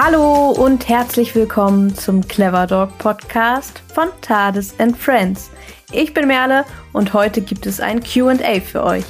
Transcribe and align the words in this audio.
Hallo 0.00 0.50
und 0.50 0.88
herzlich 0.88 1.34
willkommen 1.34 1.92
zum 1.92 2.28
Clever 2.28 2.68
Dog 2.68 2.96
Podcast 2.98 3.80
von 3.92 4.06
Tades 4.20 4.78
and 4.78 4.96
Friends. 4.96 5.50
Ich 5.90 6.14
bin 6.14 6.28
Merle 6.28 6.64
und 6.92 7.14
heute 7.14 7.40
gibt 7.40 7.66
es 7.66 7.80
ein 7.80 8.00
QA 8.00 8.60
für 8.60 8.84
euch. 8.84 9.04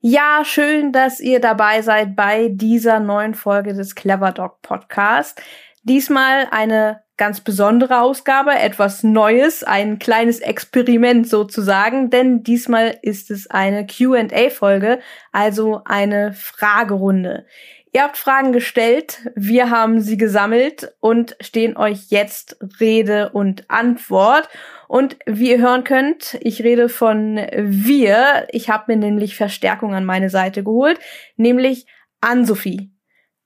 Ja, 0.00 0.42
schön, 0.46 0.90
dass 0.90 1.20
ihr 1.20 1.38
dabei 1.38 1.82
seid 1.82 2.16
bei 2.16 2.48
dieser 2.48 2.98
neuen 2.98 3.34
Folge 3.34 3.74
des 3.74 3.94
Clever 3.94 4.32
Dog 4.32 4.62
Podcast. 4.62 5.38
Diesmal 5.84 6.46
eine 6.50 7.02
ganz 7.16 7.40
besondere 7.40 8.00
Ausgabe, 8.00 8.52
etwas 8.52 9.02
Neues, 9.02 9.62
ein 9.64 9.98
kleines 9.98 10.40
Experiment 10.40 11.28
sozusagen, 11.28 12.10
denn 12.10 12.42
diesmal 12.42 12.98
ist 13.02 13.30
es 13.30 13.48
eine 13.48 13.86
QA-Folge, 13.86 15.00
also 15.30 15.82
eine 15.84 16.32
Fragerunde. 16.32 17.46
Ihr 17.92 18.04
habt 18.04 18.16
Fragen 18.16 18.52
gestellt, 18.52 19.28
wir 19.36 19.70
haben 19.70 20.00
sie 20.00 20.16
gesammelt 20.16 20.94
und 21.00 21.36
stehen 21.40 21.76
euch 21.76 22.06
jetzt 22.08 22.56
Rede 22.80 23.30
und 23.30 23.68
Antwort. 23.68 24.48
Und 24.88 25.18
wie 25.26 25.50
ihr 25.50 25.60
hören 25.60 25.84
könnt, 25.84 26.38
ich 26.40 26.64
rede 26.64 26.88
von 26.88 27.36
wir. 27.54 28.46
Ich 28.50 28.70
habe 28.70 28.84
mir 28.88 28.96
nämlich 28.96 29.36
Verstärkung 29.36 29.94
an 29.94 30.06
meine 30.06 30.30
Seite 30.30 30.64
geholt, 30.64 30.98
nämlich 31.36 31.86
Ann-Sophie. 32.22 32.90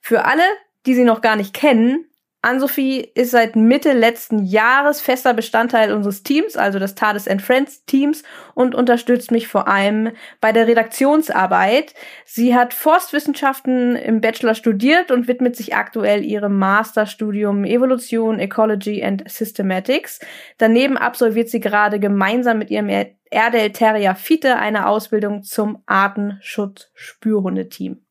Für 0.01 0.25
alle, 0.25 0.45
die 0.87 0.95
sie 0.95 1.05
noch 1.05 1.23
gar 1.23 1.35
nicht 1.35 1.53
kennen, 1.53 2.07
Ann-Sophie 2.47 3.11
ist 3.15 3.33
seit 3.33 3.57
Mitte 3.57 3.93
letzten 3.93 4.45
Jahres 4.45 5.01
fester 5.01 5.35
Bestandteil 5.35 5.93
unseres 5.93 6.23
Teams, 6.23 6.57
also 6.57 6.79
des 6.79 6.95
Tades 6.95 7.27
and 7.27 7.43
Friends 7.43 7.85
Teams 7.87 8.23
und 8.55 8.77
unterstützt 8.77 9.33
mich 9.33 9.49
vor 9.49 9.67
allem 9.67 10.13
bei 10.41 10.53
der 10.53 10.69
Redaktionsarbeit. 10.69 11.95
Sie 12.25 12.55
hat 12.55 12.73
Forstwissenschaften 12.73 13.97
im 13.97 14.21
Bachelor 14.21 14.55
studiert 14.55 15.11
und 15.11 15.27
widmet 15.27 15.57
sich 15.57 15.75
aktuell 15.75 16.25
ihrem 16.25 16.57
Masterstudium 16.57 17.65
Evolution, 17.65 18.38
Ecology 18.38 19.03
and 19.03 19.29
Systematics. 19.29 20.21
Daneben 20.57 20.97
absolviert 20.97 21.49
sie 21.49 21.59
gerade 21.59 21.99
gemeinsam 21.99 22.59
mit 22.59 22.71
ihrem 22.71 22.88
Erdel 23.29 23.73
Terrier 23.73 24.15
Fiete 24.15 24.55
eine 24.55 24.87
Ausbildung 24.87 25.43
zum 25.43 25.83
Artenschutz-Spürhundeteam. 25.87 28.05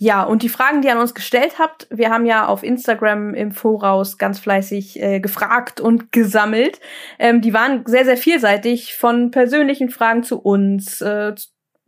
Ja, 0.00 0.22
und 0.22 0.44
die 0.44 0.48
Fragen, 0.48 0.80
die 0.80 0.86
ihr 0.86 0.94
an 0.94 1.00
uns 1.00 1.12
gestellt 1.12 1.58
habt, 1.58 1.88
wir 1.90 2.10
haben 2.10 2.24
ja 2.24 2.46
auf 2.46 2.62
Instagram 2.62 3.34
im 3.34 3.50
Voraus 3.50 4.16
ganz 4.16 4.38
fleißig 4.38 5.02
äh, 5.02 5.18
gefragt 5.18 5.80
und 5.80 6.12
gesammelt. 6.12 6.80
Ähm, 7.18 7.40
die 7.40 7.52
waren 7.52 7.84
sehr, 7.84 8.04
sehr 8.04 8.16
vielseitig, 8.16 8.94
von 8.94 9.32
persönlichen 9.32 9.90
Fragen 9.90 10.22
zu 10.22 10.38
uns, 10.40 11.00
äh, 11.00 11.34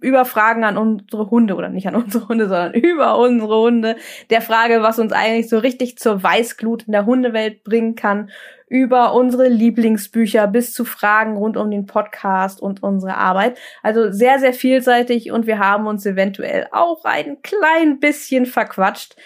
über 0.01 0.25
Fragen 0.25 0.65
an 0.65 0.77
unsere 0.77 1.31
Hunde 1.31 1.55
oder 1.55 1.69
nicht 1.69 1.87
an 1.87 1.95
unsere 2.03 2.27
Hunde, 2.27 2.49
sondern 2.49 2.75
über 2.75 3.17
unsere 3.17 3.61
Hunde, 3.61 3.97
der 4.31 4.43
Frage, 4.43 4.83
was 4.83 4.99
uns 4.99 5.13
eigentlich 5.13 5.49
so 5.49 5.59
richtig 5.59 5.97
zur 5.99 6.21
Weißglut 6.21 6.85
in 6.85 6.93
der 6.93 7.07
Hundewelt 7.07 7.63
bringen 7.63 7.95
kann, 7.95 8.31
über 8.71 9.15
unsere 9.15 9.49
Lieblingsbücher 9.49 10.47
bis 10.47 10.73
zu 10.73 10.85
Fragen 10.85 11.37
rund 11.37 11.57
um 11.57 11.71
den 11.73 11.87
Podcast 11.87 12.63
und 12.63 12.85
unsere 12.85 13.17
Arbeit. 13.17 13.59
Also 13.83 14.13
sehr, 14.13 14.39
sehr 14.39 14.55
vielseitig 14.55 15.33
und 15.33 15.49
wir 15.49 15.59
haben 15.59 15.89
uns 15.89 16.07
eventuell 16.07 16.69
auch 16.71 17.05
ein 17.05 17.43
klein 17.43 17.99
bisschen 17.99 18.47
verquatscht. 18.47 19.17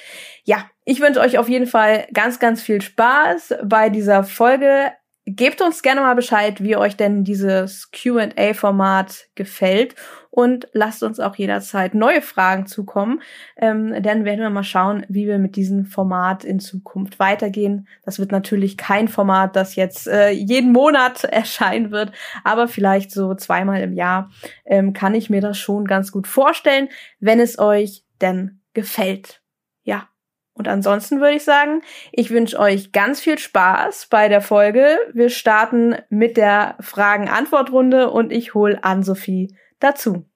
Ja, 0.45 0.65
ich 0.87 1.01
wünsche 1.01 1.21
euch 1.21 1.37
auf 1.37 1.51
jeden 1.51 1.67
Fall 1.67 2.07
ganz, 2.15 2.39
ganz 2.39 2.63
viel 2.63 2.81
Spaß 2.81 3.57
bei 3.63 3.91
dieser 3.91 4.25
Folge. 4.25 4.93
Gebt 5.27 5.61
uns 5.61 5.83
gerne 5.83 6.01
mal 6.01 6.15
Bescheid, 6.15 6.63
wie 6.63 6.77
euch 6.77 6.97
denn 6.97 7.23
dieses 7.23 7.91
QA-Format 7.93 9.27
gefällt 9.35 9.95
und 10.35 10.67
lasst 10.73 11.05
uns 11.05 11.21
auch 11.21 11.37
jederzeit 11.37 11.95
neue 11.95 12.21
Fragen 12.21 12.67
zukommen. 12.67 13.23
Ähm, 13.57 13.95
dann 14.03 14.25
werden 14.25 14.41
wir 14.41 14.51
mal 14.51 14.65
schauen, 14.65 15.07
wie 15.09 15.29
wir 15.29 15.39
mit 15.39 15.55
diesem 15.55 15.85
Format 15.85 16.43
in 16.43 16.59
Zukunft 16.59 17.21
weitergehen. 17.21 17.87
Das 18.05 18.19
wird 18.19 18.33
natürlich 18.33 18.77
kein 18.77 19.07
Format, 19.07 19.55
das 19.55 19.77
jetzt 19.77 20.09
äh, 20.09 20.31
jeden 20.31 20.73
Monat 20.73 21.23
erscheinen 21.31 21.93
wird, 21.93 22.11
aber 22.43 22.67
vielleicht 22.67 23.13
so 23.13 23.37
zweimal 23.37 23.81
im 23.83 23.93
Jahr 23.93 24.29
ähm, 24.65 24.93
kann 24.93 25.15
ich 25.15 25.31
mir 25.31 25.41
das 25.41 25.57
schon 25.57 25.85
ganz 25.85 26.11
gut 26.11 26.27
vorstellen, 26.27 26.89
wenn 27.21 27.39
es 27.39 27.61
euch 27.61 28.05
denn 28.21 28.61
gefällt. 28.73 29.41
Ja, 29.85 30.09
und 30.55 30.67
ansonsten 30.67 31.21
würde 31.21 31.37
ich 31.37 31.45
sagen, 31.45 31.83
ich 32.11 32.31
wünsche 32.31 32.59
euch 32.59 32.91
ganz 32.91 33.21
viel 33.21 33.39
Spaß 33.39 34.09
bei 34.11 34.29
der 34.29 34.41
Folge. 34.41 34.99
Wir 35.13 35.31
starten 35.31 35.95
mit 36.09 36.37
der 36.37 36.75
Fragen-Antwort-Runde 36.81 38.11
und 38.11 38.33
ich 38.33 38.55
hole 38.55 38.83
Ann-Sophie 38.83 39.55
dazu. 39.79 40.27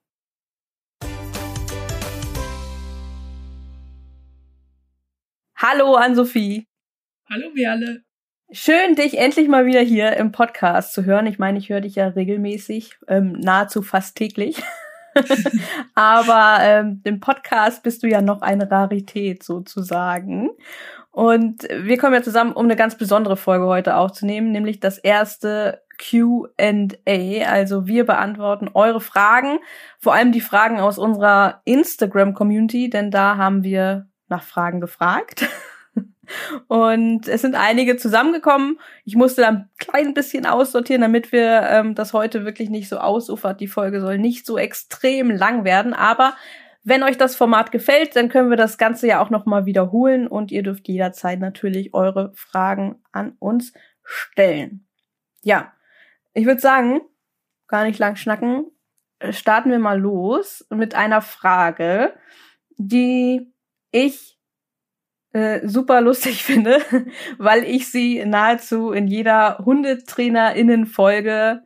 Hallo 5.61 5.97
Ann-Sophie. 5.97 6.69
Hallo 7.29 7.49
wir 7.55 7.73
alle. 7.73 8.03
Schön, 8.53 8.95
dich 8.95 9.19
endlich 9.19 9.49
mal 9.49 9.67
wieder 9.67 9.81
hier 9.81 10.17
im 10.17 10.31
Podcast 10.31 10.93
zu 10.93 11.05
hören. 11.05 11.27
Ich 11.27 11.41
meine, 11.41 11.59
ich 11.59 11.69
höre 11.69 11.81
dich 11.81 11.97
ja 11.97 12.07
regelmäßig, 12.07 12.97
ähm, 13.09 13.33
nahezu 13.33 13.83
fast 13.83 14.17
täglich. 14.17 14.63
Aber 15.97 16.59
ähm, 16.61 17.01
im 17.03 17.19
Podcast 17.19 17.83
bist 17.83 18.05
du 18.05 18.07
ja 18.07 18.21
noch 18.21 18.41
eine 18.41 18.71
Rarität 18.71 19.43
sozusagen. 19.43 20.51
Und 21.11 21.65
wir 21.65 21.99
kommen 21.99 22.15
ja 22.15 22.23
zusammen, 22.23 22.53
um 22.53 22.67
eine 22.67 22.77
ganz 22.77 22.97
besondere 22.97 23.37
Folge 23.37 23.67
heute 23.67 23.97
aufzunehmen, 23.97 24.53
nämlich 24.53 24.79
das 24.79 24.99
erste 24.99 25.83
QA. 25.99 27.49
Also 27.49 27.89
wir 27.89 28.07
beantworten 28.07 28.71
eure 28.75 29.01
Fragen, 29.01 29.59
vor 29.99 30.15
allem 30.15 30.31
die 30.31 30.41
Fragen 30.41 30.79
aus 30.79 30.99
unserer 30.99 31.63
Instagram-Community, 31.65 32.91
denn 32.91 33.11
da 33.11 33.37
haben 33.37 33.65
wir 33.65 34.08
nach 34.29 34.43
Fragen 34.43 34.81
gefragt. 34.81 35.49
Und 36.69 37.27
es 37.27 37.41
sind 37.41 37.55
einige 37.55 37.97
zusammengekommen. 37.97 38.79
Ich 39.05 39.17
musste 39.17 39.41
dann 39.41 39.57
ein 39.57 39.71
klein 39.79 40.15
bisschen 40.15 40.47
aussortieren, 40.47 41.01
damit 41.01 41.33
wir 41.33 41.63
ähm, 41.71 41.95
das 41.95 42.13
heute 42.13 42.45
wirklich 42.45 42.69
nicht 42.69 42.89
so 42.89 42.99
ausufert. 42.99 43.61
Die 43.61 43.69
Folge 43.69 44.01
soll 44.01 44.19
nicht 44.19 44.45
so 44.45 44.59
extrem 44.59 45.31
lang 45.31 45.65
werden. 45.65 45.95
Aber 45.95 46.35
wenn 46.85 47.03
euch 47.03 47.19
das 47.19 47.37
Format 47.37 47.73
gefällt, 47.73 48.17
dann 48.17 48.29
können 48.29 48.51
wir 48.51 48.57
das 48.57 48.79
Ganze 48.79 49.07
ja 49.07 49.21
auch 49.21 49.31
nochmal 49.31 49.67
wiederholen 49.67 50.27
und 50.27 50.51
ihr 50.51 50.63
dürft 50.63 50.89
jederzeit 50.89 51.41
natürlich 51.41 51.93
eure 51.95 52.33
Fragen 52.35 53.03
an 53.13 53.37
uns 53.39 53.73
stellen. 54.03 54.87
Ja, 55.43 55.73
ich 56.35 56.47
würde 56.47 56.61
sagen, 56.61 57.01
gar 57.67 57.85
nicht 57.85 57.99
lang 57.99 58.17
schnacken, 58.17 58.71
starten 59.31 59.71
wir 59.71 59.79
mal 59.79 60.01
los 60.01 60.67
mit 60.71 60.95
einer 60.95 61.21
Frage, 61.21 62.15
die 62.77 63.53
ich 63.91 64.39
äh, 65.33 65.67
super 65.67 66.01
lustig 66.01 66.43
finde, 66.45 66.79
weil 67.39 67.65
ich 67.65 67.91
sie 67.91 68.25
nahezu 68.25 68.93
in 68.93 69.07
jeder 69.07 69.59
Hundetrainerinnen-Folge 69.65 71.63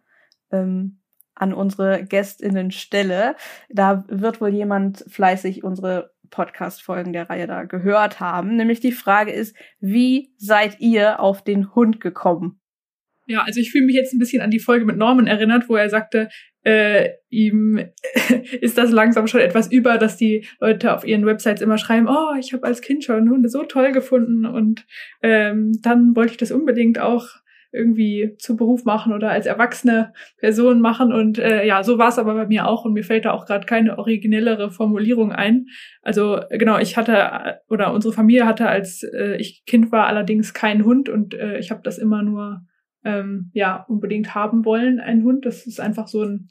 ähm, 0.51 0.99
an 1.35 1.55
unsere 1.55 2.05
GästInnen 2.05 2.71
stelle. 2.71 3.37
Da 3.69 4.05
wird 4.09 4.41
wohl 4.41 4.51
jemand 4.51 5.05
fleißig 5.09 5.65
unsere 5.65 6.13
Podcast-Folgen 6.31 7.13
der 7.13 7.31
Reihe 7.31 7.47
da 7.47 7.65
gehört 7.65 8.19
haben. 8.21 8.57
Nämlich 8.57 8.81
die 8.81 8.93
Frage 8.93 9.33
ist, 9.33 9.57
wie 9.81 10.33
seid 10.37 10.81
ihr 10.81 11.21
auf 11.21 11.45
den 11.45 11.75
Hund 11.75 12.01
gekommen? 12.01 12.61
Ja, 13.27 13.43
also 13.43 13.61
ich 13.61 13.71
fühle 13.71 13.87
mich 13.87 13.95
jetzt 13.95 14.13
ein 14.13 14.19
bisschen 14.19 14.43
an 14.43 14.51
die 14.51 14.59
Folge 14.59 14.85
mit 14.85 14.97
Norman 14.97 15.29
erinnert, 15.29 15.69
wo 15.69 15.77
er 15.77 15.89
sagte, 15.89 16.29
äh, 16.65 17.11
ihm 17.29 17.79
ist 18.61 18.79
das 18.79 18.91
langsam 18.91 19.27
schon 19.27 19.41
etwas 19.41 19.71
über, 19.71 19.99
dass 19.99 20.17
die 20.17 20.47
Leute 20.61 20.95
auf 20.95 21.05
ihren 21.05 21.27
Websites 21.27 21.63
immer 21.63 21.79
schreiben, 21.79 22.09
oh, 22.09 22.35
ich 22.39 22.53
habe 22.53 22.67
als 22.67 22.81
Kind 22.81 23.05
schon 23.05 23.31
Hunde 23.31 23.49
so 23.49 23.65
toll 23.65 23.93
gefunden 23.93 24.47
und 24.47 24.87
ähm, 25.23 25.73
dann 25.83 26.15
wollte 26.17 26.33
ich 26.33 26.39
das 26.39 26.53
unbedingt 26.53 26.99
auch 26.99 27.27
irgendwie 27.73 28.35
zu 28.39 28.57
Beruf 28.57 28.85
machen 28.85 29.13
oder 29.13 29.31
als 29.31 29.47
erwachsene 29.47 30.13
Person 30.37 30.81
machen. 30.81 31.13
Und 31.13 31.39
äh, 31.39 31.67
ja, 31.67 31.83
so 31.83 31.99
war 31.99 32.09
es 32.09 32.19
aber 32.19 32.35
bei 32.35 32.47
mir 32.47 32.69
auch 32.69 32.85
und 32.85 32.93
mir 32.93 33.03
fällt 33.03 33.25
da 33.25 33.33
auch 33.33 33.47
gerade 33.47 33.67
keine 33.67 33.99
originellere 33.99 34.71
Formulierung 34.71 35.33
ein. 35.33 35.67
Also 36.03 36.41
genau, 36.51 36.79
ich 36.79 36.97
hatte 36.97 37.61
oder 37.69 37.93
unsere 37.93 38.13
Familie 38.13 38.47
hatte, 38.47 38.69
als 38.69 39.03
äh, 39.03 39.37
ich 39.37 39.65
Kind 39.65 39.91
war, 39.91 40.07
allerdings 40.07 40.53
keinen 40.53 40.85
Hund 40.85 41.09
und 41.09 41.35
äh, 41.35 41.59
ich 41.59 41.71
habe 41.71 41.81
das 41.83 41.97
immer 41.97 42.23
nur 42.23 42.61
ähm, 43.05 43.51
ja 43.53 43.85
unbedingt 43.89 44.35
haben 44.35 44.65
wollen, 44.65 45.01
einen 45.01 45.25
Hund. 45.25 45.47
Das 45.47 45.67
ist 45.67 45.81
einfach 45.81 46.09
so 46.09 46.23
ein, 46.23 46.49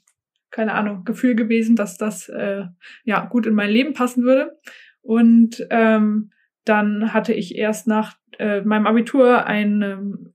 keine 0.50 0.74
Ahnung, 0.74 1.04
Gefühl 1.04 1.34
gewesen, 1.34 1.76
dass 1.76 1.96
das 1.96 2.28
äh, 2.28 2.64
ja 3.04 3.24
gut 3.26 3.46
in 3.46 3.54
mein 3.54 3.70
Leben 3.70 3.94
passen 3.94 4.24
würde. 4.24 4.58
Und 5.00 5.66
ähm, 5.70 6.30
dann 6.64 7.12
hatte 7.12 7.32
ich 7.32 7.56
erst 7.56 7.86
nach 7.86 8.16
äh, 8.38 8.60
meinem 8.60 8.86
Abitur 8.86 9.46
ein 9.46 9.82
ähm, 9.82 10.32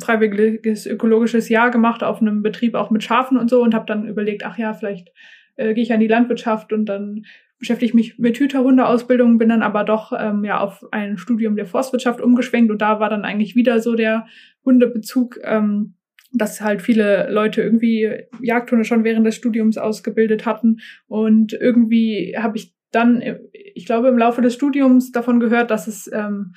freiwilliges 0.00 0.86
ökologisches 0.86 1.48
Jahr 1.48 1.70
gemacht 1.70 2.02
auf 2.02 2.20
einem 2.20 2.42
Betrieb 2.42 2.74
auch 2.74 2.90
mit 2.90 3.02
Schafen 3.02 3.38
und 3.38 3.50
so 3.50 3.62
und 3.62 3.74
habe 3.74 3.86
dann 3.86 4.06
überlegt, 4.06 4.44
ach 4.44 4.58
ja, 4.58 4.74
vielleicht 4.74 5.10
äh, 5.56 5.74
gehe 5.74 5.82
ich 5.82 5.92
an 5.92 6.00
die 6.00 6.06
Landwirtschaft 6.06 6.72
und 6.72 6.86
dann 6.86 7.24
beschäftige 7.58 7.86
ich 7.86 7.94
mich 7.94 8.18
mit 8.18 8.38
Hüterhundeausbildung, 8.38 9.38
bin 9.38 9.48
dann 9.48 9.62
aber 9.62 9.84
doch 9.84 10.12
ähm, 10.18 10.44
ja 10.44 10.60
auf 10.60 10.84
ein 10.92 11.16
Studium 11.16 11.56
der 11.56 11.66
Forstwirtschaft 11.66 12.20
umgeschwenkt 12.20 12.70
und 12.70 12.82
da 12.82 13.00
war 13.00 13.08
dann 13.08 13.24
eigentlich 13.24 13.56
wieder 13.56 13.80
so 13.80 13.94
der 13.94 14.26
Hundebezug 14.64 15.38
ähm, 15.42 15.96
dass 16.32 16.60
halt 16.60 16.82
viele 16.82 17.30
Leute 17.30 17.62
irgendwie 17.62 18.24
Jagdhunde 18.40 18.84
schon 18.84 19.04
während 19.04 19.26
des 19.26 19.36
Studiums 19.36 19.78
ausgebildet 19.78 20.44
hatten. 20.44 20.78
Und 21.06 21.52
irgendwie 21.52 22.36
habe 22.36 22.56
ich 22.56 22.74
dann, 22.90 23.22
ich 23.52 23.86
glaube, 23.86 24.08
im 24.08 24.18
Laufe 24.18 24.42
des 24.42 24.54
Studiums 24.54 25.12
davon 25.12 25.40
gehört, 25.40 25.70
dass 25.70 25.86
es 25.86 26.10
ähm, 26.12 26.54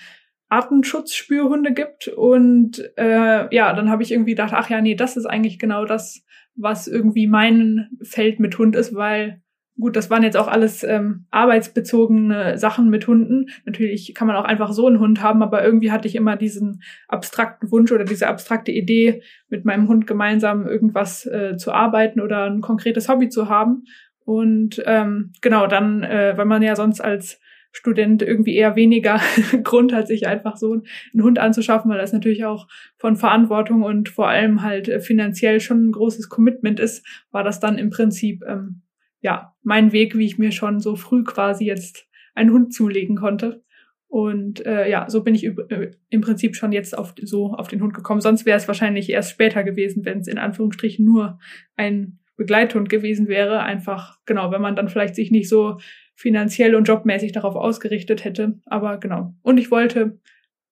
Artenschutzspürhunde 0.50 1.74
gibt. 1.74 2.08
Und 2.08 2.82
äh, 2.98 3.54
ja, 3.56 3.74
dann 3.74 3.90
habe 3.90 4.04
ich 4.04 4.12
irgendwie 4.12 4.32
gedacht, 4.32 4.54
ach 4.54 4.70
ja, 4.70 4.82
nee, 4.82 4.96
das 4.96 5.18
ist 5.18 5.26
eigentlich 5.26 5.60
genau 5.60 5.86
das, 5.86 6.24
was 6.56 6.88
irgendwie 6.88 7.28
mein 7.28 7.90
Feld 8.02 8.40
mit 8.40 8.58
Hund 8.58 8.76
ist, 8.76 8.94
weil 8.96 9.42
gut, 9.80 9.96
das 9.96 10.10
waren 10.10 10.24
jetzt 10.24 10.38
auch 10.38 10.48
alles 10.48 10.84
ähm, 10.84 11.26
arbeitsbezogene 11.32 12.58
Sachen 12.58 12.90
mit 12.90 13.08
Hunden. 13.08 13.48
Natürlich 13.66 14.14
kann 14.14 14.28
man 14.28 14.36
auch 14.36 14.44
einfach 14.44 14.72
so 14.72 14.88
einen 14.88 15.00
Hund 15.00 15.22
haben, 15.24 15.42
aber 15.42 15.64
irgendwie 15.64 15.92
hatte 15.92 16.08
ich 16.08 16.16
immer 16.16 16.36
diesen 16.36 16.82
abstrakten 17.08 17.72
Wunsch 17.72 17.92
oder 17.92 18.04
diese 18.04 18.28
abstrakte 18.28 18.72
Idee, 18.72 19.22
mit 19.48 19.66
meinem 19.66 19.88
Hund 19.88 20.06
gemeinsam 20.06 20.68
irgendwas 20.68 21.26
äh, 21.26 21.56
zu 21.58 21.72
arbeiten 21.72 22.20
oder 22.20 22.46
ein 22.46 22.62
konkretes 22.62 23.08
Hobby 23.10 23.30
zu 23.30 23.50
haben. 23.50 23.84
Und 24.26 24.84
ähm, 24.86 25.32
genau, 25.42 25.68
dann, 25.68 26.04
äh, 26.04 26.34
weil 26.36 26.46
man 26.46 26.62
ja 26.62 26.76
sonst 26.76 27.02
als 27.02 27.40
Student 27.72 28.22
irgendwie 28.22 28.56
eher 28.56 28.76
weniger 28.76 29.20
Grund 29.64 29.94
hat, 29.94 30.08
sich 30.08 30.28
einfach 30.28 30.58
so 30.58 30.74
einen 30.74 31.24
Hund 31.24 31.40
anzuschaffen, 31.40 31.90
weil 31.90 32.00
das 32.00 32.14
natürlich 32.14 32.46
auch 32.46 32.68
von 32.98 33.16
Verantwortung 33.16 33.84
und 33.84 34.10
vor 34.10 34.28
allem 34.28 34.62
halt 34.62 34.90
äh, 34.90 35.00
finanziell 35.00 35.60
schon 35.60 35.88
ein 35.88 35.92
großes 35.92 36.30
Commitment 36.30 36.80
ist, 36.80 37.06
war 37.32 37.44
das 37.44 37.60
dann 37.60 37.78
im 37.78 37.90
Prinzip 37.90 38.44
ähm, 38.48 38.82
ja 39.22 39.56
mein 39.64 39.92
Weg, 39.92 40.18
wie 40.18 40.26
ich 40.26 40.38
mir 40.38 40.52
schon 40.52 40.80
so 40.80 40.96
früh 40.96 41.24
quasi 41.24 41.66
jetzt 41.66 42.08
einen 42.36 42.52
Hund 42.52 42.74
zulegen 42.74 43.16
konnte. 43.16 43.64
Und 44.08 44.66
äh, 44.66 44.90
ja, 44.90 45.08
so 45.08 45.24
bin 45.24 45.36
ich 45.36 45.46
äh, 45.46 45.92
im 46.10 46.22
Prinzip 46.22 46.56
schon 46.56 46.72
jetzt 46.72 46.98
auf 46.98 47.14
so 47.22 47.54
auf 47.54 47.68
den 47.68 47.82
Hund 47.82 47.94
gekommen. 47.94 48.22
Sonst 48.22 48.46
wäre 48.46 48.58
es 48.58 48.68
wahrscheinlich 48.68 49.10
erst 49.10 49.32
später 49.32 49.64
gewesen, 49.64 50.04
wenn 50.04 50.20
es 50.20 50.28
in 50.28 50.40
Anführungsstrichen 50.40 51.06
nur 51.06 51.40
ein 51.76 52.20
Begleithund 52.36 52.90
gewesen 52.90 53.28
wäre. 53.28 53.60
Einfach, 53.60 54.18
genau, 54.26 54.52
wenn 54.52 54.62
man 54.62 54.76
dann 54.76 54.90
vielleicht 54.90 55.14
sich 55.14 55.30
nicht 55.30 55.48
so 55.48 55.78
finanziell 56.16 56.74
und 56.74 56.88
jobmäßig 56.88 57.34
darauf 57.34 57.56
ausgerichtet 57.56 58.24
hätte. 58.24 58.60
Aber 58.66 58.98
genau. 58.98 59.36
Und 59.44 59.60
ich 59.60 59.70
wollte 59.70 60.20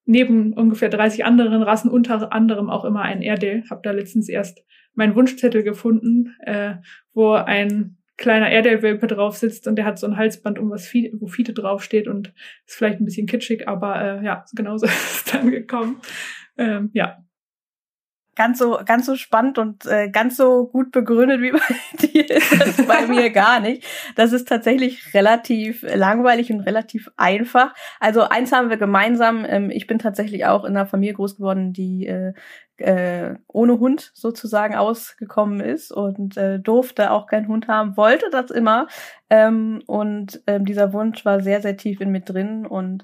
neben 0.06 0.54
ungefähr 0.54 0.90
30 0.90 1.24
anderen 1.24 1.62
Rassen 1.62 1.92
unter 1.92 2.34
anderem 2.34 2.72
auch 2.72 2.86
immer 2.86 3.04
einen 3.04 3.22
Airedale. 3.22 3.64
Hab 3.70 3.84
da 3.84 3.92
letztens 3.92 4.30
erst 4.30 4.66
meinen 4.96 5.16
Wunschzettel 5.16 5.62
gefunden, 5.62 6.34
äh, 6.40 6.76
wo 7.14 7.34
ein 7.34 7.97
kleiner 8.18 8.48
Airedale-Welpe 8.48 9.08
drauf 9.08 9.38
sitzt 9.38 9.68
und 9.68 9.76
der 9.76 9.86
hat 9.86 10.00
so 10.00 10.08
ein 10.08 10.18
Halsband, 10.18 10.60
um 10.60 10.70
was 10.70 10.88
Fiete, 10.88 11.16
wo 11.20 11.28
Fiete 11.28 11.54
draufsteht 11.54 12.08
und 12.08 12.34
ist 12.66 12.76
vielleicht 12.76 13.00
ein 13.00 13.06
bisschen 13.06 13.28
kitschig, 13.28 13.68
aber 13.68 14.02
äh, 14.02 14.26
ja, 14.26 14.44
genauso 14.56 14.86
ist 14.88 15.26
es 15.28 15.32
dann 15.32 15.52
gekommen. 15.52 16.02
Ähm, 16.58 16.90
ja, 16.94 17.24
ganz 18.38 18.60
so 18.60 18.80
ganz 18.86 19.08
so 19.08 19.16
spannend 19.16 19.58
und 19.58 19.86
äh, 19.88 20.10
ganz 20.10 20.38
so 20.38 20.68
gut 20.68 20.92
begründet 20.92 21.42
wie 21.42 21.52
bei 22.00 22.08
dir 22.08 22.30
ist 22.30 22.62
das 22.62 22.88
bei 22.88 23.08
mir 23.08 23.30
gar 23.32 23.60
nicht. 23.60 23.84
Das 24.16 24.32
ist 24.32 24.48
tatsächlich 24.48 25.14
relativ 25.14 25.84
langweilig 25.84 26.52
und 26.52 26.62
relativ 26.62 27.10
einfach. 27.18 27.74
Also 28.00 28.22
eins 28.22 28.52
haben 28.52 28.70
wir 28.70 28.78
gemeinsam. 28.78 29.46
Ähm, 29.48 29.72
ich 29.72 29.88
bin 29.88 30.00
tatsächlich 30.00 30.46
auch 30.46 30.64
in 30.64 30.78
einer 30.78 30.86
Familie 30.86 31.16
groß 31.16 31.38
geworden, 31.38 31.74
die 31.74 32.06
äh, 32.06 32.34
äh, 32.78 33.36
ohne 33.48 33.80
Hund 33.80 34.12
sozusagen 34.14 34.76
ausgekommen 34.76 35.60
ist 35.60 35.92
und 35.92 36.38
äh, 36.38 36.60
durfte 36.60 37.12
auch 37.12 37.26
keinen 37.26 37.48
Hund 37.48 37.68
haben, 37.68 37.98
wollte 37.98 38.30
das 38.32 38.52
immer. 38.52 38.88
Ähm, 39.32 39.82
und 39.88 40.42
ähm, 40.46 40.64
dieser 40.64 40.94
Wunsch 40.94 41.26
war 41.26 41.42
sehr, 41.42 41.62
sehr 41.62 41.76
tief 41.76 42.02
in 42.02 42.12
mir 42.12 42.22
drin 42.22 42.68
und 42.68 43.04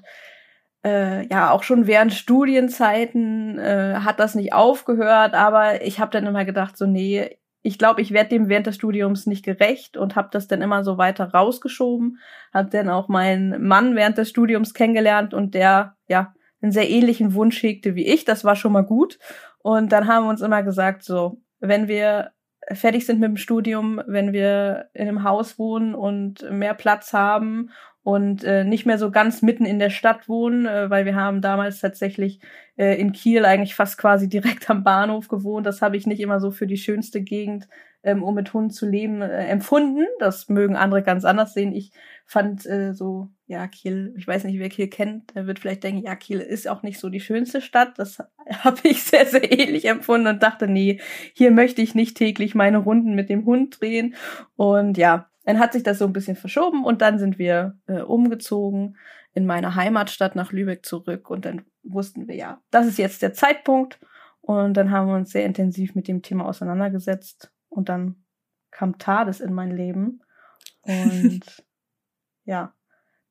äh, 0.84 1.26
ja, 1.28 1.50
auch 1.50 1.62
schon 1.62 1.86
während 1.86 2.12
Studienzeiten 2.12 3.58
äh, 3.58 3.96
hat 4.00 4.20
das 4.20 4.34
nicht 4.34 4.52
aufgehört, 4.52 5.34
aber 5.34 5.82
ich 5.82 5.98
habe 5.98 6.10
dann 6.10 6.26
immer 6.26 6.44
gedacht, 6.44 6.76
so 6.76 6.86
nee, 6.86 7.38
ich 7.62 7.78
glaube, 7.78 8.02
ich 8.02 8.12
werde 8.12 8.28
dem 8.28 8.50
während 8.50 8.66
des 8.66 8.74
Studiums 8.74 9.24
nicht 9.26 9.42
gerecht 9.42 9.96
und 9.96 10.16
habe 10.16 10.28
das 10.30 10.46
dann 10.48 10.60
immer 10.60 10.84
so 10.84 10.98
weiter 10.98 11.32
rausgeschoben. 11.32 12.18
Habe 12.52 12.68
dann 12.68 12.90
auch 12.90 13.08
meinen 13.08 13.66
Mann 13.66 13.96
während 13.96 14.18
des 14.18 14.28
Studiums 14.28 14.74
kennengelernt 14.74 15.32
und 15.32 15.54
der 15.54 15.96
ja 16.06 16.34
einen 16.60 16.72
sehr 16.72 16.90
ähnlichen 16.90 17.32
Wunsch 17.32 17.62
hegte 17.62 17.94
wie 17.94 18.06
ich. 18.06 18.26
Das 18.26 18.44
war 18.44 18.54
schon 18.54 18.72
mal 18.72 18.84
gut. 18.84 19.18
Und 19.60 19.92
dann 19.92 20.06
haben 20.06 20.26
wir 20.26 20.30
uns 20.30 20.42
immer 20.42 20.62
gesagt, 20.62 21.04
so 21.04 21.40
wenn 21.58 21.88
wir 21.88 22.32
fertig 22.70 23.06
sind 23.06 23.18
mit 23.18 23.30
dem 23.30 23.36
Studium, 23.38 24.02
wenn 24.06 24.34
wir 24.34 24.90
in 24.92 25.08
einem 25.08 25.24
Haus 25.24 25.58
wohnen 25.58 25.94
und 25.94 26.50
mehr 26.50 26.74
Platz 26.74 27.14
haben 27.14 27.70
und 28.04 28.44
äh, 28.44 28.64
nicht 28.64 28.84
mehr 28.84 28.98
so 28.98 29.10
ganz 29.10 29.40
mitten 29.40 29.64
in 29.64 29.78
der 29.78 29.88
Stadt 29.88 30.28
wohnen, 30.28 30.66
äh, 30.66 30.90
weil 30.90 31.06
wir 31.06 31.16
haben 31.16 31.40
damals 31.40 31.80
tatsächlich 31.80 32.38
äh, 32.76 33.00
in 33.00 33.12
Kiel 33.12 33.46
eigentlich 33.46 33.74
fast 33.74 33.96
quasi 33.98 34.28
direkt 34.28 34.68
am 34.70 34.84
Bahnhof 34.84 35.28
gewohnt. 35.28 35.66
Das 35.66 35.80
habe 35.82 35.96
ich 35.96 36.06
nicht 36.06 36.20
immer 36.20 36.38
so 36.38 36.50
für 36.50 36.66
die 36.66 36.76
schönste 36.76 37.22
Gegend, 37.22 37.66
ähm, 38.02 38.22
um 38.22 38.34
mit 38.34 38.52
Hunden 38.52 38.70
zu 38.70 38.86
leben, 38.86 39.22
äh, 39.22 39.46
empfunden. 39.46 40.04
Das 40.18 40.50
mögen 40.50 40.76
andere 40.76 41.02
ganz 41.02 41.24
anders 41.24 41.54
sehen. 41.54 41.72
Ich 41.72 41.92
fand 42.26 42.66
äh, 42.66 42.92
so, 42.92 43.30
ja, 43.46 43.66
Kiel, 43.68 44.12
ich 44.18 44.28
weiß 44.28 44.44
nicht, 44.44 44.58
wer 44.58 44.68
Kiel 44.68 44.88
kennt, 44.88 45.34
der 45.34 45.46
wird 45.46 45.58
vielleicht 45.58 45.82
denken, 45.82 46.02
ja, 46.04 46.14
Kiel 46.14 46.40
ist 46.40 46.68
auch 46.68 46.82
nicht 46.82 47.00
so 47.00 47.08
die 47.08 47.20
schönste 47.20 47.62
Stadt. 47.62 47.98
Das 47.98 48.18
habe 48.50 48.80
ich 48.82 49.02
sehr, 49.02 49.24
sehr 49.24 49.50
ähnlich 49.50 49.86
empfunden 49.86 50.26
und 50.26 50.42
dachte, 50.42 50.68
nee, 50.68 51.00
hier 51.32 51.50
möchte 51.50 51.80
ich 51.80 51.94
nicht 51.94 52.18
täglich 52.18 52.54
meine 52.54 52.78
Runden 52.78 53.14
mit 53.14 53.30
dem 53.30 53.46
Hund 53.46 53.80
drehen. 53.80 54.14
Und 54.56 54.98
ja, 54.98 55.30
dann 55.44 55.58
hat 55.58 55.72
sich 55.72 55.82
das 55.82 55.98
so 55.98 56.06
ein 56.06 56.12
bisschen 56.12 56.36
verschoben 56.36 56.84
und 56.84 57.02
dann 57.02 57.18
sind 57.18 57.38
wir 57.38 57.78
äh, 57.86 58.00
umgezogen 58.00 58.96
in 59.34 59.46
meine 59.46 59.74
Heimatstadt 59.74 60.36
nach 60.36 60.52
Lübeck 60.52 60.84
zurück 60.86 61.30
und 61.30 61.44
dann 61.44 61.62
wussten 61.82 62.28
wir 62.28 62.34
ja, 62.34 62.62
das 62.70 62.86
ist 62.86 62.98
jetzt 62.98 63.22
der 63.22 63.34
Zeitpunkt 63.34 64.00
und 64.40 64.74
dann 64.74 64.90
haben 64.90 65.08
wir 65.08 65.16
uns 65.16 65.30
sehr 65.30 65.44
intensiv 65.44 65.94
mit 65.94 66.08
dem 66.08 66.22
Thema 66.22 66.46
auseinandergesetzt 66.46 67.52
und 67.68 67.88
dann 67.88 68.24
kam 68.70 68.98
Tades 68.98 69.40
in 69.40 69.52
mein 69.52 69.70
Leben 69.70 70.22
und 70.82 71.40
ja, 72.44 72.74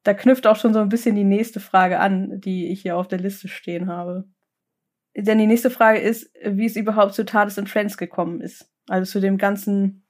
da 0.04 0.14
knüpft 0.14 0.48
auch 0.48 0.58
schon 0.58 0.74
so 0.74 0.80
ein 0.80 0.90
bisschen 0.90 1.16
die 1.16 1.24
nächste 1.24 1.60
Frage 1.60 2.00
an, 2.00 2.42
die 2.42 2.68
ich 2.68 2.82
hier 2.82 2.98
auf 2.98 3.08
der 3.08 3.20
Liste 3.20 3.48
stehen 3.48 3.88
habe. 3.88 4.26
Denn 5.16 5.38
die 5.38 5.48
nächste 5.48 5.70
Frage 5.70 6.00
ist, 6.00 6.32
wie 6.44 6.66
es 6.66 6.76
überhaupt 6.76 7.14
zu 7.14 7.24
Tades 7.24 7.58
und 7.58 7.70
Friends 7.70 7.98
gekommen 7.98 8.42
ist. 8.42 8.70
Also 8.90 9.10
zu 9.10 9.22
dem 9.22 9.38
ganzen 9.38 10.03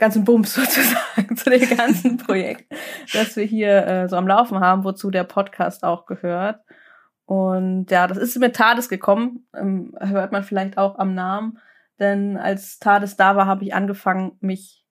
ganzen 0.00 0.24
Bums 0.24 0.54
sozusagen, 0.54 1.36
zu 1.36 1.50
dem 1.50 1.76
ganzen 1.76 2.16
Projekt, 2.16 2.72
das 3.12 3.36
wir 3.36 3.44
hier 3.44 3.86
äh, 3.86 4.08
so 4.08 4.16
am 4.16 4.26
Laufen 4.26 4.58
haben, 4.58 4.82
wozu 4.82 5.10
der 5.10 5.24
Podcast 5.24 5.84
auch 5.84 6.06
gehört. 6.06 6.60
Und 7.26 7.92
ja, 7.92 8.08
das 8.08 8.18
ist 8.18 8.36
mit 8.40 8.56
Tades 8.56 8.88
gekommen, 8.88 9.46
ähm, 9.54 9.94
hört 10.00 10.32
man 10.32 10.42
vielleicht 10.42 10.76
auch 10.78 10.98
am 10.98 11.14
Namen. 11.14 11.58
Denn 12.00 12.36
als 12.36 12.80
Tades 12.80 13.16
da 13.16 13.36
war, 13.36 13.46
habe 13.46 13.62
ich 13.62 13.74
angefangen, 13.74 14.32
mich 14.40 14.84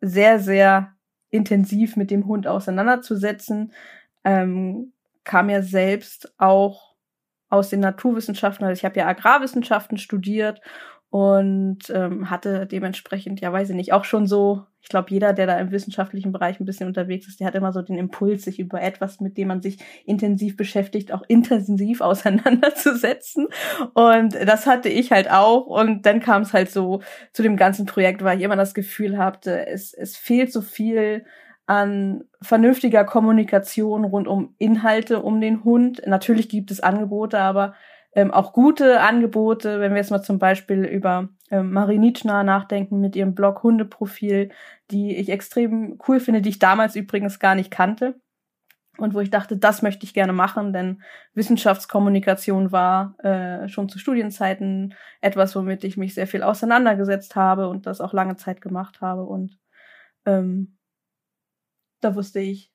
sehr, 0.00 0.40
sehr 0.40 0.94
intensiv 1.30 1.96
mit 1.96 2.10
dem 2.10 2.26
Hund 2.26 2.46
auseinanderzusetzen. 2.48 3.72
Ähm, 4.24 4.92
kam 5.24 5.50
ja 5.50 5.62
selbst 5.62 6.32
auch 6.38 6.96
aus 7.50 7.68
den 7.68 7.80
Naturwissenschaften, 7.80 8.64
also 8.64 8.78
ich 8.78 8.84
habe 8.84 8.98
ja 8.98 9.06
Agrarwissenschaften 9.06 9.98
studiert 9.98 10.60
und 11.10 11.78
ähm, 11.88 12.28
hatte 12.28 12.66
dementsprechend, 12.66 13.40
ja 13.40 13.50
weiß 13.50 13.70
ich 13.70 13.76
nicht, 13.76 13.92
auch 13.94 14.04
schon 14.04 14.26
so, 14.26 14.64
ich 14.82 14.90
glaube, 14.90 15.10
jeder, 15.10 15.32
der 15.32 15.46
da 15.46 15.58
im 15.58 15.70
wissenschaftlichen 15.70 16.32
Bereich 16.32 16.60
ein 16.60 16.66
bisschen 16.66 16.86
unterwegs 16.86 17.26
ist, 17.26 17.40
der 17.40 17.46
hat 17.46 17.54
immer 17.54 17.72
so 17.72 17.80
den 17.80 17.96
Impuls, 17.96 18.44
sich 18.44 18.58
über 18.58 18.82
etwas, 18.82 19.18
mit 19.20 19.38
dem 19.38 19.48
man 19.48 19.62
sich 19.62 19.78
intensiv 20.04 20.56
beschäftigt, 20.56 21.12
auch 21.12 21.22
intensiv 21.26 22.00
auseinanderzusetzen. 22.02 23.48
Und 23.94 24.34
das 24.34 24.66
hatte 24.66 24.90
ich 24.90 25.10
halt 25.10 25.30
auch. 25.30 25.66
Und 25.66 26.04
dann 26.04 26.20
kam 26.20 26.42
es 26.42 26.52
halt 26.52 26.70
so 26.70 27.00
zu 27.32 27.42
dem 27.42 27.56
ganzen 27.56 27.86
Projekt, 27.86 28.22
weil 28.22 28.38
ich 28.38 28.44
immer 28.44 28.56
das 28.56 28.74
Gefühl 28.74 29.16
hatte, 29.16 29.66
es, 29.66 29.94
es 29.94 30.16
fehlt 30.16 30.52
so 30.52 30.60
viel 30.60 31.24
an 31.66 32.24
vernünftiger 32.40 33.04
Kommunikation 33.04 34.04
rund 34.04 34.28
um 34.28 34.54
Inhalte 34.58 35.20
um 35.20 35.40
den 35.40 35.64
Hund. 35.64 36.02
Natürlich 36.06 36.48
gibt 36.48 36.70
es 36.70 36.80
Angebote, 36.80 37.38
aber 37.38 37.74
ähm, 38.12 38.30
auch 38.30 38.52
gute 38.52 39.00
Angebote, 39.00 39.80
wenn 39.80 39.92
wir 39.92 39.98
jetzt 39.98 40.10
mal 40.10 40.22
zum 40.22 40.38
Beispiel 40.38 40.84
über 40.84 41.28
ähm, 41.50 41.72
Marie 41.72 41.98
Nitschner 41.98 42.42
nachdenken 42.42 43.00
mit 43.00 43.16
ihrem 43.16 43.34
Blog 43.34 43.62
Hundeprofil, 43.62 44.50
die 44.90 45.16
ich 45.16 45.28
extrem 45.28 45.98
cool 46.08 46.20
finde, 46.20 46.42
die 46.42 46.50
ich 46.50 46.58
damals 46.58 46.96
übrigens 46.96 47.38
gar 47.38 47.54
nicht 47.54 47.70
kannte. 47.70 48.20
Und 48.98 49.14
wo 49.14 49.20
ich 49.20 49.30
dachte, 49.30 49.56
das 49.56 49.82
möchte 49.82 50.04
ich 50.04 50.12
gerne 50.12 50.32
machen, 50.32 50.72
denn 50.72 51.02
Wissenschaftskommunikation 51.34 52.72
war 52.72 53.16
äh, 53.24 53.68
schon 53.68 53.88
zu 53.88 54.00
Studienzeiten 54.00 54.94
etwas, 55.20 55.54
womit 55.54 55.84
ich 55.84 55.96
mich 55.96 56.14
sehr 56.14 56.26
viel 56.26 56.42
auseinandergesetzt 56.42 57.36
habe 57.36 57.68
und 57.68 57.86
das 57.86 58.00
auch 58.00 58.12
lange 58.12 58.34
Zeit 58.36 58.60
gemacht 58.60 59.00
habe. 59.00 59.22
Und 59.22 59.56
ähm, 60.26 60.78
da 62.00 62.16
wusste 62.16 62.40
ich, 62.40 62.72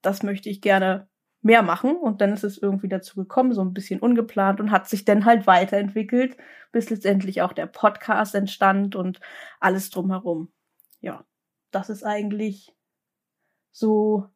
das 0.00 0.22
möchte 0.22 0.48
ich 0.48 0.60
gerne 0.60 1.08
mehr 1.42 1.62
machen. 1.62 1.96
Und 1.96 2.20
dann 2.20 2.32
ist 2.32 2.44
es 2.44 2.58
irgendwie 2.58 2.88
dazu 2.88 3.16
gekommen, 3.16 3.52
so 3.52 3.62
ein 3.62 3.74
bisschen 3.74 4.00
ungeplant 4.00 4.60
und 4.60 4.70
hat 4.70 4.88
sich 4.88 5.04
dann 5.04 5.24
halt 5.24 5.46
weiterentwickelt, 5.46 6.36
bis 6.70 6.88
letztendlich 6.88 7.42
auch 7.42 7.52
der 7.52 7.66
Podcast 7.66 8.34
entstand 8.34 8.96
und 8.96 9.20
alles 9.60 9.90
drumherum. 9.90 10.50
Ja, 11.00 11.24
das 11.70 11.90
ist 11.90 12.04
eigentlich 12.04 12.74
so 13.72 14.28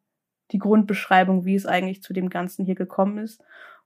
die 0.51 0.59
Grundbeschreibung, 0.59 1.45
wie 1.45 1.55
es 1.55 1.65
eigentlich 1.65 2.01
zu 2.01 2.13
dem 2.13 2.29
Ganzen 2.29 2.65
hier 2.65 2.75
gekommen 2.75 3.17
ist. 3.17 3.41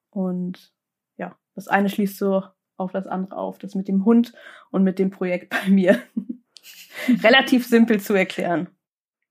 Und 0.09 0.73
ja, 1.17 1.37
das 1.55 1.67
eine 1.67 1.89
schließt 1.89 2.17
so 2.17 2.43
auf 2.77 2.91
das 2.91 3.07
andere 3.07 3.37
auf. 3.37 3.57
Das 3.59 3.75
mit 3.75 3.87
dem 3.87 4.05
Hund 4.05 4.33
und 4.71 4.83
mit 4.83 4.99
dem 4.99 5.11
Projekt 5.11 5.49
bei 5.49 5.69
mir. 5.69 6.01
Relativ 7.23 7.65
simpel 7.65 7.99
zu 7.99 8.13
erklären. 8.13 8.69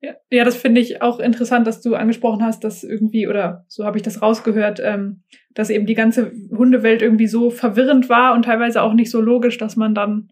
Ja, 0.02 0.44
das 0.44 0.56
finde 0.56 0.80
ich 0.80 1.02
auch 1.02 1.20
interessant, 1.20 1.66
dass 1.66 1.82
du 1.82 1.94
angesprochen 1.94 2.42
hast, 2.42 2.64
dass 2.64 2.84
irgendwie, 2.84 3.28
oder 3.28 3.66
so 3.68 3.84
habe 3.84 3.98
ich 3.98 4.02
das 4.02 4.22
rausgehört, 4.22 4.80
ähm, 4.82 5.22
dass 5.52 5.68
eben 5.68 5.84
die 5.84 5.94
ganze 5.94 6.32
Hundewelt 6.50 7.02
irgendwie 7.02 7.26
so 7.26 7.50
verwirrend 7.50 8.08
war 8.08 8.34
und 8.34 8.46
teilweise 8.46 8.80
auch 8.82 8.94
nicht 8.94 9.10
so 9.10 9.20
logisch, 9.20 9.58
dass 9.58 9.76
man 9.76 9.94
dann 9.94 10.30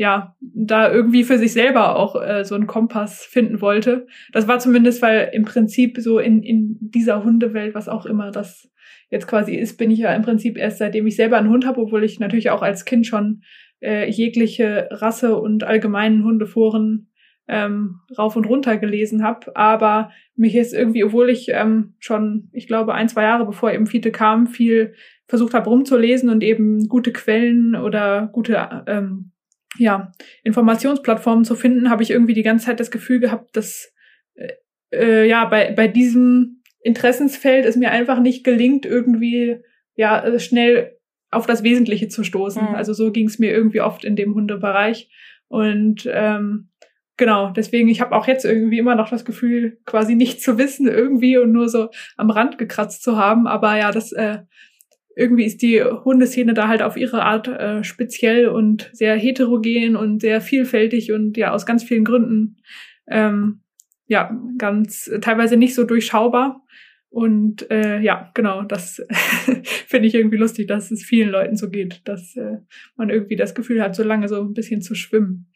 ja, 0.00 0.34
da 0.40 0.90
irgendwie 0.90 1.24
für 1.24 1.36
sich 1.36 1.52
selber 1.52 1.96
auch 1.96 2.16
äh, 2.22 2.42
so 2.46 2.54
einen 2.54 2.66
Kompass 2.66 3.22
finden 3.22 3.60
wollte. 3.60 4.06
Das 4.32 4.48
war 4.48 4.58
zumindest, 4.58 5.02
weil 5.02 5.28
im 5.34 5.44
Prinzip 5.44 5.98
so 5.98 6.18
in, 6.18 6.42
in 6.42 6.78
dieser 6.80 7.22
Hundewelt, 7.22 7.74
was 7.74 7.86
auch 7.86 8.06
immer 8.06 8.30
das 8.30 8.70
jetzt 9.10 9.26
quasi 9.26 9.54
ist, 9.56 9.76
bin 9.76 9.90
ich 9.90 9.98
ja 9.98 10.14
im 10.14 10.22
Prinzip 10.22 10.56
erst 10.56 10.78
seitdem 10.78 11.06
ich 11.06 11.16
selber 11.16 11.36
einen 11.36 11.50
Hund 11.50 11.66
habe, 11.66 11.82
obwohl 11.82 12.02
ich 12.02 12.18
natürlich 12.18 12.48
auch 12.48 12.62
als 12.62 12.86
Kind 12.86 13.06
schon 13.06 13.42
äh, 13.82 14.08
jegliche 14.08 14.88
Rasse 14.90 15.38
und 15.38 15.64
allgemeinen 15.64 16.24
Hundeforen 16.24 17.09
ähm, 17.50 18.00
rauf 18.16 18.36
und 18.36 18.46
runter 18.46 18.78
gelesen 18.78 19.24
habe. 19.24 19.54
Aber 19.56 20.12
mich 20.36 20.54
ist 20.54 20.72
irgendwie, 20.72 21.04
obwohl 21.04 21.28
ich 21.28 21.48
ähm, 21.48 21.94
schon, 21.98 22.48
ich 22.52 22.66
glaube, 22.66 22.94
ein, 22.94 23.08
zwei 23.08 23.24
Jahre 23.24 23.44
bevor 23.44 23.72
eben 23.72 23.86
Fiete 23.86 24.12
kam, 24.12 24.46
viel 24.46 24.94
versucht 25.26 25.52
habe 25.52 25.68
rumzulesen 25.68 26.30
und 26.30 26.42
eben 26.42 26.88
gute 26.88 27.12
Quellen 27.12 27.74
oder 27.74 28.28
gute 28.32 28.84
ähm, 28.86 29.32
ja, 29.78 30.12
Informationsplattformen 30.44 31.44
zu 31.44 31.54
finden, 31.56 31.90
habe 31.90 32.02
ich 32.02 32.10
irgendwie 32.10 32.34
die 32.34 32.42
ganze 32.42 32.66
Zeit 32.66 32.80
das 32.80 32.90
Gefühl 32.90 33.20
gehabt, 33.20 33.56
dass 33.56 33.92
äh, 34.34 34.52
äh, 34.92 35.28
ja 35.28 35.44
bei, 35.44 35.72
bei 35.72 35.88
diesem 35.88 36.62
Interessensfeld 36.82 37.66
es 37.66 37.76
mir 37.76 37.90
einfach 37.90 38.20
nicht 38.20 38.44
gelingt, 38.44 38.86
irgendwie 38.86 39.58
ja 39.96 40.38
schnell 40.38 40.96
auf 41.30 41.46
das 41.46 41.62
Wesentliche 41.62 42.08
zu 42.08 42.24
stoßen. 42.24 42.62
Mhm. 42.62 42.74
Also 42.74 42.92
so 42.92 43.10
ging 43.10 43.26
es 43.26 43.38
mir 43.38 43.52
irgendwie 43.52 43.80
oft 43.80 44.04
in 44.04 44.16
dem 44.16 44.34
Hundebereich. 44.34 45.10
Und 45.48 46.08
ähm, 46.10 46.69
genau, 47.20 47.50
deswegen, 47.50 47.88
ich 47.88 48.00
habe 48.00 48.16
auch 48.16 48.26
jetzt 48.26 48.46
irgendwie 48.46 48.78
immer 48.78 48.94
noch 48.94 49.10
das 49.10 49.26
Gefühl, 49.26 49.78
quasi 49.84 50.14
nicht 50.14 50.42
zu 50.42 50.56
wissen 50.56 50.88
irgendwie 50.88 51.36
und 51.36 51.52
nur 51.52 51.68
so 51.68 51.90
am 52.16 52.30
Rand 52.30 52.56
gekratzt 52.56 53.02
zu 53.02 53.18
haben. 53.18 53.46
Aber 53.46 53.76
ja, 53.76 53.92
das 53.92 54.10
äh, 54.12 54.38
irgendwie 55.14 55.44
ist 55.44 55.60
die 55.60 55.82
Hundeszene 55.82 56.54
da 56.54 56.66
halt 56.66 56.80
auf 56.80 56.96
ihre 56.96 57.22
Art 57.22 57.46
äh, 57.46 57.84
speziell 57.84 58.48
und 58.48 58.88
sehr 58.94 59.16
heterogen 59.16 59.96
und 59.96 60.20
sehr 60.20 60.40
vielfältig 60.40 61.12
und 61.12 61.36
ja 61.36 61.52
aus 61.52 61.66
ganz 61.66 61.84
vielen 61.84 62.06
Gründen 62.06 62.56
ähm, 63.06 63.60
ja 64.06 64.34
ganz 64.56 65.10
teilweise 65.20 65.58
nicht 65.58 65.74
so 65.74 65.84
durchschaubar. 65.84 66.64
Und 67.10 67.70
äh, 67.70 68.00
ja, 68.00 68.30
genau, 68.34 68.62
das 68.62 69.04
finde 69.88 70.08
ich 70.08 70.14
irgendwie 70.14 70.36
lustig, 70.38 70.68
dass 70.68 70.90
es 70.90 71.02
vielen 71.02 71.28
Leuten 71.28 71.56
so 71.56 71.68
geht, 71.68 72.00
dass 72.08 72.34
äh, 72.36 72.58
man 72.96 73.10
irgendwie 73.10 73.36
das 73.36 73.54
Gefühl 73.54 73.82
hat, 73.82 73.94
so 73.94 74.04
lange 74.04 74.28
so 74.28 74.40
ein 74.40 74.54
bisschen 74.54 74.80
zu 74.80 74.94
schwimmen. 74.94 75.49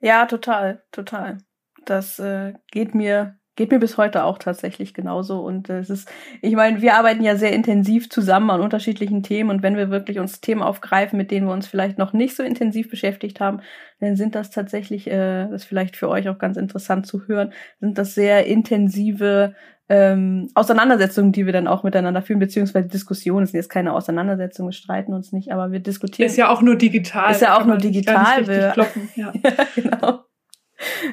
Ja, 0.00 0.26
total, 0.26 0.82
total. 0.92 1.38
Das 1.84 2.18
äh, 2.18 2.54
geht 2.70 2.94
mir 2.94 3.38
Geht 3.56 3.70
mir 3.70 3.78
bis 3.78 3.96
heute 3.96 4.24
auch 4.24 4.36
tatsächlich 4.36 4.92
genauso. 4.92 5.40
Und 5.40 5.70
es 5.70 5.88
ist, 5.88 6.10
ich 6.42 6.54
meine, 6.54 6.82
wir 6.82 6.94
arbeiten 6.94 7.24
ja 7.24 7.36
sehr 7.36 7.54
intensiv 7.54 8.10
zusammen 8.10 8.50
an 8.50 8.60
unterschiedlichen 8.60 9.22
Themen. 9.22 9.48
Und 9.48 9.62
wenn 9.62 9.78
wir 9.78 9.88
wirklich 9.88 10.18
uns 10.18 10.42
Themen 10.42 10.60
aufgreifen, 10.60 11.16
mit 11.16 11.30
denen 11.30 11.46
wir 11.46 11.54
uns 11.54 11.66
vielleicht 11.66 11.96
noch 11.96 12.12
nicht 12.12 12.36
so 12.36 12.42
intensiv 12.42 12.90
beschäftigt 12.90 13.40
haben, 13.40 13.62
dann 13.98 14.14
sind 14.14 14.34
das 14.34 14.50
tatsächlich, 14.50 15.06
äh, 15.06 15.48
das 15.48 15.62
ist 15.62 15.64
vielleicht 15.64 15.96
für 15.96 16.10
euch 16.10 16.28
auch 16.28 16.36
ganz 16.36 16.58
interessant 16.58 17.06
zu 17.06 17.26
hören, 17.28 17.54
sind 17.80 17.96
das 17.96 18.14
sehr 18.14 18.44
intensive 18.46 19.54
ähm, 19.88 20.48
Auseinandersetzungen, 20.54 21.32
die 21.32 21.46
wir 21.46 21.52
dann 21.52 21.68
auch 21.68 21.82
miteinander 21.82 22.22
führen, 22.22 22.40
beziehungsweise 22.40 22.88
Diskussionen. 22.88 23.44
Es 23.44 23.52
sind 23.52 23.58
jetzt 23.58 23.70
keine 23.70 23.92
Auseinandersetzungen, 23.92 24.70
wir 24.70 24.72
streiten 24.72 25.12
uns 25.12 25.32
nicht, 25.32 25.52
aber 25.52 25.70
wir 25.70 25.80
diskutieren. 25.80 26.26
Ist 26.26 26.36
ja 26.36 26.48
auch 26.48 26.62
nur 26.62 26.76
digital. 26.76 27.30
Ist 27.30 27.42
ja 27.42 27.56
auch 27.56 27.64
nur 27.64 27.76
digital. 27.76 28.46
Wir, 28.46 28.70
kloppen, 28.70 29.08
ja. 29.14 29.32
genau. 29.74 30.24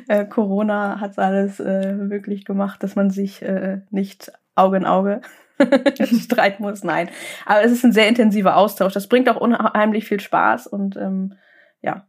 Äh, 0.08 0.25
Corona 0.25 1.00
hat 1.00 1.18
alles 1.20 1.60
äh, 1.60 1.94
möglich 1.94 2.46
gemacht, 2.46 2.84
dass 2.84 2.96
man 2.96 3.12
sich 3.12 3.42
äh, 3.42 3.82
nicht 3.92 4.32
Auge 4.56 4.77
in 4.77 4.86
Auge 4.86 5.22
streiten 6.22 6.63
muss. 6.63 6.84
Nein, 6.84 7.10
aber 7.46 7.63
es 7.63 7.72
ist 7.72 7.86
ein 7.86 7.94
sehr 7.94 8.08
intensiver 8.08 8.58
Austausch. 8.58 8.94
Das 8.94 9.08
bringt 9.08 9.30
auch 9.30 9.38
unheimlich 9.38 10.06
viel 10.06 10.20
Spaß 10.20 10.68
und 10.68 10.98
ähm, 10.98 11.36
ja, 11.82 12.08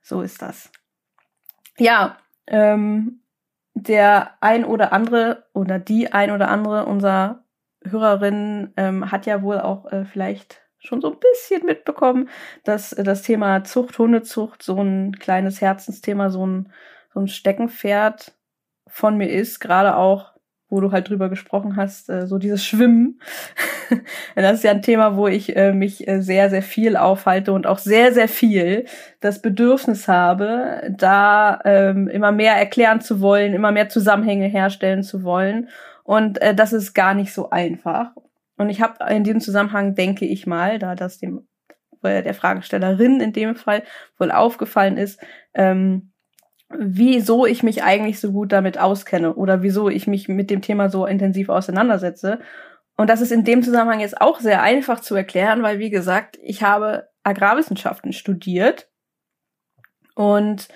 so 0.00 0.22
ist 0.22 0.40
das. 0.40 0.70
Ja, 1.78 2.16
ähm, 2.46 3.19
der 3.74 4.36
ein 4.40 4.64
oder 4.64 4.92
andere 4.92 5.46
oder 5.52 5.78
die 5.78 6.12
ein 6.12 6.30
oder 6.30 6.48
andere 6.48 6.86
unserer 6.86 7.44
Hörerinnen 7.84 8.72
ähm, 8.76 9.10
hat 9.10 9.26
ja 9.26 9.42
wohl 9.42 9.58
auch 9.60 9.90
äh, 9.90 10.04
vielleicht 10.04 10.62
schon 10.78 11.00
so 11.00 11.12
ein 11.12 11.18
bisschen 11.18 11.64
mitbekommen, 11.66 12.28
dass 12.64 12.92
äh, 12.92 13.04
das 13.04 13.22
Thema 13.22 13.64
Zucht, 13.64 13.98
Hundezucht 13.98 14.62
so 14.62 14.82
ein 14.82 15.12
kleines 15.18 15.60
Herzensthema, 15.60 16.30
so 16.30 16.46
ein, 16.46 16.72
so 17.12 17.20
ein 17.20 17.28
Steckenpferd 17.28 18.36
von 18.86 19.16
mir 19.16 19.30
ist, 19.30 19.60
gerade 19.60 19.96
auch, 19.96 20.34
wo 20.70 20.80
du 20.80 20.92
halt 20.92 21.08
drüber 21.08 21.28
gesprochen 21.28 21.76
hast, 21.76 22.08
äh, 22.08 22.26
so 22.26 22.38
dieses 22.38 22.64
Schwimmen. 22.64 23.20
das 24.34 24.54
ist 24.54 24.64
ja 24.64 24.70
ein 24.70 24.82
Thema, 24.82 25.16
wo 25.16 25.28
ich 25.28 25.56
äh, 25.56 25.72
mich 25.72 26.06
sehr, 26.06 26.48
sehr 26.48 26.62
viel 26.62 26.96
aufhalte 26.96 27.52
und 27.52 27.66
auch 27.66 27.78
sehr, 27.78 28.12
sehr 28.12 28.28
viel 28.28 28.86
das 29.20 29.42
Bedürfnis 29.42 30.08
habe, 30.08 30.82
da 30.96 31.60
ähm, 31.64 32.08
immer 32.08 32.32
mehr 32.32 32.54
erklären 32.54 33.00
zu 33.00 33.20
wollen, 33.20 33.52
immer 33.52 33.72
mehr 33.72 33.88
Zusammenhänge 33.88 34.46
herstellen 34.46 35.02
zu 35.02 35.24
wollen. 35.24 35.68
Und 36.04 36.40
das 36.56 36.72
ist 36.72 36.94
gar 36.94 37.14
nicht 37.14 37.32
so 37.32 37.50
einfach. 37.50 38.12
Und 38.56 38.68
ich 38.68 38.80
habe 38.80 39.12
in 39.12 39.22
diesem 39.22 39.40
Zusammenhang, 39.40 39.94
denke 39.94 40.24
ich 40.24 40.46
mal, 40.46 40.78
da 40.78 40.96
das 40.96 41.18
dem 41.18 41.46
äh, 42.02 42.22
der 42.22 42.34
Fragestellerin 42.34 43.20
in 43.20 43.32
dem 43.32 43.56
Fall 43.56 43.82
wohl 44.18 44.30
aufgefallen 44.30 44.96
ist, 44.96 45.20
ähm, 45.54 46.09
wieso 46.70 47.46
ich 47.46 47.62
mich 47.62 47.82
eigentlich 47.82 48.20
so 48.20 48.32
gut 48.32 48.52
damit 48.52 48.78
auskenne 48.78 49.34
oder 49.34 49.62
wieso 49.62 49.88
ich 49.88 50.06
mich 50.06 50.28
mit 50.28 50.50
dem 50.50 50.62
Thema 50.62 50.88
so 50.88 51.06
intensiv 51.06 51.48
auseinandersetze. 51.48 52.40
Und 52.96 53.10
das 53.10 53.20
ist 53.20 53.32
in 53.32 53.44
dem 53.44 53.62
Zusammenhang 53.62 54.00
jetzt 54.00 54.20
auch 54.20 54.40
sehr 54.40 54.62
einfach 54.62 55.00
zu 55.00 55.14
erklären, 55.14 55.62
weil 55.62 55.78
wie 55.78 55.90
gesagt, 55.90 56.38
ich 56.42 56.62
habe 56.62 57.08
Agrarwissenschaften 57.22 58.12
studiert 58.12 58.88
und 60.14 60.68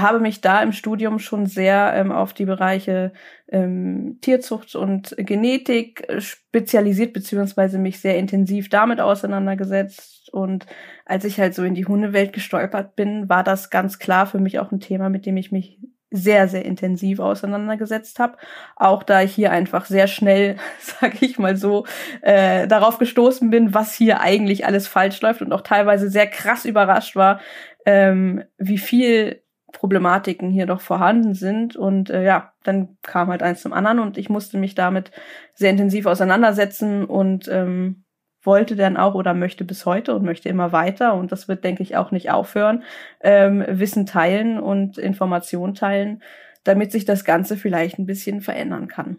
habe 0.00 0.20
mich 0.20 0.40
da 0.40 0.62
im 0.62 0.72
Studium 0.72 1.18
schon 1.18 1.46
sehr 1.46 1.92
ähm, 1.94 2.12
auf 2.12 2.32
die 2.32 2.44
Bereiche 2.44 3.12
ähm, 3.48 4.18
Tierzucht 4.20 4.74
und 4.74 5.14
Genetik 5.18 6.08
äh, 6.08 6.20
spezialisiert, 6.20 7.12
beziehungsweise 7.12 7.78
mich 7.78 8.00
sehr 8.00 8.18
intensiv 8.18 8.68
damit 8.68 9.00
auseinandergesetzt. 9.00 10.30
Und 10.32 10.66
als 11.04 11.24
ich 11.24 11.40
halt 11.40 11.54
so 11.54 11.64
in 11.64 11.74
die 11.74 11.86
Hundewelt 11.86 12.32
gestolpert 12.32 12.96
bin, 12.96 13.28
war 13.28 13.44
das 13.44 13.70
ganz 13.70 13.98
klar 13.98 14.26
für 14.26 14.38
mich 14.38 14.58
auch 14.58 14.72
ein 14.72 14.80
Thema, 14.80 15.08
mit 15.08 15.26
dem 15.26 15.36
ich 15.36 15.52
mich 15.52 15.78
sehr, 16.10 16.48
sehr 16.48 16.64
intensiv 16.64 17.20
auseinandergesetzt 17.20 18.18
habe. 18.18 18.36
Auch 18.76 19.02
da 19.02 19.22
ich 19.22 19.34
hier 19.34 19.52
einfach 19.52 19.84
sehr 19.84 20.06
schnell, 20.06 20.56
sag 20.80 21.22
ich 21.22 21.38
mal 21.38 21.56
so, 21.56 21.86
äh, 22.22 22.66
darauf 22.66 22.98
gestoßen 22.98 23.50
bin, 23.50 23.74
was 23.74 23.94
hier 23.94 24.20
eigentlich 24.20 24.66
alles 24.66 24.88
falsch 24.88 25.20
läuft 25.20 25.42
und 25.42 25.52
auch 25.52 25.60
teilweise 25.60 26.08
sehr 26.08 26.26
krass 26.26 26.64
überrascht 26.64 27.16
war, 27.16 27.40
ähm, 27.84 28.42
wie 28.58 28.78
viel 28.78 29.42
Problematiken 29.72 30.50
hier 30.50 30.66
doch 30.66 30.80
vorhanden 30.80 31.34
sind. 31.34 31.76
Und 31.76 32.10
äh, 32.10 32.24
ja, 32.24 32.52
dann 32.62 32.96
kam 33.02 33.28
halt 33.28 33.42
eins 33.42 33.62
zum 33.62 33.72
anderen 33.72 33.98
und 33.98 34.18
ich 34.18 34.28
musste 34.28 34.58
mich 34.58 34.74
damit 34.74 35.10
sehr 35.54 35.70
intensiv 35.70 36.06
auseinandersetzen 36.06 37.04
und 37.04 37.48
ähm, 37.48 38.04
wollte 38.42 38.76
dann 38.76 38.96
auch 38.96 39.14
oder 39.14 39.34
möchte 39.34 39.64
bis 39.64 39.84
heute 39.84 40.14
und 40.14 40.24
möchte 40.24 40.48
immer 40.48 40.72
weiter 40.72 41.14
und 41.14 41.32
das 41.32 41.48
wird, 41.48 41.64
denke 41.64 41.82
ich, 41.82 41.96
auch 41.96 42.12
nicht 42.12 42.30
aufhören, 42.30 42.82
ähm, 43.20 43.64
Wissen 43.68 44.06
teilen 44.06 44.58
und 44.58 44.96
Information 44.96 45.74
teilen, 45.74 46.22
damit 46.64 46.92
sich 46.92 47.04
das 47.04 47.24
Ganze 47.24 47.56
vielleicht 47.56 47.98
ein 47.98 48.06
bisschen 48.06 48.40
verändern 48.40 48.88
kann. 48.88 49.18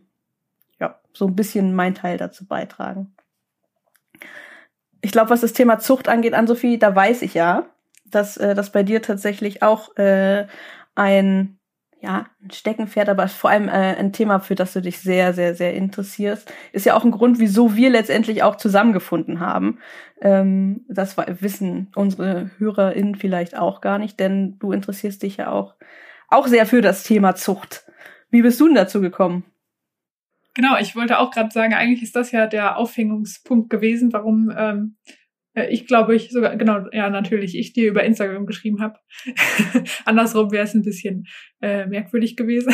Ja, 0.79 0.99
so 1.13 1.27
ein 1.27 1.35
bisschen 1.35 1.75
mein 1.75 1.95
Teil 1.95 2.17
dazu 2.17 2.47
beitragen. 2.47 3.13
Ich 5.01 5.11
glaube, 5.11 5.29
was 5.29 5.41
das 5.41 5.53
Thema 5.53 5.79
Zucht 5.79 6.09
angeht, 6.09 6.33
an 6.33 6.47
Sophie, 6.47 6.79
da 6.79 6.95
weiß 6.95 7.21
ich 7.21 7.33
ja, 7.33 7.67
dass 8.09 8.37
äh, 8.37 8.55
das 8.55 8.71
bei 8.71 8.83
dir 8.83 9.01
tatsächlich 9.01 9.63
auch 9.63 9.95
äh, 9.97 10.47
ein 10.95 11.59
ja, 12.01 12.27
ein 12.41 12.51
Steckenpferd, 12.51 13.09
aber 13.09 13.27
vor 13.27 13.49
allem 13.49 13.67
äh, 13.67 13.71
ein 13.71 14.13
Thema, 14.13 14.39
für 14.39 14.55
das 14.55 14.71
du 14.73 14.81
dich 14.81 14.99
sehr, 14.99 15.33
sehr, 15.33 15.53
sehr 15.53 15.73
interessierst. 15.73 16.51
Ist 16.71 16.85
ja 16.85 16.95
auch 16.95 17.03
ein 17.03 17.11
Grund, 17.11 17.39
wieso 17.39 17.75
wir 17.75 17.89
letztendlich 17.89 18.41
auch 18.41 18.55
zusammengefunden 18.55 19.41
haben. 19.41 19.79
Ähm, 20.21 20.85
das 20.87 21.17
wissen 21.17 21.91
unsere 21.95 22.51
HörerInnen 22.57 23.15
vielleicht 23.15 23.57
auch 23.57 23.81
gar 23.81 23.99
nicht, 23.99 24.19
denn 24.19 24.57
du 24.59 24.71
interessierst 24.71 25.23
dich 25.23 25.37
ja 25.37 25.51
auch, 25.51 25.75
auch 26.29 26.47
sehr 26.47 26.65
für 26.65 26.81
das 26.81 27.03
Thema 27.03 27.35
Zucht. 27.35 27.83
Wie 28.29 28.43
bist 28.43 28.59
du 28.61 28.67
denn 28.67 28.75
dazu 28.75 29.01
gekommen? 29.01 29.43
Genau, 30.55 30.77
ich 30.77 30.95
wollte 30.95 31.19
auch 31.19 31.31
gerade 31.31 31.51
sagen, 31.51 31.73
eigentlich 31.73 32.03
ist 32.03 32.15
das 32.15 32.31
ja 32.31 32.47
der 32.47 32.77
Aufhängungspunkt 32.77 33.69
gewesen, 33.69 34.13
warum 34.13 34.51
ähm, 34.57 34.95
äh, 35.05 35.13
ich 35.67 35.87
glaube, 35.87 36.15
ich 36.15 36.31
sogar, 36.31 36.55
genau, 36.55 36.85
ja, 36.91 37.09
natürlich, 37.09 37.57
ich 37.57 37.73
dir 37.73 37.89
über 37.89 38.03
Instagram 38.03 38.45
geschrieben 38.45 38.81
habe. 38.81 38.99
Andersrum 40.05 40.51
wäre 40.51 40.63
es 40.63 40.73
ein 40.73 40.83
bisschen 40.83 41.27
äh, 41.61 41.85
merkwürdig 41.85 42.35
gewesen. 42.35 42.73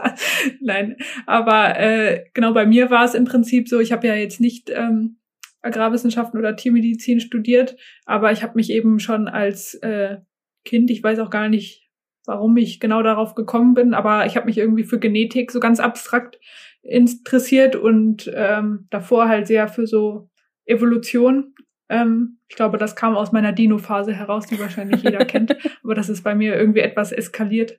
Nein, 0.60 0.96
aber 1.26 1.78
äh, 1.78 2.24
genau 2.34 2.52
bei 2.52 2.66
mir 2.66 2.90
war 2.90 3.04
es 3.04 3.14
im 3.14 3.24
Prinzip 3.24 3.68
so, 3.68 3.80
ich 3.80 3.92
habe 3.92 4.06
ja 4.06 4.14
jetzt 4.14 4.40
nicht 4.40 4.70
ähm, 4.70 5.18
Agrarwissenschaften 5.62 6.38
oder 6.38 6.56
Tiermedizin 6.56 7.20
studiert, 7.20 7.76
aber 8.04 8.32
ich 8.32 8.42
habe 8.42 8.54
mich 8.54 8.70
eben 8.70 9.00
schon 9.00 9.28
als 9.28 9.74
äh, 9.74 10.18
Kind, 10.64 10.90
ich 10.90 11.02
weiß 11.02 11.18
auch 11.20 11.30
gar 11.30 11.48
nicht, 11.48 11.88
warum 12.26 12.56
ich 12.58 12.78
genau 12.78 13.02
darauf 13.02 13.34
gekommen 13.34 13.74
bin, 13.74 13.94
aber 13.94 14.26
ich 14.26 14.36
habe 14.36 14.46
mich 14.46 14.58
irgendwie 14.58 14.84
für 14.84 14.98
Genetik 14.98 15.50
so 15.50 15.60
ganz 15.60 15.80
abstrakt 15.80 16.38
interessiert 16.82 17.74
und 17.74 18.30
ähm, 18.34 18.86
davor 18.90 19.28
halt 19.28 19.46
sehr 19.46 19.68
für 19.68 19.86
so 19.86 20.28
Evolution. 20.66 21.54
Ähm, 21.88 22.38
ich 22.48 22.56
glaube, 22.56 22.78
das 22.78 22.96
kam 22.96 23.16
aus 23.16 23.32
meiner 23.32 23.52
Dino-Phase 23.52 24.14
heraus, 24.14 24.46
die 24.46 24.58
wahrscheinlich 24.58 25.02
jeder 25.02 25.24
kennt, 25.24 25.56
aber 25.82 25.94
das 25.94 26.08
ist 26.08 26.22
bei 26.22 26.34
mir 26.34 26.56
irgendwie 26.56 26.80
etwas 26.80 27.12
eskaliert. 27.12 27.78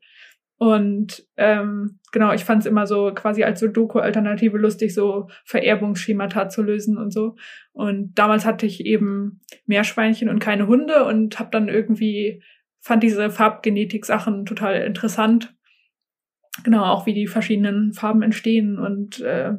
Und 0.58 1.25
ähm, 1.38 2.00
genau, 2.12 2.34
ich 2.34 2.44
fand 2.44 2.62
es 2.63 2.66
immer 2.66 2.86
so 2.86 3.13
quasi 3.13 3.44
als 3.44 3.62
Sudoku-Alternative 3.62 4.58
lustig, 4.58 4.94
so 4.94 5.30
Vererbungsschemata 5.46 6.50
zu 6.50 6.62
lösen 6.62 6.98
und 6.98 7.13
so. 7.13 7.38
Und 7.72 8.16
damals 8.16 8.46
hatte 8.46 8.66
ich 8.66 8.86
eben 8.86 9.39
Meerschweinchen 9.68 10.28
und 10.28 10.39
keine 10.39 10.68
Hunde 10.68 11.06
und 11.06 11.39
habe 11.39 11.50
dann 11.51 11.70
irgendwie 11.70 12.44
fand 12.82 13.04
diese 13.04 13.30
Farbgenetik-Sachen 13.30 14.46
total 14.46 14.82
interessant. 14.82 15.56
Genau, 16.63 16.84
auch 16.84 17.06
wie 17.06 17.13
die 17.13 17.28
verschiedenen 17.28 17.94
Farben 17.94 18.22
entstehen 18.22 18.78
und 18.78 19.22
äh, 19.22 19.54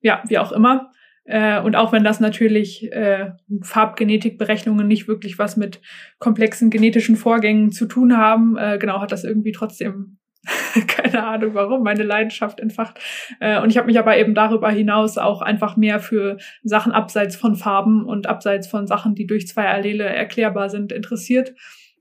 ja, 0.00 0.22
wie 0.26 0.38
auch 0.38 0.50
immer. 0.50 0.92
Äh, 1.28 1.60
und 1.60 1.76
auch 1.76 1.92
wenn 1.92 2.04
das 2.04 2.20
natürlich 2.20 2.90
äh, 2.90 3.32
Farbgenetikberechnungen 3.62 4.88
nicht 4.88 5.08
wirklich 5.08 5.38
was 5.38 5.58
mit 5.58 5.80
komplexen 6.18 6.70
genetischen 6.70 7.16
Vorgängen 7.16 7.70
zu 7.70 7.86
tun 7.86 8.16
haben, 8.16 8.56
äh, 8.56 8.78
genau, 8.78 9.02
hat 9.02 9.12
das 9.12 9.24
irgendwie 9.24 9.52
trotzdem 9.52 10.16
keine 10.86 11.26
Ahnung 11.26 11.52
warum, 11.52 11.82
meine 11.82 12.02
Leidenschaft 12.02 12.60
entfacht. 12.60 12.98
Äh, 13.40 13.60
und 13.60 13.68
ich 13.68 13.76
habe 13.76 13.88
mich 13.88 13.98
aber 13.98 14.16
eben 14.16 14.34
darüber 14.34 14.70
hinaus 14.70 15.18
auch 15.18 15.42
einfach 15.42 15.76
mehr 15.76 16.00
für 16.00 16.38
Sachen 16.62 16.92
abseits 16.92 17.36
von 17.36 17.56
Farben 17.56 18.06
und 18.06 18.26
abseits 18.26 18.66
von 18.66 18.86
Sachen, 18.86 19.14
die 19.14 19.26
durch 19.26 19.46
zwei 19.46 19.68
Allele 19.68 20.04
erklärbar 20.04 20.70
sind, 20.70 20.92
interessiert. 20.92 21.54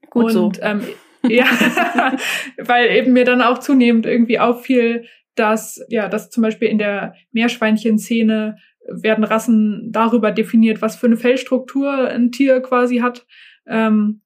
Gut 0.10 0.26
und, 0.26 0.32
so. 0.32 0.52
Ähm, 0.62 0.82
ja, 1.28 1.46
weil 2.58 2.92
eben 2.92 3.12
mir 3.12 3.26
dann 3.26 3.42
auch 3.42 3.58
zunehmend 3.58 4.06
irgendwie 4.06 4.40
auffiel, 4.40 5.06
dass, 5.36 5.84
ja, 5.90 6.08
dass 6.08 6.30
zum 6.30 6.44
Beispiel 6.44 6.70
in 6.70 6.78
der 6.78 7.14
Meerschweinchen-Szene 7.34 8.58
werden 8.90 9.24
Rassen 9.24 9.92
darüber 9.92 10.32
definiert, 10.32 10.82
was 10.82 10.96
für 10.96 11.08
eine 11.08 11.18
Fellstruktur 11.18 12.10
ein 12.10 12.32
Tier 12.32 12.62
quasi 12.62 12.98
hat. 12.98 13.26
Ähm, 13.68 14.22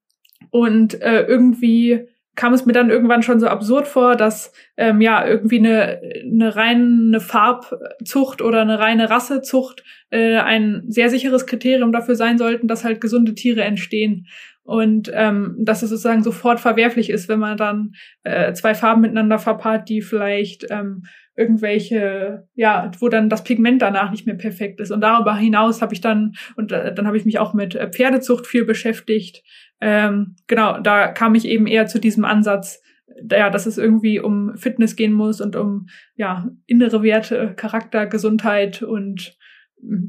und 0.49 1.01
äh, 1.01 1.23
irgendwie 1.23 2.07
kam 2.35 2.53
es 2.53 2.65
mir 2.65 2.73
dann 2.73 2.89
irgendwann 2.89 3.23
schon 3.23 3.39
so 3.39 3.47
absurd 3.47 3.87
vor, 3.87 4.15
dass 4.15 4.53
ähm, 4.77 5.01
ja 5.01 5.25
irgendwie 5.25 5.59
eine, 5.59 6.01
eine 6.23 6.55
reine 6.55 7.19
Farbzucht 7.19 8.41
oder 8.41 8.61
eine 8.61 8.79
reine 8.79 9.09
Rassezucht 9.09 9.83
äh, 10.09 10.37
ein 10.37 10.83
sehr 10.87 11.09
sicheres 11.09 11.45
Kriterium 11.45 11.91
dafür 11.91 12.15
sein 12.15 12.37
sollten, 12.37 12.67
dass 12.67 12.85
halt 12.85 13.01
gesunde 13.01 13.35
Tiere 13.35 13.63
entstehen. 13.63 14.27
Und 14.63 15.11
ähm, 15.13 15.55
dass 15.59 15.81
es 15.81 15.89
sozusagen 15.89 16.23
sofort 16.23 16.59
verwerflich 16.59 17.09
ist, 17.09 17.27
wenn 17.27 17.39
man 17.39 17.57
dann 17.57 17.95
äh, 18.23 18.53
zwei 18.53 18.75
Farben 18.75 19.01
miteinander 19.01 19.39
verpaart, 19.39 19.89
die 19.89 20.01
vielleicht 20.01 20.67
ähm, 20.69 21.03
irgendwelche, 21.41 22.47
ja, 22.55 22.91
wo 22.99 23.09
dann 23.09 23.29
das 23.29 23.43
Pigment 23.43 23.81
danach 23.81 24.11
nicht 24.11 24.25
mehr 24.25 24.35
perfekt 24.35 24.79
ist. 24.79 24.91
Und 24.91 25.01
darüber 25.01 25.35
hinaus 25.35 25.81
habe 25.81 25.93
ich 25.93 26.01
dann, 26.01 26.33
und 26.55 26.71
äh, 26.71 26.93
dann 26.93 27.07
habe 27.07 27.17
ich 27.17 27.25
mich 27.25 27.39
auch 27.39 27.53
mit 27.53 27.75
äh, 27.75 27.89
Pferdezucht 27.89 28.45
viel 28.45 28.63
beschäftigt. 28.65 29.43
Ähm, 29.81 30.35
genau, 30.47 30.79
da 30.79 31.07
kam 31.07 31.35
ich 31.35 31.45
eben 31.45 31.65
eher 31.65 31.87
zu 31.87 31.99
diesem 31.99 32.23
Ansatz, 32.23 32.81
ja, 33.29 33.49
dass 33.49 33.65
es 33.65 33.77
irgendwie 33.77 34.19
um 34.19 34.55
Fitness 34.55 34.95
gehen 34.95 35.13
muss 35.13 35.41
und 35.41 35.55
um 35.55 35.87
ja 36.15 36.49
innere 36.67 37.03
Werte, 37.03 37.53
Charakter, 37.55 38.05
Gesundheit 38.05 38.83
und 38.83 39.35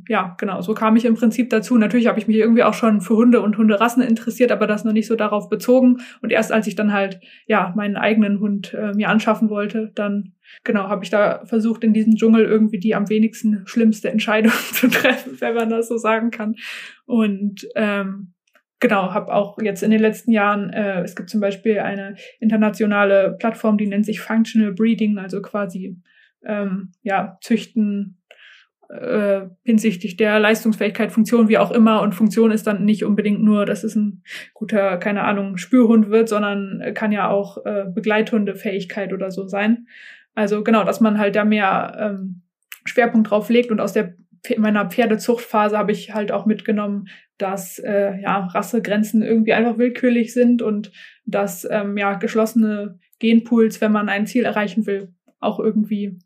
ja, 0.09 0.37
genau, 0.39 0.61
so 0.61 0.75
kam 0.75 0.97
ich 0.97 1.05
im 1.05 1.15
Prinzip 1.15 1.51
dazu. 1.51 1.79
Natürlich 1.79 2.07
habe 2.07 2.19
ich 2.19 2.29
mich 2.29 2.37
irgendwie 2.37 2.63
auch 2.63 2.75
schon 2.75 3.01
für 3.01 3.17
Hunde 3.17 3.41
und 3.41 3.57
Hunderassen 3.57 4.03
interessiert, 4.03 4.53
aber 4.53 4.67
das 4.67 4.85
noch 4.85 4.93
nicht 4.93 5.07
so 5.07 5.17
darauf 5.17 5.49
bezogen. 5.49 5.99
Und 6.21 6.31
erst 6.31 6.53
als 6.53 6.67
ich 6.67 6.75
dann 6.75 6.93
halt, 6.93 7.21
ja, 7.47 7.73
meinen 7.77 7.97
eigenen 7.97 8.41
Hund 8.41 8.75
äh, 8.75 8.93
mir 8.93 9.09
anschaffen 9.09 9.49
wollte, 9.49 9.91
dann, 9.95 10.35
genau, 10.65 10.89
habe 10.89 11.05
ich 11.05 11.11
da 11.11 11.45
versucht, 11.47 11.85
in 11.85 11.95
diesem 11.95 12.17
Dschungel 12.17 12.45
irgendwie 12.45 12.79
die 12.79 12.95
am 12.95 13.09
wenigsten 13.09 13.63
schlimmste 13.67 14.11
Entscheidung 14.11 14.53
zu 14.73 14.89
treffen, 14.89 15.41
wenn 15.41 15.55
man 15.55 15.71
das 15.71 15.89
so 15.89 15.97
sagen 15.97 16.31
kann. 16.31 16.57
Und 17.07 17.67
ähm, 17.75 18.35
genau, 18.81 19.15
habe 19.15 19.33
auch 19.33 19.57
jetzt 19.63 19.83
in 19.83 19.91
den 19.91 20.01
letzten 20.01 20.33
Jahren, 20.33 20.71
äh, 20.71 21.03
es 21.03 21.17
gibt 21.17 21.31
zum 21.31 21.41
Beispiel 21.41 21.79
eine 21.79 22.17
internationale 22.41 23.37
Plattform, 23.39 23.79
die 23.79 23.87
nennt 23.87 24.05
sich 24.05 24.21
Functional 24.21 24.73
Breeding, 24.73 25.19
also 25.19 25.41
quasi 25.41 25.97
ähm, 26.45 26.93
ja, 27.03 27.39
züchten 27.41 28.22
äh, 28.93 29.49
hinsichtlich 29.65 30.17
der 30.17 30.39
Leistungsfähigkeit, 30.39 31.13
Funktion, 31.13 31.49
wie 31.49 31.59
auch 31.59 31.71
immer. 31.71 32.03
Und 32.03 32.15
Funktion 32.15 32.51
ist 32.51 32.67
dann 32.67 32.85
nicht 32.85 33.05
unbedingt 33.05 33.43
nur, 33.43 33.67
dass 33.67 33.85
es 33.85 33.97
ein 33.97 34.23
guter, 34.55 34.99
keine 34.99 35.23
Ahnung, 35.25 35.57
Spürhund 35.57 36.11
wird, 36.11 36.29
sondern 36.29 36.83
kann 36.95 37.13
ja 37.13 37.29
auch 37.29 37.65
äh, 37.65 37.87
Begleithundefähigkeit 37.93 39.13
oder 39.13 39.31
so 39.31 39.47
sein. 39.47 39.87
Also 40.35 40.63
genau, 40.63 40.85
dass 40.85 41.01
man 41.01 41.19
halt 41.19 41.37
da 41.37 41.45
mehr 41.45 41.97
ähm, 41.99 42.43
Schwerpunkt 42.85 43.31
drauf 43.31 43.49
legt. 43.49 43.71
Und 43.71 43.81
aus 43.81 43.93
der 43.93 44.15
in 44.49 44.61
meiner 44.61 44.91
Pferdezuchtphase 44.91 45.79
habe 45.79 45.93
ich 45.93 46.15
halt 46.15 46.33
auch 46.33 46.47
mitgenommen, 46.47 47.09
dass 47.39 47.79
äh, 47.79 48.21
ja 48.21 48.47
Rassegrenzen 48.47 49.23
irgendwie 49.23 49.53
einfach 49.53 49.79
willkürlich 49.79 50.33
sind 50.33 50.63
und 50.63 50.91
dass 51.25 51.67
ähm, 51.71 51.97
ja 51.97 52.15
geschlossene 52.15 52.99
Genpools, 53.21 53.81
wenn 53.81 53.93
man 53.93 54.09
ein 54.09 54.27
Ziel 54.27 54.45
erreichen 54.45 54.87
will, 54.87 55.15
auch 55.39 55.61
irgendwie 55.61 56.19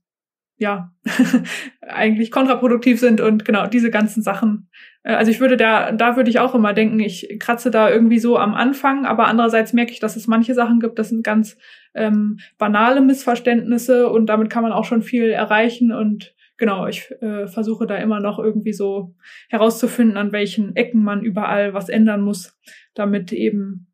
ja, 0.59 0.93
eigentlich 1.81 2.31
kontraproduktiv 2.31 2.99
sind 2.99 3.21
und 3.21 3.45
genau 3.45 3.67
diese 3.67 3.91
ganzen 3.91 4.23
Sachen. 4.23 4.69
Äh, 5.03 5.15
also 5.15 5.31
ich 5.31 5.41
würde 5.41 5.57
da, 5.57 5.93
da 5.93 6.17
würde 6.17 6.31
ich 6.31 6.39
auch 6.39 6.55
immer 6.55 6.73
denken, 6.73 7.01
ich 7.01 7.37
kratze 7.39 7.71
da 7.71 7.91
irgendwie 7.91 8.19
so 8.19 8.39
am 8.39 8.55
Anfang, 8.55 9.05
aber 9.05 9.27
andererseits 9.27 9.73
merke 9.73 9.93
ich, 9.93 10.01
dass 10.01 10.17
es 10.17 10.27
manche 10.27 10.55
Sachen 10.55 10.81
gibt, 10.81 10.99
das 10.99 11.11
sind 11.11 11.25
ganz 11.25 11.59
ähm, 11.95 12.39
banale 12.59 13.01
Missverständnisse 13.01 14.09
und 14.09 14.27
damit 14.27 14.51
kann 14.51 14.63
man 14.63 14.73
auch 14.73 14.85
schon 14.85 15.03
viel 15.03 15.31
erreichen 15.31 15.93
und 15.93 16.35
genau, 16.57 16.87
ich 16.87 17.11
äh, 17.21 17.47
versuche 17.47 17.87
da 17.87 17.97
immer 17.97 18.21
noch 18.21 18.39
irgendwie 18.39 18.73
so 18.73 19.15
herauszufinden, 19.49 20.17
an 20.17 20.33
welchen 20.33 20.75
Ecken 20.75 21.03
man 21.03 21.23
überall 21.23 21.75
was 21.75 21.91
ändern 21.91 22.23
muss, 22.23 22.59
damit 22.95 23.33
eben 23.33 23.89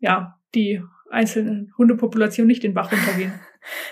ja 0.00 0.36
die 0.54 0.82
einzelnen 1.10 1.72
Hundepopulationen 1.78 2.48
nicht 2.48 2.62
den 2.62 2.74
Bach 2.74 2.90
runtergehen. 2.90 3.32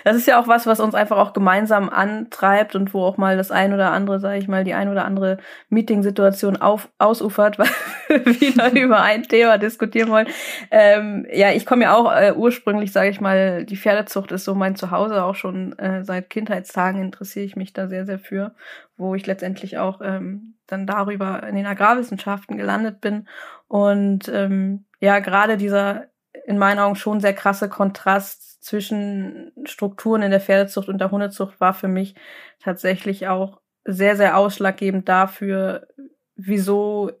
Das 0.03 0.15
ist 0.15 0.27
ja 0.27 0.39
auch 0.39 0.47
was, 0.47 0.65
was 0.65 0.79
uns 0.79 0.95
einfach 0.95 1.17
auch 1.17 1.33
gemeinsam 1.33 1.89
antreibt 1.89 2.75
und 2.75 2.93
wo 2.93 3.03
auch 3.03 3.17
mal 3.17 3.37
das 3.37 3.51
ein 3.51 3.73
oder 3.73 3.91
andere, 3.91 4.19
sage 4.19 4.39
ich 4.39 4.47
mal, 4.47 4.63
die 4.63 4.73
ein 4.73 4.89
oder 4.89 5.05
andere 5.05 5.37
Meeting-Situation 5.69 6.57
ausufert, 6.97 7.59
weil 7.59 7.69
wir 8.07 8.25
wieder 8.41 8.71
über 8.73 9.01
ein 9.01 9.23
Thema 9.23 9.57
diskutieren 9.57 10.09
wollen. 10.09 10.27
Ähm, 10.71 11.25
ja, 11.31 11.51
ich 11.51 11.65
komme 11.65 11.83
ja 11.83 11.95
auch 11.95 12.11
äh, 12.11 12.33
ursprünglich, 12.35 12.91
sage 12.91 13.09
ich 13.09 13.21
mal, 13.21 13.65
die 13.65 13.77
Pferdezucht 13.77 14.31
ist 14.31 14.45
so 14.45 14.55
mein 14.55 14.75
Zuhause, 14.75 15.23
auch 15.23 15.35
schon 15.35 15.77
äh, 15.79 16.03
seit 16.03 16.29
Kindheitstagen 16.29 17.01
interessiere 17.01 17.45
ich 17.45 17.55
mich 17.55 17.73
da 17.73 17.87
sehr, 17.87 18.05
sehr 18.05 18.19
für, 18.19 18.53
wo 18.97 19.15
ich 19.15 19.25
letztendlich 19.25 19.77
auch 19.77 20.01
ähm, 20.01 20.55
dann 20.67 20.85
darüber 20.85 21.43
in 21.43 21.55
den 21.55 21.65
Agrarwissenschaften 21.65 22.57
gelandet 22.57 23.01
bin. 23.01 23.27
Und 23.67 24.29
ähm, 24.29 24.85
ja, 24.99 25.19
gerade 25.19 25.57
dieser 25.57 26.05
in 26.45 26.57
meinen 26.57 26.79
Augen 26.79 26.95
schon 26.95 27.19
sehr 27.19 27.33
krasse 27.33 27.67
Kontrast 27.67 28.46
zwischen 28.67 29.53
Strukturen 29.65 30.21
in 30.23 30.31
der 30.31 30.41
Pferdezucht 30.41 30.89
und 30.89 30.99
der 30.99 31.11
Hundezucht 31.11 31.59
war 31.61 31.73
für 31.73 31.87
mich 31.87 32.15
tatsächlich 32.59 33.27
auch 33.27 33.61
sehr, 33.85 34.17
sehr 34.17 34.37
ausschlaggebend 34.37 35.07
dafür, 35.07 35.87
wieso 36.35 37.11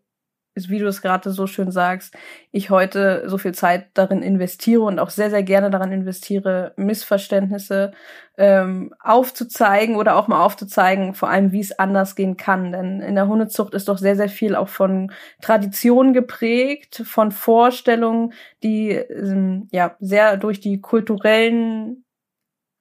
wie 0.69 0.79
du 0.79 0.87
es 0.87 1.01
gerade 1.01 1.31
so 1.31 1.47
schön 1.47 1.71
sagst, 1.71 2.15
ich 2.51 2.69
heute 2.69 3.23
so 3.29 3.37
viel 3.37 3.53
Zeit 3.53 3.89
darin 3.93 4.21
investiere 4.21 4.81
und 4.81 4.99
auch 4.99 5.09
sehr, 5.09 5.29
sehr 5.29 5.43
gerne 5.43 5.69
daran 5.69 5.91
investiere, 5.91 6.73
Missverständnisse 6.75 7.91
ähm, 8.37 8.93
aufzuzeigen 8.99 9.95
oder 9.95 10.15
auch 10.15 10.27
mal 10.27 10.43
aufzuzeigen, 10.43 11.13
vor 11.13 11.29
allem 11.29 11.51
wie 11.51 11.59
es 11.59 11.77
anders 11.77 12.15
gehen 12.15 12.37
kann. 12.37 12.71
Denn 12.71 13.01
in 13.01 13.15
der 13.15 13.27
Hundezucht 13.27 13.73
ist 13.73 13.87
doch 13.87 13.97
sehr, 13.97 14.15
sehr 14.15 14.29
viel 14.29 14.55
auch 14.55 14.69
von 14.69 15.11
Tradition 15.41 16.13
geprägt, 16.13 17.03
von 17.05 17.31
Vorstellungen, 17.31 18.33
die 18.63 18.89
ähm, 18.91 19.67
ja 19.71 19.95
sehr 19.99 20.37
durch 20.37 20.59
die 20.59 20.81
kulturellen 20.81 22.03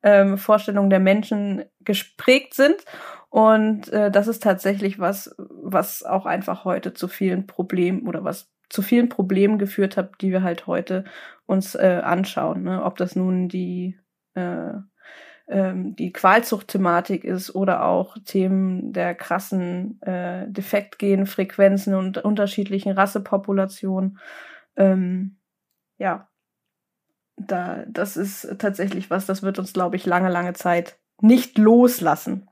ähm, 0.02 0.38
Vorstellungen 0.38 0.90
der 0.90 1.00
Menschen 1.00 1.64
gesprägt 1.80 2.54
sind 2.54 2.84
und 3.28 3.92
äh, 3.92 4.10
das 4.10 4.28
ist 4.28 4.42
tatsächlich 4.42 4.98
was, 4.98 5.34
was 5.38 6.02
auch 6.02 6.26
einfach 6.26 6.64
heute 6.64 6.94
zu 6.94 7.08
vielen 7.08 7.46
Problemen 7.46 8.06
oder 8.06 8.24
was 8.24 8.50
zu 8.68 8.82
vielen 8.82 9.08
Problemen 9.08 9.58
geführt 9.58 9.96
hat, 9.96 10.20
die 10.20 10.32
wir 10.32 10.42
halt 10.42 10.66
heute 10.66 11.04
uns 11.46 11.74
äh, 11.74 12.00
anschauen. 12.02 12.64
Ne? 12.64 12.82
Ob 12.82 12.96
das 12.96 13.14
nun 13.14 13.48
die 13.48 13.98
äh, 14.34 14.72
ähm, 15.48 15.94
die 15.94 16.12
Qualzucht-Thematik 16.12 17.24
ist 17.24 17.54
oder 17.54 17.84
auch 17.84 18.16
Themen 18.24 18.92
der 18.92 19.14
krassen 19.14 20.00
äh, 20.02 20.50
Defektgenfrequenzen 20.50 21.94
und 21.94 22.18
unterschiedlichen 22.18 22.92
Rassepopulationen. 22.92 24.18
Ähm, 24.76 25.36
ja, 25.98 26.28
da, 27.36 27.84
das 27.86 28.16
ist 28.16 28.56
tatsächlich 28.58 29.08
was, 29.08 29.26
das 29.26 29.42
wird 29.42 29.58
uns, 29.58 29.72
glaube 29.72 29.96
ich, 29.96 30.04
lange, 30.04 30.30
lange 30.30 30.54
Zeit 30.54 30.98
nicht 31.20 31.58
loslassen. 31.58 32.48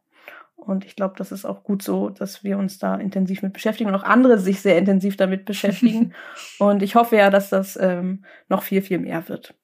Und 0.67 0.85
ich 0.85 0.97
glaube, 0.97 1.15
das 1.19 1.33
ist 1.33 1.45
auch 1.45 1.63
gut 1.63 1.83
so, 1.83 2.09
dass 2.09 2.43
wir 2.43 2.59
uns 2.59 2.79
da 2.79 2.95
intensiv 2.97 3.43
mit 3.43 3.53
beschäftigen 3.53 3.91
und 3.91 3.97
auch 3.97 4.03
andere 4.03 4.39
sich 4.39 4.61
sehr 4.61 4.79
intensiv 4.79 5.17
damit 5.17 5.45
beschäftigen. 5.45 6.15
und 6.59 6.83
ich 6.83 6.95
hoffe 6.95 7.17
ja, 7.17 7.31
dass 7.31 7.51
das 7.51 7.79
ähm, 7.81 8.25
noch 8.49 8.63
viel, 8.63 8.83
viel 8.83 8.99
mehr 8.99 9.29
wird. 9.29 9.55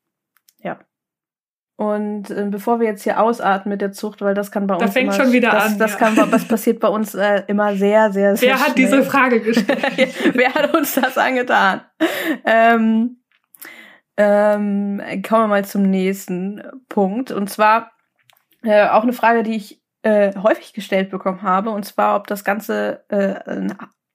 Ja. 0.59 0.79
Und 1.77 2.31
äh, 2.31 2.47
bevor 2.51 2.79
wir 2.79 2.87
jetzt 2.87 3.05
hier 3.05 3.19
ausatmen 3.19 3.73
mit 3.73 3.81
der 3.81 3.93
Zucht, 3.93 4.21
weil 4.21 4.35
das 4.35 4.53
kann 4.53 4.67
bei 4.67 4.77
da 4.77 4.85
uns 4.85 4.93
fängt 4.93 5.15
immer, 5.15 5.25
schon 5.25 5.33
wieder 5.33 5.51
das, 5.51 5.73
an. 5.73 5.79
das 5.79 5.93
ja. 5.93 5.99
kann 5.99 6.31
das 6.31 6.47
passiert 6.47 6.79
bei 6.79 6.89
uns 6.89 7.15
äh, 7.15 7.45
immer 7.47 7.75
sehr 7.75 8.13
sehr 8.13 8.37
sehr 8.37 8.51
Wer 8.51 8.61
hat 8.61 8.73
schnell. 8.73 8.75
diese 8.75 9.03
Frage 9.03 9.41
gestellt? 9.43 10.35
Wer 10.35 10.53
hat 10.53 10.77
uns 10.77 10.95
das 10.95 11.17
angetan? 11.17 11.81
Ähm, 12.45 13.23
ähm, 14.19 15.01
kommen 15.27 15.45
wir 15.45 15.47
mal 15.47 15.65
zum 15.65 15.83
nächsten 15.85 16.63
Punkt. 16.91 17.31
Und 17.31 17.49
zwar 17.49 17.93
äh, 18.63 18.87
auch 18.89 19.03
eine 19.03 19.15
Frage, 19.15 19.43
die 19.43 19.57
ich 19.57 19.80
äh, 20.03 20.35
häufig 20.37 20.73
gestellt 20.73 21.11
bekommen 21.11 21.43
habe. 21.43 21.71
Und 21.71 21.85
zwar, 21.85 22.17
ob 22.17 22.27
das 22.27 22.45
Ganze 22.45 23.05
äh, 23.09 23.69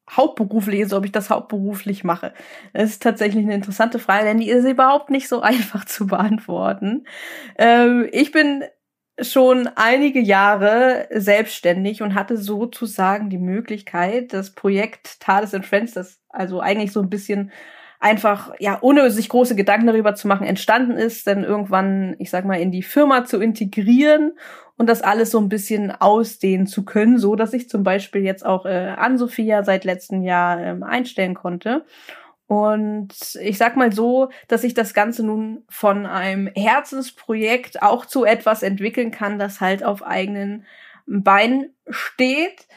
hauptberuflich 0.10 0.82
ist, 0.82 0.94
ob 0.94 1.06
ich 1.06 1.12
das 1.12 1.30
hauptberuflich 1.30 2.04
mache. 2.04 2.34
Das 2.74 2.92
ist 2.92 3.04
tatsächlich 3.04 3.44
eine 3.44 3.56
interessante 3.56 4.00
Frage, 4.00 4.26
denn 4.26 4.40
die 4.40 4.50
ist 4.50 4.66
überhaupt 4.66 5.10
nicht 5.10 5.28
so 5.28 5.42
einfach 5.42 5.86
zu 5.86 6.08
beantworten. 6.08 7.06
Ähm, 7.58 8.08
ich 8.12 8.32
bin 8.32 8.64
schon 9.22 9.70
einige 9.76 10.20
Jahre 10.20 11.08
selbstständig 11.12 12.02
und 12.02 12.16
hatte 12.16 12.38
sozusagen 12.38 13.30
die 13.30 13.38
Möglichkeit, 13.38 14.34
das 14.34 14.54
Projekt 14.54 15.22
Thales 15.22 15.54
and 15.54 15.66
Friends, 15.66 15.94
das 15.94 16.20
also 16.30 16.60
eigentlich 16.60 16.92
so 16.92 17.02
ein 17.02 17.10
bisschen 17.10 17.52
einfach, 18.02 18.54
ja, 18.60 18.78
ohne 18.82 19.10
sich 19.10 19.30
große 19.30 19.56
Gedanken 19.56 19.88
darüber 19.88 20.16
zu 20.16 20.28
machen, 20.28 20.46
entstanden 20.46 20.98
ist, 20.98 21.28
dann 21.28 21.46
irgendwann, 21.46 22.16
ich 22.20 22.30
sag 22.30 22.44
mal, 22.44 22.60
in 22.60 22.72
die 22.72 22.84
Firma 22.84 23.24
zu 23.24 23.40
integrieren 23.40 24.34
und 24.78 24.88
das 24.88 25.02
alles 25.02 25.32
so 25.32 25.40
ein 25.40 25.50
bisschen 25.50 25.92
ausdehnen 25.92 26.68
zu 26.68 26.84
können, 26.84 27.18
so 27.18 27.36
dass 27.36 27.54
ich 27.54 27.70
zum 27.70 27.84
Beispiel 27.84 28.24
jetzt 28.24 28.46
auch 28.46 28.66
äh, 28.66 28.94
an 28.98 29.18
Sophia 29.18 29.64
seit 29.64 29.86
letztem 29.86 30.22
Jahr 30.22 30.60
ähm, 30.60 30.84
einstellen 30.84 31.34
konnte. 31.34 31.86
Und 32.48 33.14
ich 33.42 33.58
sag 33.58 33.76
mal 33.76 33.92
so, 33.92 34.30
dass 34.48 34.64
ich 34.64 34.76
das 34.76 34.94
Ganze 34.94 35.26
nun 35.26 35.64
von 35.68 36.06
einem 36.06 36.48
Herzensprojekt 36.48 37.82
auch 37.82 38.06
zu 38.06 38.24
etwas 38.24 38.62
entwickeln 38.62 39.12
kann, 39.12 39.40
das 39.40 39.62
halt 39.62 39.84
auf 39.84 40.06
eigenen 40.06 40.66
Beinen 41.08 41.74
steht. 41.90 42.68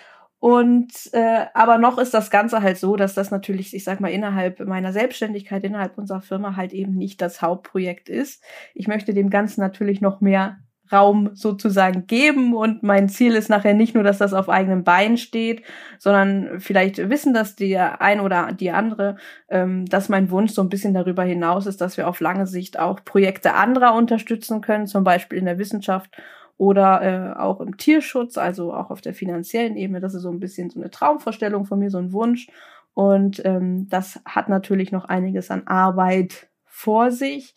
Und 0.40 0.92
äh, 1.12 1.46
aber 1.52 1.78
noch 1.78 1.98
ist 1.98 2.14
das 2.14 2.30
Ganze 2.30 2.62
halt 2.62 2.78
so, 2.78 2.96
dass 2.96 3.12
das 3.14 3.30
natürlich, 3.30 3.74
ich 3.74 3.84
sag 3.84 4.00
mal, 4.00 4.12
innerhalb 4.12 4.60
meiner 4.60 4.92
Selbstständigkeit, 4.92 5.64
innerhalb 5.64 5.98
unserer 5.98 6.22
Firma 6.22 6.54
halt 6.56 6.72
eben 6.72 6.94
nicht 6.94 7.20
das 7.20 7.42
Hauptprojekt 7.42 8.08
ist. 8.08 8.42
Ich 8.72 8.86
möchte 8.86 9.12
dem 9.12 9.30
Ganzen 9.30 9.60
natürlich 9.60 10.00
noch 10.00 10.20
mehr 10.20 10.60
Raum 10.92 11.30
sozusagen 11.34 12.06
geben 12.06 12.54
und 12.54 12.82
mein 12.82 13.08
Ziel 13.08 13.34
ist 13.34 13.48
nachher 13.48 13.74
nicht 13.74 13.94
nur, 13.94 14.04
dass 14.04 14.18
das 14.18 14.32
auf 14.32 14.48
eigenen 14.48 14.84
Beinen 14.84 15.16
steht, 15.16 15.62
sondern 15.98 16.60
vielleicht 16.60 17.10
wissen 17.10 17.34
das 17.34 17.56
der 17.56 18.00
ein 18.00 18.20
oder 18.20 18.52
die 18.52 18.70
andere, 18.70 19.16
ähm, 19.48 19.86
dass 19.86 20.08
mein 20.08 20.30
Wunsch 20.30 20.52
so 20.52 20.62
ein 20.62 20.68
bisschen 20.68 20.94
darüber 20.94 21.24
hinaus 21.24 21.66
ist, 21.66 21.80
dass 21.80 21.96
wir 21.96 22.08
auf 22.08 22.20
lange 22.20 22.46
Sicht 22.46 22.78
auch 22.78 23.04
Projekte 23.04 23.54
anderer 23.54 23.94
unterstützen 23.94 24.60
können, 24.60 24.86
zum 24.86 25.04
Beispiel 25.04 25.38
in 25.38 25.44
der 25.44 25.58
Wissenschaft 25.58 26.10
oder 26.56 27.02
äh, 27.02 27.38
auch 27.38 27.60
im 27.60 27.76
Tierschutz, 27.76 28.36
also 28.36 28.74
auch 28.74 28.90
auf 28.90 29.00
der 29.00 29.14
finanziellen 29.14 29.76
Ebene. 29.76 30.00
Das 30.00 30.14
ist 30.14 30.22
so 30.22 30.30
ein 30.30 30.40
bisschen 30.40 30.70
so 30.70 30.80
eine 30.80 30.90
Traumvorstellung 30.90 31.64
von 31.64 31.78
mir, 31.78 31.90
so 31.90 31.98
ein 31.98 32.12
Wunsch. 32.12 32.48
Und 32.94 33.40
ähm, 33.44 33.88
das 33.88 34.20
hat 34.24 34.48
natürlich 34.48 34.90
noch 34.90 35.04
einiges 35.04 35.52
an 35.52 35.68
Arbeit 35.68 36.48
vor 36.64 37.12
sich. 37.12 37.54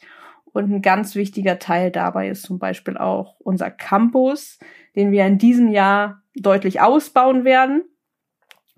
Und 0.53 0.71
ein 0.71 0.81
ganz 0.81 1.15
wichtiger 1.15 1.59
Teil 1.59 1.91
dabei 1.91 2.29
ist 2.29 2.43
zum 2.43 2.59
Beispiel 2.59 2.97
auch 2.97 3.39
unser 3.39 3.71
Campus, 3.71 4.59
den 4.95 5.11
wir 5.11 5.25
in 5.25 5.37
diesem 5.37 5.69
Jahr 5.69 6.21
deutlich 6.35 6.81
ausbauen 6.81 7.45
werden. 7.45 7.83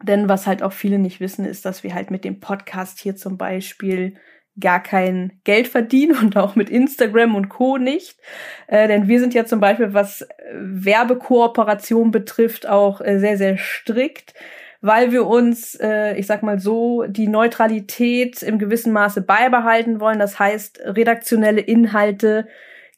Denn 0.01 0.29
was 0.29 0.47
halt 0.47 0.63
auch 0.63 0.73
viele 0.73 0.99
nicht 0.99 1.19
wissen, 1.19 1.45
ist, 1.45 1.65
dass 1.65 1.83
wir 1.83 1.93
halt 1.93 2.11
mit 2.11 2.25
dem 2.25 2.39
Podcast 2.39 2.99
hier 2.99 3.15
zum 3.15 3.37
Beispiel 3.37 4.15
gar 4.59 4.83
kein 4.83 5.39
Geld 5.43 5.67
verdienen 5.67 6.17
und 6.21 6.37
auch 6.37 6.55
mit 6.55 6.69
Instagram 6.69 7.35
und 7.35 7.49
Co. 7.49 7.77
nicht. 7.77 8.19
Äh, 8.67 8.87
denn 8.87 9.07
wir 9.07 9.19
sind 9.19 9.33
ja 9.33 9.45
zum 9.45 9.59
Beispiel, 9.59 9.93
was 9.93 10.27
Werbekooperation 10.53 12.11
betrifft, 12.11 12.67
auch 12.67 13.01
äh, 13.01 13.19
sehr, 13.19 13.37
sehr 13.37 13.57
strikt 13.57 14.33
weil 14.83 15.13
wir 15.13 15.25
uns, 15.25 15.75
äh, 15.75 16.13
ich 16.15 16.27
sag 16.27 16.43
mal 16.43 16.59
so, 16.59 17.05
die 17.07 17.29
Neutralität 17.29 18.43
im 18.43 18.59
gewissen 18.59 18.91
Maße 18.91 19.21
beibehalten 19.21 20.01
wollen. 20.01 20.19
Das 20.19 20.39
heißt, 20.39 20.81
redaktionelle 20.83 21.61
Inhalte 21.61 22.49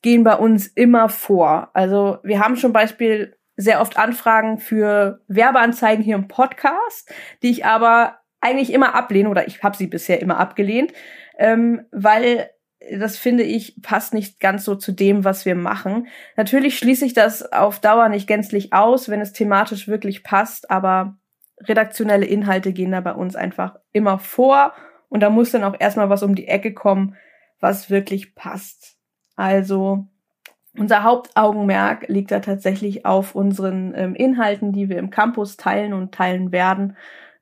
gehen 0.01 0.23
bei 0.23 0.35
uns 0.35 0.65
immer 0.65 1.09
vor. 1.09 1.69
Also 1.75 2.17
wir 2.23 2.39
haben 2.39 2.57
schon 2.57 2.73
Beispiel 2.73 3.37
sehr 3.55 3.81
oft 3.81 3.99
Anfragen 3.99 4.57
für 4.57 5.21
Werbeanzeigen 5.27 6.03
hier 6.03 6.15
im 6.15 6.27
Podcast, 6.27 7.13
die 7.43 7.51
ich 7.51 7.65
aber 7.65 8.17
eigentlich 8.41 8.73
immer 8.73 8.95
ablehne 8.95 9.29
oder 9.29 9.47
ich 9.47 9.61
habe 9.61 9.77
sie 9.77 9.85
bisher 9.85 10.19
immer 10.19 10.39
abgelehnt, 10.39 10.91
ähm, 11.37 11.85
weil 11.91 12.49
das 12.97 13.15
finde 13.15 13.43
ich 13.43 13.79
passt 13.83 14.15
nicht 14.15 14.39
ganz 14.39 14.65
so 14.65 14.73
zu 14.73 14.91
dem, 14.91 15.23
was 15.23 15.45
wir 15.45 15.55
machen. 15.55 16.07
Natürlich 16.35 16.79
schließe 16.79 17.05
ich 17.05 17.13
das 17.13 17.51
auf 17.53 17.79
Dauer 17.79 18.09
nicht 18.09 18.27
gänzlich 18.27 18.73
aus, 18.73 19.07
wenn 19.07 19.21
es 19.21 19.33
thematisch 19.33 19.87
wirklich 19.87 20.23
passt, 20.23 20.71
aber 20.71 21.19
redaktionelle 21.59 22.25
Inhalte 22.25 22.73
gehen 22.73 22.91
da 22.91 23.01
bei 23.01 23.13
uns 23.13 23.35
einfach 23.35 23.77
immer 23.91 24.19
vor 24.19 24.73
und 25.09 25.21
da 25.21 25.29
muss 25.29 25.51
dann 25.51 25.63
auch 25.63 25.75
erstmal 25.79 26.09
was 26.09 26.23
um 26.23 26.35
die 26.35 26.47
Ecke 26.47 26.73
kommen, 26.73 27.15
was 27.59 27.89
wirklich 27.89 28.35
passt. 28.35 28.97
Also 29.35 30.07
unser 30.77 31.03
Hauptaugenmerk 31.03 32.07
liegt 32.09 32.31
da 32.31 32.39
tatsächlich 32.39 33.05
auf 33.05 33.35
unseren 33.35 33.93
ähm, 33.95 34.15
Inhalten, 34.15 34.73
die 34.73 34.89
wir 34.89 34.97
im 34.97 35.09
Campus 35.09 35.55
teilen 35.55 35.93
und 35.93 36.13
teilen 36.13 36.51
werden 36.51 36.97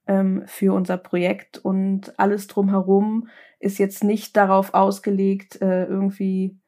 ähm, 0.07 0.43
für 0.45 0.73
unser 0.73 0.97
Projekt 0.97 1.57
und 1.57 2.17
alles 2.19 2.47
drumherum 2.47 3.29
ist 3.59 3.79
jetzt 3.79 4.03
nicht 4.03 4.35
darauf 4.35 4.73
ausgelegt, 4.73 5.61
äh, 5.61 5.85
irgendwie 5.85 6.59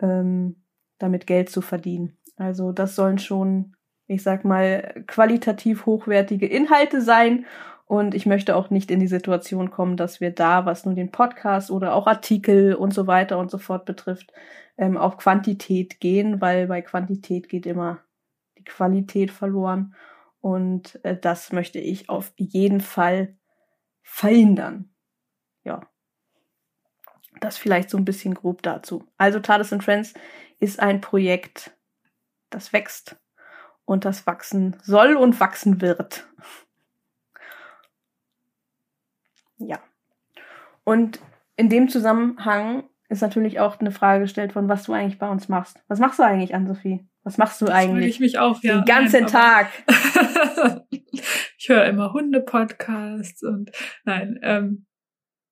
ähm, 0.00 0.64
damit 0.98 1.26
Geld 1.26 1.48
zu 1.48 1.62
verdienen. 1.62 2.18
Also 2.36 2.72
das 2.72 2.96
sollen 2.96 3.18
schon 3.18 3.76
ich 4.10 4.24
sag 4.24 4.44
mal, 4.44 5.04
qualitativ 5.06 5.86
hochwertige 5.86 6.46
Inhalte 6.46 7.00
sein. 7.00 7.46
Und 7.86 8.14
ich 8.14 8.26
möchte 8.26 8.56
auch 8.56 8.70
nicht 8.70 8.90
in 8.90 8.98
die 8.98 9.06
Situation 9.06 9.70
kommen, 9.70 9.96
dass 9.96 10.20
wir 10.20 10.32
da, 10.32 10.66
was 10.66 10.84
nun 10.84 10.96
den 10.96 11.12
Podcast 11.12 11.70
oder 11.70 11.94
auch 11.94 12.06
Artikel 12.06 12.74
und 12.74 12.92
so 12.92 13.06
weiter 13.06 13.38
und 13.38 13.50
so 13.50 13.58
fort 13.58 13.84
betrifft, 13.84 14.32
ähm, 14.76 14.96
auf 14.96 15.16
Quantität 15.16 16.00
gehen, 16.00 16.40
weil 16.40 16.66
bei 16.66 16.82
Quantität 16.82 17.48
geht 17.48 17.66
immer 17.66 18.00
die 18.58 18.64
Qualität 18.64 19.30
verloren. 19.30 19.94
Und 20.40 21.04
äh, 21.04 21.16
das 21.16 21.52
möchte 21.52 21.78
ich 21.78 22.08
auf 22.08 22.32
jeden 22.36 22.80
Fall 22.80 23.36
verhindern. 24.02 24.90
Ja. 25.62 25.82
Das 27.40 27.58
vielleicht 27.58 27.90
so 27.90 27.96
ein 27.96 28.04
bisschen 28.04 28.34
grob 28.34 28.62
dazu. 28.62 29.04
Also 29.18 29.38
Tades 29.38 29.72
and 29.72 29.84
Friends 29.84 30.14
ist 30.58 30.80
ein 30.80 31.00
Projekt, 31.00 31.76
das 32.50 32.72
wächst 32.72 33.19
und 33.90 34.04
das 34.04 34.24
wachsen 34.24 34.76
soll 34.84 35.16
und 35.16 35.40
wachsen 35.40 35.80
wird. 35.80 36.24
Ja. 39.58 39.80
Und 40.84 41.18
in 41.56 41.68
dem 41.68 41.88
Zusammenhang 41.88 42.84
ist 43.08 43.20
natürlich 43.20 43.58
auch 43.58 43.80
eine 43.80 43.90
Frage 43.90 44.22
gestellt 44.22 44.52
von, 44.52 44.68
was 44.68 44.84
du 44.84 44.92
eigentlich 44.92 45.18
bei 45.18 45.28
uns 45.28 45.48
machst. 45.48 45.82
Was 45.88 45.98
machst 45.98 46.20
du 46.20 46.22
eigentlich, 46.22 46.54
Ann-Sophie? 46.54 47.04
Was 47.24 47.36
machst 47.36 47.60
du 47.60 47.64
das 47.64 47.74
eigentlich? 47.74 48.10
Ich 48.10 48.20
mich 48.20 48.38
auch, 48.38 48.62
ja. 48.62 48.76
Den 48.76 48.84
ganzen 48.84 49.22
nein, 49.22 49.32
Tag. 49.32 49.70
ich 51.58 51.68
höre 51.68 51.86
immer 51.86 52.12
Hunde-Podcasts 52.12 53.42
und 53.42 53.72
nein, 54.04 54.38
ähm, 54.42 54.86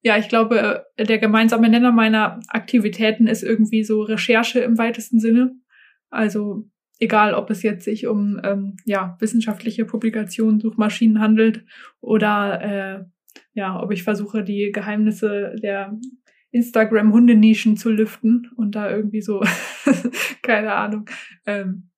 ja, 0.03 0.17
ich 0.17 0.29
glaube, 0.29 0.87
der 0.97 1.19
gemeinsame 1.19 1.69
Nenner 1.69 1.91
meiner 1.91 2.39
Aktivitäten 2.47 3.27
ist 3.27 3.43
irgendwie 3.43 3.83
so 3.83 4.03
Recherche 4.03 4.61
im 4.61 4.79
weitesten 4.79 5.19
Sinne. 5.19 5.57
Also 6.09 6.71
egal 6.99 7.35
ob 7.35 7.51
es 7.51 7.63
jetzt 7.63 7.85
sich 7.85 8.07
um 8.07 8.41
ähm, 8.43 8.77
ja, 8.85 9.17
wissenschaftliche 9.21 9.85
Publikationen, 9.85 10.61
Suchmaschinen 10.61 11.21
handelt 11.21 11.65
oder 12.01 12.61
äh, 12.63 13.05
ja, 13.55 13.81
ob 13.81 13.93
ich 13.93 14.03
versuche, 14.03 14.43
die 14.43 14.73
Geheimnisse 14.73 15.55
der 15.63 15.99
Instagram-Hundenischen 16.51 17.77
zu 17.77 17.91
lüften 17.91 18.51
und 18.57 18.75
da 18.75 18.91
irgendwie 18.91 19.21
so, 19.21 19.43
keine 20.43 20.75
Ahnung, 20.75 21.09
ähm, 21.47 21.91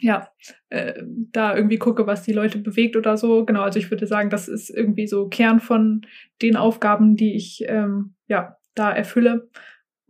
ja, 0.00 0.28
äh, 0.70 1.02
da 1.32 1.54
irgendwie 1.54 1.78
gucke, 1.78 2.06
was 2.06 2.22
die 2.22 2.32
Leute 2.32 2.58
bewegt 2.58 2.96
oder 2.96 3.16
so. 3.16 3.44
Genau, 3.44 3.62
also 3.62 3.78
ich 3.78 3.90
würde 3.90 4.06
sagen, 4.06 4.30
das 4.30 4.48
ist 4.48 4.70
irgendwie 4.70 5.06
so 5.06 5.28
Kern 5.28 5.60
von 5.60 6.06
den 6.40 6.56
Aufgaben, 6.56 7.16
die 7.16 7.34
ich 7.34 7.64
ähm, 7.66 8.14
ja 8.26 8.56
da 8.74 8.90
erfülle. 8.90 9.50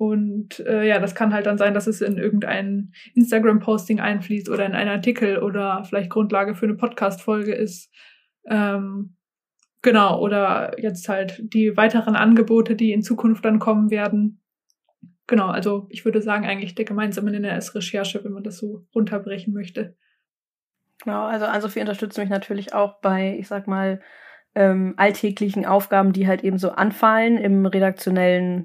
Und 0.00 0.60
äh, 0.60 0.88
ja, 0.88 0.98
das 0.98 1.14
kann 1.14 1.34
halt 1.34 1.44
dann 1.44 1.58
sein, 1.58 1.74
dass 1.74 1.86
es 1.86 2.00
in 2.00 2.16
irgendein 2.16 2.94
Instagram-Posting 3.12 4.00
einfließt 4.00 4.48
oder 4.48 4.64
in 4.64 4.72
einen 4.72 4.88
Artikel 4.88 5.36
oder 5.36 5.84
vielleicht 5.84 6.08
Grundlage 6.08 6.54
für 6.54 6.64
eine 6.64 6.74
Podcast-Folge 6.74 7.52
ist. 7.52 7.92
Ähm, 8.46 9.16
genau, 9.82 10.18
oder 10.18 10.80
jetzt 10.80 11.06
halt 11.10 11.42
die 11.52 11.76
weiteren 11.76 12.16
Angebote, 12.16 12.76
die 12.76 12.92
in 12.92 13.02
Zukunft 13.02 13.44
dann 13.44 13.58
kommen 13.58 13.90
werden. 13.90 14.40
Genau, 15.26 15.48
also 15.48 15.86
ich 15.90 16.06
würde 16.06 16.22
sagen, 16.22 16.46
eigentlich 16.46 16.74
der 16.74 16.86
gemeinsame 16.86 17.30
Nenner 17.30 17.58
ist 17.58 17.74
Recherche, 17.74 18.24
wenn 18.24 18.32
man 18.32 18.42
das 18.42 18.56
so 18.56 18.86
runterbrechen 18.94 19.52
möchte. 19.52 19.98
Genau, 21.04 21.26
also 21.26 21.44
Ann-Sophie 21.44 21.80
unterstützt 21.80 22.16
mich 22.16 22.30
natürlich 22.30 22.72
auch 22.72 23.02
bei, 23.02 23.36
ich 23.38 23.48
sag 23.48 23.66
mal, 23.66 24.00
ähm, 24.54 24.94
alltäglichen 24.96 25.66
Aufgaben, 25.66 26.14
die 26.14 26.26
halt 26.26 26.42
eben 26.42 26.56
so 26.56 26.70
anfallen 26.70 27.36
im 27.36 27.66
redaktionellen 27.66 28.64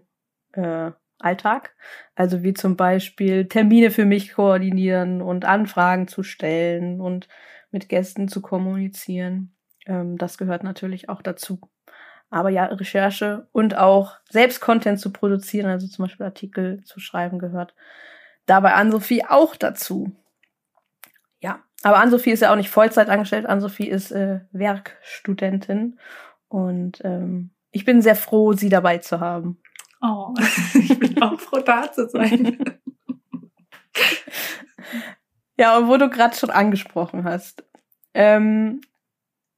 äh, 0.54 0.92
Alltag. 1.20 1.76
Also 2.16 2.44
wie 2.44 2.54
zum 2.54 2.76
Beispiel 2.76 3.48
Termine 3.48 3.92
für 3.92 4.06
mich 4.06 4.34
koordinieren 4.34 5.22
und 5.22 5.46
Anfragen 5.46 6.08
zu 6.08 6.24
stellen 6.24 7.02
und 7.02 7.28
mit 7.72 7.90
Gästen 7.90 8.28
zu 8.28 8.42
kommunizieren. 8.42 9.56
Ähm, 9.86 10.18
das 10.18 10.38
gehört 10.38 10.64
natürlich 10.64 11.10
auch 11.10 11.22
dazu. 11.22 11.60
Aber 12.30 12.50
ja, 12.50 12.66
Recherche 12.66 13.48
und 13.52 13.78
auch 13.78 14.18
selbst 14.30 14.60
Content 14.60 15.00
zu 15.00 15.12
produzieren, 15.12 15.70
also 15.70 15.88
zum 15.88 16.06
Beispiel 16.06 16.26
Artikel 16.26 16.84
zu 16.84 17.00
schreiben, 17.00 17.40
gehört 17.40 17.76
dabei 18.46 18.74
an 18.74 18.92
Sophie 18.92 19.26
auch 19.26 19.56
dazu. 19.56 20.16
Ja, 21.40 21.64
aber 21.84 21.98
Ann-Sophie 22.00 22.32
ist 22.32 22.42
ja 22.42 22.52
auch 22.52 22.56
nicht 22.56 22.70
Vollzeit 22.70 23.10
angestellt. 23.10 23.46
Ann-Sophie 23.46 23.88
ist 23.88 24.12
äh, 24.12 24.40
Werkstudentin. 24.52 26.00
Und 26.48 27.02
ähm, 27.04 27.52
ich 27.72 27.86
bin 27.86 28.02
sehr 28.02 28.16
froh, 28.16 28.54
sie 28.54 28.70
dabei 28.70 28.98
zu 29.00 29.20
haben. 29.20 29.60
Oh, 30.02 30.34
ich 30.74 31.00
bin 31.00 31.22
auch 31.22 31.40
froh, 31.40 31.60
da 31.60 31.92
zu 31.92 32.08
sein. 32.10 32.58
ja, 35.58 35.78
und 35.78 35.88
wo 35.88 35.98
du 35.98 36.10
gerade 36.10 36.36
schon 36.36 36.50
angesprochen 36.50 37.24
hast. 37.24 37.64
Ähm, 38.14 38.82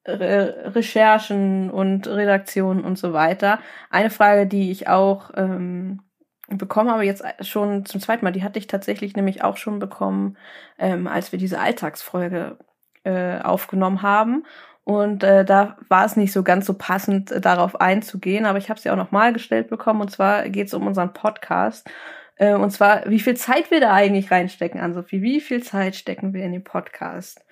Re 0.08 0.72
Recherchen 0.74 1.70
und 1.70 2.08
Redaktionen 2.08 2.84
und 2.86 2.98
so 2.98 3.12
weiter. 3.14 3.60
Eine 3.90 4.10
Frage, 4.10 4.48
die 4.48 4.72
ich 4.72 4.88
auch 4.88 5.32
ähm, 5.36 6.02
bekommen 6.48 6.90
habe 6.90 7.04
jetzt 7.04 7.24
schon 7.42 7.86
zum 7.86 8.00
zweiten 8.00 8.24
Mal. 8.24 8.32
Die 8.32 8.44
hatte 8.44 8.60
ich 8.60 8.68
tatsächlich 8.68 9.16
nämlich 9.16 9.44
auch 9.44 9.58
schon 9.58 9.80
bekommen, 9.80 10.38
ähm, 10.80 11.08
als 11.08 11.32
wir 11.32 11.40
diese 11.40 11.60
Alltagsfolge 11.60 12.58
äh, 13.04 13.40
aufgenommen 13.42 14.02
haben. 14.02 14.46
Und 14.88 15.22
äh, 15.26 15.44
da 15.44 15.76
war 15.90 16.06
es 16.06 16.16
nicht 16.16 16.32
so 16.32 16.44
ganz 16.44 16.66
so 16.66 16.74
passend, 16.74 17.30
äh, 17.30 17.42
darauf 17.42 17.82
einzugehen, 17.82 18.46
aber 18.46 18.58
ich 18.58 18.70
habe 18.70 18.80
sie 18.80 18.90
auch 18.90 18.96
nochmal 18.96 19.34
gestellt 19.34 19.68
bekommen. 19.68 20.00
Und 20.00 20.12
zwar 20.12 20.48
geht 20.48 20.68
es 20.68 20.74
um 20.74 20.88
unseren 20.88 21.12
Podcast. 21.12 21.92
Äh, 22.38 22.54
und 22.54 22.70
zwar, 22.70 23.02
wie 23.06 23.20
viel 23.20 23.36
Zeit 23.36 23.70
wir 23.70 23.82
da 23.82 23.92
eigentlich 23.92 24.32
reinstecken, 24.32 24.80
an 24.80 24.94
Sophie? 24.94 25.22
Wie 25.22 25.42
viel 25.42 25.62
Zeit 25.62 25.98
stecken 25.98 26.34
wir 26.34 26.46
in 26.46 26.54
den 26.54 26.64
Podcast? 26.64 27.44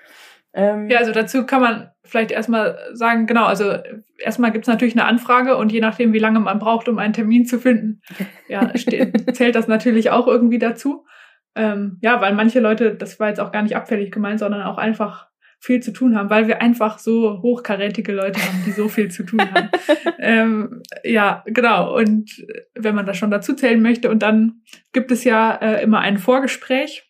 Ähm, 0.53 0.89
ja, 0.89 0.99
also 0.99 1.11
dazu 1.11 1.45
kann 1.45 1.59
man 1.59 1.91
vielleicht 2.05 2.31
erstmal 2.31 2.79
sagen, 2.93 3.27
genau, 3.27 3.43
also 3.43 3.79
erstmal 4.17 4.53
gibt's 4.53 4.69
natürlich 4.69 4.95
eine 4.95 5.03
Anfrage 5.03 5.57
und 5.57 5.73
je 5.73 5.81
nachdem, 5.81 6.13
wie 6.13 6.19
lange 6.19 6.39
man 6.39 6.59
braucht, 6.59 6.87
um 6.87 6.99
einen 6.99 7.11
Termin 7.11 7.45
zu 7.45 7.59
finden, 7.59 7.99
ja, 8.47 8.71
zählt 8.73 9.55
das 9.55 9.67
natürlich 9.67 10.09
auch 10.09 10.27
irgendwie 10.27 10.59
dazu. 10.59 11.05
Ähm, 11.53 11.97
ja, 12.01 12.21
weil 12.21 12.33
manche 12.33 12.61
Leute, 12.61 12.95
das 12.95 13.19
war 13.19 13.27
jetzt 13.27 13.41
auch 13.41 13.51
gar 13.51 13.61
nicht 13.61 13.75
abfällig 13.75 14.13
gemeint, 14.13 14.39
sondern 14.39 14.61
auch 14.61 14.77
einfach 14.77 15.27
viel 15.59 15.81
zu 15.81 15.91
tun 15.91 16.15
haben, 16.15 16.29
weil 16.29 16.47
wir 16.47 16.61
einfach 16.61 16.99
so 16.99 17.41
hochkarätige 17.41 18.11
Leute 18.11 18.39
haben, 18.39 18.63
die 18.65 18.71
so 18.71 18.87
viel 18.87 19.09
zu 19.09 19.23
tun 19.23 19.41
haben. 19.41 19.69
ähm, 20.19 20.83
ja, 21.03 21.43
genau. 21.47 21.97
Und 21.97 22.45
wenn 22.75 22.95
man 22.95 23.05
das 23.05 23.17
schon 23.17 23.31
dazu 23.31 23.53
zählen 23.53 23.81
möchte, 23.81 24.09
und 24.09 24.21
dann 24.21 24.61
gibt 24.93 25.11
es 25.11 25.23
ja 25.23 25.55
äh, 25.55 25.83
immer 25.83 25.99
ein 25.99 26.17
Vorgespräch, 26.17 27.09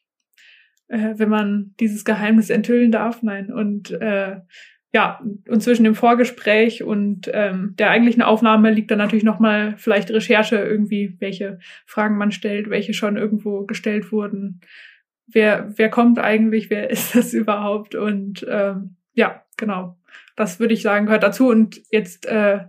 äh, 0.87 1.13
wenn 1.17 1.29
man 1.29 1.73
dieses 1.79 2.05
Geheimnis 2.05 2.49
enthüllen 2.49 2.91
darf. 2.91 3.23
Nein. 3.23 3.51
Und 3.51 3.91
äh, 3.91 4.37
ja, 4.95 5.19
und 5.49 5.61
zwischen 5.61 5.83
dem 5.83 5.93
Vorgespräch 5.93 6.81
und 6.81 7.29
ähm, 7.33 7.75
der 7.77 7.89
eigentlichen 7.89 8.21
Aufnahme 8.21 8.71
liegt 8.71 8.91
dann 8.91 8.97
natürlich 8.97 9.25
nochmal 9.25 9.73
vielleicht 9.75 10.09
Recherche 10.09 10.55
irgendwie, 10.55 11.17
welche 11.19 11.59
Fragen 11.85 12.17
man 12.17 12.31
stellt, 12.31 12.69
welche 12.69 12.93
schon 12.93 13.17
irgendwo 13.17 13.65
gestellt 13.65 14.13
wurden. 14.13 14.61
Wer, 15.27 15.77
wer 15.77 15.89
kommt 15.89 16.19
eigentlich, 16.19 16.69
wer 16.69 16.89
ist 16.91 17.15
das 17.15 17.33
überhaupt? 17.33 17.95
Und 17.95 18.45
ähm, 18.49 18.95
ja, 19.13 19.43
genau. 19.57 19.97
Das 20.35 20.59
würde 20.59 20.73
ich 20.73 20.81
sagen, 20.81 21.05
gehört 21.05 21.23
dazu. 21.23 21.47
Und 21.47 21.81
jetzt 21.91 22.25
äh, 22.25 22.59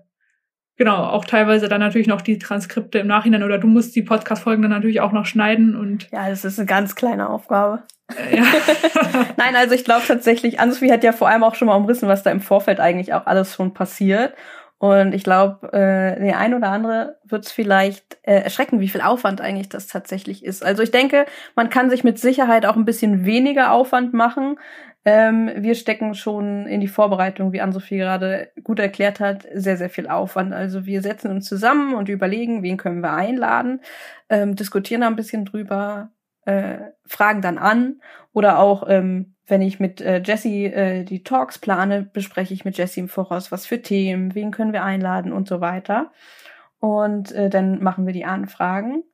genau, 0.76 1.04
auch 1.04 1.24
teilweise 1.24 1.68
dann 1.68 1.80
natürlich 1.80 2.06
noch 2.06 2.20
die 2.20 2.38
Transkripte 2.38 2.98
im 2.98 3.06
Nachhinein 3.06 3.42
oder 3.42 3.58
du 3.58 3.66
musst 3.66 3.96
die 3.96 4.02
Podcast-Folgen 4.02 4.62
dann 4.62 4.70
natürlich 4.70 5.00
auch 5.00 5.12
noch 5.12 5.26
schneiden 5.26 5.74
und. 5.74 6.10
Ja, 6.10 6.28
das 6.28 6.44
ist 6.44 6.58
eine 6.58 6.66
ganz 6.66 6.94
kleine 6.94 7.28
Aufgabe. 7.28 7.82
Äh, 8.14 8.36
ja. 8.36 8.44
Nein, 9.36 9.56
also 9.56 9.74
ich 9.74 9.84
glaube 9.84 10.04
tatsächlich, 10.06 10.60
Ansvi 10.60 10.88
hat 10.88 11.04
ja 11.04 11.12
vor 11.12 11.28
allem 11.28 11.42
auch 11.42 11.54
schon 11.54 11.66
mal 11.66 11.76
umrissen, 11.76 12.08
was 12.08 12.22
da 12.22 12.30
im 12.30 12.40
Vorfeld 12.40 12.80
eigentlich 12.80 13.14
auch 13.14 13.26
alles 13.26 13.54
schon 13.54 13.74
passiert. 13.74 14.34
Und 14.78 15.14
ich 15.14 15.24
glaube, 15.24 15.72
äh, 15.72 16.20
der 16.22 16.38
ein 16.38 16.52
oder 16.52 16.68
andere 16.68 17.18
wird 17.24 17.46
es 17.46 17.52
vielleicht 17.52 18.18
äh, 18.22 18.42
erschrecken, 18.42 18.80
wie 18.80 18.88
viel 18.88 19.00
Aufwand 19.00 19.40
eigentlich 19.40 19.70
das 19.70 19.86
tatsächlich 19.86 20.44
ist. 20.44 20.62
Also 20.62 20.82
ich 20.82 20.90
denke, 20.90 21.24
man 21.54 21.70
kann 21.70 21.88
sich 21.88 22.04
mit 22.04 22.18
Sicherheit 22.18 22.66
auch 22.66 22.76
ein 22.76 22.84
bisschen 22.84 23.24
weniger 23.24 23.72
Aufwand 23.72 24.12
machen, 24.12 24.58
ähm, 25.06 25.52
wir 25.54 25.76
stecken 25.76 26.14
schon 26.14 26.66
in 26.66 26.80
die 26.80 26.88
Vorbereitung, 26.88 27.52
wie 27.52 27.60
Ann-Sophie 27.60 27.96
gerade 27.96 28.50
gut 28.64 28.80
erklärt 28.80 29.20
hat, 29.20 29.46
sehr, 29.54 29.76
sehr 29.76 29.88
viel 29.88 30.08
Aufwand. 30.08 30.52
Also 30.52 30.84
wir 30.84 31.00
setzen 31.00 31.30
uns 31.30 31.46
zusammen 31.46 31.94
und 31.94 32.08
überlegen, 32.08 32.64
wen 32.64 32.76
können 32.76 33.02
wir 33.02 33.12
einladen, 33.12 33.80
ähm, 34.28 34.56
diskutieren 34.56 35.02
da 35.02 35.06
ein 35.06 35.14
bisschen 35.14 35.44
drüber, 35.44 36.10
äh, 36.44 36.78
fragen 37.06 37.40
dann 37.40 37.56
an 37.56 38.00
oder 38.32 38.58
auch, 38.58 38.84
ähm, 38.88 39.35
wenn 39.46 39.62
ich 39.62 39.78
mit 39.78 40.00
äh, 40.00 40.22
Jesse 40.24 40.48
äh, 40.48 41.04
die 41.04 41.22
Talks 41.22 41.58
plane, 41.58 42.02
bespreche 42.02 42.52
ich 42.52 42.64
mit 42.64 42.76
Jesse 42.78 43.00
im 43.00 43.08
Voraus, 43.08 43.52
was 43.52 43.66
für 43.66 43.80
Themen, 43.80 44.34
wen 44.34 44.50
können 44.50 44.72
wir 44.72 44.82
einladen 44.82 45.32
und 45.32 45.48
so 45.48 45.60
weiter. 45.60 46.12
Und 46.80 47.32
äh, 47.32 47.48
dann 47.48 47.82
machen 47.82 48.06
wir 48.06 48.12
die 48.12 48.24
Anfragen. 48.24 49.04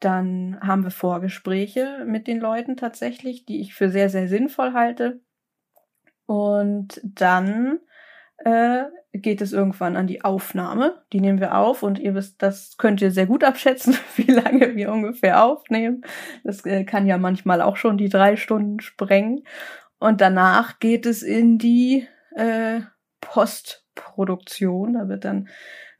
Dann 0.00 0.58
haben 0.60 0.84
wir 0.84 0.90
Vorgespräche 0.90 2.04
mit 2.06 2.26
den 2.26 2.40
Leuten 2.40 2.76
tatsächlich, 2.76 3.44
die 3.46 3.60
ich 3.60 3.74
für 3.74 3.88
sehr, 3.88 4.10
sehr 4.10 4.28
sinnvoll 4.28 4.72
halte. 4.72 5.20
Und 6.26 7.00
dann 7.04 7.78
äh, 8.38 8.84
geht 9.18 9.40
es 9.40 9.52
irgendwann 9.52 9.96
an 9.96 10.06
die 10.06 10.24
Aufnahme. 10.24 11.02
Die 11.12 11.20
nehmen 11.20 11.40
wir 11.40 11.56
auf 11.56 11.82
und 11.82 11.98
ihr 11.98 12.14
wisst, 12.14 12.42
das 12.42 12.76
könnt 12.76 13.00
ihr 13.00 13.10
sehr 13.10 13.26
gut 13.26 13.44
abschätzen, 13.44 13.96
wie 14.16 14.30
lange 14.30 14.74
wir 14.76 14.92
ungefähr 14.92 15.44
aufnehmen. 15.44 16.02
Das 16.44 16.64
äh, 16.64 16.84
kann 16.84 17.06
ja 17.06 17.18
manchmal 17.18 17.60
auch 17.62 17.76
schon 17.76 17.98
die 17.98 18.08
drei 18.08 18.36
Stunden 18.36 18.80
sprengen. 18.80 19.44
Und 19.98 20.20
danach 20.20 20.78
geht 20.78 21.06
es 21.06 21.22
in 21.22 21.58
die 21.58 22.06
äh, 22.34 22.80
Postproduktion. 23.20 24.94
Da 24.94 25.08
wird 25.08 25.24
dann 25.24 25.48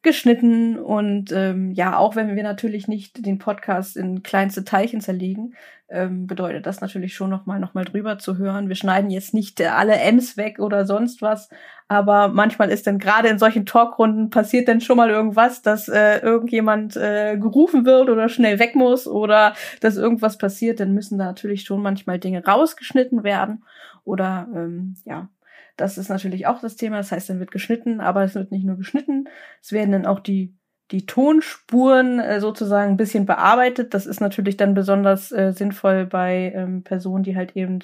geschnitten 0.06 0.78
und 0.78 1.32
ähm, 1.32 1.72
ja, 1.72 1.98
auch 1.98 2.14
wenn 2.14 2.36
wir 2.36 2.42
natürlich 2.44 2.86
nicht 2.86 3.26
den 3.26 3.38
Podcast 3.38 3.96
in 3.96 4.22
kleinste 4.22 4.62
Teilchen 4.64 5.00
zerlegen, 5.00 5.56
ähm, 5.88 6.28
bedeutet 6.28 6.64
das 6.64 6.80
natürlich 6.80 7.14
schon 7.14 7.28
nochmal 7.28 7.58
noch 7.58 7.74
mal 7.74 7.84
drüber 7.84 8.16
zu 8.16 8.38
hören. 8.38 8.68
Wir 8.68 8.76
schneiden 8.76 9.10
jetzt 9.10 9.34
nicht 9.34 9.60
alle 9.60 9.96
M's 9.96 10.36
weg 10.36 10.60
oder 10.60 10.86
sonst 10.86 11.22
was, 11.22 11.48
aber 11.88 12.28
manchmal 12.28 12.70
ist 12.70 12.86
dann 12.86 13.00
gerade 13.00 13.26
in 13.26 13.40
solchen 13.40 13.66
Talkrunden 13.66 14.30
passiert 14.30 14.68
dann 14.68 14.80
schon 14.80 14.96
mal 14.96 15.10
irgendwas, 15.10 15.62
dass 15.62 15.88
äh, 15.88 16.18
irgendjemand 16.18 16.96
äh, 16.96 17.36
gerufen 17.36 17.84
wird 17.84 18.08
oder 18.08 18.28
schnell 18.28 18.60
weg 18.60 18.76
muss 18.76 19.08
oder 19.08 19.54
dass 19.80 19.96
irgendwas 19.96 20.38
passiert, 20.38 20.78
dann 20.78 20.94
müssen 20.94 21.18
da 21.18 21.24
natürlich 21.24 21.64
schon 21.64 21.82
manchmal 21.82 22.20
Dinge 22.20 22.44
rausgeschnitten 22.44 23.24
werden 23.24 23.64
oder 24.04 24.46
ähm, 24.54 24.94
ja, 25.04 25.28
das 25.76 25.98
ist 25.98 26.08
natürlich 26.08 26.46
auch 26.46 26.60
das 26.60 26.76
Thema. 26.76 26.96
Das 26.98 27.12
heißt, 27.12 27.28
dann 27.30 27.40
wird 27.40 27.50
geschnitten, 27.50 28.00
aber 28.00 28.24
es 28.24 28.34
wird 28.34 28.50
nicht 28.52 28.64
nur 28.64 28.76
geschnitten, 28.76 29.28
es 29.62 29.72
werden 29.72 29.92
dann 29.92 30.06
auch 30.06 30.20
die 30.20 30.56
die 30.92 31.06
Tonspuren 31.06 32.20
äh, 32.20 32.40
sozusagen 32.40 32.92
ein 32.92 32.96
bisschen 32.96 33.26
bearbeitet. 33.26 33.92
Das 33.92 34.06
ist 34.06 34.20
natürlich 34.20 34.56
dann 34.56 34.74
besonders 34.74 35.32
äh, 35.32 35.52
sinnvoll 35.52 36.06
bei 36.06 36.52
ähm, 36.54 36.84
Personen, 36.84 37.24
die 37.24 37.36
halt 37.36 37.56
eben 37.56 37.80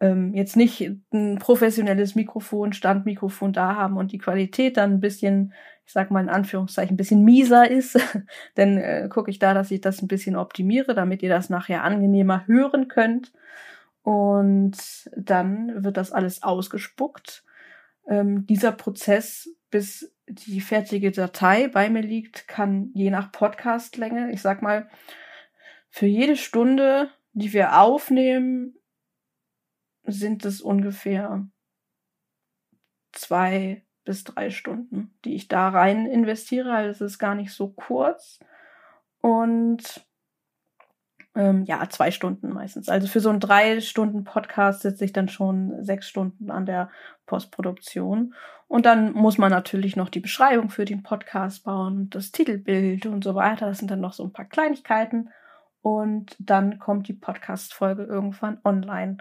ähm, 0.00 0.32
jetzt 0.34 0.56
nicht 0.56 0.90
ein 1.12 1.38
professionelles 1.38 2.14
Mikrofon, 2.14 2.72
Standmikrofon 2.72 3.52
da 3.52 3.76
haben 3.76 3.96
und 3.96 4.12
die 4.12 4.18
Qualität 4.18 4.76
dann 4.76 4.94
ein 4.94 5.00
bisschen, 5.00 5.52
ich 5.84 5.92
sag 5.92 6.10
mal 6.10 6.22
in 6.22 6.30
Anführungszeichen, 6.30 6.94
ein 6.94 6.96
bisschen 6.96 7.24
mieser 7.24 7.70
ist. 7.70 7.98
dann 8.54 8.78
äh, 8.78 9.08
gucke 9.10 9.30
ich 9.30 9.38
da, 9.38 9.52
dass 9.52 9.70
ich 9.70 9.80
das 9.80 10.00
ein 10.00 10.08
bisschen 10.08 10.36
optimiere, 10.36 10.94
damit 10.94 11.22
ihr 11.22 11.30
das 11.30 11.50
nachher 11.50 11.84
angenehmer 11.84 12.46
hören 12.46 12.88
könnt. 12.88 13.32
Und 14.08 15.10
dann 15.14 15.84
wird 15.84 15.98
das 15.98 16.12
alles 16.12 16.42
ausgespuckt. 16.42 17.44
Ähm, 18.06 18.46
dieser 18.46 18.72
Prozess, 18.72 19.50
bis 19.68 20.14
die 20.26 20.62
fertige 20.62 21.10
Datei 21.10 21.68
bei 21.68 21.90
mir 21.90 22.00
liegt, 22.00 22.48
kann 22.48 22.90
je 22.94 23.10
nach 23.10 23.30
Podcastlänge, 23.32 24.32
ich 24.32 24.40
sag 24.40 24.62
mal, 24.62 24.88
für 25.90 26.06
jede 26.06 26.36
Stunde, 26.36 27.10
die 27.34 27.52
wir 27.52 27.78
aufnehmen, 27.78 28.78
sind 30.04 30.46
es 30.46 30.62
ungefähr 30.62 31.46
zwei 33.12 33.84
bis 34.06 34.24
drei 34.24 34.48
Stunden, 34.48 35.18
die 35.26 35.34
ich 35.34 35.48
da 35.48 35.68
rein 35.68 36.06
investiere. 36.06 36.72
Also 36.72 37.04
es 37.04 37.12
ist 37.12 37.18
gar 37.18 37.34
nicht 37.34 37.52
so 37.52 37.68
kurz. 37.68 38.40
Und 39.20 40.07
ähm, 41.38 41.64
ja, 41.66 41.88
zwei 41.88 42.10
Stunden 42.10 42.52
meistens. 42.52 42.88
Also 42.88 43.06
für 43.06 43.20
so 43.20 43.30
einen 43.30 43.38
drei 43.38 43.80
Stunden 43.80 44.24
Podcast 44.24 44.82
sitze 44.82 45.04
ich 45.04 45.12
dann 45.12 45.28
schon 45.28 45.84
sechs 45.84 46.08
Stunden 46.08 46.50
an 46.50 46.66
der 46.66 46.90
Postproduktion. 47.26 48.34
Und 48.66 48.86
dann 48.86 49.12
muss 49.12 49.38
man 49.38 49.50
natürlich 49.50 49.94
noch 49.94 50.08
die 50.08 50.18
Beschreibung 50.18 50.68
für 50.68 50.84
den 50.84 51.04
Podcast 51.04 51.62
bauen, 51.62 52.10
das 52.10 52.32
Titelbild 52.32 53.06
und 53.06 53.22
so 53.22 53.36
weiter. 53.36 53.66
Das 53.66 53.78
sind 53.78 53.88
dann 53.88 54.00
noch 54.00 54.14
so 54.14 54.24
ein 54.24 54.32
paar 54.32 54.46
Kleinigkeiten. 54.46 55.30
Und 55.80 56.34
dann 56.40 56.80
kommt 56.80 57.06
die 57.06 57.14
Podcast-Folge 57.14 58.02
irgendwann 58.02 58.58
online. 58.64 59.18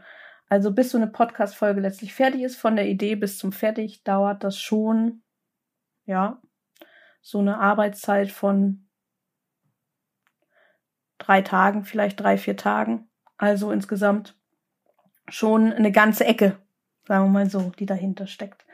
Also 0.49 0.73
bis 0.73 0.89
so 0.89 0.97
eine 0.97 1.07
Podcast-Folge 1.07 1.81
letztlich 1.81 2.15
fertig 2.15 2.41
ist, 2.41 2.57
von 2.57 2.75
der 2.75 2.87
Idee 2.87 3.15
bis 3.15 3.37
zum 3.37 3.51
Fertig, 3.51 4.03
dauert 4.03 4.43
das 4.43 4.57
schon, 4.57 5.21
ja, 6.05 6.41
so 7.21 7.39
eine 7.39 7.59
Arbeitszeit 7.59 8.31
von 8.31 8.86
drei 11.27 11.41
Tagen, 11.41 11.83
vielleicht 11.83 12.19
drei, 12.19 12.37
vier 12.37 12.55
Tagen. 12.55 13.07
Also 13.37 13.71
insgesamt 13.71 14.35
schon 15.27 15.73
eine 15.73 15.91
ganze 15.91 16.25
Ecke, 16.25 16.57
sagen 17.05 17.25
wir 17.25 17.29
mal 17.29 17.49
so, 17.49 17.71
die 17.77 17.85
dahinter 17.85 18.27
steckt. 18.27 18.65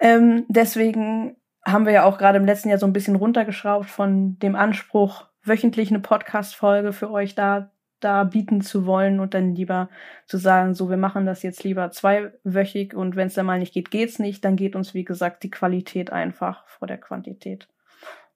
Ähm, 0.00 0.44
deswegen 0.48 1.36
haben 1.64 1.84
wir 1.86 1.92
ja 1.92 2.04
auch 2.04 2.18
gerade 2.18 2.38
im 2.38 2.46
letzten 2.46 2.68
Jahr 2.68 2.78
so 2.78 2.86
ein 2.86 2.92
bisschen 2.92 3.16
runtergeschraubt 3.16 3.90
von 3.90 4.38
dem 4.38 4.54
Anspruch, 4.54 5.26
wöchentlich 5.42 5.90
eine 5.90 6.00
Podcast-Folge 6.00 6.92
für 6.92 7.10
euch 7.10 7.34
da, 7.34 7.72
da 7.98 8.24
bieten 8.24 8.60
zu 8.60 8.86
wollen 8.86 9.18
und 9.18 9.34
dann 9.34 9.54
lieber 9.54 9.88
zu 10.26 10.38
sagen, 10.38 10.74
so, 10.74 10.88
wir 10.88 10.96
machen 10.96 11.26
das 11.26 11.42
jetzt 11.42 11.64
lieber 11.64 11.90
zweiwöchig 11.90 12.94
und 12.94 13.16
wenn 13.16 13.26
es 13.26 13.34
dann 13.34 13.46
mal 13.46 13.58
nicht 13.58 13.74
geht, 13.74 13.90
geht's 13.90 14.20
nicht, 14.20 14.44
dann 14.44 14.54
geht 14.54 14.76
uns, 14.76 14.94
wie 14.94 15.04
gesagt, 15.04 15.42
die 15.42 15.50
Qualität 15.50 16.12
einfach 16.12 16.66
vor 16.68 16.86
der 16.86 16.98
Quantität. 16.98 17.68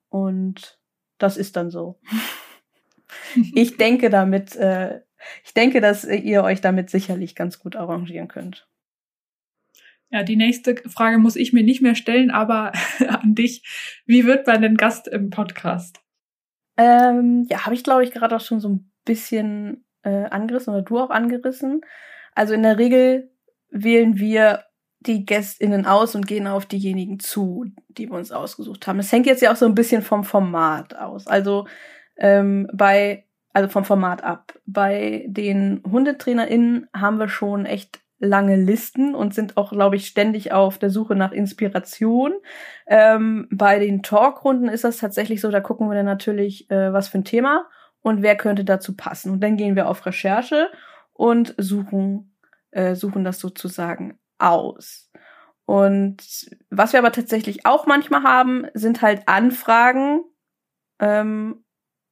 Und 0.09 0.79
das 1.19 1.37
ist 1.37 1.57
dann 1.57 1.71
so. 1.71 2.01
ich 3.55 3.77
denke 3.77 4.11
damit, 4.11 4.57
äh, 4.57 5.01
ich 5.45 5.55
denke, 5.55 5.81
dass 5.81 6.05
ihr 6.05 6.45
euch 6.45 6.61
damit 6.61 6.91
sicherlich 6.91 7.35
ganz 7.35 7.59
gut 7.59 7.77
arrangieren 7.77 8.29
könnt. 8.29 8.69
Ja, 10.11 10.23
die 10.23 10.37
nächste 10.37 10.77
Frage 10.89 11.19
muss 11.19 11.35
ich 11.37 11.53
mir 11.53 11.65
nicht 11.65 11.83
mehr 11.83 11.97
stellen, 11.97 12.31
aber 12.31 12.73
an 13.09 13.35
dich. 13.35 14.03
Wie 14.07 14.25
wird 14.25 14.47
man 14.47 14.63
denn 14.63 14.77
Gast 14.77 15.09
im 15.09 15.31
Podcast? 15.31 16.01
Ähm, 16.77 17.47
ja, 17.49 17.65
habe 17.65 17.75
ich, 17.75 17.83
glaube 17.83 18.05
ich, 18.05 18.13
gerade 18.13 18.37
auch 18.37 18.41
schon 18.41 18.61
so 18.61 18.69
ein 18.69 18.93
bisschen 19.05 19.85
äh, 20.03 20.27
angerissen 20.27 20.75
oder 20.75 20.83
du 20.83 20.99
auch 20.99 21.11
angerissen. 21.11 21.81
Also 22.35 22.55
in 22.55 22.63
der 22.63 22.79
Regel 22.79 23.33
wählen 23.71 24.19
wir 24.19 24.65
die 25.01 25.25
GästInnen 25.25 25.87
aus 25.87 26.15
und 26.15 26.27
gehen 26.27 26.47
auf 26.47 26.67
diejenigen 26.67 27.19
zu, 27.19 27.67
die 27.89 28.09
wir 28.09 28.17
uns 28.17 28.33
ausgesucht 28.33 28.87
haben. 28.87 28.99
Es 28.99 29.13
hängt 29.13 29.27
jetzt 29.27 29.43
ja 29.43 29.53
auch 29.53 29.57
so 29.57 29.67
ein 29.67 29.75
bisschen 29.75 30.03
vom 30.03 30.25
Format 30.25 30.97
aus. 30.97 31.27
Also 31.27 31.67
ähm, 32.17 32.69
bei, 32.73 33.25
also 33.53 33.69
vom 33.69 33.85
Format 33.85 34.23
ab. 34.23 34.59
Bei 34.67 35.25
den 35.29 35.83
HundetrainerInnen 35.91 36.89
haben 36.95 37.19
wir 37.19 37.29
schon 37.29 37.67
echt 37.67 38.01
lange 38.19 38.57
Listen 38.57 39.15
und 39.15 39.35
sind 39.35 39.57
auch, 39.57 39.73
glaube 39.73 39.97
ich, 39.97 40.07
ständig 40.07 40.53
auf 40.53 40.79
der 40.79 40.91
Suche 40.91 41.15
nach 41.15 41.33
Inspiration. 41.33 42.33
Ähm, 42.87 43.47
bei 43.51 43.79
den 43.79 44.03
Talkrunden 44.03 44.69
ist 44.69 44.85
das 44.85 44.99
tatsächlich 44.99 45.41
so, 45.41 45.51
da 45.51 45.61
gucken 45.61 45.89
wir 45.89 45.95
dann 45.95 46.07
natürlich, 46.07 46.71
äh, 46.71 46.93
was 46.93 47.09
für 47.09 47.19
ein 47.19 47.25
Thema 47.25 47.67
und 48.01 48.23
wer 48.23 48.37
könnte 48.37 48.65
dazu 48.65 48.97
passen. 48.97 49.33
Und 49.33 49.41
dann 49.41 49.57
gehen 49.57 49.77
wir 49.77 49.89
auf 49.89 50.07
Recherche 50.07 50.69
und 51.13 51.55
suchen, 51.59 52.37
äh, 52.71 52.95
suchen 52.95 53.25
das 53.25 53.39
sozusagen 53.39 54.19
aus. 54.39 55.11
Und 55.67 56.49
was 56.71 56.93
wir 56.93 57.01
aber 57.01 57.13
tatsächlich 57.13 57.67
auch 57.67 57.87
manchmal 57.87 58.23
haben, 58.23 58.67
sind 58.73 59.03
halt 59.03 59.27
Anfragen 59.27 60.23
ähm, 61.01 61.65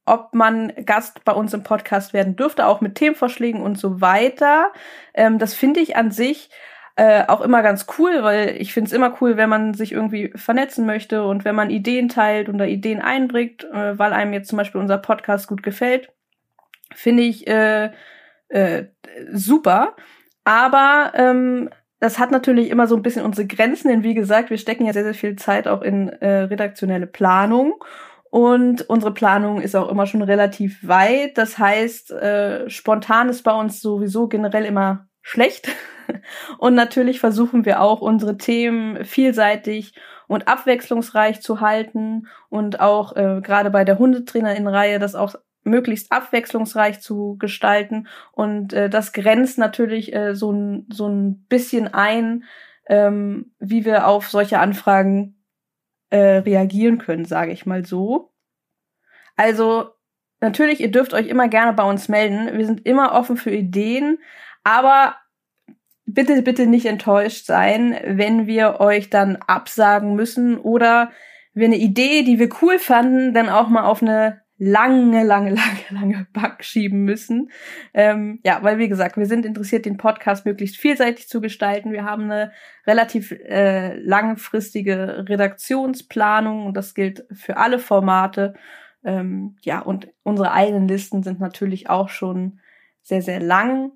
ob 0.06 0.34
man 0.34 0.72
Gast 0.84 1.24
bei 1.24 1.32
uns 1.32 1.54
im 1.54 1.62
Podcast 1.62 2.12
werden 2.12 2.36
dürfte, 2.36 2.66
auch 2.66 2.80
mit 2.80 2.94
Themenvorschlägen 2.94 3.62
und 3.62 3.78
so 3.78 4.00
weiter. 4.00 4.72
Ähm, 5.14 5.38
das 5.38 5.54
finde 5.54 5.80
ich 5.80 5.96
an 5.96 6.10
sich 6.10 6.50
äh, 6.96 7.24
auch 7.26 7.40
immer 7.40 7.62
ganz 7.62 7.86
cool, 7.98 8.22
weil 8.22 8.56
ich 8.60 8.72
finde 8.72 8.88
es 8.88 8.92
immer 8.92 9.16
cool, 9.20 9.36
wenn 9.36 9.48
man 9.48 9.74
sich 9.74 9.92
irgendwie 9.92 10.32
vernetzen 10.36 10.86
möchte 10.86 11.24
und 11.24 11.44
wenn 11.44 11.54
man 11.54 11.70
Ideen 11.70 12.08
teilt 12.08 12.48
und 12.48 12.58
da 12.58 12.64
Ideen 12.64 13.00
einbringt, 13.00 13.64
äh, 13.64 13.98
weil 13.98 14.12
einem 14.12 14.32
jetzt 14.32 14.48
zum 14.48 14.58
Beispiel 14.58 14.80
unser 14.80 14.98
Podcast 14.98 15.48
gut 15.48 15.62
gefällt. 15.62 16.12
Finde 16.94 17.24
ich 17.24 17.46
äh, 17.48 17.90
äh, 18.48 18.84
super. 19.32 19.96
Aber 20.44 21.12
ähm, 21.14 21.70
das 21.98 22.18
hat 22.18 22.30
natürlich 22.30 22.70
immer 22.70 22.86
so 22.86 22.96
ein 22.96 23.02
bisschen 23.02 23.24
unsere 23.24 23.46
Grenzen, 23.46 23.88
denn 23.88 24.02
wie 24.02 24.14
gesagt, 24.14 24.50
wir 24.50 24.58
stecken 24.58 24.84
ja 24.84 24.92
sehr, 24.92 25.04
sehr 25.04 25.14
viel 25.14 25.36
Zeit 25.36 25.66
auch 25.66 25.82
in 25.82 26.10
äh, 26.10 26.42
redaktionelle 26.42 27.06
Planung. 27.06 27.82
Und 28.34 28.90
unsere 28.90 29.14
Planung 29.14 29.60
ist 29.60 29.76
auch 29.76 29.88
immer 29.88 30.06
schon 30.06 30.20
relativ 30.20 30.80
weit. 30.82 31.38
Das 31.38 31.56
heißt, 31.56 32.10
äh, 32.10 32.68
spontan 32.68 33.28
ist 33.28 33.44
bei 33.44 33.52
uns 33.52 33.80
sowieso 33.80 34.26
generell 34.26 34.64
immer 34.64 35.06
schlecht. 35.22 35.68
Und 36.58 36.74
natürlich 36.74 37.20
versuchen 37.20 37.64
wir 37.64 37.80
auch, 37.80 38.00
unsere 38.00 38.36
Themen 38.36 39.04
vielseitig 39.04 39.94
und 40.26 40.48
abwechslungsreich 40.48 41.42
zu 41.42 41.60
halten 41.60 42.26
und 42.48 42.80
auch 42.80 43.14
äh, 43.14 43.40
gerade 43.40 43.70
bei 43.70 43.84
der 43.84 44.00
Hundetrainer-In-Reihe 44.00 44.98
das 44.98 45.14
auch 45.14 45.36
möglichst 45.62 46.10
abwechslungsreich 46.10 47.00
zu 47.00 47.36
gestalten. 47.38 48.08
Und 48.32 48.72
äh, 48.72 48.90
das 48.90 49.12
grenzt 49.12 49.58
natürlich 49.58 50.12
äh, 50.12 50.34
so, 50.34 50.50
ein, 50.50 50.88
so 50.92 51.06
ein 51.06 51.44
bisschen 51.48 51.94
ein, 51.94 52.42
ähm, 52.88 53.52
wie 53.60 53.84
wir 53.84 54.08
auf 54.08 54.28
solche 54.28 54.58
Anfragen 54.58 55.36
äh, 56.14 56.38
reagieren 56.38 56.98
können, 56.98 57.24
sage 57.24 57.50
ich 57.50 57.66
mal 57.66 57.84
so. 57.84 58.32
Also 59.34 59.88
natürlich, 60.40 60.80
ihr 60.80 60.92
dürft 60.92 61.12
euch 61.12 61.26
immer 61.26 61.48
gerne 61.48 61.72
bei 61.72 61.82
uns 61.82 62.08
melden. 62.08 62.56
Wir 62.56 62.66
sind 62.66 62.86
immer 62.86 63.14
offen 63.14 63.36
für 63.36 63.50
Ideen, 63.50 64.20
aber 64.62 65.16
bitte, 66.06 66.40
bitte 66.42 66.68
nicht 66.68 66.86
enttäuscht 66.86 67.46
sein, 67.46 67.98
wenn 68.04 68.46
wir 68.46 68.78
euch 68.78 69.10
dann 69.10 69.38
absagen 69.48 70.14
müssen 70.14 70.56
oder 70.56 71.10
wir 71.52 71.66
eine 71.66 71.78
Idee, 71.78 72.22
die 72.22 72.38
wir 72.38 72.48
cool 72.62 72.78
fanden, 72.78 73.34
dann 73.34 73.48
auch 73.48 73.66
mal 73.66 73.82
auf 73.82 74.00
eine 74.00 74.43
lange, 74.58 75.24
lange, 75.24 75.50
lange, 75.54 75.80
lange 75.90 76.26
Back 76.32 76.64
schieben 76.64 77.04
müssen. 77.04 77.50
Ähm, 77.92 78.40
ja, 78.44 78.62
weil 78.62 78.78
wie 78.78 78.88
gesagt, 78.88 79.16
wir 79.16 79.26
sind 79.26 79.46
interessiert, 79.46 79.86
den 79.86 79.96
Podcast 79.96 80.46
möglichst 80.46 80.76
vielseitig 80.76 81.28
zu 81.28 81.40
gestalten. 81.40 81.92
Wir 81.92 82.04
haben 82.04 82.24
eine 82.24 82.52
relativ 82.86 83.32
äh, 83.32 83.96
langfristige 83.96 85.26
Redaktionsplanung 85.28 86.66
und 86.66 86.76
das 86.76 86.94
gilt 86.94 87.26
für 87.32 87.56
alle 87.56 87.78
Formate. 87.78 88.54
Ähm, 89.04 89.56
ja, 89.62 89.80
und 89.80 90.08
unsere 90.22 90.52
eigenen 90.52 90.88
Listen 90.88 91.22
sind 91.22 91.40
natürlich 91.40 91.90
auch 91.90 92.08
schon 92.08 92.60
sehr, 93.02 93.22
sehr 93.22 93.40
lang. 93.40 93.92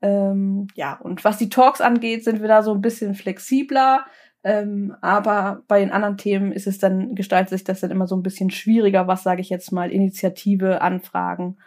Ähm, 0.00 0.68
ja, 0.74 0.94
und 0.94 1.24
was 1.24 1.38
die 1.38 1.48
Talks 1.48 1.80
angeht, 1.80 2.24
sind 2.24 2.40
wir 2.40 2.48
da 2.48 2.62
so 2.62 2.72
ein 2.74 2.82
bisschen 2.82 3.14
flexibler. 3.14 4.06
Ähm, 4.44 4.94
aber 5.00 5.62
bei 5.68 5.80
den 5.80 5.90
anderen 5.90 6.18
Themen 6.18 6.52
ist 6.52 6.66
es 6.66 6.78
dann, 6.78 7.14
gestaltet 7.14 7.50
sich 7.50 7.64
das 7.64 7.80
dann 7.80 7.90
immer 7.90 8.06
so 8.06 8.16
ein 8.16 8.22
bisschen 8.22 8.50
schwieriger, 8.50 9.06
was, 9.08 9.22
sage 9.22 9.40
ich 9.40 9.48
jetzt 9.48 9.72
mal, 9.72 9.90
Initiative, 9.90 10.82
Anfragen 10.82 11.58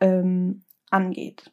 ähm, 0.00 0.62
angeht. 0.90 1.50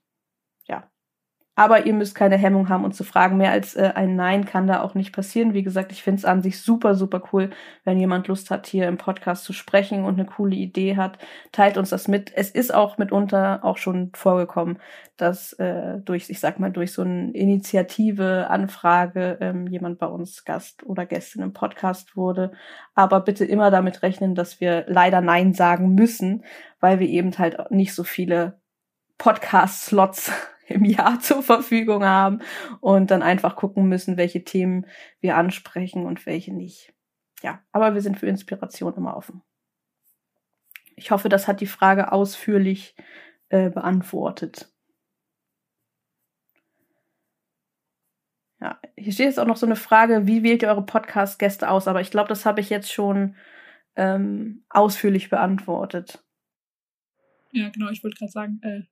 Aber 1.56 1.86
ihr 1.86 1.94
müsst 1.94 2.16
keine 2.16 2.36
Hemmung 2.36 2.68
haben, 2.70 2.84
uns 2.84 2.98
zu 2.98 3.04
fragen. 3.04 3.38
Mehr 3.38 3.52
als 3.52 3.76
äh, 3.76 3.92
ein 3.94 4.16
Nein 4.16 4.46
kann 4.46 4.66
da 4.66 4.82
auch 4.82 4.96
nicht 4.96 5.14
passieren. 5.14 5.54
Wie 5.54 5.62
gesagt, 5.62 5.92
ich 5.92 6.02
finde 6.02 6.18
es 6.18 6.26
an 6.26 6.42
sich 6.42 6.60
super, 6.60 6.96
super 6.96 7.22
cool, 7.32 7.52
wenn 7.84 8.00
jemand 8.00 8.28
Lust 8.28 8.50
hat, 8.50 8.66
hier 8.66 8.88
im 8.88 8.98
Podcast 8.98 9.44
zu 9.44 9.54
sprechen 9.54 10.04
und 10.04 10.16
eine 10.16 10.26
coole 10.26 10.56
Idee 10.56 10.98
hat. 10.98 11.20
Teilt 11.52 11.78
uns 11.78 11.92
das 11.92 12.08
mit. 12.08 12.32
Es 12.36 12.50
ist 12.50 12.74
auch 12.74 12.98
mitunter 12.98 13.64
auch 13.64 13.78
schon 13.78 14.12
vorgekommen, 14.16 14.80
dass 15.16 15.54
äh, 15.54 16.00
durch, 16.00 16.32
ich 16.32 16.40
sag 16.40 16.60
mal, 16.60 16.72
durch 16.72 16.92
so 16.92 17.04
eine 17.04 17.32
Initiative, 17.34 18.48
Anfrage 18.50 19.38
ähm, 19.40 19.68
jemand 19.68 20.00
bei 20.00 20.08
uns 20.08 20.46
Gast 20.46 20.84
oder 20.84 21.06
Gästin 21.06 21.44
im 21.44 21.54
Podcast 21.54 22.16
wurde. 22.16 22.52
Aber 22.96 23.20
bitte 23.20 23.46
immer 23.46 23.70
damit 23.70 24.02
rechnen, 24.02 24.34
dass 24.34 24.60
wir 24.60 24.86
leider 24.88 25.22
Nein 25.22 25.54
sagen 25.54 25.94
müssen, 25.94 26.44
weil 26.80 27.00
wir 27.00 27.08
eben 27.08 27.38
halt 27.38 27.70
nicht 27.70 27.94
so 27.94 28.04
viele 28.04 28.60
Podcast-Slots 29.20 30.32
im 30.74 30.84
Jahr 30.86 31.20
zur 31.20 31.44
Verfügung 31.44 32.04
haben 32.04 32.40
und 32.82 33.12
dann 33.12 33.22
einfach 33.22 33.56
gucken 33.56 33.88
müssen, 33.88 34.18
welche 34.18 34.44
Themen 34.44 34.86
wir 35.20 35.38
ansprechen 35.38 36.06
und 36.06 36.26
welche 36.26 36.54
nicht. 36.54 36.94
Ja, 37.42 37.62
aber 37.72 37.94
wir 37.94 38.02
sind 38.02 38.20
für 38.20 38.28
Inspiration 38.28 38.96
immer 38.96 39.18
offen. 39.18 39.42
Ich 40.96 41.12
hoffe, 41.12 41.30
das 41.30 41.48
hat 41.48 41.62
die 41.62 41.68
Frage 41.68 42.12
ausführlich 42.12 42.96
äh, 43.50 43.70
beantwortet. 43.70 44.72
Ja, 48.62 48.80
hier 48.96 49.12
steht 49.12 49.26
jetzt 49.26 49.40
auch 49.40 49.46
noch 49.46 49.58
so 49.58 49.66
eine 49.66 49.76
Frage, 49.76 50.26
wie 50.26 50.42
wählt 50.42 50.62
ihr 50.62 50.70
eure 50.70 50.86
Podcast-Gäste 50.86 51.70
aus? 51.70 51.90
Aber 51.90 52.00
ich 52.00 52.12
glaube, 52.12 52.30
das 52.30 52.46
habe 52.46 52.62
ich 52.62 52.70
jetzt 52.70 52.94
schon 52.94 53.36
ähm, 53.98 54.64
ausführlich 54.70 55.30
beantwortet. 55.30 56.24
Ja, 57.52 57.70
genau, 57.70 57.90
ich 57.90 58.04
wollte 58.04 58.18
gerade 58.18 58.32
sagen, 58.32 58.60
äh, 58.64 58.84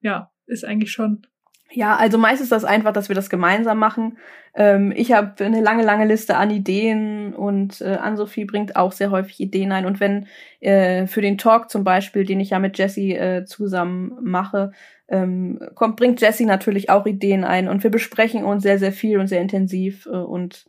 ja, 0.00 0.31
ist 0.46 0.64
eigentlich 0.64 0.92
schon. 0.92 1.26
Ja, 1.74 1.96
also 1.96 2.18
meist 2.18 2.42
ist 2.42 2.52
das 2.52 2.64
einfach, 2.64 2.92
dass 2.92 3.08
wir 3.08 3.16
das 3.16 3.30
gemeinsam 3.30 3.78
machen. 3.78 4.18
Ähm, 4.54 4.92
ich 4.94 5.12
habe 5.12 5.42
eine 5.42 5.62
lange, 5.62 5.82
lange 5.82 6.04
Liste 6.04 6.36
an 6.36 6.50
Ideen 6.50 7.34
und 7.34 7.80
äh, 7.80 7.96
Ann-Sophie 7.96 8.44
bringt 8.44 8.76
auch 8.76 8.92
sehr 8.92 9.10
häufig 9.10 9.40
Ideen 9.40 9.72
ein. 9.72 9.86
Und 9.86 9.98
wenn 9.98 10.26
äh, 10.60 11.06
für 11.06 11.22
den 11.22 11.38
Talk 11.38 11.70
zum 11.70 11.82
Beispiel, 11.82 12.24
den 12.24 12.40
ich 12.40 12.50
ja 12.50 12.58
mit 12.58 12.76
Jessie 12.76 13.14
äh, 13.14 13.46
zusammen 13.46 14.18
mache, 14.20 14.72
ähm, 15.08 15.60
kommt, 15.74 15.96
bringt 15.96 16.20
Jessie 16.20 16.44
natürlich 16.44 16.90
auch 16.90 17.06
Ideen 17.06 17.44
ein. 17.44 17.68
Und 17.68 17.82
wir 17.82 17.90
besprechen 17.90 18.44
uns 18.44 18.62
sehr, 18.62 18.78
sehr 18.78 18.92
viel 18.92 19.18
und 19.18 19.28
sehr 19.28 19.40
intensiv 19.40 20.06
äh, 20.06 20.10
und 20.10 20.66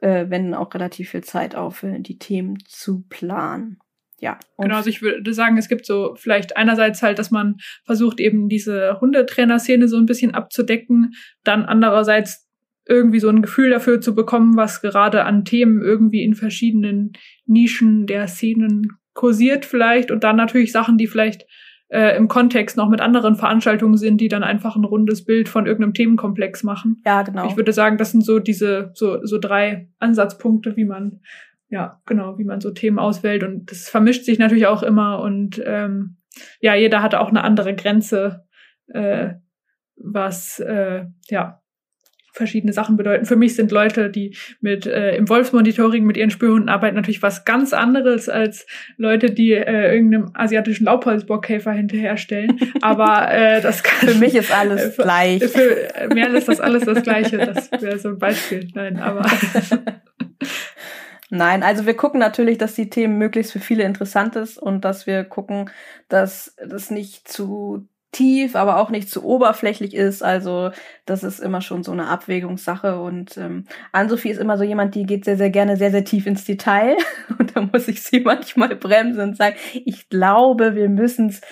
äh, 0.00 0.28
wenden 0.28 0.54
auch 0.54 0.72
relativ 0.74 1.10
viel 1.10 1.24
Zeit 1.24 1.54
auf, 1.54 1.82
äh, 1.82 2.00
die 2.00 2.18
Themen 2.18 2.58
zu 2.66 3.04
planen. 3.08 3.78
Ja. 4.20 4.38
genau, 4.58 4.76
also 4.76 4.90
ich 4.90 5.02
würde 5.02 5.32
sagen, 5.32 5.58
es 5.58 5.68
gibt 5.68 5.86
so 5.86 6.14
vielleicht 6.16 6.56
einerseits 6.56 7.02
halt, 7.02 7.18
dass 7.18 7.30
man 7.30 7.56
versucht, 7.84 8.20
eben 8.20 8.48
diese 8.48 9.00
Hundetrainer-Szene 9.00 9.88
so 9.88 9.96
ein 9.96 10.06
bisschen 10.06 10.34
abzudecken, 10.34 11.14
dann 11.44 11.64
andererseits 11.64 12.48
irgendwie 12.88 13.20
so 13.20 13.28
ein 13.28 13.42
Gefühl 13.42 13.70
dafür 13.70 14.00
zu 14.00 14.14
bekommen, 14.14 14.56
was 14.56 14.80
gerade 14.80 15.24
an 15.24 15.44
Themen 15.44 15.82
irgendwie 15.82 16.24
in 16.24 16.34
verschiedenen 16.34 17.12
Nischen 17.46 18.06
der 18.06 18.26
Szenen 18.28 18.88
kursiert 19.12 19.64
vielleicht 19.64 20.10
und 20.10 20.24
dann 20.24 20.36
natürlich 20.36 20.72
Sachen, 20.72 20.96
die 20.96 21.06
vielleicht 21.06 21.44
äh, 21.88 22.16
im 22.16 22.28
Kontext 22.28 22.76
noch 22.76 22.88
mit 22.88 23.00
anderen 23.00 23.34
Veranstaltungen 23.34 23.96
sind, 23.96 24.20
die 24.20 24.28
dann 24.28 24.42
einfach 24.42 24.76
ein 24.76 24.84
rundes 24.84 25.24
Bild 25.24 25.48
von 25.48 25.66
irgendeinem 25.66 25.94
Themenkomplex 25.94 26.62
machen. 26.62 27.02
Ja, 27.04 27.22
genau. 27.22 27.46
Ich 27.48 27.56
würde 27.56 27.72
sagen, 27.72 27.98
das 27.98 28.12
sind 28.12 28.24
so 28.24 28.38
diese 28.38 28.90
so 28.94 29.24
so 29.24 29.38
drei 29.38 29.88
Ansatzpunkte, 29.98 30.76
wie 30.76 30.84
man 30.84 31.20
ja 31.68 32.00
genau, 32.06 32.38
wie 32.38 32.44
man 32.44 32.60
so 32.60 32.70
Themen 32.70 32.98
auswählt 32.98 33.42
und 33.42 33.70
das 33.70 33.88
vermischt 33.88 34.24
sich 34.24 34.38
natürlich 34.38 34.66
auch 34.66 34.82
immer 34.82 35.20
und 35.20 35.62
ähm, 35.64 36.16
ja, 36.60 36.74
jeder 36.74 37.02
hat 37.02 37.14
auch 37.14 37.28
eine 37.28 37.42
andere 37.42 37.74
Grenze, 37.74 38.44
äh, 38.88 39.34
was 39.96 40.60
äh, 40.60 41.06
ja 41.28 41.60
verschiedene 42.38 42.72
Sachen 42.72 42.96
bedeuten. 42.96 43.26
Für 43.26 43.36
mich 43.36 43.56
sind 43.56 43.70
Leute, 43.70 44.10
die 44.10 44.36
mit 44.60 44.86
äh, 44.86 45.16
im 45.16 45.28
Wolfsmonitoring 45.28 46.04
mit 46.04 46.16
ihren 46.16 46.30
Spürhunden 46.30 46.68
arbeiten, 46.68 46.96
natürlich 46.96 47.20
was 47.20 47.44
ganz 47.44 47.72
anderes 47.72 48.28
als 48.28 48.66
Leute, 48.96 49.30
die 49.30 49.52
äh, 49.52 49.94
irgendeinem 49.94 50.30
asiatischen 50.34 50.84
Laubholzbockkäfer 50.84 51.72
hinterherstellen. 51.72 52.58
Aber 52.80 53.30
äh, 53.30 53.60
das 53.62 53.82
kann 53.82 54.08
für 54.08 54.18
mich 54.18 54.34
ist 54.34 54.56
alles 54.56 54.84
äh, 54.84 54.90
für, 54.92 55.02
gleich. 55.02 55.44
Für 55.44 56.08
Merle 56.14 56.38
ist 56.38 56.48
das 56.48 56.60
alles 56.60 56.84
das 56.84 57.02
Gleiche. 57.02 57.38
Das 57.38 57.70
wäre 57.82 57.98
so 57.98 58.10
ein 58.10 58.18
Beispiel. 58.18 58.68
Nein, 58.74 58.98
aber 58.98 59.26
Nein, 61.30 61.62
also 61.62 61.84
wir 61.84 61.94
gucken 61.94 62.20
natürlich, 62.20 62.56
dass 62.58 62.74
die 62.74 62.88
Themen 62.88 63.18
möglichst 63.18 63.52
für 63.52 63.60
viele 63.60 63.84
interessant 63.84 64.34
ist 64.36 64.56
und 64.58 64.84
dass 64.84 65.06
wir 65.06 65.24
gucken, 65.24 65.70
dass 66.08 66.54
das 66.56 66.90
nicht 66.90 67.28
zu 67.28 67.86
tief, 68.12 68.56
aber 68.56 68.78
auch 68.78 68.90
nicht 68.90 69.10
zu 69.10 69.22
oberflächlich 69.24 69.94
ist. 69.94 70.22
Also 70.22 70.70
das 71.04 71.22
ist 71.22 71.40
immer 71.40 71.60
schon 71.60 71.82
so 71.84 71.92
eine 71.92 72.06
Abwägungssache. 72.08 73.00
Und 73.00 73.36
ähm, 73.36 73.64
Ann-Sophie 73.92 74.30
ist 74.30 74.40
immer 74.40 74.56
so 74.56 74.64
jemand, 74.64 74.94
die 74.94 75.04
geht 75.04 75.24
sehr, 75.24 75.36
sehr 75.36 75.50
gerne 75.50 75.76
sehr, 75.76 75.90
sehr 75.90 76.04
tief 76.04 76.26
ins 76.26 76.44
Detail. 76.44 76.96
Und 77.38 77.54
da 77.54 77.60
muss 77.60 77.88
ich 77.88 78.02
sie 78.02 78.20
manchmal 78.20 78.74
bremsen 78.76 79.20
und 79.20 79.36
sagen, 79.36 79.56
ich 79.84 80.08
glaube, 80.08 80.74
wir 80.74 80.88
müssen 80.88 81.28
es 81.28 81.42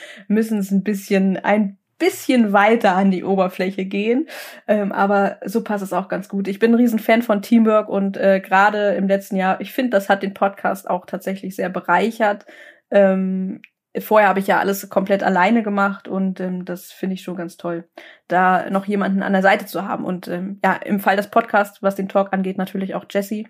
ein 0.70 0.83
bisschen 0.83 1.37
ein 1.37 1.79
bisschen 1.99 2.53
weiter 2.53 2.94
an 2.94 3.11
die 3.11 3.24
Oberfläche 3.24 3.84
gehen. 3.84 4.28
Ähm, 4.66 4.92
aber 4.92 5.38
so 5.44 5.62
passt 5.64 5.84
es 5.84 5.92
auch 5.92 6.09
ganz 6.09 6.28
gut. 6.28 6.49
Ich 6.49 6.59
bin 6.59 6.72
ein 6.72 6.76
Riesenfan 6.76 7.22
von 7.22 7.42
Teamwork 7.42 7.88
und 7.88 8.16
äh, 8.16 8.40
gerade 8.40 8.94
im 8.94 9.09
letzten 9.09 9.36
Jahr, 9.36 9.61
ich 9.61 9.72
finde, 9.72 9.90
das 9.90 10.09
hat 10.09 10.22
den 10.22 10.34
Podcast 10.34 10.88
auch 10.88 11.07
tatsächlich 11.07 11.57
sehr 11.57 11.68
bereichert. 11.68 12.47
Ähm, 12.90 13.62
vorher 13.99 14.28
habe 14.28 14.40
ich 14.40 14.47
ja 14.47 14.59
alles 14.59 14.88
komplett 14.88 15.22
alleine 15.22 15.62
gemacht 15.62 16.09
und 16.09 16.40
ähm, 16.40 16.64
das 16.64 16.92
finde 16.92 17.14
ich 17.14 17.22
schon 17.22 17.36
ganz 17.36 17.57
toll, 17.57 17.88
da 18.28 18.68
noch 18.70 18.86
jemanden 18.86 19.22
an 19.22 19.32
der 19.32 19.42
Seite 19.42 19.66
zu 19.66 19.86
haben. 19.86 20.05
Und 20.05 20.28
ähm, 20.28 20.61
ja, 20.64 20.74
im 20.74 21.01
Fall 21.01 21.16
des 21.16 21.30
Podcasts, 21.30 21.82
was 21.82 21.94
den 21.94 22.09
Talk 22.09 22.32
angeht, 22.32 22.59
natürlich 22.59 22.94
auch 22.94 23.07
Jessie 23.09 23.49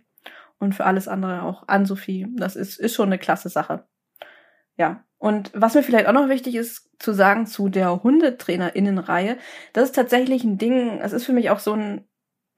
und 0.59 0.75
für 0.75 0.85
alles 0.85 1.09
andere 1.09 1.43
auch 1.43 1.65
Ann-Sophie. 1.67 2.29
Das 2.37 2.57
ist, 2.57 2.79
ist 2.79 2.95
schon 2.95 3.09
eine 3.09 3.19
klasse 3.19 3.49
Sache. 3.49 3.87
Ja. 4.77 5.06
Und 5.19 5.51
was 5.55 5.75
mir 5.75 5.83
vielleicht 5.83 6.07
auch 6.09 6.13
noch 6.13 6.29
wichtig 6.29 6.55
ist 6.57 6.91
zu 6.99 7.13
sagen 7.13 7.47
zu 7.47 7.69
der 7.69 8.03
Hundetrainerinnenreihe, 8.03 9.39
das 9.73 9.85
ist 9.87 9.95
tatsächlich 9.95 10.45
ein 10.45 10.59
Ding, 10.59 11.01
es 11.01 11.13
ist 11.13 11.25
für 11.25 11.33
mich 11.33 11.51
auch 11.51 11.59
so 11.59 11.73
ein 11.73 12.07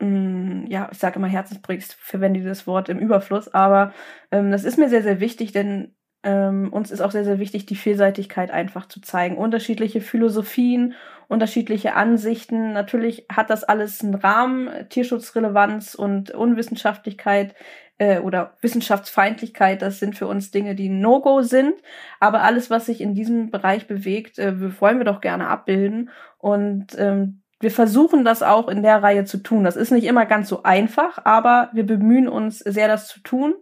mm, 0.00 0.66
ja, 0.68 0.88
ich 0.92 0.98
sage 0.98 1.16
immer 1.16 1.28
Herzensprojekt, 1.28 1.96
verwende 2.00 2.40
dieses 2.40 2.66
Wort 2.66 2.88
im 2.88 2.98
Überfluss, 2.98 3.48
aber 3.54 3.92
ähm, 4.32 4.50
das 4.50 4.64
ist 4.64 4.78
mir 4.78 4.88
sehr, 4.88 5.02
sehr 5.02 5.20
wichtig, 5.20 5.52
denn 5.52 5.96
ähm, 6.22 6.72
uns 6.72 6.90
ist 6.90 7.00
auch 7.00 7.12
sehr, 7.12 7.24
sehr 7.24 7.38
wichtig, 7.38 7.66
die 7.66 7.76
Vielseitigkeit 7.76 8.50
einfach 8.50 8.86
zu 8.86 9.00
zeigen. 9.00 9.36
Unterschiedliche 9.36 10.00
Philosophien, 10.00 10.94
unterschiedliche 11.28 11.94
Ansichten. 11.94 12.72
Natürlich 12.72 13.26
hat 13.30 13.50
das 13.50 13.64
alles 13.64 14.02
einen 14.02 14.14
Rahmen, 14.14 14.68
Tierschutzrelevanz 14.88 15.94
und 15.94 16.30
Unwissenschaftlichkeit 16.30 17.54
äh, 17.98 18.20
oder 18.20 18.56
Wissenschaftsfeindlichkeit, 18.60 19.82
das 19.82 19.98
sind 19.98 20.16
für 20.16 20.26
uns 20.26 20.50
Dinge, 20.50 20.74
die 20.74 20.88
No-Go 20.88 21.42
sind. 21.42 21.74
Aber 22.20 22.42
alles, 22.42 22.70
was 22.70 22.86
sich 22.86 23.00
in 23.00 23.14
diesem 23.14 23.50
Bereich 23.50 23.86
bewegt, 23.86 24.38
äh, 24.38 24.80
wollen 24.80 24.98
wir 24.98 25.04
doch 25.04 25.20
gerne 25.20 25.48
abbilden. 25.48 26.10
Und 26.38 26.96
ähm, 26.98 27.42
wir 27.60 27.70
versuchen 27.70 28.24
das 28.24 28.42
auch 28.42 28.68
in 28.68 28.82
der 28.82 29.02
Reihe 29.02 29.24
zu 29.24 29.38
tun. 29.38 29.64
Das 29.64 29.76
ist 29.76 29.90
nicht 29.90 30.04
immer 30.04 30.26
ganz 30.26 30.48
so 30.48 30.62
einfach, 30.62 31.24
aber 31.24 31.70
wir 31.72 31.84
bemühen 31.84 32.28
uns 32.28 32.60
sehr, 32.60 32.88
das 32.88 33.08
zu 33.08 33.20
tun. 33.20 33.54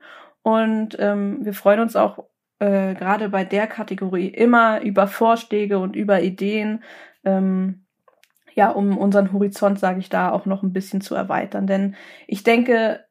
Und 0.42 0.96
ähm, 1.00 1.38
wir 1.40 1.54
freuen 1.54 1.80
uns 1.80 1.96
auch 1.96 2.24
äh, 2.58 2.94
gerade 2.94 3.28
bei 3.28 3.44
der 3.44 3.66
Kategorie 3.66 4.28
immer 4.28 4.80
über 4.82 5.06
Vorschläge 5.06 5.78
und 5.78 5.96
über 5.96 6.22
Ideen, 6.22 6.82
ähm, 7.24 7.86
ja, 8.54 8.70
um 8.70 8.96
unseren 8.96 9.32
Horizont, 9.32 9.78
sage 9.78 10.00
ich 10.00 10.08
da, 10.08 10.30
auch 10.30 10.46
noch 10.46 10.62
ein 10.62 10.72
bisschen 10.72 11.02
zu 11.02 11.14
erweitern. 11.14 11.66
Denn 11.66 11.94
ich 12.26 12.42
denke, 12.42 13.04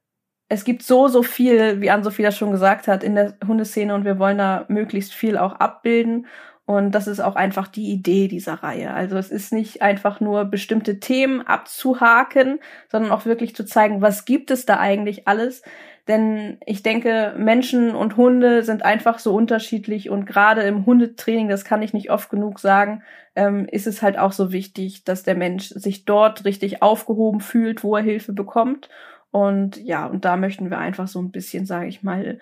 es 0.49 0.63
gibt 0.63 0.83
so, 0.83 1.07
so 1.07 1.23
viel, 1.23 1.81
wie 1.81 1.89
Ann-Sophie 1.91 2.23
das 2.23 2.37
schon 2.37 2.51
gesagt 2.51 2.87
hat, 2.87 3.03
in 3.03 3.15
der 3.15 3.37
Hundeszene 3.45 3.93
und 3.93 4.05
wir 4.05 4.19
wollen 4.19 4.37
da 4.37 4.65
möglichst 4.67 5.13
viel 5.13 5.37
auch 5.37 5.53
abbilden. 5.53 6.27
Und 6.65 6.91
das 6.93 7.05
ist 7.05 7.19
auch 7.19 7.35
einfach 7.35 7.67
die 7.67 7.91
Idee 7.91 8.27
dieser 8.27 8.55
Reihe. 8.55 8.91
Also 8.91 9.17
es 9.17 9.29
ist 9.29 9.53
nicht 9.53 9.83
einfach 9.83 10.19
nur 10.19 10.45
bestimmte 10.45 10.99
Themen 10.99 11.41
abzuhaken, 11.41 12.59
sondern 12.89 13.11
auch 13.11 13.25
wirklich 13.25 13.55
zu 13.55 13.65
zeigen, 13.65 14.01
was 14.01 14.25
gibt 14.25 14.49
es 14.49 14.65
da 14.65 14.79
eigentlich 14.79 15.27
alles. 15.27 15.61
Denn 16.07 16.57
ich 16.65 16.83
denke, 16.83 17.33
Menschen 17.37 17.95
und 17.95 18.17
Hunde 18.17 18.63
sind 18.63 18.83
einfach 18.83 19.19
so 19.19 19.35
unterschiedlich 19.35 20.09
und 20.09 20.25
gerade 20.25 20.61
im 20.61 20.85
Hundetraining, 20.85 21.49
das 21.49 21.65
kann 21.65 21.81
ich 21.81 21.93
nicht 21.93 22.11
oft 22.11 22.29
genug 22.29 22.59
sagen, 22.59 23.03
ähm, 23.35 23.67
ist 23.71 23.87
es 23.87 24.01
halt 24.01 24.17
auch 24.17 24.31
so 24.31 24.51
wichtig, 24.51 25.03
dass 25.03 25.23
der 25.23 25.35
Mensch 25.35 25.69
sich 25.69 26.05
dort 26.05 26.45
richtig 26.45 26.81
aufgehoben 26.81 27.41
fühlt, 27.41 27.83
wo 27.83 27.95
er 27.95 28.03
Hilfe 28.03 28.33
bekommt. 28.33 28.89
Und 29.31 29.77
ja, 29.77 30.05
und 30.05 30.25
da 30.25 30.37
möchten 30.37 30.69
wir 30.69 30.77
einfach 30.77 31.07
so 31.07 31.19
ein 31.19 31.31
bisschen, 31.31 31.65
sage 31.65 31.87
ich 31.87 32.03
mal, 32.03 32.39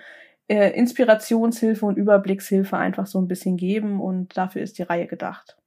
äh, 0.48 0.72
Inspirationshilfe 0.78 1.86
und 1.86 1.98
Überblickshilfe 1.98 2.78
einfach 2.78 3.08
so 3.08 3.20
ein 3.20 3.28
bisschen 3.28 3.58
geben 3.58 4.02
und 4.02 4.38
dafür 4.38 4.62
ist 4.62 4.78
die 4.78 4.84
Reihe 4.84 5.08
gedacht. 5.08 5.58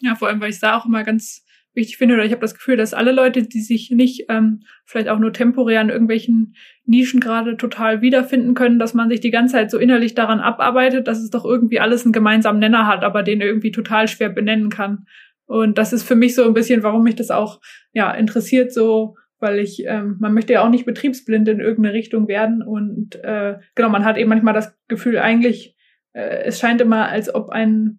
Ja, 0.00 0.14
vor 0.14 0.28
allem, 0.28 0.40
weil 0.40 0.50
ich 0.50 0.60
da 0.60 0.76
auch 0.76 0.86
immer 0.86 1.04
ganz 1.04 1.44
wichtig 1.74 1.96
finde, 1.96 2.14
oder 2.14 2.24
ich 2.24 2.32
habe 2.32 2.40
das 2.40 2.54
Gefühl, 2.54 2.76
dass 2.76 2.92
alle 2.92 3.12
Leute, 3.12 3.42
die 3.44 3.60
sich 3.60 3.90
nicht 3.90 4.26
ähm, 4.28 4.60
vielleicht 4.84 5.08
auch 5.08 5.18
nur 5.18 5.32
temporär 5.32 5.80
in 5.80 5.88
irgendwelchen 5.88 6.54
Nischen 6.84 7.20
gerade 7.20 7.56
total 7.56 8.02
wiederfinden 8.02 8.54
können, 8.54 8.78
dass 8.78 8.94
man 8.94 9.08
sich 9.08 9.20
die 9.20 9.30
ganze 9.30 9.54
Zeit 9.54 9.70
so 9.70 9.78
innerlich 9.78 10.14
daran 10.14 10.40
abarbeitet, 10.40 11.08
dass 11.08 11.20
es 11.20 11.30
doch 11.30 11.44
irgendwie 11.44 11.80
alles 11.80 12.04
einen 12.04 12.12
gemeinsamen 12.12 12.58
Nenner 12.58 12.86
hat, 12.86 13.04
aber 13.04 13.22
den 13.22 13.40
irgendwie 13.40 13.70
total 13.70 14.08
schwer 14.08 14.28
benennen 14.28 14.68
kann. 14.68 15.06
Und 15.46 15.78
das 15.78 15.92
ist 15.92 16.02
für 16.02 16.14
mich 16.14 16.34
so 16.34 16.44
ein 16.44 16.54
bisschen, 16.54 16.82
warum 16.82 17.04
mich 17.04 17.16
das 17.16 17.30
auch 17.30 17.60
ja 17.92 18.12
interessiert, 18.12 18.72
so 18.72 19.16
weil 19.42 19.58
ich, 19.58 19.84
ähm, 19.86 20.16
man 20.20 20.32
möchte 20.32 20.52
ja 20.52 20.64
auch 20.64 20.70
nicht 20.70 20.86
betriebsblind 20.86 21.48
in 21.48 21.60
irgendeine 21.60 21.94
Richtung 21.94 22.28
werden 22.28 22.62
und 22.62 23.16
äh, 23.16 23.58
genau, 23.74 23.88
man 23.88 24.04
hat 24.04 24.16
eben 24.16 24.28
manchmal 24.28 24.54
das 24.54 24.76
Gefühl, 24.88 25.18
eigentlich, 25.18 25.76
äh, 26.12 26.44
es 26.44 26.58
scheint 26.58 26.80
immer, 26.80 27.08
als 27.08 27.34
ob 27.34 27.50
ein 27.50 27.98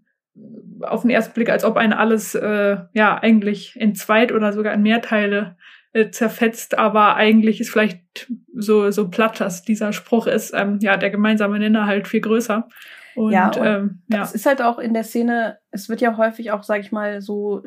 auf 0.81 1.01
den 1.01 1.11
ersten 1.11 1.33
Blick, 1.33 1.49
als 1.49 1.63
ob 1.63 1.77
ein 1.77 1.93
alles 1.93 2.33
äh, 2.33 2.77
ja 2.93 3.17
eigentlich 3.21 3.75
in 3.79 3.93
zweit 3.93 4.31
oder 4.31 4.51
sogar 4.51 4.73
in 4.73 4.81
mehr 4.81 5.01
Teile 5.01 5.57
äh, 5.91 6.09
zerfetzt, 6.09 6.77
aber 6.77 7.15
eigentlich 7.15 7.61
ist 7.61 7.69
vielleicht 7.69 8.27
so 8.55 8.89
so 8.89 9.09
platt, 9.09 9.39
dass 9.39 9.63
dieser 9.63 9.93
Spruch 9.93 10.25
ist, 10.25 10.53
ähm, 10.55 10.79
ja 10.81 10.97
der 10.97 11.11
gemeinsame 11.11 11.59
Nenner 11.59 11.85
halt 11.85 12.07
viel 12.07 12.21
größer. 12.21 12.67
Und, 13.15 13.31
ja, 13.31 13.47
und 13.47 13.57
ähm, 13.57 14.01
ja. 14.07 14.19
das 14.19 14.33
ist 14.33 14.45
halt 14.45 14.61
auch 14.61 14.79
in 14.79 14.93
der 14.93 15.03
Szene, 15.03 15.59
es 15.69 15.87
wird 15.87 16.01
ja 16.01 16.17
häufig 16.17 16.51
auch, 16.51 16.63
sag 16.63 16.79
ich 16.79 16.91
mal, 16.91 17.21
so 17.21 17.61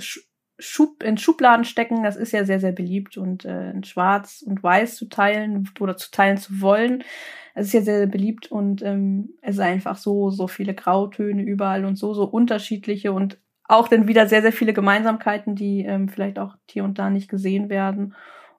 Schub, 0.59 1.03
in 1.03 1.19
Schubladen 1.19 1.65
stecken, 1.65 2.03
das 2.03 2.17
ist 2.17 2.33
ja 2.33 2.45
sehr, 2.45 2.61
sehr 2.61 2.73
beliebt 2.73 3.17
und 3.17 3.45
äh, 3.45 3.71
in 3.71 3.85
Schwarz 3.85 4.43
und 4.47 4.63
Weiß 4.63 4.97
zu 4.97 5.07
teilen 5.09 5.69
oder 5.81 5.97
zu 5.97 6.11
teilen 6.11 6.39
zu 6.39 6.61
wollen. 6.61 7.05
Es 7.55 7.69
ist 7.69 7.73
ja 7.75 7.83
sehr, 7.83 7.99
sehr 7.99 8.07
beliebt 8.07 8.51
und 8.51 8.83
ähm, 8.83 9.31
es 9.43 9.57
ist 9.57 9.61
einfach 9.61 9.97
so, 9.97 10.31
so 10.31 10.47
viele 10.47 10.75
Grautöne 10.75 11.43
überall 11.43 11.85
und 11.85 11.97
so, 11.97 12.15
so 12.15 12.25
unterschiedliche 12.25 13.13
und 13.13 13.39
auch 13.69 13.89
dann 13.89 14.09
wieder 14.09 14.29
sehr, 14.29 14.43
sehr 14.43 14.53
viele 14.53 14.73
Gemeinsamkeiten, 14.73 15.57
die 15.57 15.85
ähm, 15.85 16.09
vielleicht 16.09 16.39
auch 16.39 16.57
hier 16.71 16.85
und 16.85 16.99
da 16.99 17.11
nicht 17.11 17.29
gesehen 17.29 17.69
werden. 17.69 18.15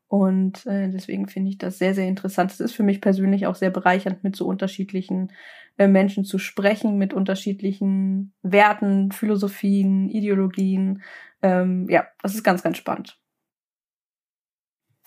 Und 0.10 0.66
äh, 0.66 0.90
deswegen 0.90 1.28
finde 1.28 1.50
ich 1.50 1.58
das 1.58 1.78
sehr, 1.78 1.94
sehr 1.94 2.08
interessant. 2.08 2.52
Es 2.52 2.60
ist 2.60 2.74
für 2.74 2.84
mich 2.84 3.02
persönlich 3.02 3.46
auch 3.46 3.56
sehr 3.56 3.70
bereichernd, 3.70 4.24
mit 4.24 4.36
so 4.36 4.46
unterschiedlichen 4.46 5.32
äh, 5.78 5.88
Menschen 5.88 6.24
zu 6.24 6.40
sprechen, 6.40 6.98
mit 6.98 7.14
unterschiedlichen 7.14 8.34
Werten, 8.42 9.12
Philosophien, 9.12 10.10
Ideologien. 10.10 11.04
Ähm, 11.42 11.88
ja, 11.90 12.08
das 12.22 12.36
ist 12.36 12.44
ganz, 12.44 12.64
ganz 12.64 12.78
spannend. 12.78 13.20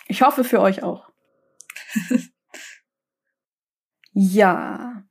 Ich 0.07 0.23
hoffe 0.23 0.45
für 0.45 0.61
euch 0.61 0.83
auch. 0.83 1.09
Ja. 4.13 5.05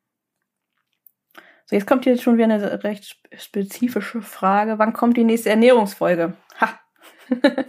So, 1.65 1.75
jetzt 1.75 1.87
kommt 1.87 2.03
hier 2.03 2.17
schon 2.17 2.35
wieder 2.35 2.45
eine 2.45 2.83
recht 2.83 3.17
spezifische 3.37 4.21
Frage. 4.21 4.79
Wann 4.79 4.93
kommt 4.93 5.17
die 5.17 5.23
nächste 5.23 5.51
Ernährungsfolge? 5.51 6.33
Ha. 6.59 6.79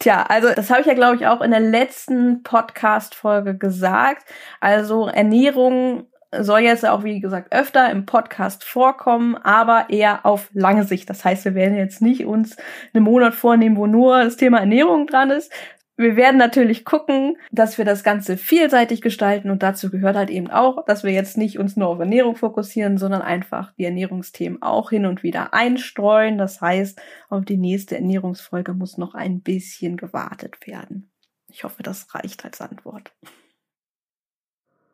Tja, 0.00 0.24
also 0.24 0.52
das 0.54 0.70
habe 0.70 0.80
ich 0.80 0.86
ja, 0.86 0.94
glaube 0.94 1.16
ich, 1.16 1.26
auch 1.26 1.40
in 1.40 1.50
der 1.50 1.60
letzten 1.60 2.42
Podcast-Folge 2.42 3.56
gesagt. 3.56 4.28
Also 4.60 5.08
Ernährung 5.08 6.08
soll 6.40 6.60
jetzt 6.60 6.86
auch, 6.86 7.04
wie 7.04 7.20
gesagt, 7.20 7.54
öfter 7.54 7.90
im 7.90 8.06
Podcast 8.06 8.64
vorkommen, 8.64 9.36
aber 9.36 9.86
eher 9.90 10.24
auf 10.26 10.50
lange 10.52 10.84
Sicht. 10.84 11.08
Das 11.10 11.24
heißt, 11.24 11.44
wir 11.44 11.54
werden 11.54 11.76
jetzt 11.76 12.02
nicht 12.02 12.24
uns 12.24 12.56
einen 12.92 13.04
Monat 13.04 13.34
vornehmen, 13.34 13.76
wo 13.76 13.86
nur 13.86 14.22
das 14.24 14.36
Thema 14.36 14.58
Ernährung 14.58 15.06
dran 15.06 15.30
ist. 15.30 15.52
Wir 15.96 16.16
werden 16.16 16.38
natürlich 16.38 16.84
gucken, 16.84 17.36
dass 17.52 17.78
wir 17.78 17.84
das 17.84 18.02
Ganze 18.02 18.36
vielseitig 18.36 19.00
gestalten 19.00 19.50
und 19.50 19.62
dazu 19.62 19.90
gehört 19.90 20.16
halt 20.16 20.28
eben 20.28 20.50
auch, 20.50 20.84
dass 20.86 21.04
wir 21.04 21.12
jetzt 21.12 21.36
nicht 21.36 21.58
uns 21.58 21.76
nur 21.76 21.86
auf 21.86 22.00
Ernährung 22.00 22.34
fokussieren, 22.34 22.98
sondern 22.98 23.22
einfach 23.22 23.72
die 23.78 23.84
Ernährungsthemen 23.84 24.60
auch 24.60 24.90
hin 24.90 25.06
und 25.06 25.22
wieder 25.22 25.54
einstreuen. 25.54 26.36
Das 26.36 26.60
heißt, 26.60 27.00
auf 27.28 27.44
die 27.44 27.56
nächste 27.56 27.94
Ernährungsfolge 27.94 28.74
muss 28.74 28.98
noch 28.98 29.14
ein 29.14 29.40
bisschen 29.40 29.96
gewartet 29.96 30.66
werden. 30.66 31.12
Ich 31.48 31.62
hoffe, 31.62 31.84
das 31.84 32.12
reicht 32.12 32.44
als 32.44 32.60
Antwort. 32.60 33.12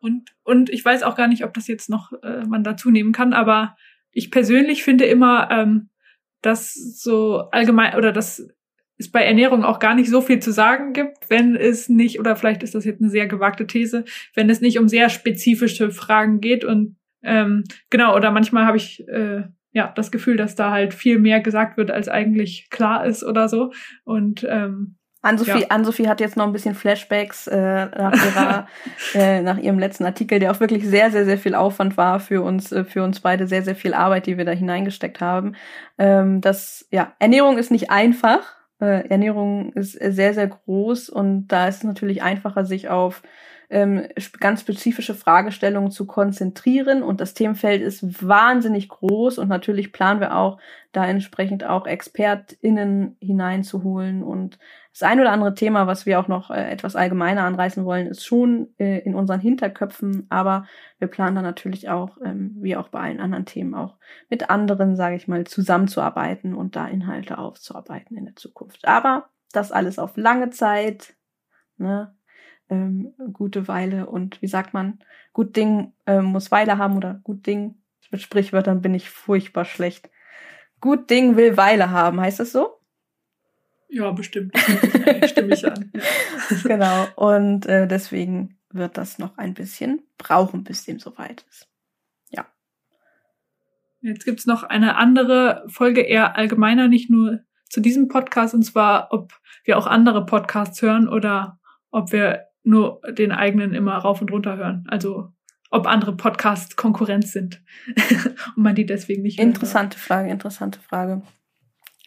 Und, 0.01 0.33
und 0.43 0.69
ich 0.69 0.83
weiß 0.83 1.03
auch 1.03 1.15
gar 1.15 1.27
nicht, 1.27 1.45
ob 1.45 1.53
das 1.53 1.67
jetzt 1.67 1.89
noch 1.89 2.11
äh, 2.23 2.43
man 2.45 2.63
dazu 2.63 2.89
nehmen 2.89 3.11
kann, 3.11 3.33
aber 3.33 3.75
ich 4.11 4.31
persönlich 4.31 4.83
finde 4.83 5.05
immer, 5.05 5.49
ähm, 5.51 5.89
dass 6.41 6.73
so 6.73 7.49
allgemein 7.51 7.95
oder 7.95 8.11
dass 8.11 8.45
es 8.97 9.11
bei 9.11 9.23
Ernährung 9.23 9.63
auch 9.63 9.79
gar 9.79 9.95
nicht 9.95 10.09
so 10.09 10.21
viel 10.21 10.39
zu 10.39 10.51
sagen 10.51 10.93
gibt, 10.93 11.29
wenn 11.29 11.55
es 11.55 11.87
nicht, 11.87 12.19
oder 12.19 12.35
vielleicht 12.35 12.63
ist 12.63 12.75
das 12.75 12.83
jetzt 12.83 13.01
eine 13.01 13.09
sehr 13.09 13.27
gewagte 13.27 13.67
These, 13.67 14.05
wenn 14.33 14.49
es 14.49 14.59
nicht 14.59 14.79
um 14.79 14.87
sehr 14.87 15.09
spezifische 15.09 15.91
Fragen 15.91 16.41
geht 16.41 16.65
und 16.65 16.97
ähm, 17.23 17.63
genau, 17.89 18.15
oder 18.15 18.31
manchmal 18.31 18.65
habe 18.65 18.77
ich 18.77 19.07
äh, 19.07 19.43
ja 19.71 19.91
das 19.95 20.11
Gefühl, 20.11 20.37
dass 20.37 20.55
da 20.55 20.71
halt 20.71 20.93
viel 20.93 21.19
mehr 21.19 21.39
gesagt 21.39 21.77
wird, 21.77 21.91
als 21.91 22.07
eigentlich 22.07 22.69
klar 22.69 23.05
ist 23.05 23.23
oder 23.23 23.47
so. 23.47 23.71
Und 24.03 24.45
ähm, 24.49 24.95
Ann-Sophie, 25.21 25.61
ja. 25.61 25.67
Ann-Sophie 25.69 26.07
hat 26.07 26.19
jetzt 26.19 26.35
noch 26.35 26.45
ein 26.45 26.51
bisschen 26.51 26.73
Flashbacks 26.73 27.47
äh, 27.47 27.85
nach, 27.85 28.13
ihrer, 28.13 28.67
äh, 29.13 29.41
nach 29.41 29.57
ihrem 29.57 29.77
letzten 29.77 30.05
Artikel, 30.05 30.39
der 30.39 30.51
auch 30.51 30.59
wirklich 30.59 30.85
sehr, 30.85 31.11
sehr, 31.11 31.25
sehr 31.25 31.37
viel 31.37 31.53
Aufwand 31.53 31.95
war 31.97 32.19
für 32.19 32.41
uns, 32.41 32.71
äh, 32.71 32.83
für 32.83 33.03
uns 33.03 33.19
beide, 33.19 33.47
sehr, 33.47 33.61
sehr 33.61 33.75
viel 33.75 33.93
Arbeit, 33.93 34.25
die 34.25 34.37
wir 34.37 34.45
da 34.45 34.51
hineingesteckt 34.51 35.21
haben. 35.21 35.55
Ähm, 35.97 36.41
das, 36.41 36.87
ja, 36.91 37.13
Ernährung 37.19 37.57
ist 37.57 37.69
nicht 37.71 37.91
einfach. 37.91 38.55
Äh, 38.79 39.07
Ernährung 39.09 39.73
ist 39.73 39.91
sehr, 39.91 40.33
sehr 40.33 40.47
groß 40.47 41.09
und 41.09 41.47
da 41.49 41.67
ist 41.67 41.77
es 41.77 41.83
natürlich 41.83 42.23
einfacher, 42.23 42.65
sich 42.65 42.89
auf 42.89 43.21
ähm, 43.71 44.07
ganz 44.39 44.61
spezifische 44.61 45.15
Fragestellungen 45.15 45.91
zu 45.91 46.05
konzentrieren. 46.05 47.01
Und 47.01 47.21
das 47.21 47.33
Themenfeld 47.33 47.81
ist 47.81 48.27
wahnsinnig 48.27 48.89
groß 48.89 49.37
und 49.37 49.47
natürlich 49.47 49.93
planen 49.93 50.19
wir 50.19 50.35
auch, 50.35 50.59
da 50.91 51.05
entsprechend 51.07 51.63
auch 51.63 51.87
ExpertInnen 51.87 53.15
hineinzuholen. 53.21 54.23
Und 54.23 54.59
das 54.91 55.03
ein 55.03 55.19
oder 55.19 55.31
andere 55.31 55.53
Thema, 55.55 55.87
was 55.87 56.05
wir 56.05 56.19
auch 56.19 56.27
noch 56.27 56.51
äh, 56.51 56.69
etwas 56.69 56.95
allgemeiner 56.95 57.43
anreißen 57.43 57.85
wollen, 57.85 58.07
ist 58.07 58.25
schon 58.25 58.73
äh, 58.77 58.99
in 58.99 59.15
unseren 59.15 59.39
Hinterköpfen, 59.39 60.27
aber 60.29 60.65
wir 60.99 61.07
planen 61.07 61.35
dann 61.35 61.45
natürlich 61.45 61.89
auch, 61.89 62.17
ähm, 62.23 62.55
wie 62.59 62.75
auch 62.75 62.89
bei 62.89 62.99
allen 62.99 63.19
anderen 63.19 63.45
Themen, 63.45 63.73
auch 63.73 63.97
mit 64.29 64.49
anderen, 64.49 64.95
sage 64.95 65.15
ich 65.15 65.27
mal, 65.27 65.45
zusammenzuarbeiten 65.45 66.53
und 66.53 66.75
da 66.75 66.87
Inhalte 66.87 67.37
aufzuarbeiten 67.37 68.17
in 68.17 68.25
der 68.25 68.35
Zukunft. 68.35 68.87
Aber 68.87 69.29
das 69.53 69.71
alles 69.71 69.99
auf 69.99 70.17
lange 70.17 70.49
Zeit. 70.49 71.15
Ne? 71.77 72.13
ähm, 72.71 73.13
gute 73.33 73.67
Weile 73.67 74.07
und 74.07 74.41
wie 74.41 74.47
sagt 74.47 74.73
man, 74.73 74.99
gut 75.33 75.55
Ding 75.55 75.93
ähm, 76.07 76.25
muss 76.25 76.51
Weile 76.51 76.77
haben 76.77 76.97
oder 76.97 77.19
gut 77.23 77.45
Ding, 77.45 77.75
mit 78.09 78.21
Sprichwörtern 78.21 78.81
bin 78.81 78.93
ich 78.93 79.09
furchtbar 79.09 79.65
schlecht. 79.65 80.09
Gut 80.79 81.09
Ding 81.09 81.35
will 81.35 81.57
Weile 81.57 81.91
haben, 81.91 82.19
heißt 82.19 82.39
das 82.39 82.51
so? 82.51 82.80
Ja, 83.91 84.09
bestimmt. 84.11 84.57
Stimme 85.25 85.53
ich 85.53 85.65
an. 85.67 85.91
genau. 86.63 87.07
Und 87.15 87.65
äh, 87.65 87.87
deswegen 87.87 88.57
wird 88.69 88.97
das 88.97 89.19
noch 89.19 89.37
ein 89.37 89.53
bisschen 89.53 90.01
brauchen, 90.17 90.63
bis 90.63 90.85
dem 90.85 90.97
soweit 90.97 91.45
ist. 91.49 91.67
Ja. 92.29 92.47
Jetzt 94.01 94.23
gibt's 94.23 94.45
noch 94.45 94.63
eine 94.63 94.95
andere 94.95 95.65
Folge, 95.67 96.01
eher 96.01 96.37
allgemeiner, 96.37 96.87
nicht 96.87 97.09
nur 97.09 97.41
zu 97.69 97.81
diesem 97.81 98.07
Podcast, 98.07 98.53
und 98.53 98.63
zwar, 98.63 99.09
ob 99.11 99.33
wir 99.65 99.77
auch 99.77 99.87
andere 99.87 100.25
Podcasts 100.25 100.81
hören 100.81 101.09
oder 101.09 101.59
ob 101.91 102.13
wir 102.13 102.47
nur 102.63 103.01
den 103.09 103.33
eigenen 103.33 103.73
immer 103.73 103.97
rauf 103.97 104.21
und 104.21 104.31
runter 104.31 104.55
hören. 104.55 104.85
Also 104.87 105.33
ob 105.69 105.85
andere 105.85 106.15
Podcasts 106.15 106.77
Konkurrenz 106.77 107.33
sind 107.33 107.61
und 108.55 108.63
man 108.63 108.75
die 108.75 108.85
deswegen 108.85 109.21
nicht. 109.21 109.39
Interessante 109.39 109.97
hört. 109.97 110.05
Frage, 110.05 110.29
interessante 110.29 110.79
Frage. 110.79 111.23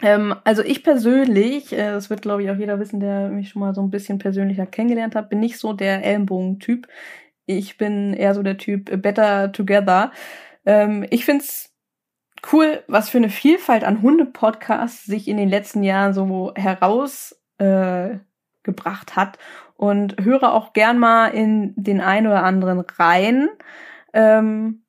Ähm, 0.03 0.35
also 0.45 0.63
ich 0.63 0.83
persönlich, 0.83 1.73
äh, 1.73 1.93
das 1.93 2.11
wird 2.11 2.23
glaube 2.23 2.43
ich 2.43 2.51
auch 2.51 2.57
jeder 2.57 2.81
wissen, 2.81 3.01
der 3.01 3.29
mich 3.29 3.51
schon 3.51 3.61
mal 3.61 3.75
so 3.75 3.83
ein 3.83 3.91
bisschen 3.91 4.19
persönlicher 4.19 4.67
kennengelernt 4.67 5.15
hat, 5.15 5.31
bin 5.31 5.41
nicht 5.41 5.59
so 5.59 5.73
der 5.73 6.05
Ellenbogen-Typ. 6.05 6.89
Ich 7.47 7.77
bin 7.79 8.15
eher 8.15 8.35
so 8.35 8.43
der 8.43 8.59
Typ 8.59 9.03
Better 9.03 9.53
Together. 9.53 10.13
Ähm, 10.67 11.07
ich 11.11 11.25
find's 11.25 11.75
cool, 12.53 12.83
was 12.89 13.09
für 13.11 13.19
eine 13.19 13.31
Vielfalt 13.31 13.85
an 13.85 14.03
Hunde-Podcasts 14.03 15.05
sich 15.05 15.29
in 15.29 15.37
den 15.37 15.49
letzten 15.49 15.83
Jahren 15.83 16.13
so 16.13 16.53
heraus 16.57 17.41
äh, 17.59 18.19
hat 19.15 19.39
und 19.77 20.17
höre 20.23 20.55
auch 20.55 20.73
gern 20.73 20.99
mal 20.99 21.29
in 21.29 21.75
den 21.77 22.01
ein 22.01 22.27
oder 22.27 22.43
anderen 22.45 22.81
rein. 22.81 23.49
Ähm, 24.13 24.85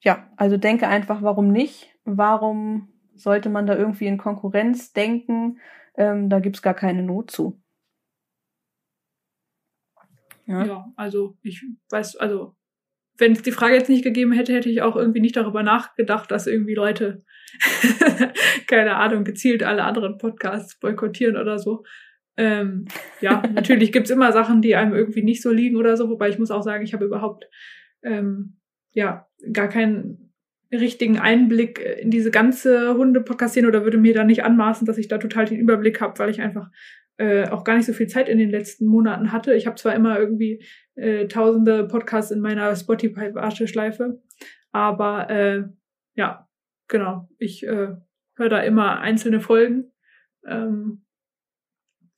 ja, 0.00 0.26
also 0.36 0.56
denke 0.56 0.88
einfach, 0.88 1.22
warum 1.22 1.52
nicht? 1.52 1.88
Warum 2.04 2.88
sollte 3.16 3.48
man 3.48 3.66
da 3.66 3.76
irgendwie 3.76 4.06
in 4.06 4.18
Konkurrenz 4.18 4.92
denken? 4.92 5.58
Ähm, 5.96 6.28
da 6.28 6.40
gibt's 6.40 6.62
gar 6.62 6.74
keine 6.74 7.02
Not 7.02 7.30
zu. 7.30 7.60
Ja. 10.46 10.64
ja, 10.64 10.92
also 10.96 11.36
ich 11.42 11.64
weiß, 11.90 12.16
also 12.16 12.54
wenn 13.18 13.32
es 13.32 13.42
die 13.42 13.52
Frage 13.52 13.74
jetzt 13.74 13.88
nicht 13.88 14.04
gegeben 14.04 14.32
hätte, 14.32 14.54
hätte 14.54 14.68
ich 14.68 14.82
auch 14.82 14.96
irgendwie 14.96 15.20
nicht 15.20 15.36
darüber 15.36 15.62
nachgedacht, 15.62 16.30
dass 16.30 16.46
irgendwie 16.46 16.74
Leute, 16.74 17.24
keine 18.66 18.96
Ahnung, 18.96 19.24
gezielt 19.24 19.62
alle 19.62 19.84
anderen 19.84 20.18
Podcasts 20.18 20.78
boykottieren 20.78 21.36
oder 21.36 21.58
so. 21.58 21.84
Ähm, 22.36 22.86
ja, 23.20 23.42
natürlich 23.52 23.92
gibt's 23.92 24.10
immer 24.10 24.32
Sachen, 24.32 24.60
die 24.60 24.76
einem 24.76 24.94
irgendwie 24.94 25.22
nicht 25.22 25.42
so 25.42 25.50
liegen 25.50 25.76
oder 25.76 25.96
so, 25.96 26.10
wobei 26.10 26.28
ich 26.28 26.38
muss 26.38 26.50
auch 26.50 26.62
sagen, 26.62 26.84
ich 26.84 26.92
habe 26.92 27.06
überhaupt 27.06 27.48
ähm, 28.02 28.58
ja 28.92 29.26
gar 29.52 29.68
keinen 29.68 30.25
richtigen 30.72 31.18
Einblick 31.18 31.80
in 32.00 32.10
diese 32.10 32.30
ganze 32.30 32.94
Hunde-Podcast-Szene 32.94 33.68
oder 33.68 33.84
würde 33.84 33.98
mir 33.98 34.14
da 34.14 34.24
nicht 34.24 34.44
anmaßen, 34.44 34.86
dass 34.86 34.98
ich 34.98 35.08
da 35.08 35.18
total 35.18 35.46
den 35.46 35.58
Überblick 35.58 36.00
habe, 36.00 36.18
weil 36.18 36.30
ich 36.30 36.40
einfach 36.40 36.70
äh, 37.18 37.48
auch 37.48 37.64
gar 37.64 37.76
nicht 37.76 37.86
so 37.86 37.92
viel 37.92 38.08
Zeit 38.08 38.28
in 38.28 38.38
den 38.38 38.50
letzten 38.50 38.86
Monaten 38.86 39.32
hatte. 39.32 39.54
Ich 39.54 39.66
habe 39.66 39.76
zwar 39.76 39.94
immer 39.94 40.18
irgendwie 40.18 40.64
äh, 40.96 41.26
tausende 41.28 41.84
Podcasts 41.84 42.30
in 42.30 42.40
meiner 42.40 42.74
Spotify-Warteschleife, 42.74 44.22
aber 44.72 45.30
äh, 45.30 45.64
ja, 46.14 46.48
genau, 46.88 47.28
ich 47.38 47.66
äh, 47.66 47.94
höre 48.34 48.48
da 48.48 48.60
immer 48.60 49.00
einzelne 49.00 49.40
Folgen. 49.40 49.92
Ähm, 50.46 51.02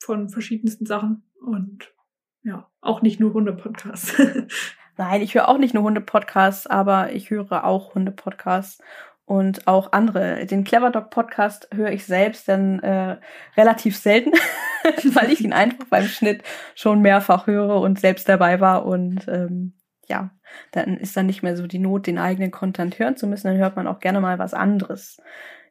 von 0.00 0.28
verschiedensten 0.28 0.86
Sachen 0.86 1.22
und 1.40 1.94
ja, 2.42 2.70
auch 2.80 3.02
nicht 3.02 3.20
nur 3.20 3.34
Hunde-Podcasts. 3.34 4.16
Nein, 4.98 5.22
ich 5.22 5.34
höre 5.34 5.48
auch 5.48 5.58
nicht 5.58 5.74
nur 5.74 5.84
Hunde-Podcasts, 5.84 6.66
aber 6.66 7.12
ich 7.12 7.30
höre 7.30 7.64
auch 7.64 7.94
Hunde-Podcasts 7.94 8.82
und 9.26 9.68
auch 9.68 9.92
andere. 9.92 10.44
Den 10.44 10.64
Clever 10.64 10.90
Dog 10.90 11.10
Podcast 11.10 11.68
höre 11.72 11.92
ich 11.92 12.04
selbst 12.04 12.48
dann 12.48 12.80
äh, 12.80 13.16
relativ 13.56 13.96
selten, 13.96 14.32
weil 15.14 15.30
ich 15.30 15.40
ihn 15.40 15.52
einfach 15.52 15.84
beim 15.88 16.06
Schnitt 16.06 16.42
schon 16.74 17.00
mehrfach 17.00 17.46
höre 17.46 17.80
und 17.80 18.00
selbst 18.00 18.28
dabei 18.28 18.58
war 18.58 18.86
und 18.86 19.28
ähm, 19.28 19.74
ja, 20.08 20.30
dann 20.72 20.96
ist 20.96 21.16
dann 21.16 21.26
nicht 21.26 21.44
mehr 21.44 21.56
so 21.56 21.68
die 21.68 21.78
Not, 21.78 22.08
den 22.08 22.18
eigenen 22.18 22.50
Content 22.50 22.98
hören 22.98 23.16
zu 23.16 23.28
müssen. 23.28 23.46
Dann 23.46 23.58
hört 23.58 23.76
man 23.76 23.86
auch 23.86 24.00
gerne 24.00 24.20
mal 24.20 24.40
was 24.40 24.52
anderes. 24.52 25.22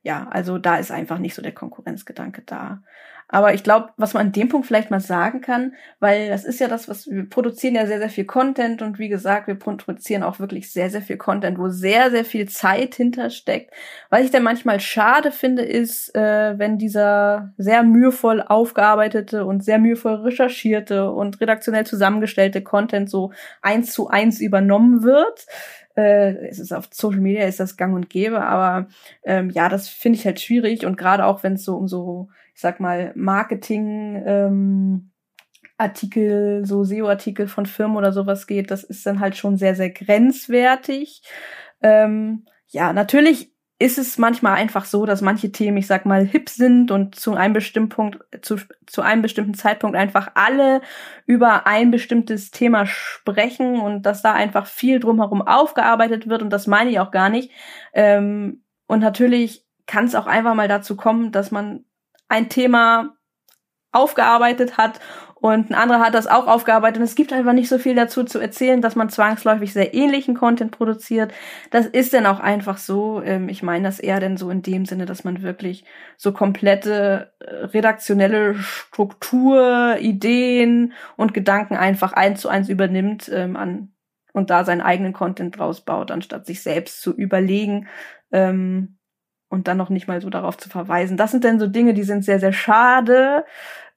Ja, 0.07 0.25
also 0.31 0.57
da 0.57 0.77
ist 0.77 0.89
einfach 0.89 1.19
nicht 1.19 1.35
so 1.35 1.41
der 1.41 1.51
Konkurrenzgedanke 1.51 2.41
da. 2.45 2.81
Aber 3.27 3.53
ich 3.53 3.61
glaube, 3.61 3.89
was 3.97 4.13
man 4.13 4.27
an 4.27 4.31
dem 4.31 4.47
Punkt 4.47 4.65
vielleicht 4.65 4.89
mal 4.89 5.01
sagen 5.01 5.41
kann, 5.41 5.73
weil 5.99 6.29
das 6.29 6.45
ist 6.45 6.61
ja 6.61 6.69
das, 6.69 6.87
was 6.87 7.07
wir 7.07 7.29
produzieren 7.29 7.75
ja 7.75 7.85
sehr, 7.85 7.99
sehr 7.99 8.09
viel 8.09 8.23
Content 8.23 8.81
und 8.81 8.99
wie 8.99 9.09
gesagt, 9.09 9.47
wir 9.47 9.55
produzieren 9.55 10.23
auch 10.23 10.39
wirklich 10.39 10.71
sehr, 10.71 10.89
sehr 10.89 11.01
viel 11.01 11.17
Content, 11.17 11.59
wo 11.59 11.67
sehr, 11.67 12.09
sehr 12.09 12.23
viel 12.23 12.47
Zeit 12.47 12.95
hintersteckt. 12.95 13.73
Was 14.09 14.21
ich 14.21 14.31
dann 14.31 14.43
manchmal 14.43 14.79
schade 14.79 15.31
finde, 15.31 15.63
ist, 15.63 16.15
äh, 16.15 16.57
wenn 16.57 16.77
dieser 16.77 17.53
sehr 17.57 17.83
mühevoll 17.83 18.41
aufgearbeitete 18.41 19.43
und 19.43 19.61
sehr 19.61 19.77
mühevoll 19.77 20.21
recherchierte 20.21 21.11
und 21.11 21.41
redaktionell 21.41 21.85
zusammengestellte 21.85 22.61
Content 22.61 23.09
so 23.09 23.33
eins 23.61 23.91
zu 23.91 24.07
eins 24.07 24.39
übernommen 24.39 25.03
wird 25.03 25.47
äh, 25.97 26.47
es 26.47 26.59
ist 26.59 26.71
auf 26.71 26.87
Social 26.91 27.19
Media 27.19 27.45
ist 27.45 27.59
das 27.59 27.75
gang 27.75 27.95
und 27.95 28.09
gäbe, 28.09 28.41
aber 28.41 28.87
ähm, 29.23 29.49
ja, 29.49 29.67
das 29.67 29.89
finde 29.89 30.19
ich 30.19 30.25
halt 30.25 30.39
schwierig 30.39 30.85
und 30.85 30.97
gerade 30.97 31.25
auch 31.25 31.43
wenn 31.43 31.53
es 31.53 31.65
so 31.65 31.75
um 31.75 31.87
so 31.87 32.29
ich 32.57 32.61
sag 32.61 32.79
mal, 32.79 33.11
Marketing, 33.13 34.19
ähm, 34.25 35.11
Artikel, 35.77 36.65
so 36.65 36.83
SEO-Artikel 36.83 37.47
von 37.47 37.67
Firmen 37.67 37.97
oder 37.97 38.11
sowas 38.11 38.47
geht, 38.47 38.71
das 38.71 38.83
ist 38.83 39.05
dann 39.05 39.19
halt 39.19 39.37
schon 39.37 39.57
sehr, 39.57 39.75
sehr 39.75 39.91
grenzwertig. 39.91 41.21
Ähm, 41.83 42.47
ja, 42.69 42.93
natürlich 42.93 43.51
ist 43.79 43.99
es 43.99 44.17
manchmal 44.17 44.55
einfach 44.55 44.85
so, 44.85 45.05
dass 45.05 45.21
manche 45.21 45.51
Themen, 45.51 45.77
ich 45.77 45.85
sag 45.85 46.05
mal, 46.05 46.25
hip 46.25 46.49
sind 46.49 46.89
und 46.89 47.13
zu 47.13 47.35
einem 47.35 47.53
bestimmten 47.53 47.89
Punkt, 47.89 48.19
zu, 48.41 48.57
zu 48.87 49.01
einem 49.01 49.21
bestimmten 49.21 49.53
Zeitpunkt 49.53 49.95
einfach 49.95 50.31
alle 50.33 50.81
über 51.27 51.67
ein 51.67 51.91
bestimmtes 51.91 52.49
Thema 52.49 52.87
sprechen 52.87 53.79
und 53.79 54.03
dass 54.03 54.23
da 54.23 54.33
einfach 54.33 54.65
viel 54.65 54.99
drumherum 54.99 55.43
aufgearbeitet 55.43 56.27
wird 56.27 56.41
und 56.41 56.49
das 56.49 56.65
meine 56.65 56.89
ich 56.89 56.99
auch 56.99 57.11
gar 57.11 57.29
nicht. 57.29 57.51
Ähm, 57.93 58.63
und 58.87 58.99
natürlich 58.99 59.63
kann 59.85 60.05
es 60.05 60.15
auch 60.15 60.27
einfach 60.27 60.55
mal 60.55 60.67
dazu 60.67 60.95
kommen, 60.95 61.31
dass 61.31 61.51
man 61.51 61.85
ein 62.29 62.49
Thema 62.49 63.15
aufgearbeitet 63.91 64.77
hat 64.77 64.99
und 65.39 65.69
ein 65.69 65.75
anderer 65.75 65.99
hat 65.99 66.15
das 66.15 66.25
auch 66.25 66.47
aufgearbeitet. 66.47 66.97
Und 66.97 67.03
es 67.03 67.15
gibt 67.15 67.31
einfach 67.31 67.53
nicht 67.53 67.69
so 67.69 67.77
viel 67.77 67.95
dazu 67.95 68.23
zu 68.23 68.39
erzählen, 68.39 68.81
dass 68.81 68.95
man 68.95 69.09
zwangsläufig 69.09 69.71
sehr 69.71 69.93
ähnlichen 69.93 70.33
Content 70.35 70.71
produziert. 70.71 71.31
Das 71.69 71.85
ist 71.85 72.13
dann 72.13 72.25
auch 72.25 72.39
einfach 72.39 72.77
so. 72.77 73.21
Ähm, 73.21 73.47
ich 73.47 73.61
meine 73.61 73.87
das 73.87 73.99
eher 73.99 74.19
denn 74.19 74.37
so 74.37 74.49
in 74.49 74.63
dem 74.63 74.85
Sinne, 74.85 75.05
dass 75.05 75.23
man 75.23 75.43
wirklich 75.43 75.85
so 76.17 76.31
komplette 76.31 77.33
äh, 77.39 77.65
redaktionelle 77.65 78.55
Struktur, 78.55 79.97
Ideen 79.99 80.93
und 81.17 81.33
Gedanken 81.33 81.75
einfach 81.75 82.13
eins 82.13 82.41
zu 82.41 82.49
eins 82.49 82.67
übernimmt 82.69 83.29
ähm, 83.31 83.55
an 83.55 83.91
und 84.33 84.49
da 84.49 84.65
seinen 84.65 84.81
eigenen 84.81 85.13
Content 85.13 85.57
draus 85.57 85.81
baut, 85.81 86.11
anstatt 86.11 86.45
sich 86.47 86.61
selbst 86.63 87.01
zu 87.01 87.13
überlegen. 87.15 87.87
Ähm, 88.31 88.97
und 89.49 89.67
dann 89.67 89.77
noch 89.77 89.89
nicht 89.89 90.07
mal 90.07 90.19
so 90.19 90.29
darauf 90.29 90.57
zu 90.57 90.67
verweisen. 90.67 91.15
Das 91.15 91.31
sind 91.31 91.45
dann 91.45 91.59
so 91.59 91.67
Dinge, 91.67 91.93
die 91.93 92.03
sind 92.03 92.25
sehr, 92.25 92.39
sehr 92.39 92.51
schade. 92.51 93.45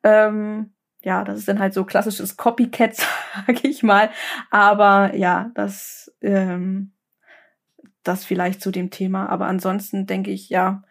Ähm, 0.04 0.72
ja, 1.02 1.24
das 1.24 1.38
ist 1.38 1.48
dann 1.48 1.58
halt 1.58 1.74
so 1.74 1.84
klassisches 1.84 2.36
Copycat, 2.36 2.96
sag 3.46 3.64
ich 3.64 3.82
mal. 3.82 4.10
Aber 4.50 5.14
ja, 5.16 5.50
das, 5.54 6.12
ähm, 6.22 6.92
das 8.02 8.24
vielleicht 8.24 8.62
zu 8.62 8.70
dem 8.70 8.90
Thema. 8.90 9.28
Aber 9.28 9.46
ansonsten 9.46 10.06
denke 10.06 10.30
ich, 10.30 10.48
ja, 10.50 10.82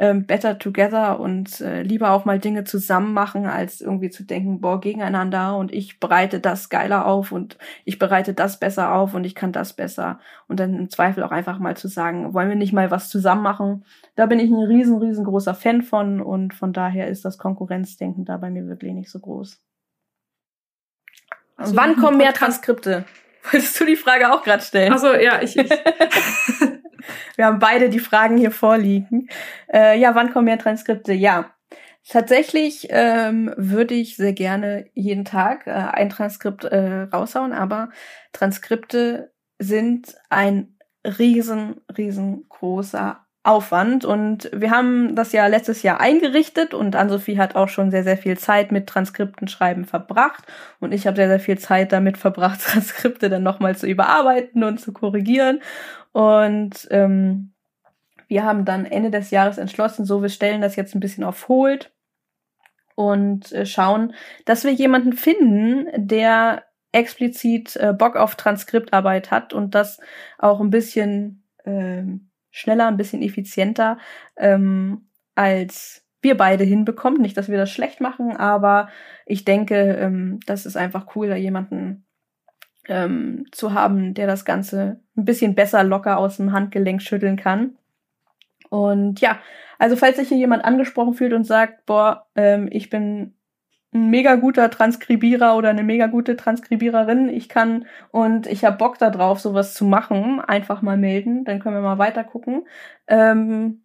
ähm, 0.00 0.24
better 0.24 0.58
together 0.58 1.20
und 1.20 1.60
äh, 1.60 1.82
lieber 1.82 2.12
auch 2.12 2.24
mal 2.24 2.38
Dinge 2.38 2.64
zusammen 2.64 3.12
machen, 3.12 3.44
als 3.44 3.82
irgendwie 3.82 4.08
zu 4.08 4.24
denken, 4.24 4.62
boah, 4.62 4.80
gegeneinander 4.80 5.58
und 5.58 5.74
ich 5.74 6.00
bereite 6.00 6.40
das 6.40 6.70
geiler 6.70 7.04
auf 7.04 7.32
und 7.32 7.58
ich 7.84 7.98
bereite 7.98 8.32
das 8.32 8.58
besser 8.58 8.94
auf 8.94 9.12
und 9.12 9.24
ich 9.24 9.34
kann 9.34 9.52
das 9.52 9.74
besser. 9.74 10.18
Und 10.48 10.58
dann 10.58 10.74
im 10.74 10.88
Zweifel 10.88 11.22
auch 11.22 11.32
einfach 11.32 11.58
mal 11.58 11.76
zu 11.76 11.86
sagen, 11.86 12.32
wollen 12.32 12.48
wir 12.48 12.56
nicht 12.56 12.72
mal 12.72 12.90
was 12.90 13.10
zusammen 13.10 13.42
machen? 13.42 13.84
Da 14.16 14.24
bin 14.24 14.40
ich 14.40 14.50
ein 14.50 14.62
riesen, 14.62 14.96
riesengroßer 14.96 15.54
Fan 15.54 15.82
von 15.82 16.22
und 16.22 16.54
von 16.54 16.72
daher 16.72 17.08
ist 17.08 17.26
das 17.26 17.36
Konkurrenzdenken 17.36 18.24
da 18.24 18.38
bei 18.38 18.48
mir 18.48 18.66
wirklich 18.68 18.94
nicht 18.94 19.10
so 19.10 19.20
groß. 19.20 19.60
Also 21.58 21.76
Wann 21.76 21.96
kommen 21.96 22.16
mehr 22.16 22.32
Transkripte? 22.32 23.04
Wolltest 23.52 23.78
du 23.78 23.84
die 23.84 23.96
Frage 23.96 24.32
auch 24.32 24.42
gerade 24.42 24.62
stellen? 24.62 24.94
Also 24.94 25.12
ja, 25.12 25.42
ich. 25.42 25.58
ich. 25.58 25.70
Wir 27.36 27.46
haben 27.46 27.58
beide 27.58 27.88
die 27.88 27.98
Fragen 27.98 28.36
hier 28.36 28.50
vorliegen. 28.50 29.28
Äh, 29.72 29.98
ja, 29.98 30.14
wann 30.14 30.32
kommen 30.32 30.46
mehr 30.46 30.58
Transkripte? 30.58 31.12
Ja. 31.12 31.52
Tatsächlich 32.08 32.88
ähm, 32.90 33.52
würde 33.56 33.94
ich 33.94 34.16
sehr 34.16 34.32
gerne 34.32 34.86
jeden 34.94 35.24
Tag 35.24 35.66
äh, 35.66 35.70
ein 35.70 36.08
Transkript 36.08 36.64
äh, 36.64 37.02
raushauen, 37.02 37.52
aber 37.52 37.90
Transkripte 38.32 39.32
sind 39.58 40.16
ein 40.30 40.78
riesen, 41.04 41.82
riesengroßer 41.96 43.26
Aufwand. 43.42 44.04
Und 44.04 44.50
wir 44.52 44.70
haben 44.70 45.16
das 45.16 45.32
ja 45.32 45.46
letztes 45.46 45.82
Jahr 45.82 46.00
eingerichtet 46.00 46.74
und 46.74 46.94
Ann-Sophie 46.94 47.38
hat 47.38 47.56
auch 47.56 47.68
schon 47.68 47.90
sehr, 47.90 48.04
sehr 48.04 48.18
viel 48.18 48.36
Zeit 48.38 48.70
mit 48.70 48.86
Transkripten 48.86 49.48
schreiben 49.48 49.86
verbracht. 49.86 50.44
Und 50.78 50.92
ich 50.92 51.06
habe 51.06 51.16
sehr, 51.16 51.28
sehr 51.28 51.40
viel 51.40 51.58
Zeit 51.58 51.92
damit 51.92 52.18
verbracht, 52.18 52.60
Transkripte 52.64 53.30
dann 53.30 53.42
nochmal 53.42 53.76
zu 53.76 53.86
überarbeiten 53.86 54.62
und 54.62 54.78
zu 54.78 54.92
korrigieren. 54.92 55.60
Und 56.12 56.86
ähm, 56.90 57.52
wir 58.28 58.44
haben 58.44 58.64
dann 58.64 58.84
Ende 58.84 59.10
des 59.10 59.30
Jahres 59.30 59.58
entschlossen, 59.58 60.04
so 60.04 60.22
wir 60.22 60.28
stellen 60.28 60.60
das 60.60 60.76
jetzt 60.76 60.94
ein 60.94 61.00
bisschen 61.00 61.24
auf 61.24 61.48
Hold 61.48 61.92
und 62.94 63.50
äh, 63.52 63.64
schauen, 63.64 64.14
dass 64.44 64.64
wir 64.64 64.72
jemanden 64.72 65.14
finden, 65.14 65.86
der 65.96 66.64
explizit 66.92 67.76
äh, 67.76 67.92
Bock 67.92 68.16
auf 68.16 68.34
Transkriptarbeit 68.34 69.30
hat 69.30 69.52
und 69.52 69.74
das 69.74 70.00
auch 70.38 70.60
ein 70.60 70.70
bisschen 70.70 71.44
ähm, 71.64 72.29
schneller, 72.50 72.88
ein 72.88 72.96
bisschen 72.96 73.22
effizienter 73.22 73.98
ähm, 74.36 75.06
als 75.34 76.04
wir 76.22 76.36
beide 76.36 76.64
hinbekommen. 76.64 77.20
Nicht, 77.20 77.36
dass 77.36 77.48
wir 77.48 77.56
das 77.56 77.70
schlecht 77.70 78.00
machen, 78.00 78.36
aber 78.36 78.88
ich 79.26 79.44
denke, 79.44 79.96
ähm, 80.00 80.40
das 80.46 80.66
ist 80.66 80.76
einfach 80.76 81.14
cool, 81.14 81.28
da 81.28 81.36
jemanden 81.36 82.04
ähm, 82.88 83.46
zu 83.52 83.72
haben, 83.72 84.14
der 84.14 84.26
das 84.26 84.44
Ganze 84.44 85.00
ein 85.16 85.24
bisschen 85.24 85.54
besser 85.54 85.84
locker 85.84 86.18
aus 86.18 86.36
dem 86.36 86.52
Handgelenk 86.52 87.00
schütteln 87.02 87.36
kann. 87.36 87.76
Und 88.68 89.20
ja, 89.20 89.38
also 89.78 89.96
falls 89.96 90.16
sich 90.16 90.28
hier 90.28 90.36
jemand 90.36 90.64
angesprochen 90.64 91.14
fühlt 91.14 91.32
und 91.32 91.44
sagt, 91.44 91.86
boah, 91.86 92.26
ähm, 92.36 92.68
ich 92.70 92.90
bin 92.90 93.34
ein 93.92 94.10
mega 94.10 94.36
guter 94.36 94.70
Transkribierer 94.70 95.56
oder 95.56 95.70
eine 95.70 95.82
mega 95.82 96.06
gute 96.06 96.36
Transkribiererin, 96.36 97.28
ich 97.28 97.48
kann 97.48 97.86
und 98.10 98.46
ich 98.46 98.64
habe 98.64 98.76
Bock 98.76 98.98
darauf, 98.98 99.40
sowas 99.40 99.74
zu 99.74 99.84
machen, 99.84 100.40
einfach 100.40 100.82
mal 100.82 100.96
melden, 100.96 101.44
dann 101.44 101.60
können 101.60 101.76
wir 101.76 101.82
mal 101.82 101.98
weiter 101.98 102.24
gucken. 102.24 102.66
Ähm, 103.08 103.82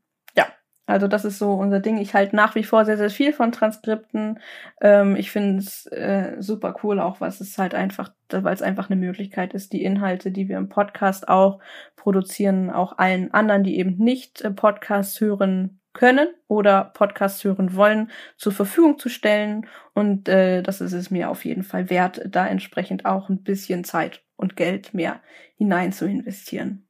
also 0.87 1.07
das 1.07 1.25
ist 1.25 1.39
so 1.39 1.53
unser 1.53 1.79
Ding. 1.79 1.97
Ich 1.97 2.13
halte 2.13 2.35
nach 2.35 2.53
wie 2.55 2.63
vor 2.63 2.85
sehr, 2.85 2.97
sehr 2.97 3.09
viel 3.09 3.33
von 3.33 3.51
Transkripten. 3.51 4.39
Ähm, 4.81 5.15
ich 5.15 5.31
finde 5.31 5.59
es 5.59 5.87
äh, 5.87 6.35
super 6.39 6.75
cool, 6.83 6.99
auch 6.99 7.21
was 7.21 7.41
es 7.41 7.57
halt 7.57 7.73
einfach, 7.73 8.11
weil 8.29 8.53
es 8.53 8.61
einfach 8.61 8.89
eine 8.89 8.99
Möglichkeit 8.99 9.53
ist, 9.55 9.73
die 9.73 9.83
Inhalte, 9.83 10.31
die 10.31 10.47
wir 10.47 10.57
im 10.57 10.69
Podcast 10.69 11.27
auch 11.27 11.59
produzieren, 11.95 12.69
auch 12.69 12.97
allen 12.99 13.33
anderen, 13.33 13.63
die 13.63 13.79
eben 13.79 13.97
nicht 13.97 14.41
äh, 14.41 14.51
Podcasts 14.51 15.19
hören 15.19 15.79
können 15.95 16.27
oder 16.47 16.91
Podcasts 16.93 17.43
hören 17.43 17.75
wollen, 17.75 18.11
zur 18.37 18.51
Verfügung 18.51 18.99
zu 18.99 19.09
stellen. 19.09 19.65
Und 19.95 20.29
äh, 20.29 20.61
das 20.61 20.81
ist 20.81 20.93
es 20.93 21.09
mir 21.09 21.31
auf 21.31 21.45
jeden 21.45 21.63
Fall 21.63 21.89
wert, 21.89 22.21
da 22.27 22.45
entsprechend 22.45 23.05
auch 23.05 23.29
ein 23.29 23.41
bisschen 23.41 23.83
Zeit 23.83 24.23
und 24.35 24.55
Geld 24.55 24.93
mehr 24.93 25.21
hinein 25.57 25.91
zu 25.91 26.05
investieren. 26.05 26.85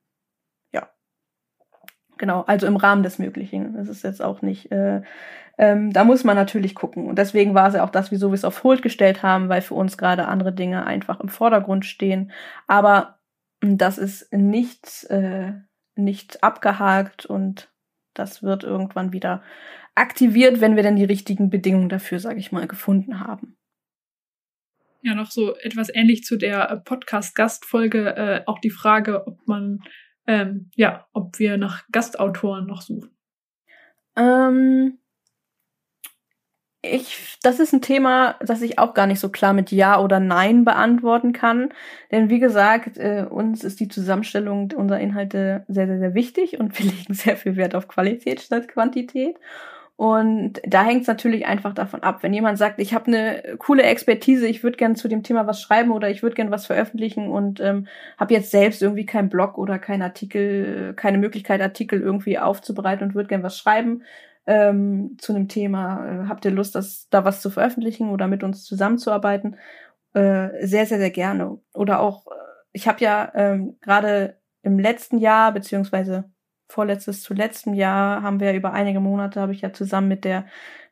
Genau, 2.18 2.41
also 2.47 2.68
im 2.68 2.78
Rahmen 2.78 3.03
des 3.03 3.20
Möglichen. 3.20 3.74
Das 3.74 3.89
ist 3.89 4.03
jetzt 4.03 4.22
auch 4.22 4.41
nicht, 4.41 4.72
äh, 4.72 5.01
ähm, 5.58 5.91
da 5.91 6.03
muss 6.03 6.24
man 6.24 6.36
natürlich 6.36 6.76
gucken. 6.76 7.08
Und 7.08 7.18
deswegen 7.18 7.53
war 7.53 7.68
es 7.68 7.76
ja 7.76 7.84
auch 7.84 7.89
das, 7.89 8.12
wieso 8.12 8.30
wir 8.30 8.36
es 8.36 8.45
auf 8.45 8.64
Hold 8.64 8.82
gestellt 8.82 9.22
haben, 9.24 9.49
weil 9.49 9.62
für 9.62 9.74
uns 9.74 9.97
gerade 9.97 10.28
andere 10.28 10.53
Dinge 10.53 10.86
einfach 10.86 11.20
im 11.20 11.30
Vordergrund 11.30 11.86
stehen. 11.86 12.32
Aber 12.68 13.20
das 13.62 13.97
ist 13.97 14.32
nicht, 14.34 15.06
äh, 15.10 15.53
nicht 15.95 16.43
abgehakt 16.43 17.26
und 17.26 17.70
das 18.16 18.43
wird 18.43 18.63
irgendwann 18.63 19.13
wieder 19.13 19.43
aktiviert, 19.93 20.61
wenn 20.61 20.76
wir 20.76 20.84
dann 20.84 20.95
die 20.95 21.05
richtigen 21.05 21.49
Bedingungen 21.49 21.89
dafür, 21.89 22.20
sage 22.20 22.39
ich 22.39 22.51
mal, 22.51 22.68
gefunden 22.68 23.20
haben. 23.20 23.57
Ja, 25.01 25.13
noch 25.13 25.30
so 25.30 25.55
etwas 25.57 25.93
ähnlich 25.93 26.24
zu 26.24 26.36
der 26.38 26.82
Podcast-Gastfolge, 26.84 28.16
äh, 28.16 28.41
auch 28.47 28.59
die 28.59 28.72
Frage, 28.72 29.28
ob 29.28 29.47
man 29.47 29.82
ähm, 30.28 30.72
ja, 30.76 31.07
ob 31.13 31.39
wir 31.39 31.57
nach 31.57 31.84
Gastautoren 31.91 32.66
noch 32.66 32.82
suchen. 32.82 33.16
Ähm, 34.16 34.97
ich, 36.91 37.38
das 37.41 37.59
ist 37.59 37.73
ein 37.73 37.81
Thema, 37.81 38.36
das 38.41 38.61
ich 38.61 38.79
auch 38.79 38.93
gar 38.93 39.07
nicht 39.07 39.19
so 39.19 39.29
klar 39.29 39.53
mit 39.53 39.71
Ja 39.71 39.99
oder 39.99 40.19
Nein 40.19 40.65
beantworten 40.65 41.33
kann. 41.33 41.69
Denn 42.11 42.29
wie 42.29 42.39
gesagt, 42.39 42.97
äh, 42.97 43.25
uns 43.29 43.63
ist 43.63 43.79
die 43.79 43.88
Zusammenstellung 43.88 44.71
unserer 44.75 44.99
Inhalte 44.99 45.63
sehr, 45.67 45.88
sehr, 45.88 45.99
sehr 45.99 46.13
wichtig 46.13 46.59
und 46.59 46.77
wir 46.77 46.86
legen 46.91 47.13
sehr 47.13 47.38
viel 47.38 47.55
Wert 47.55 47.75
auf 47.75 47.88
Qualität 47.88 48.41
statt 48.41 48.67
Quantität. 48.67 49.38
Und 49.97 50.61
da 50.65 50.83
hängt 50.83 51.03
es 51.03 51.07
natürlich 51.07 51.45
einfach 51.45 51.73
davon 51.73 52.03
ab, 52.03 52.21
wenn 52.21 52.33
jemand 52.33 52.57
sagt, 52.57 52.79
ich 52.81 52.93
habe 52.93 53.07
eine 53.07 53.55
coole 53.59 53.83
Expertise, 53.83 54.45
ich 54.45 54.61
würde 54.61 54.75
gerne 54.75 54.95
zu 54.95 55.07
dem 55.07 55.23
Thema 55.23 55.47
was 55.47 55.61
schreiben 55.61 55.91
oder 55.91 56.09
ich 56.09 56.21
würde 56.21 56.36
gerne 56.36 56.51
was 56.51 56.65
veröffentlichen 56.65 57.29
und 57.29 57.61
ähm, 57.61 57.88
habe 58.17 58.33
jetzt 58.33 58.51
selbst 58.51 58.81
irgendwie 58.81 59.05
keinen 59.05 59.29
Blog 59.29 59.57
oder 59.57 59.79
keinen 59.79 60.01
Artikel, 60.01 60.93
keine 60.97 61.17
Möglichkeit, 61.17 61.61
Artikel 61.61 62.01
irgendwie 62.01 62.38
aufzubereiten 62.38 63.07
und 63.07 63.15
würde 63.15 63.29
gerne 63.29 63.43
was 63.45 63.57
schreiben 63.57 64.03
ähm, 64.48 65.18
zu 65.20 65.34
einem 65.34 65.48
Thema. 65.48 66.24
Äh, 66.26 66.28
habt 66.28 66.46
ihr 66.46 66.52
Lust, 66.52 66.76
das, 66.76 67.08
da 67.10 67.26
was 67.26 67.41
zu 67.41 67.50
veröffentlichen 67.50 68.10
oder 68.10 68.28
mit 68.28 68.43
uns 68.43 68.64
zusammenzuarbeiten? 68.64 69.58
Äh, 70.14 70.66
sehr, 70.66 70.86
sehr, 70.86 71.00
sehr 71.00 71.12
gerne. 71.12 71.60
Oder 71.74 72.00
auch, 72.00 72.28
äh, 72.28 72.32
ich 72.72 72.88
habe 72.88 73.04
ja 73.04 73.32
ähm, 73.36 73.78
gerade 73.82 74.39
im 74.62 74.80
letzten 74.80 75.18
Jahr, 75.18 75.52
beziehungsweise 75.52 76.32
vorletztes 76.68 77.22
zu 77.22 77.34
letztem 77.34 77.74
Jahr 77.74 78.22
haben 78.22 78.39
wir 78.39 78.53
über 78.53 78.74
einige 78.74 78.99
Monate, 78.99 79.39
habe 79.39 79.53
ich 79.53 79.61
ja 79.61 79.74
zusammen 79.74 80.07
mit 80.07 80.24
der 80.26 80.45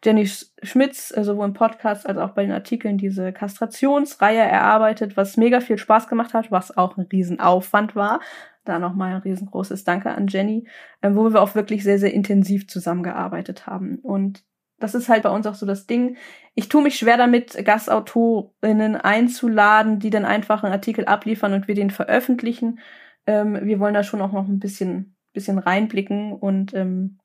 Jenny 0.04 0.28
Schmitz, 0.28 1.14
äh, 1.16 1.24
sowohl 1.24 1.46
im 1.46 1.54
Podcast 1.54 2.08
als 2.08 2.18
auch 2.18 2.32
bei 2.32 2.44
den 2.44 2.52
Artikeln, 2.52 2.98
diese 2.98 3.32
Kastrationsreihe 3.32 4.40
erarbeitet, 4.40 5.16
was 5.18 5.38
mega 5.38 5.62
viel 5.62 5.78
Spaß 5.78 6.08
gemacht 6.08 6.34
hat, 6.34 6.52
was 6.52 6.76
auch 6.76 6.98
ein 6.98 7.08
Riesenaufwand 7.12 7.96
war. 7.96 8.20
Da 8.66 8.80
nochmal 8.80 9.16
ein 9.16 9.22
riesengroßes 9.22 9.84
Danke 9.84 10.12
an 10.12 10.28
Jenny, 10.28 10.68
äh, 11.02 11.12
wo 11.14 11.32
wir 11.32 11.42
auch 11.42 11.56
wirklich 11.56 11.84
sehr, 11.84 12.00
sehr 12.00 12.14
intensiv 12.14 12.68
zusammengearbeitet 12.68 13.66
haben. 13.68 14.00
Und 14.00 14.44
das 14.80 14.96
ist 14.96 15.08
halt 15.08 15.24
bei 15.24 15.30
uns 15.30 15.48
auch 15.48 15.56
so 15.56 15.66
das 15.66 15.88
Ding. 15.88 16.18
Ich 16.56 16.68
tue 16.68 16.84
mich 16.84 16.98
schwer 16.98 17.18
damit, 17.18 17.64
Gastautorinnen 17.64 18.98
einzuladen, 18.98 20.00
die 20.00 20.10
dann 20.10 20.26
einfach 20.26 20.64
einen 20.64 20.74
Artikel 20.74 21.06
abliefern 21.06 21.54
und 21.54 21.68
wir 21.68 21.76
den 21.76 21.90
veröffentlichen. 21.90 22.80
Ähm, 23.26 23.60
wir 23.64 23.80
wollen 23.80 23.94
da 23.94 24.04
schon 24.04 24.22
auch 24.22 24.34
noch 24.34 24.48
ein 24.48 24.60
bisschen 24.60 25.13
bisschen 25.34 25.60
reinblicken 25.60 26.34
und 26.34 26.74
ähm, 26.74 27.20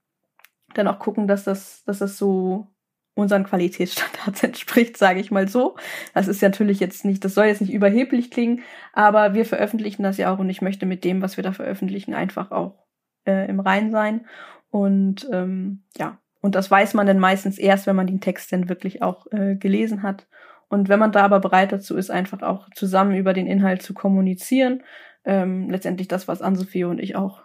dann 0.74 0.88
auch 0.88 0.98
gucken, 0.98 1.28
dass 1.28 1.44
das, 1.44 1.84
dass 1.84 1.98
das 1.98 2.18
so 2.18 2.68
unseren 3.14 3.44
Qualitätsstandards 3.44 4.42
entspricht, 4.44 4.96
sage 4.96 5.20
ich 5.20 5.30
mal 5.30 5.48
so. 5.48 5.76
Das 6.14 6.28
ist 6.28 6.40
natürlich 6.40 6.80
jetzt 6.80 7.04
nicht, 7.04 7.24
das 7.24 7.34
soll 7.34 7.46
jetzt 7.46 7.60
nicht 7.60 7.72
überheblich 7.72 8.30
klingen, 8.30 8.62
aber 8.92 9.34
wir 9.34 9.44
veröffentlichen 9.44 10.02
das 10.02 10.18
ja 10.18 10.32
auch 10.32 10.38
und 10.38 10.48
ich 10.48 10.62
möchte 10.62 10.86
mit 10.86 11.04
dem, 11.04 11.20
was 11.20 11.36
wir 11.36 11.44
da 11.44 11.52
veröffentlichen, 11.52 12.14
einfach 12.14 12.50
auch 12.50 12.86
äh, 13.26 13.48
im 13.48 13.60
Rein 13.60 13.90
sein. 13.90 14.26
Und 14.70 15.28
ähm, 15.32 15.84
ja, 15.96 16.18
und 16.40 16.54
das 16.54 16.70
weiß 16.70 16.94
man 16.94 17.06
dann 17.06 17.18
meistens 17.18 17.58
erst, 17.58 17.86
wenn 17.86 17.96
man 17.96 18.06
den 18.06 18.20
Text 18.20 18.52
dann 18.52 18.68
wirklich 18.68 19.02
auch 19.02 19.26
äh, 19.32 19.56
gelesen 19.56 20.02
hat. 20.02 20.28
Und 20.68 20.88
wenn 20.88 21.00
man 21.00 21.12
da 21.12 21.24
aber 21.24 21.40
bereit 21.40 21.72
dazu 21.72 21.96
ist, 21.96 22.10
einfach 22.10 22.42
auch 22.42 22.68
zusammen 22.74 23.16
über 23.16 23.32
den 23.32 23.46
Inhalt 23.46 23.82
zu 23.82 23.94
kommunizieren, 23.94 24.82
ähm, 25.24 25.70
letztendlich 25.70 26.08
das, 26.08 26.28
was 26.28 26.42
Ann-Sophie 26.42 26.84
und 26.84 27.00
ich 27.00 27.16
auch 27.16 27.42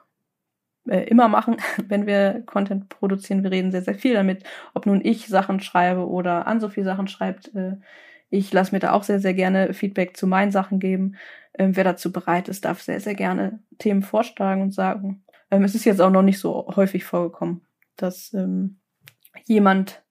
äh, 0.88 1.04
immer 1.08 1.28
machen, 1.28 1.58
wenn 1.88 2.06
wir 2.06 2.44
Content 2.46 2.90
produzieren. 2.90 3.44
Wir 3.44 3.52
reden 3.52 3.72
sehr, 3.72 3.82
sehr 3.82 3.96
viel 3.96 4.14
damit, 4.14 4.44
ob 4.74 4.86
nun 4.86 5.02
ich 5.04 5.28
Sachen 5.28 5.60
schreibe 5.60 6.08
oder 6.08 6.48
Ann-Sophie 6.48 6.84
Sachen 6.84 7.08
schreibt. 7.08 7.54
Äh, 7.56 7.78
ich 8.30 8.52
lasse 8.52 8.74
mir 8.74 8.80
da 8.80 8.94
auch 8.94 9.04
sehr, 9.04 9.20
sehr 9.20 9.34
gerne 9.34 9.74
Feedback 9.74 10.18
zu 10.18 10.28
meinen 10.28 10.52
Sachen 10.52 10.80
geben. 10.80 11.16
Ähm, 11.58 11.76
wer 11.76 11.84
dazu 11.84 12.12
bereit 12.12 12.50
ist, 12.50 12.66
darf 12.66 12.82
sehr, 12.82 13.00
sehr 13.00 13.16
gerne 13.16 13.60
Themen 13.78 14.02
vorschlagen 14.02 14.62
und 14.62 14.74
sagen. 14.74 15.24
Ähm, 15.52 15.64
es 15.64 15.76
ist 15.76 15.86
jetzt 15.86 16.02
auch 16.02 16.10
noch 16.10 16.24
nicht 16.24 16.40
so 16.40 16.68
häufig 16.76 17.04
vorgekommen, 17.04 17.62
dass 17.96 18.34
ähm, 18.34 18.80
jemand 19.46 20.04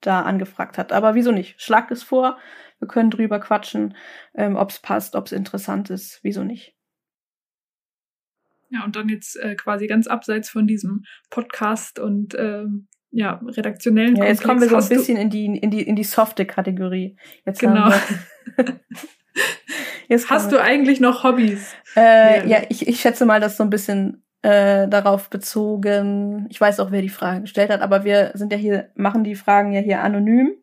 da 0.00 0.22
angefragt 0.22 0.78
hat. 0.78 0.92
Aber 0.92 1.14
wieso 1.14 1.32
nicht? 1.32 1.60
Schlag 1.60 1.90
es 1.90 2.02
vor. 2.02 2.38
Wir 2.78 2.88
können 2.88 3.10
drüber 3.10 3.38
quatschen, 3.40 3.94
ähm, 4.34 4.56
ob 4.56 4.70
es 4.70 4.78
passt, 4.78 5.14
ob 5.14 5.26
es 5.26 5.32
interessant 5.32 5.90
ist. 5.90 6.20
Wieso 6.22 6.44
nicht? 6.44 6.74
Ja, 8.70 8.84
und 8.84 8.96
dann 8.96 9.08
jetzt 9.08 9.36
äh, 9.36 9.56
quasi 9.56 9.86
ganz 9.86 10.06
abseits 10.06 10.48
von 10.48 10.66
diesem 10.66 11.04
Podcast 11.28 11.98
und 11.98 12.36
ähm, 12.38 12.86
ja, 13.10 13.40
redaktionellen 13.44 14.16
Ja, 14.16 14.26
jetzt 14.26 14.44
kommen 14.44 14.60
wir 14.60 14.68
so 14.68 14.76
ein 14.76 14.88
bisschen 14.88 15.16
in 15.16 15.30
die, 15.30 15.46
in 15.46 15.70
die, 15.70 15.82
in 15.82 15.96
die 15.96 16.04
softe 16.04 16.46
Kategorie. 16.46 17.16
Jetzt 17.44 17.58
genau. 17.58 17.90
jetzt 20.08 20.30
Hast 20.30 20.52
du 20.52 20.62
eigentlich 20.62 21.00
noch 21.00 21.24
Hobbys? 21.24 21.74
Äh, 21.96 22.48
ja, 22.48 22.62
ich, 22.68 22.86
ich 22.86 23.00
schätze 23.00 23.26
mal, 23.26 23.40
dass 23.40 23.56
so 23.56 23.64
ein 23.64 23.70
bisschen 23.70 24.22
äh, 24.42 24.86
darauf 24.88 25.28
bezogen. 25.28 26.46
Ich 26.50 26.60
weiß 26.60 26.78
auch, 26.78 26.92
wer 26.92 27.02
die 27.02 27.08
Frage 27.08 27.42
gestellt 27.42 27.70
hat, 27.70 27.80
aber 27.80 28.04
wir 28.04 28.30
sind 28.34 28.52
ja 28.52 28.58
hier, 28.58 28.90
machen 28.94 29.24
die 29.24 29.34
Fragen 29.34 29.72
ja 29.72 29.80
hier 29.80 30.02
anonym. 30.02 30.54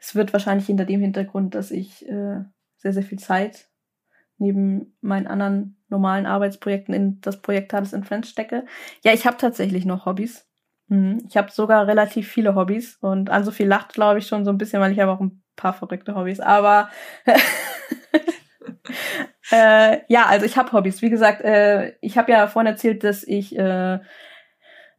Es 0.00 0.16
wird 0.16 0.32
wahrscheinlich 0.32 0.66
hinter 0.66 0.84
dem 0.84 1.00
Hintergrund, 1.00 1.54
dass 1.54 1.70
ich 1.70 2.08
äh, 2.08 2.40
sehr, 2.78 2.92
sehr 2.92 3.04
viel 3.04 3.20
Zeit 3.20 3.68
neben 4.38 4.96
meinen 5.00 5.28
anderen 5.28 5.81
normalen 5.92 6.26
Arbeitsprojekten 6.26 6.92
in 6.92 7.20
das 7.20 7.40
Projekt 7.40 7.70
Tales 7.70 7.92
in 7.92 8.02
Friends 8.02 8.28
stecke. 8.28 8.64
Ja, 9.04 9.12
ich 9.12 9.26
habe 9.26 9.36
tatsächlich 9.36 9.84
noch 9.84 10.06
Hobbys. 10.06 10.48
Mhm. 10.88 11.24
Ich 11.28 11.36
habe 11.36 11.52
sogar 11.52 11.86
relativ 11.86 12.28
viele 12.28 12.56
Hobbys 12.56 12.96
und 13.00 13.30
an 13.30 13.44
so 13.44 13.52
viel 13.52 13.68
lacht, 13.68 13.92
glaube 13.92 14.18
ich, 14.18 14.26
schon 14.26 14.44
so 14.44 14.50
ein 14.50 14.58
bisschen, 14.58 14.80
weil 14.80 14.92
ich 14.92 14.98
habe 14.98 15.12
auch 15.12 15.20
ein 15.20 15.42
paar 15.54 15.72
verrückte 15.72 16.16
Hobbys. 16.16 16.40
Aber 16.40 16.88
äh, 19.52 20.00
ja, 20.08 20.26
also 20.26 20.44
ich 20.44 20.56
habe 20.56 20.72
Hobbys. 20.72 21.02
Wie 21.02 21.10
gesagt, 21.10 21.42
äh, 21.42 21.92
ich 22.00 22.18
habe 22.18 22.32
ja 22.32 22.48
vorhin 22.48 22.72
erzählt, 22.72 23.04
dass 23.04 23.22
ich 23.22 23.56
äh, 23.56 24.00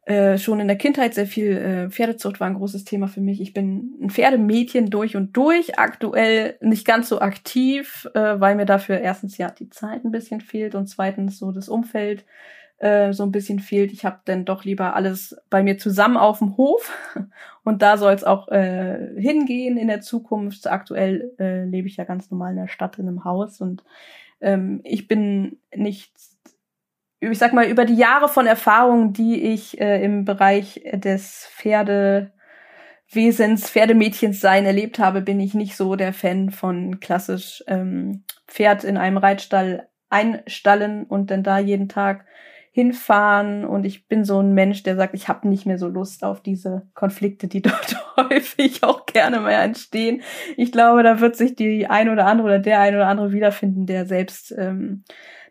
äh, 0.06 0.36
schon 0.36 0.60
in 0.60 0.68
der 0.68 0.76
Kindheit 0.76 1.14
sehr 1.14 1.26
viel 1.26 1.56
äh, 1.56 1.90
Pferdezucht 1.90 2.38
war 2.38 2.46
ein 2.46 2.54
großes 2.54 2.84
Thema 2.84 3.08
für 3.08 3.22
mich. 3.22 3.40
Ich 3.40 3.54
bin 3.54 3.94
ein 4.02 4.10
Pferdemädchen 4.10 4.90
durch 4.90 5.16
und 5.16 5.34
durch, 5.34 5.78
aktuell 5.78 6.58
nicht 6.60 6.86
ganz 6.86 7.08
so 7.08 7.20
aktiv, 7.20 8.06
äh, 8.14 8.38
weil 8.38 8.54
mir 8.54 8.66
dafür 8.66 9.00
erstens 9.00 9.38
ja 9.38 9.50
die 9.50 9.70
Zeit 9.70 10.04
ein 10.04 10.10
bisschen 10.10 10.42
fehlt 10.42 10.74
und 10.74 10.88
zweitens 10.88 11.38
so 11.38 11.52
das 11.52 11.70
Umfeld 11.70 12.26
äh, 12.78 13.14
so 13.14 13.22
ein 13.22 13.32
bisschen 13.32 13.60
fehlt. 13.60 13.92
Ich 13.92 14.04
habe 14.04 14.20
dann 14.26 14.44
doch 14.44 14.64
lieber 14.64 14.94
alles 14.94 15.36
bei 15.48 15.62
mir 15.62 15.78
zusammen 15.78 16.18
auf 16.18 16.40
dem 16.40 16.58
Hof 16.58 16.92
und 17.64 17.80
da 17.80 17.96
soll 17.96 18.12
es 18.12 18.24
auch 18.24 18.48
äh, 18.48 19.08
hingehen 19.16 19.78
in 19.78 19.88
der 19.88 20.02
Zukunft. 20.02 20.66
Aktuell 20.66 21.32
äh, 21.38 21.64
lebe 21.64 21.88
ich 21.88 21.96
ja 21.96 22.04
ganz 22.04 22.30
normal 22.30 22.50
in 22.50 22.58
der 22.58 22.68
Stadt 22.68 22.98
in 22.98 23.08
einem 23.08 23.24
Haus 23.24 23.62
und 23.62 23.84
ähm, 24.42 24.82
ich 24.84 25.08
bin 25.08 25.56
nicht 25.74 26.12
ich 27.20 27.38
sag 27.38 27.52
mal, 27.52 27.66
über 27.66 27.84
die 27.84 27.96
Jahre 27.96 28.28
von 28.28 28.46
Erfahrungen, 28.46 29.12
die 29.12 29.42
ich 29.52 29.80
äh, 29.80 30.02
im 30.04 30.24
Bereich 30.24 30.82
des 30.92 31.48
Pferdewesens, 31.56 32.30
Pferdemädchens 33.70 34.40
sein 34.40 34.66
erlebt 34.66 34.98
habe, 34.98 35.22
bin 35.22 35.40
ich 35.40 35.54
nicht 35.54 35.76
so 35.76 35.96
der 35.96 36.12
Fan 36.12 36.50
von 36.50 37.00
klassisch 37.00 37.64
ähm, 37.66 38.24
Pferd 38.46 38.84
in 38.84 38.96
einem 38.96 39.16
Reitstall 39.16 39.88
einstallen 40.10 41.04
und 41.04 41.30
dann 41.30 41.42
da 41.42 41.58
jeden 41.58 41.88
Tag 41.88 42.26
hinfahren. 42.74 43.64
Und 43.64 43.86
ich 43.86 44.08
bin 44.08 44.24
so 44.24 44.40
ein 44.40 44.52
Mensch, 44.52 44.82
der 44.82 44.96
sagt, 44.96 45.14
ich 45.14 45.28
habe 45.28 45.48
nicht 45.48 45.64
mehr 45.64 45.78
so 45.78 45.86
Lust 45.86 46.24
auf 46.24 46.42
diese 46.42 46.88
Konflikte, 46.94 47.46
die 47.46 47.62
dort 47.62 47.96
häufig 48.16 48.82
auch 48.82 49.06
gerne 49.06 49.40
mal 49.40 49.52
entstehen. 49.52 50.22
Ich 50.56 50.72
glaube, 50.72 51.04
da 51.04 51.20
wird 51.20 51.36
sich 51.36 51.54
die 51.54 51.86
ein 51.86 52.08
oder 52.08 52.26
andere 52.26 52.46
oder 52.46 52.58
der 52.58 52.80
ein 52.80 52.96
oder 52.96 53.06
andere 53.06 53.32
wiederfinden, 53.32 53.86
der 53.86 54.06
selbst 54.06 54.52
ähm, 54.58 55.04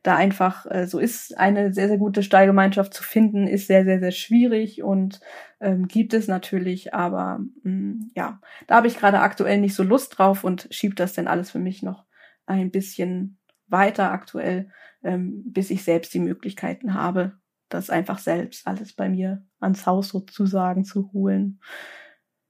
da 0.03 0.17
einfach 0.17 0.65
äh, 0.69 0.85
so 0.85 0.99
ist, 0.99 1.37
eine 1.37 1.73
sehr, 1.73 1.87
sehr 1.87 1.97
gute 1.97 2.23
Stallgemeinschaft 2.23 2.93
zu 2.93 3.03
finden, 3.03 3.47
ist 3.47 3.67
sehr, 3.67 3.85
sehr, 3.85 3.99
sehr 3.99 4.11
schwierig 4.11 4.83
und 4.83 5.21
ähm, 5.61 5.87
gibt 5.87 6.13
es 6.13 6.27
natürlich, 6.27 6.93
aber 6.93 7.39
mh, 7.63 7.71
mm, 7.71 8.11
ja, 8.15 8.39
da 8.67 8.75
habe 8.75 8.87
ich 8.87 8.97
gerade 8.97 9.21
aktuell 9.21 9.59
nicht 9.59 9.75
so 9.75 9.83
Lust 9.83 10.17
drauf 10.17 10.43
und 10.43 10.67
schiebe 10.71 10.95
das 10.95 11.13
denn 11.13 11.27
alles 11.27 11.51
für 11.51 11.59
mich 11.59 11.81
noch 11.81 12.05
ein 12.45 12.69
bisschen 12.69 13.39
weiter 13.67 14.11
aktuell, 14.11 14.69
ähm, 15.03 15.41
bis 15.45 15.69
ich 15.69 15.83
selbst 15.83 16.13
die 16.13 16.19
Möglichkeiten 16.19 16.93
habe, 16.93 17.37
das 17.69 17.89
einfach 17.89 18.19
selbst 18.19 18.67
alles 18.67 18.93
bei 18.93 19.07
mir 19.07 19.45
ans 19.61 19.85
Haus 19.85 20.09
sozusagen 20.09 20.83
zu 20.83 21.11
holen. 21.13 21.61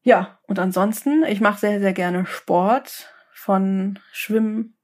Ja, 0.01 0.39
und 0.47 0.59
ansonsten, 0.59 1.23
ich 1.23 1.39
mache 1.39 1.59
sehr, 1.59 1.79
sehr 1.79 1.93
gerne 1.93 2.25
Sport, 2.25 3.13
von 3.31 3.99
Schwimmen 4.11 4.77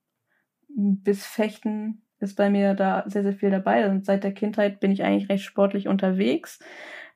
bis 0.68 1.26
Fechten 1.26 2.02
ist 2.20 2.36
bei 2.36 2.50
mir 2.50 2.74
da 2.74 3.04
sehr, 3.08 3.24
sehr 3.24 3.34
viel 3.34 3.52
dabei. 3.52 3.90
Und 3.90 4.06
seit 4.06 4.24
der 4.24 4.34
Kindheit 4.34 4.80
bin 4.80 4.92
ich 4.92 5.04
eigentlich 5.04 5.30
recht 5.30 5.44
sportlich 5.44 5.88
unterwegs. 5.88 6.60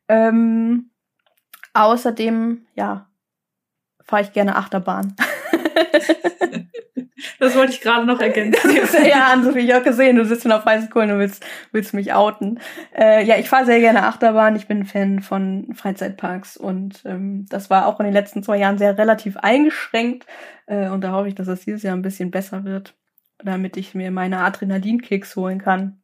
Ähm, 0.08 0.92
außerdem, 1.74 2.66
ja, 2.76 3.08
fahre 4.04 4.24
ich 4.24 4.34
gerne 4.34 4.56
Achterbahn. 4.56 5.16
das 7.40 7.56
wollte 7.56 7.74
ich 7.74 7.82
gerade 7.82 8.06
noch 8.06 8.20
ergänzen. 8.20 8.72
ja, 9.06 9.28
Ann-Sophie, 9.32 9.60
ich 9.60 9.76
auch 9.76 9.84
gesehen, 9.84 10.16
du 10.16 10.26
sitzt 10.26 10.50
auf 10.50 10.66
weißen 10.66 10.90
Kohlen 10.90 11.12
und 11.12 11.20
willst, 11.20 11.46
willst 11.72 11.94
mich 11.94 12.14
outen. 12.14 12.60
Äh, 12.96 13.26
ja, 13.26 13.38
ich 13.38 13.50
fahre 13.50 13.66
sehr 13.66 13.80
gerne 13.80 14.06
Achterbahn. 14.06 14.56
Ich 14.56 14.68
bin 14.68 14.86
Fan 14.86 15.22
von 15.22 15.74
Freizeitparks 15.74 16.58
und 16.58 17.02
ähm, 17.06 17.46
das 17.50 17.70
war 17.70 17.88
auch 17.88 18.00
in 18.00 18.06
den 18.06 18.14
letzten 18.14 18.44
zwei 18.44 18.58
Jahren 18.58 18.78
sehr 18.78 18.98
relativ 18.98 19.38
eingeschränkt. 19.38 20.26
Äh, 20.66 20.90
und 20.90 21.02
da 21.02 21.12
hoffe 21.12 21.28
ich, 21.28 21.36
dass 21.36 21.48
es 21.48 21.66
dieses 21.66 21.84
Jahr 21.84 21.96
ein 21.96 22.02
bisschen 22.02 22.32
besser 22.32 22.64
wird 22.64 22.96
damit 23.44 23.78
ich 23.78 23.96
mir 23.96 24.12
meine 24.12 24.40
Adrenalinkicks 24.40 25.36
holen 25.36 25.60
kann. 25.60 26.02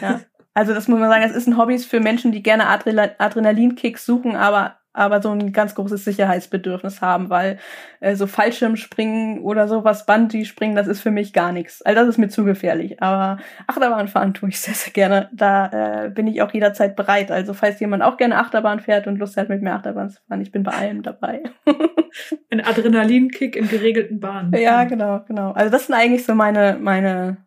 Ja. 0.00 0.20
Also 0.54 0.74
das 0.74 0.88
muss 0.88 0.98
man 0.98 1.08
sagen, 1.08 1.22
es 1.22 1.36
ist 1.36 1.46
ein 1.46 1.56
Hobby 1.56 1.78
für 1.78 2.00
Menschen, 2.00 2.32
die 2.32 2.42
gerne 2.42 2.66
Adrenalinkicks 2.66 4.04
suchen, 4.04 4.34
aber 4.34 4.78
aber 4.98 5.22
so 5.22 5.30
ein 5.30 5.52
ganz 5.52 5.74
großes 5.74 6.04
Sicherheitsbedürfnis 6.04 7.00
haben, 7.00 7.30
weil 7.30 7.58
äh, 8.00 8.16
so 8.16 8.26
Fallschirmspringen 8.26 9.40
oder 9.40 9.68
sowas, 9.68 10.06
Bungee 10.06 10.44
springen, 10.44 10.76
das 10.76 10.88
ist 10.88 11.00
für 11.00 11.10
mich 11.10 11.32
gar 11.32 11.52
nichts. 11.52 11.82
Also 11.82 12.00
das 12.00 12.08
ist 12.08 12.18
mir 12.18 12.28
zu 12.28 12.44
gefährlich. 12.44 13.00
Aber 13.02 13.38
Achterbahn 13.66 14.08
fahren 14.08 14.34
tue 14.34 14.48
ich 14.50 14.60
sehr, 14.60 14.74
sehr 14.74 14.92
gerne. 14.92 15.28
Da 15.32 16.06
äh, 16.06 16.10
bin 16.10 16.26
ich 16.26 16.42
auch 16.42 16.52
jederzeit 16.52 16.96
bereit. 16.96 17.30
Also 17.30 17.54
falls 17.54 17.80
jemand 17.80 18.02
auch 18.02 18.16
gerne 18.16 18.38
Achterbahn 18.38 18.80
fährt 18.80 19.06
und 19.06 19.18
Lust 19.18 19.36
hat, 19.36 19.48
mit 19.48 19.62
mir 19.62 19.74
Achterbahn 19.74 20.10
zu 20.10 20.20
fahren, 20.28 20.40
ich 20.40 20.50
bin 20.50 20.62
bei 20.62 20.72
allem 20.72 21.02
dabei. 21.02 21.42
Ein 22.50 22.64
Adrenalinkick 22.64 23.56
in 23.56 23.68
geregelten 23.68 24.20
Bahnen. 24.20 24.52
Ja, 24.54 24.84
genau, 24.84 25.24
genau. 25.26 25.52
Also 25.52 25.70
das 25.70 25.86
sind 25.86 25.94
eigentlich 25.94 26.24
so 26.24 26.34
meine, 26.34 26.76
meine, 26.80 27.38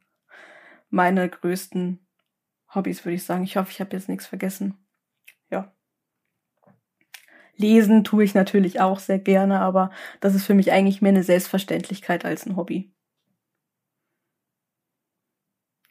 meine 0.89 1.28
größten 1.28 1.99
Hobbys, 2.74 3.04
würde 3.06 3.16
ich 3.16 3.24
sagen. 3.24 3.43
Ich 3.43 3.58
hoffe, 3.58 3.72
ich 3.72 3.82
habe 3.82 3.91
jetzt 3.91 4.08
nichts 4.08 4.28
vergessen. 4.28 4.80
Lesen 7.62 8.03
tue 8.03 8.24
ich 8.24 8.34
natürlich 8.34 8.82
auch 8.82 8.99
sehr 8.99 9.20
gerne, 9.20 9.59
aber 9.59 9.91
das 10.20 10.36
ist 10.36 10.45
für 10.45 10.53
mich 10.53 10.72
eigentlich 10.72 11.01
mehr 11.01 11.09
eine 11.09 11.24
Selbstverständlichkeit 11.24 12.26
als 12.26 12.45
ein 12.45 12.57
Hobby. 12.57 12.91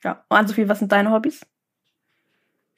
Ja, 0.05 0.25
und 0.29 0.49
Sophie, 0.49 0.69
was 0.69 0.79
sind 0.79 0.93
deine 0.93 1.11
Hobbys? 1.11 1.47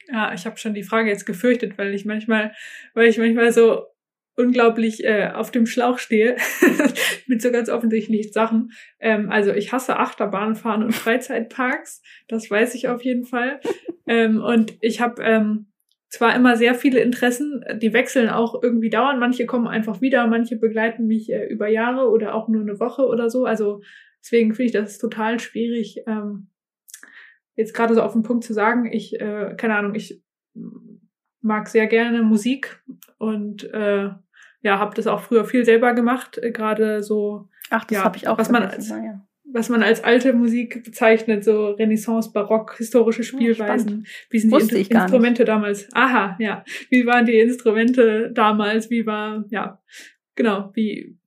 Ja, 0.07 0.33
ich 0.33 0.45
habe 0.45 0.57
schon 0.57 0.73
die 0.73 0.83
Frage 0.83 1.09
jetzt 1.09 1.25
gefürchtet, 1.25 1.77
weil 1.77 1.93
ich 1.93 2.05
manchmal, 2.05 2.53
weil 2.93 3.07
ich 3.07 3.17
manchmal 3.17 3.51
so 3.51 3.87
unglaublich 4.35 5.03
äh, 5.03 5.29
auf 5.33 5.51
dem 5.51 5.65
Schlauch 5.65 5.99
stehe 5.99 6.37
mit 7.27 7.41
so 7.41 7.51
ganz 7.51 7.69
offensichtlichen 7.69 8.33
Sachen. 8.33 8.71
Ähm, 8.99 9.31
also 9.31 9.53
ich 9.53 9.71
hasse 9.71 9.97
Achterbahnfahren 9.97 10.83
und 10.83 10.93
Freizeitparks, 10.93 12.01
das 12.27 12.49
weiß 12.49 12.75
ich 12.75 12.87
auf 12.87 13.03
jeden 13.03 13.25
Fall. 13.25 13.59
Ähm, 14.07 14.41
und 14.41 14.73
ich 14.81 15.01
habe 15.01 15.21
ähm, 15.23 15.67
zwar 16.13 16.35
immer 16.35 16.57
sehr 16.57 16.75
viele 16.75 16.99
Interessen, 16.99 17.65
die 17.81 17.91
wechseln 17.91 18.29
auch 18.29 18.61
irgendwie 18.61 18.91
dauern. 18.91 19.17
Manche 19.17 19.47
kommen 19.47 19.67
einfach 19.67 19.99
wieder, 19.99 20.27
manche 20.27 20.57
begleiten 20.57 21.07
mich 21.07 21.31
äh, 21.31 21.47
über 21.47 21.67
Jahre 21.67 22.07
oder 22.11 22.35
auch 22.35 22.47
nur 22.47 22.61
eine 22.61 22.79
Woche 22.79 23.07
oder 23.07 23.31
so. 23.31 23.45
Also 23.45 23.81
deswegen 24.21 24.53
finde 24.53 24.65
ich 24.67 24.71
das 24.73 24.99
total 24.99 25.39
schwierig, 25.39 26.03
ähm, 26.05 26.49
jetzt 27.55 27.73
gerade 27.73 27.95
so 27.95 28.03
auf 28.03 28.13
den 28.13 28.21
Punkt 28.21 28.43
zu 28.43 28.53
sagen. 28.53 28.91
Ich, 28.91 29.19
äh, 29.19 29.55
keine 29.57 29.75
Ahnung, 29.75 29.95
ich 29.95 30.23
mag 31.41 31.67
sehr 31.67 31.87
gerne 31.87 32.21
Musik 32.21 32.83
und 33.17 33.63
äh, 33.73 34.11
ja, 34.61 34.79
habe 34.79 34.95
das 34.95 35.07
auch 35.07 35.19
früher 35.19 35.45
viel 35.45 35.65
selber 35.65 35.95
gemacht, 35.95 36.37
äh, 36.37 36.51
gerade 36.51 37.01
so. 37.01 37.49
Ach, 37.71 37.85
das 37.85 37.97
ja, 37.97 38.03
habe 38.03 38.17
ich 38.17 38.27
auch 38.27 38.37
was 38.37 38.51
man 38.51 38.61
als, 38.61 38.87
ja. 38.87 39.25
Was 39.53 39.69
man 39.69 39.83
als 39.83 40.03
alte 40.03 40.33
Musik 40.33 40.83
bezeichnet, 40.83 41.43
so 41.43 41.71
Renaissance, 41.71 42.31
Barock, 42.33 42.75
historische 42.77 43.23
Spielweisen. 43.23 44.07
Wie 44.29 44.39
sind 44.39 44.49
die 44.49 44.55
Wusste 44.55 44.75
In 44.75 44.81
ich 44.81 44.89
gar 44.89 45.03
Instrumente 45.03 45.45
damals? 45.45 45.87
Aha, 45.93 46.35
ja. 46.39 46.65
Wie 46.89 47.05
waren 47.05 47.25
die 47.25 47.37
Instrumente 47.37 48.31
damals? 48.33 48.89
Wie 48.89 49.05
war, 49.05 49.45
ja, 49.49 49.79
genau, 50.35 50.71
wie 50.73 51.17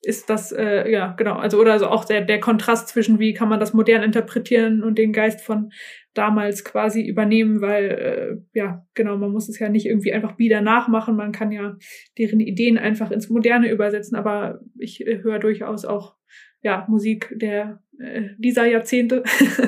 ist 0.00 0.28
das, 0.28 0.52
äh, 0.52 0.90
ja, 0.90 1.12
genau, 1.12 1.36
also 1.36 1.58
oder 1.58 1.72
also 1.72 1.86
auch 1.86 2.04
der, 2.04 2.20
der 2.22 2.40
Kontrast 2.40 2.88
zwischen, 2.88 3.18
wie 3.18 3.32
kann 3.32 3.48
man 3.48 3.60
das 3.60 3.72
modern 3.72 4.02
interpretieren 4.02 4.82
und 4.82 4.98
den 4.98 5.12
Geist 5.12 5.40
von 5.40 5.72
damals 6.12 6.64
quasi 6.64 7.02
übernehmen, 7.02 7.60
weil, 7.60 7.90
äh, 7.90 8.58
ja, 8.58 8.86
genau, 8.94 9.16
man 9.16 9.30
muss 9.30 9.48
es 9.48 9.58
ja 9.58 9.68
nicht 9.68 9.86
irgendwie 9.86 10.12
einfach 10.12 10.38
wieder 10.38 10.60
nachmachen, 10.60 11.16
man 11.16 11.32
kann 11.32 11.52
ja 11.52 11.76
deren 12.18 12.40
Ideen 12.40 12.78
einfach 12.78 13.10
ins 13.10 13.30
Moderne 13.30 13.70
übersetzen, 13.70 14.16
aber 14.16 14.60
ich 14.78 15.06
äh, 15.06 15.22
höre 15.22 15.38
durchaus 15.38 15.84
auch, 15.84 16.16
ja, 16.64 16.86
Musik 16.88 17.30
der 17.36 17.82
äh, 18.00 18.30
dieser 18.38 18.64
Jahrzehnte, 18.64 19.22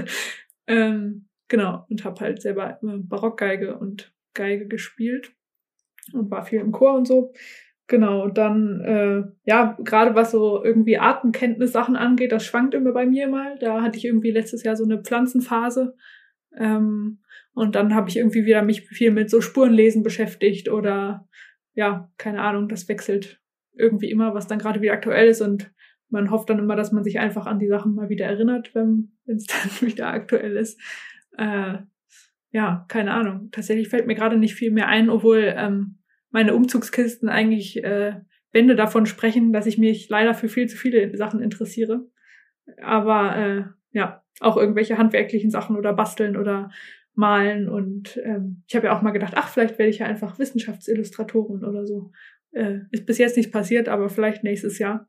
ähm, 0.67 1.27
genau, 1.47 1.87
und 1.89 2.05
habe 2.05 2.21
halt 2.21 2.43
selber 2.43 2.79
äh, 2.83 2.99
Barockgeige 2.99 3.79
und 3.79 4.13
Geige 4.35 4.67
gespielt 4.67 5.33
und 6.13 6.31
war 6.31 6.45
viel 6.45 6.61
im 6.61 6.73
Chor 6.73 6.95
und 6.95 7.07
so. 7.07 7.33
Genau, 7.87 8.29
dann, 8.29 8.81
äh, 8.81 9.23
ja, 9.45 9.77
gerade 9.85 10.15
was 10.17 10.33
so 10.33 10.65
irgendwie 10.65 10.99
Artenkenntnis-Sachen 10.99 11.95
angeht, 11.95 12.33
das 12.33 12.45
schwankt 12.45 12.75
immer 12.75 12.93
bei 12.93 13.07
mir 13.07 13.29
mal. 13.29 13.57
Da 13.61 13.83
hatte 13.83 13.99
ich 13.99 14.05
irgendwie 14.05 14.33
letztes 14.33 14.65
Jahr 14.65 14.75
so 14.75 14.85
eine 14.85 15.03
Pflanzenphase. 15.03 15.95
Ähm, 16.57 17.21
und 17.55 17.75
dann 17.77 17.95
habe 17.95 18.09
ich 18.09 18.17
irgendwie 18.17 18.45
wieder 18.45 18.63
mich 18.63 18.89
viel 18.89 19.13
mit 19.13 19.31
so 19.31 19.41
Spurenlesen 19.41 20.03
beschäftigt 20.03 20.69
oder 20.69 21.29
ja, 21.75 22.11
keine 22.17 22.41
Ahnung, 22.41 22.69
das 22.69 22.89
wechselt 22.89 23.41
irgendwie 23.75 24.11
immer, 24.11 24.35
was 24.35 24.47
dann 24.47 24.59
gerade 24.59 24.81
wieder 24.81 24.95
aktuell 24.95 25.29
ist 25.29 25.43
und 25.43 25.71
man 26.09 26.31
hofft 26.31 26.51
dann 26.51 26.59
immer, 26.59 26.77
dass 26.77 26.93
man 26.93 27.05
sich 27.05 27.19
einfach 27.19 27.47
an 27.47 27.59
die 27.59 27.69
Sachen 27.69 27.95
mal 27.95 28.09
wieder 28.09 28.27
erinnert, 28.27 28.75
wenn 28.75 29.13
es 29.27 29.47
dann 29.81 29.89
wieder 29.89 30.09
aktuell 30.09 30.57
ist. 30.57 30.81
Äh, 31.37 31.79
ja, 32.53 32.87
keine 32.89 33.13
Ahnung. 33.13 33.51
Tatsächlich 33.53 33.89
fällt 33.89 34.07
mir 34.07 34.15
gerade 34.15 34.39
nicht 34.39 34.55
viel 34.55 34.71
mehr 34.71 34.89
ein, 34.89 35.11
obwohl 35.11 35.53
ähm, 35.57 35.99
meine 36.31 36.55
Umzugskisten 36.55 37.29
eigentlich 37.29 37.83
äh, 37.85 38.21
Wände 38.53 38.77
davon 38.77 39.07
sprechen, 39.07 39.53
dass 39.53 39.67
ich 39.67 39.79
mich 39.79 40.09
leider 40.09 40.35
für 40.35 40.49
viel 40.49 40.67
zu 40.67 40.77
viele 40.77 41.15
Sachen 41.17 41.43
interessiere. 41.43 42.07
Aber 42.83 43.37
äh, 43.37 43.65
ja, 43.93 44.23
auch 44.41 44.57
irgendwelche 44.57 44.99
handwerklichen 44.99 45.51
Sachen 45.51 45.77
oder 45.77 45.93
basteln 45.93 46.37
oder 46.37 46.71
malen. 47.15 47.69
Und 47.69 48.19
ähm, 48.25 48.63
ich 48.69 48.77
habe 48.77 48.87
ja 48.87 48.97
auch 48.97 49.03
mal 49.03 49.11
gedacht, 49.11 49.35
ach, 49.37 49.49
vielleicht 49.49 49.79
werde 49.79 49.91
ich 49.91 49.99
ja 49.99 50.07
einfach 50.07 50.39
Wissenschaftsillustratorin 50.39 51.65
oder 51.65 51.87
so. 51.87 52.13
Äh, 52.53 52.81
ist 52.91 53.07
bis 53.07 53.19
jetzt 53.19 53.37
nicht 53.37 53.53
passiert, 53.53 53.89
aber 53.89 54.09
vielleicht 54.09 54.45
nächstes 54.45 54.79
Jahr. 54.79 55.09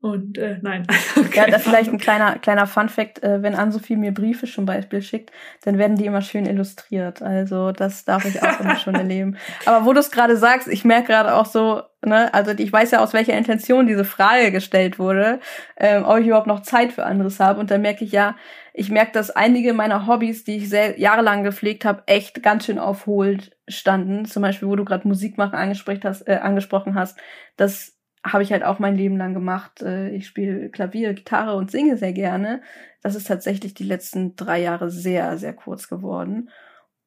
Und 0.00 0.38
äh, 0.38 0.58
nein. 0.62 0.86
Okay. 1.16 1.28
Ja, 1.34 1.46
da 1.46 1.58
vielleicht 1.58 1.90
ein 1.92 1.98
kleiner, 1.98 2.38
kleiner 2.38 2.66
Fun-Fact, 2.66 3.22
äh, 3.22 3.42
wenn 3.42 3.56
Ann-Sophie 3.56 3.96
mir 3.96 4.12
Briefe 4.12 4.46
zum 4.46 4.64
Beispiel 4.64 5.02
schickt, 5.02 5.32
dann 5.64 5.76
werden 5.76 5.96
die 5.96 6.06
immer 6.06 6.22
schön 6.22 6.46
illustriert. 6.46 7.20
Also 7.20 7.72
das 7.72 8.04
darf 8.04 8.24
ich 8.24 8.42
auch 8.42 8.60
immer 8.60 8.76
schon 8.76 8.94
erleben. 8.94 9.36
Aber 9.66 9.84
wo 9.84 9.92
du 9.92 9.98
es 9.98 10.12
gerade 10.12 10.36
sagst, 10.36 10.68
ich 10.68 10.84
merke 10.84 11.08
gerade 11.08 11.34
auch 11.34 11.46
so, 11.46 11.82
ne, 12.04 12.32
also 12.32 12.52
ich 12.52 12.72
weiß 12.72 12.92
ja, 12.92 13.00
aus 13.00 13.12
welcher 13.12 13.36
Intention 13.36 13.88
diese 13.88 14.04
Frage 14.04 14.52
gestellt 14.52 15.00
wurde, 15.00 15.40
ähm, 15.76 16.04
ob 16.04 16.18
ich 16.18 16.26
überhaupt 16.26 16.46
noch 16.46 16.62
Zeit 16.62 16.92
für 16.92 17.04
anderes 17.04 17.40
habe. 17.40 17.58
Und 17.58 17.70
dann 17.72 17.82
merke 17.82 18.04
ich 18.04 18.12
ja, 18.12 18.36
ich 18.74 18.90
merke, 18.90 19.10
dass 19.10 19.30
einige 19.30 19.72
meiner 19.72 20.06
Hobbys, 20.06 20.44
die 20.44 20.58
ich 20.58 20.68
sehr 20.68 21.00
jahrelang 21.00 21.42
gepflegt 21.42 21.84
habe, 21.84 22.04
echt 22.06 22.44
ganz 22.44 22.66
schön 22.66 22.78
aufholt 22.78 23.56
standen. 23.66 24.24
Zum 24.26 24.42
Beispiel, 24.42 24.68
wo 24.68 24.76
du 24.76 24.84
gerade 24.84 25.08
Musik 25.08 25.36
machen 25.38 25.56
angesprochen 25.56 26.00
hast, 26.04 26.28
äh, 26.28 26.36
angesprochen 26.36 26.94
hast, 26.94 27.18
dass 27.56 27.97
habe 28.24 28.42
ich 28.42 28.52
halt 28.52 28.64
auch 28.64 28.78
mein 28.78 28.96
Leben 28.96 29.16
lang 29.16 29.34
gemacht. 29.34 29.82
Äh, 29.82 30.10
ich 30.10 30.26
spiele 30.26 30.70
Klavier, 30.70 31.14
Gitarre 31.14 31.56
und 31.56 31.70
singe 31.70 31.96
sehr 31.96 32.12
gerne. 32.12 32.62
Das 33.02 33.14
ist 33.14 33.26
tatsächlich 33.26 33.74
die 33.74 33.84
letzten 33.84 34.36
drei 34.36 34.60
Jahre 34.60 34.90
sehr, 34.90 35.38
sehr 35.38 35.54
kurz 35.54 35.88
geworden, 35.88 36.50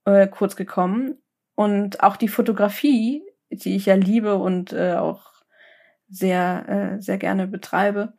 äh, 0.05 0.27
kurz 0.27 0.55
gekommen. 0.55 1.17
Und 1.55 2.01
auch 2.03 2.17
die 2.17 2.29
Fotografie, 2.29 3.23
die 3.49 3.75
ich 3.75 3.85
ja 3.85 3.95
liebe 3.95 4.35
und 4.35 4.73
äh, 4.73 4.93
auch 4.93 5.31
sehr, 6.09 6.97
äh, 6.97 7.01
sehr 7.01 7.17
gerne 7.17 7.47
betreibe, 7.47 8.13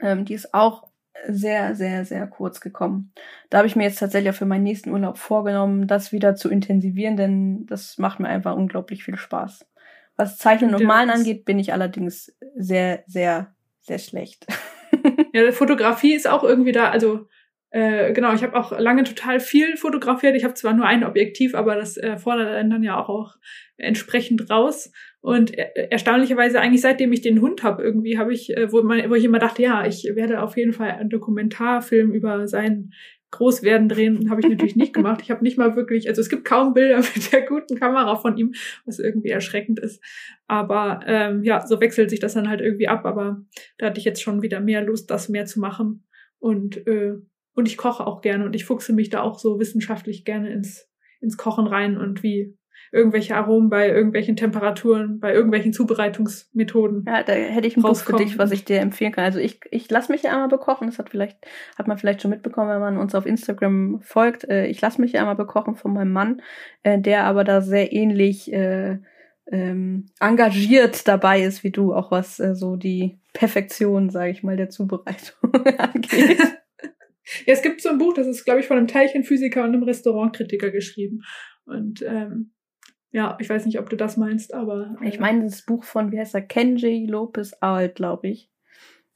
ähm, 0.00 0.24
die 0.24 0.34
ist 0.34 0.54
auch 0.54 0.88
sehr, 1.26 1.74
sehr, 1.74 2.04
sehr 2.04 2.26
kurz 2.26 2.60
gekommen. 2.60 3.12
Da 3.50 3.58
habe 3.58 3.68
ich 3.68 3.76
mir 3.76 3.84
jetzt 3.84 3.98
tatsächlich 3.98 4.30
auch 4.30 4.36
für 4.38 4.46
meinen 4.46 4.62
nächsten 4.62 4.90
Urlaub 4.90 5.18
vorgenommen, 5.18 5.86
das 5.86 6.12
wieder 6.12 6.36
zu 6.36 6.48
intensivieren, 6.48 7.16
denn 7.16 7.66
das 7.66 7.98
macht 7.98 8.20
mir 8.20 8.28
einfach 8.28 8.54
unglaublich 8.54 9.04
viel 9.04 9.16
Spaß. 9.16 9.66
Was 10.18 10.36
Zeichnen 10.36 10.74
und 10.74 10.84
Malen 10.84 11.10
angeht, 11.10 11.44
bin 11.44 11.58
ich 11.58 11.72
allerdings 11.72 12.36
sehr, 12.56 13.04
sehr, 13.06 13.54
sehr 13.80 13.98
schlecht. 13.98 14.46
ja, 15.32 15.50
Fotografie 15.52 16.14
ist 16.14 16.28
auch 16.28 16.42
irgendwie 16.42 16.72
da, 16.72 16.90
also 16.90 17.28
äh, 17.70 18.12
genau, 18.12 18.32
ich 18.32 18.42
habe 18.42 18.56
auch 18.58 18.78
lange 18.78 19.04
total 19.04 19.40
viel 19.40 19.76
fotografiert. 19.76 20.34
Ich 20.34 20.44
habe 20.44 20.54
zwar 20.54 20.72
nur 20.72 20.86
ein 20.86 21.04
Objektiv, 21.04 21.54
aber 21.54 21.76
das 21.76 21.96
äh, 21.96 22.16
fordert 22.16 22.48
einen 22.48 22.70
dann 22.70 22.82
ja 22.82 22.98
auch, 22.98 23.08
auch 23.08 23.36
entsprechend 23.76 24.50
raus. 24.50 24.90
Und 25.20 25.56
äh, 25.56 25.88
erstaunlicherweise 25.90 26.60
eigentlich 26.60 26.80
seitdem 26.80 27.12
ich 27.12 27.20
den 27.20 27.40
Hund 27.40 27.62
habe, 27.62 27.82
irgendwie 27.82 28.18
habe 28.18 28.32
ich, 28.32 28.56
äh, 28.56 28.72
wo, 28.72 28.82
man, 28.82 29.10
wo 29.10 29.14
ich 29.14 29.24
immer 29.24 29.38
dachte, 29.38 29.62
ja, 29.62 29.86
ich 29.86 30.04
werde 30.14 30.42
auf 30.42 30.56
jeden 30.56 30.72
Fall 30.72 30.90
einen 30.90 31.10
Dokumentarfilm 31.10 32.12
über 32.12 32.48
sein 32.48 32.92
groß 33.30 33.62
werden 33.62 33.88
drehen, 33.88 34.30
habe 34.30 34.40
ich 34.40 34.48
natürlich 34.48 34.76
nicht 34.76 34.94
gemacht. 34.94 35.20
Ich 35.22 35.30
habe 35.30 35.42
nicht 35.42 35.58
mal 35.58 35.76
wirklich, 35.76 36.08
also 36.08 36.20
es 36.20 36.28
gibt 36.28 36.44
kaum 36.44 36.74
Bilder 36.74 36.98
mit 37.14 37.32
der 37.32 37.42
guten 37.42 37.78
Kamera 37.78 38.16
von 38.16 38.36
ihm, 38.36 38.54
was 38.84 38.98
irgendwie 38.98 39.28
erschreckend 39.28 39.78
ist. 39.78 40.02
Aber 40.46 41.00
ähm, 41.06 41.44
ja, 41.44 41.66
so 41.66 41.80
wechselt 41.80 42.10
sich 42.10 42.20
das 42.20 42.34
dann 42.34 42.48
halt 42.48 42.60
irgendwie 42.60 42.88
ab. 42.88 43.04
Aber 43.04 43.42
da 43.76 43.86
hatte 43.86 43.98
ich 43.98 44.04
jetzt 44.04 44.22
schon 44.22 44.42
wieder 44.42 44.60
mehr 44.60 44.82
Lust, 44.82 45.10
das 45.10 45.28
mehr 45.28 45.46
zu 45.46 45.60
machen. 45.60 46.06
Und 46.38 46.86
äh, 46.86 47.14
und 47.54 47.66
ich 47.66 47.76
koche 47.76 48.06
auch 48.06 48.20
gerne 48.20 48.44
und 48.44 48.54
ich 48.54 48.64
fuchse 48.64 48.92
mich 48.92 49.10
da 49.10 49.20
auch 49.20 49.40
so 49.40 49.58
wissenschaftlich 49.58 50.24
gerne 50.24 50.52
ins 50.52 50.88
ins 51.20 51.36
Kochen 51.36 51.66
rein 51.66 51.96
und 51.96 52.22
wie 52.22 52.56
irgendwelche 52.92 53.36
Aromen 53.36 53.68
bei 53.68 53.88
irgendwelchen 53.88 54.36
Temperaturen, 54.36 55.20
bei 55.20 55.32
irgendwelchen 55.32 55.72
Zubereitungsmethoden. 55.72 57.04
Ja, 57.06 57.22
da 57.22 57.32
hätte 57.32 57.66
ich 57.66 57.76
ein 57.76 57.82
Buch 57.82 57.96
für 57.96 58.16
dich, 58.16 58.38
was 58.38 58.50
ich 58.50 58.64
dir 58.64 58.80
empfehlen 58.80 59.12
kann. 59.12 59.24
Also 59.24 59.38
ich, 59.38 59.60
ich 59.70 59.90
lasse 59.90 60.10
mich 60.12 60.22
ja 60.22 60.32
einmal 60.32 60.48
bekochen. 60.48 60.88
Das 60.88 60.98
hat 60.98 61.10
vielleicht, 61.10 61.38
hat 61.76 61.86
man 61.88 61.98
vielleicht 61.98 62.22
schon 62.22 62.30
mitbekommen, 62.30 62.70
wenn 62.70 62.80
man 62.80 62.98
uns 62.98 63.14
auf 63.14 63.26
Instagram 63.26 64.00
folgt. 64.00 64.44
Äh, 64.48 64.66
ich 64.66 64.80
lasse 64.80 65.00
mich 65.00 65.12
ja 65.12 65.20
einmal 65.20 65.36
bekochen 65.36 65.76
von 65.76 65.92
meinem 65.92 66.12
Mann, 66.12 66.42
äh, 66.82 66.98
der 66.98 67.24
aber 67.24 67.44
da 67.44 67.60
sehr 67.60 67.92
ähnlich 67.92 68.52
äh, 68.52 68.98
ähm, 69.50 70.06
engagiert 70.20 71.08
dabei 71.08 71.42
ist 71.42 71.64
wie 71.64 71.70
du, 71.70 71.94
auch 71.94 72.10
was 72.10 72.38
äh, 72.38 72.54
so 72.54 72.76
die 72.76 73.18
Perfektion, 73.32 74.10
sage 74.10 74.30
ich 74.30 74.42
mal, 74.42 74.56
der 74.56 74.70
Zubereitung 74.70 75.52
angeht. 75.78 76.38
Ja, 77.44 77.52
es 77.52 77.60
gibt 77.60 77.82
so 77.82 77.90
ein 77.90 77.98
Buch, 77.98 78.14
das 78.14 78.26
ist, 78.26 78.46
glaube 78.46 78.60
ich, 78.60 78.66
von 78.66 78.78
einem 78.78 78.86
Teilchenphysiker 78.86 79.62
und 79.62 79.74
einem 79.74 79.82
Restaurantkritiker 79.82 80.70
geschrieben. 80.70 81.20
Und 81.66 82.00
ähm, 82.00 82.52
ja, 83.10 83.36
ich 83.40 83.48
weiß 83.48 83.64
nicht, 83.66 83.78
ob 83.78 83.88
du 83.88 83.96
das 83.96 84.16
meinst, 84.16 84.52
aber. 84.52 84.96
Äh, 85.00 85.08
ich 85.08 85.20
meine 85.20 85.44
das 85.44 85.62
Buch 85.62 85.84
von, 85.84 86.12
wie 86.12 86.18
heißt 86.18 86.34
er, 86.34 86.42
Kenji 86.42 87.06
Lopez 87.06 87.54
Alt, 87.60 87.96
glaube 87.96 88.28
ich. 88.28 88.50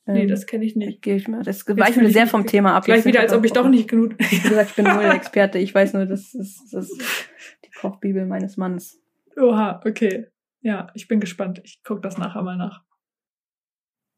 Nee, 0.07 0.23
ähm, 0.23 0.29
das 0.29 0.47
kenne 0.47 0.65
ich 0.65 0.75
nicht. 0.75 1.07
Ich 1.07 1.29
mal, 1.29 1.43
das 1.43 1.67
weicht 1.69 1.97
mir 1.97 2.11
sehr 2.11 2.27
vom 2.27 2.47
Thema 2.47 2.75
ab. 2.75 2.85
Gleich 2.85 3.05
wieder, 3.05 3.21
als 3.21 3.33
ob 3.33 3.45
ich 3.45 3.53
doch 3.53 3.69
nicht 3.69 3.89
genug. 3.89 4.15
Wie 4.19 4.39
gesagt, 4.39 4.71
ich 4.71 4.77
bin 4.77 4.87
null 4.87 5.05
Experte. 5.15 5.59
Ich 5.59 5.75
weiß 5.75 5.93
nur, 5.93 6.07
das 6.07 6.35
ist, 6.35 6.73
das 6.73 6.91
ist 6.91 7.29
die 7.65 7.71
Kochbibel 7.71 8.27
meines 8.27 8.57
Mannes. 8.57 9.01
Oha, 9.37 9.81
okay. 9.85 10.27
Ja, 10.61 10.89
ich 10.95 11.07
bin 11.07 11.21
gespannt. 11.21 11.61
Ich 11.65 11.83
gucke 11.85 12.01
das 12.01 12.19
nachher 12.19 12.43
mal 12.43 12.57
nach. 12.57 12.83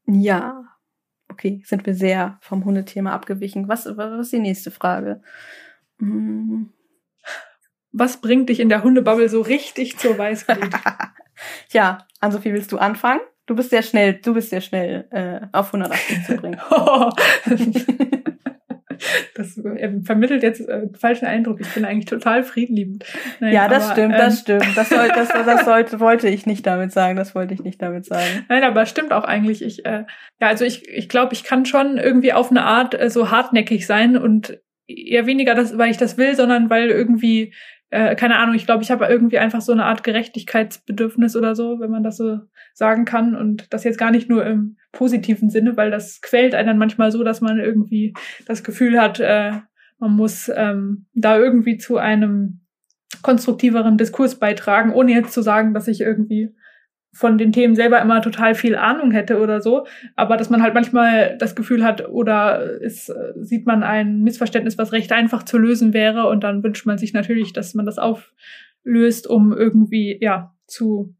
Ja. 0.06 0.64
Okay, 1.28 1.62
sind 1.64 1.84
wir 1.86 1.94
sehr 1.94 2.38
vom 2.40 2.64
Hundethema 2.64 3.12
abgewichen. 3.12 3.68
Was, 3.68 3.86
was 3.96 4.20
ist 4.20 4.32
die 4.32 4.38
nächste 4.38 4.70
Frage? 4.70 5.22
Hm. 5.98 6.70
Was 7.96 8.20
bringt 8.20 8.48
dich 8.48 8.58
in 8.58 8.68
der 8.68 8.82
Hundebubble 8.82 9.28
so 9.28 9.40
richtig 9.40 9.98
zur 9.98 10.18
Weißglut? 10.18 10.70
ja, 11.70 11.98
Ann-Sophie, 12.18 12.52
willst 12.52 12.72
du 12.72 12.78
anfangen? 12.78 13.20
Du 13.46 13.54
bist 13.54 13.70
sehr 13.70 13.82
schnell, 13.82 14.14
du 14.14 14.34
bist 14.34 14.50
sehr 14.50 14.62
schnell 14.62 15.06
äh, 15.12 15.46
auf 15.52 15.72
180 15.72 16.24
zu 16.24 16.36
bringen. 16.36 16.60
das 19.36 19.56
äh, 19.58 20.00
vermittelt 20.02 20.42
jetzt 20.42 20.68
äh, 20.68 20.88
falschen 20.98 21.26
Eindruck. 21.26 21.60
Ich 21.60 21.72
bin 21.72 21.84
eigentlich 21.84 22.06
total 22.06 22.42
friedliebend. 22.42 23.04
Nein, 23.38 23.52
ja, 23.52 23.68
das 23.68 23.84
aber, 23.84 23.92
stimmt, 23.92 24.14
ähm, 24.14 24.18
das 24.18 24.40
stimmt. 24.40 24.76
Das, 24.76 24.88
soll, 24.88 25.08
das, 25.08 25.28
das 25.28 25.64
sollte, 25.64 26.00
wollte 26.00 26.28
ich 26.28 26.46
nicht 26.46 26.66
damit 26.66 26.90
sagen. 26.90 27.14
Das 27.14 27.36
wollte 27.36 27.54
ich 27.54 27.62
nicht 27.62 27.80
damit 27.80 28.06
sagen. 28.06 28.44
Nein, 28.48 28.64
aber 28.64 28.86
stimmt 28.86 29.12
auch 29.12 29.24
eigentlich. 29.24 29.62
Ich, 29.62 29.86
äh, 29.86 30.04
ja, 30.40 30.48
also 30.48 30.64
ich, 30.64 30.88
ich 30.88 31.08
glaube, 31.08 31.32
ich 31.34 31.44
kann 31.44 31.64
schon 31.64 31.96
irgendwie 31.96 32.32
auf 32.32 32.50
eine 32.50 32.64
Art 32.64 33.00
äh, 33.00 33.08
so 33.08 33.30
hartnäckig 33.30 33.86
sein 33.86 34.16
und 34.16 34.58
eher 34.86 35.26
weniger, 35.26 35.54
das, 35.54 35.78
weil 35.78 35.90
ich 35.90 35.96
das 35.96 36.18
will, 36.18 36.34
sondern 36.34 36.70
weil 36.70 36.90
irgendwie 36.90 37.54
äh, 37.90 38.16
keine 38.16 38.36
Ahnung, 38.38 38.54
ich 38.54 38.66
glaube, 38.66 38.82
ich 38.82 38.90
habe 38.90 39.06
irgendwie 39.06 39.38
einfach 39.38 39.60
so 39.60 39.72
eine 39.72 39.84
Art 39.84 40.04
Gerechtigkeitsbedürfnis 40.04 41.36
oder 41.36 41.54
so, 41.54 41.80
wenn 41.80 41.90
man 41.90 42.02
das 42.02 42.16
so 42.16 42.40
sagen 42.72 43.04
kann. 43.04 43.36
Und 43.36 43.72
das 43.72 43.84
jetzt 43.84 43.98
gar 43.98 44.10
nicht 44.10 44.28
nur 44.28 44.44
im 44.44 44.76
positiven 44.92 45.50
Sinne, 45.50 45.76
weil 45.76 45.90
das 45.90 46.20
quält 46.20 46.54
einen 46.54 46.78
manchmal 46.78 47.12
so, 47.12 47.22
dass 47.22 47.40
man 47.40 47.58
irgendwie 47.58 48.14
das 48.46 48.64
Gefühl 48.64 49.00
hat, 49.00 49.20
äh, 49.20 49.52
man 49.98 50.12
muss 50.12 50.50
ähm, 50.54 51.06
da 51.14 51.38
irgendwie 51.38 51.78
zu 51.78 51.96
einem 51.96 52.60
konstruktiveren 53.22 53.96
Diskurs 53.96 54.38
beitragen, 54.38 54.92
ohne 54.92 55.12
jetzt 55.12 55.32
zu 55.32 55.42
sagen, 55.42 55.72
dass 55.72 55.88
ich 55.88 56.00
irgendwie 56.00 56.54
von 57.14 57.38
den 57.38 57.52
Themen 57.52 57.74
selber 57.74 58.02
immer 58.02 58.20
total 58.20 58.54
viel 58.54 58.76
Ahnung 58.76 59.12
hätte 59.12 59.40
oder 59.40 59.60
so, 59.60 59.86
aber 60.16 60.36
dass 60.36 60.50
man 60.50 60.62
halt 60.62 60.74
manchmal 60.74 61.38
das 61.38 61.54
Gefühl 61.54 61.84
hat 61.84 62.08
oder 62.08 62.82
es 62.82 63.08
äh, 63.08 63.32
sieht 63.36 63.66
man 63.66 63.82
ein 63.82 64.22
Missverständnis, 64.22 64.76
was 64.76 64.92
recht 64.92 65.12
einfach 65.12 65.44
zu 65.44 65.56
lösen 65.56 65.94
wäre 65.94 66.26
und 66.26 66.44
dann 66.44 66.62
wünscht 66.62 66.86
man 66.86 66.98
sich 66.98 67.12
natürlich, 67.12 67.52
dass 67.52 67.74
man 67.74 67.86
das 67.86 67.98
auflöst, 67.98 69.28
um 69.28 69.52
irgendwie 69.52 70.18
ja 70.20 70.54
zu 70.66 71.14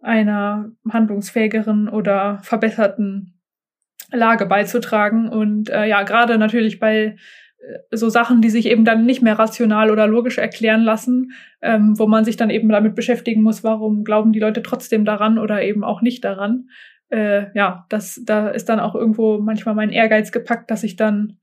einer 0.00 0.70
handlungsfähigeren 0.88 1.88
oder 1.88 2.38
verbesserten 2.42 3.34
Lage 4.12 4.46
beizutragen. 4.46 5.28
Und 5.28 5.70
äh, 5.70 5.86
ja 5.86 6.02
gerade 6.02 6.38
natürlich 6.38 6.78
bei 6.78 7.16
so 7.90 8.08
Sachen, 8.08 8.40
die 8.40 8.50
sich 8.50 8.66
eben 8.66 8.84
dann 8.84 9.06
nicht 9.06 9.22
mehr 9.22 9.38
rational 9.38 9.90
oder 9.90 10.06
logisch 10.06 10.38
erklären 10.38 10.82
lassen, 10.82 11.32
ähm, 11.62 11.98
wo 11.98 12.06
man 12.06 12.24
sich 12.24 12.36
dann 12.36 12.50
eben 12.50 12.68
damit 12.68 12.94
beschäftigen 12.94 13.42
muss, 13.42 13.64
warum 13.64 14.04
glauben 14.04 14.32
die 14.32 14.40
Leute 14.40 14.62
trotzdem 14.62 15.04
daran 15.04 15.38
oder 15.38 15.62
eben 15.62 15.84
auch 15.84 16.02
nicht 16.02 16.24
daran. 16.24 16.68
Äh, 17.10 17.46
ja, 17.54 17.86
das, 17.88 18.20
da 18.24 18.48
ist 18.48 18.68
dann 18.68 18.80
auch 18.80 18.94
irgendwo 18.94 19.38
manchmal 19.38 19.74
mein 19.74 19.90
Ehrgeiz 19.90 20.32
gepackt, 20.32 20.70
dass 20.70 20.82
ich 20.82 20.96
dann 20.96 21.38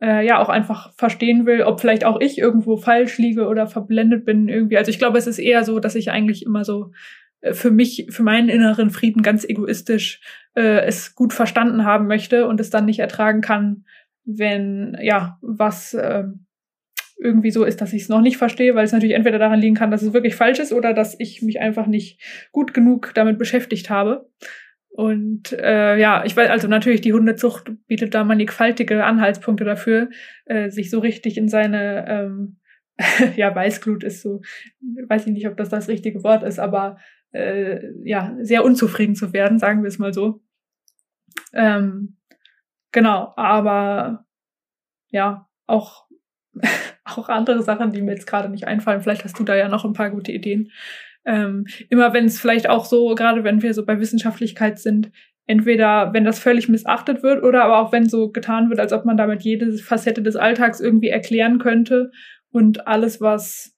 äh, 0.00 0.24
ja 0.26 0.38
auch 0.38 0.48
einfach 0.48 0.92
verstehen 0.94 1.46
will, 1.46 1.62
ob 1.62 1.80
vielleicht 1.80 2.04
auch 2.04 2.20
ich 2.20 2.38
irgendwo 2.38 2.76
falsch 2.76 3.18
liege 3.18 3.46
oder 3.46 3.66
verblendet 3.66 4.24
bin 4.24 4.48
irgendwie. 4.48 4.76
Also 4.76 4.90
ich 4.90 4.98
glaube, 4.98 5.18
es 5.18 5.26
ist 5.26 5.38
eher 5.38 5.64
so, 5.64 5.80
dass 5.80 5.94
ich 5.94 6.10
eigentlich 6.10 6.44
immer 6.44 6.64
so 6.64 6.92
äh, 7.40 7.52
für 7.52 7.70
mich, 7.70 8.08
für 8.10 8.22
meinen 8.22 8.48
inneren 8.48 8.90
Frieden 8.90 9.22
ganz 9.22 9.44
egoistisch 9.44 10.20
äh, 10.54 10.84
es 10.84 11.14
gut 11.14 11.32
verstanden 11.32 11.84
haben 11.84 12.06
möchte 12.06 12.46
und 12.46 12.60
es 12.60 12.70
dann 12.70 12.84
nicht 12.84 12.98
ertragen 12.98 13.40
kann, 13.40 13.84
wenn 14.24 14.96
ja 15.00 15.38
was 15.42 15.94
äh, 15.94 16.24
irgendwie 17.18 17.50
so 17.50 17.64
ist, 17.64 17.80
dass 17.80 17.92
ich 17.92 18.02
es 18.02 18.08
noch 18.08 18.20
nicht 18.20 18.36
verstehe, 18.36 18.74
weil 18.74 18.84
es 18.84 18.92
natürlich 18.92 19.14
entweder 19.14 19.38
daran 19.38 19.60
liegen 19.60 19.76
kann, 19.76 19.90
dass 19.90 20.02
es 20.02 20.12
wirklich 20.12 20.34
falsch 20.34 20.58
ist 20.58 20.72
oder 20.72 20.92
dass 20.92 21.18
ich 21.18 21.42
mich 21.42 21.60
einfach 21.60 21.86
nicht 21.86 22.20
gut 22.52 22.74
genug 22.74 23.12
damit 23.14 23.38
beschäftigt 23.38 23.90
habe. 23.90 24.28
Und 24.88 25.52
äh, 25.52 25.98
ja, 25.98 26.24
ich 26.24 26.36
weiß, 26.36 26.50
also 26.50 26.68
natürlich, 26.68 27.00
die 27.00 27.12
Hundezucht 27.12 27.72
bietet 27.86 28.14
da 28.14 28.22
mannigfaltige 28.22 29.04
Anhaltspunkte 29.04 29.64
dafür, 29.64 30.08
äh, 30.44 30.70
sich 30.70 30.90
so 30.90 31.00
richtig 31.00 31.36
in 31.36 31.48
seine, 31.48 32.06
ähm, 32.08 32.60
ja, 33.36 33.52
Weißglut 33.52 34.04
ist 34.04 34.22
so, 34.22 34.40
weiß 35.08 35.26
ich 35.26 35.32
nicht, 35.32 35.48
ob 35.48 35.56
das 35.56 35.68
das 35.68 35.88
richtige 35.88 36.22
Wort 36.22 36.44
ist, 36.44 36.60
aber 36.60 36.98
äh, 37.32 37.80
ja, 38.04 38.36
sehr 38.40 38.64
unzufrieden 38.64 39.16
zu 39.16 39.32
werden, 39.32 39.58
sagen 39.58 39.82
wir 39.82 39.88
es 39.88 39.98
mal 39.98 40.14
so. 40.14 40.44
Ähm, 41.52 42.16
Genau, 42.94 43.32
aber 43.34 44.24
ja, 45.10 45.48
auch, 45.66 46.06
auch 47.04 47.28
andere 47.28 47.60
Sachen, 47.64 47.90
die 47.90 48.00
mir 48.00 48.12
jetzt 48.12 48.28
gerade 48.28 48.48
nicht 48.48 48.68
einfallen. 48.68 49.02
Vielleicht 49.02 49.24
hast 49.24 49.36
du 49.36 49.42
da 49.42 49.56
ja 49.56 49.68
noch 49.68 49.84
ein 49.84 49.94
paar 49.94 50.10
gute 50.10 50.30
Ideen. 50.30 50.70
Ähm, 51.24 51.66
immer 51.90 52.12
wenn 52.12 52.26
es 52.26 52.40
vielleicht 52.40 52.68
auch 52.68 52.84
so, 52.84 53.16
gerade 53.16 53.42
wenn 53.42 53.62
wir 53.62 53.74
so 53.74 53.84
bei 53.84 53.98
Wissenschaftlichkeit 53.98 54.78
sind, 54.78 55.10
entweder 55.46 56.12
wenn 56.12 56.24
das 56.24 56.38
völlig 56.38 56.68
missachtet 56.68 57.24
wird 57.24 57.42
oder 57.42 57.64
aber 57.64 57.78
auch 57.78 57.90
wenn 57.90 58.08
so 58.08 58.30
getan 58.30 58.70
wird, 58.70 58.78
als 58.78 58.92
ob 58.92 59.04
man 59.04 59.16
damit 59.16 59.42
jede 59.42 59.76
Facette 59.78 60.22
des 60.22 60.36
Alltags 60.36 60.78
irgendwie 60.80 61.08
erklären 61.08 61.58
könnte 61.58 62.12
und 62.52 62.86
alles, 62.86 63.20
was 63.20 63.76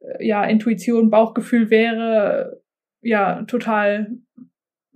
äh, 0.00 0.26
ja 0.26 0.42
Intuition, 0.44 1.10
Bauchgefühl 1.10 1.70
wäre, 1.70 2.60
ja 3.02 3.44
total 3.44 4.18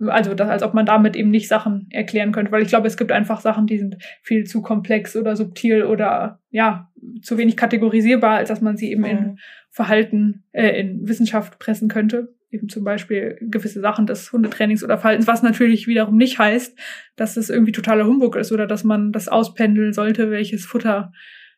also 0.07 0.33
das, 0.33 0.49
als 0.49 0.63
ob 0.63 0.73
man 0.73 0.85
damit 0.85 1.15
eben 1.15 1.29
nicht 1.29 1.47
Sachen 1.47 1.87
erklären 1.91 2.31
könnte, 2.31 2.51
weil 2.51 2.63
ich 2.63 2.69
glaube, 2.69 2.87
es 2.87 2.97
gibt 2.97 3.11
einfach 3.11 3.41
Sachen, 3.41 3.67
die 3.67 3.77
sind 3.77 3.97
viel 4.21 4.45
zu 4.45 4.61
komplex 4.61 5.15
oder 5.15 5.35
subtil 5.35 5.83
oder 5.83 6.39
ja, 6.49 6.89
zu 7.21 7.37
wenig 7.37 7.57
kategorisierbar, 7.57 8.37
als 8.37 8.49
dass 8.49 8.61
man 8.61 8.77
sie 8.77 8.91
eben 8.91 9.01
mhm. 9.01 9.07
in 9.07 9.39
Verhalten, 9.69 10.43
äh, 10.51 10.79
in 10.79 11.07
Wissenschaft 11.07 11.59
pressen 11.59 11.87
könnte. 11.87 12.33
Eben 12.49 12.67
zum 12.67 12.83
Beispiel 12.83 13.37
gewisse 13.41 13.79
Sachen 13.79 14.07
des 14.07 14.31
Hundetrainings 14.31 14.83
oder 14.83 14.97
Verhaltens, 14.97 15.27
was 15.27 15.43
natürlich 15.43 15.87
wiederum 15.87 16.17
nicht 16.17 16.37
heißt, 16.37 16.77
dass 17.15 17.37
es 17.37 17.49
irgendwie 17.49 17.71
totaler 17.71 18.05
Humbug 18.05 18.35
ist 18.35 18.51
oder 18.51 18.67
dass 18.67 18.83
man 18.83 19.11
das 19.11 19.29
auspendeln 19.29 19.93
sollte, 19.93 20.31
welches 20.31 20.65
Futter 20.65 21.13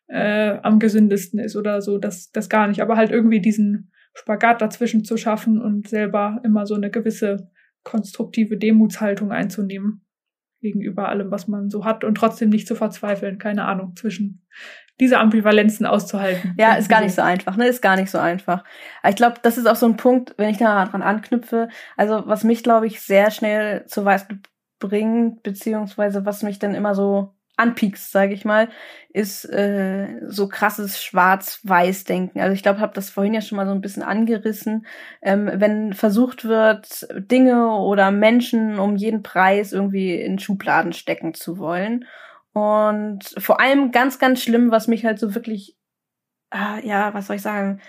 äh, 0.07 0.57
am 0.61 0.79
gesündesten 0.79 1.39
ist 1.39 1.55
oder 1.55 1.81
so, 1.81 1.97
das, 1.97 2.31
das 2.31 2.49
gar 2.49 2.67
nicht. 2.67 2.81
Aber 2.81 2.95
halt 2.95 3.09
irgendwie 3.09 3.41
diesen 3.41 3.91
Spagat 4.13 4.61
dazwischen 4.61 5.03
zu 5.03 5.17
schaffen 5.17 5.59
und 5.59 5.87
selber 5.87 6.39
immer 6.43 6.67
so 6.67 6.75
eine 6.75 6.91
gewisse 6.91 7.49
konstruktive 7.83 8.57
Demutshaltung 8.57 9.31
einzunehmen 9.31 10.05
gegenüber 10.61 11.09
allem, 11.09 11.29
was 11.29 11.47
man 11.47 11.69
so 11.69 11.85
hat 11.85 12.03
und 12.03 12.15
trotzdem 12.15 12.49
nicht 12.49 12.67
zu 12.67 12.75
verzweifeln, 12.75 13.37
keine 13.37 13.65
Ahnung, 13.65 13.95
zwischen 13.95 14.47
diese 14.99 15.19
Ambivalenzen 15.19 15.85
auszuhalten. 15.85 16.55
Ja, 16.57 16.75
ist 16.75 16.89
gar 16.89 17.01
nicht 17.01 17.15
so 17.15 17.21
einfach, 17.21 17.57
ne? 17.57 17.67
Ist 17.67 17.81
gar 17.81 17.95
nicht 17.95 18.09
so 18.09 18.17
einfach. 18.19 18.63
Aber 19.01 19.09
ich 19.09 19.15
glaube, 19.15 19.35
das 19.41 19.57
ist 19.57 19.67
auch 19.67 19.75
so 19.75 19.85
ein 19.85 19.97
Punkt, 19.97 20.35
wenn 20.37 20.49
ich 20.49 20.57
da 20.57 20.85
dran 20.85 21.01
anknüpfe, 21.01 21.67
also 21.97 22.23
was 22.25 22.43
mich, 22.43 22.63
glaube 22.63 22.87
ich, 22.87 23.01
sehr 23.01 23.31
schnell 23.31 23.85
zu 23.87 24.05
Weißglut 24.05 24.49
bringt, 24.79 25.43
beziehungsweise 25.43 26.25
was 26.25 26.43
mich 26.43 26.59
dann 26.59 26.75
immer 26.75 26.95
so 26.95 27.32
anpiekst, 27.55 28.11
sage 28.11 28.33
ich 28.33 28.45
mal, 28.45 28.69
ist 29.09 29.45
äh, 29.45 30.19
so 30.27 30.47
krasses 30.47 31.01
Schwarz-Weiß-Denken. 31.03 32.41
Also 32.41 32.53
ich 32.53 32.63
glaube, 32.63 32.79
habe 32.79 32.93
das 32.93 33.09
vorhin 33.09 33.33
ja 33.33 33.41
schon 33.41 33.57
mal 33.57 33.67
so 33.67 33.73
ein 33.73 33.81
bisschen 33.81 34.03
angerissen. 34.03 34.85
Ähm, 35.21 35.49
wenn 35.53 35.93
versucht 35.93 36.45
wird, 36.45 37.07
Dinge 37.15 37.75
oder 37.75 38.11
Menschen 38.11 38.79
um 38.79 38.95
jeden 38.95 39.23
Preis 39.23 39.71
irgendwie 39.71 40.15
in 40.15 40.39
Schubladen 40.39 40.93
stecken 40.93 41.33
zu 41.33 41.59
wollen. 41.59 42.05
Und 42.53 43.33
vor 43.37 43.59
allem 43.59 43.91
ganz, 43.91 44.19
ganz 44.19 44.41
schlimm, 44.41 44.71
was 44.71 44.87
mich 44.87 45.05
halt 45.05 45.19
so 45.19 45.35
wirklich, 45.35 45.77
äh, 46.51 46.85
ja, 46.87 47.13
was 47.13 47.27
soll 47.27 47.35
ich 47.35 47.41
sagen, 47.41 47.81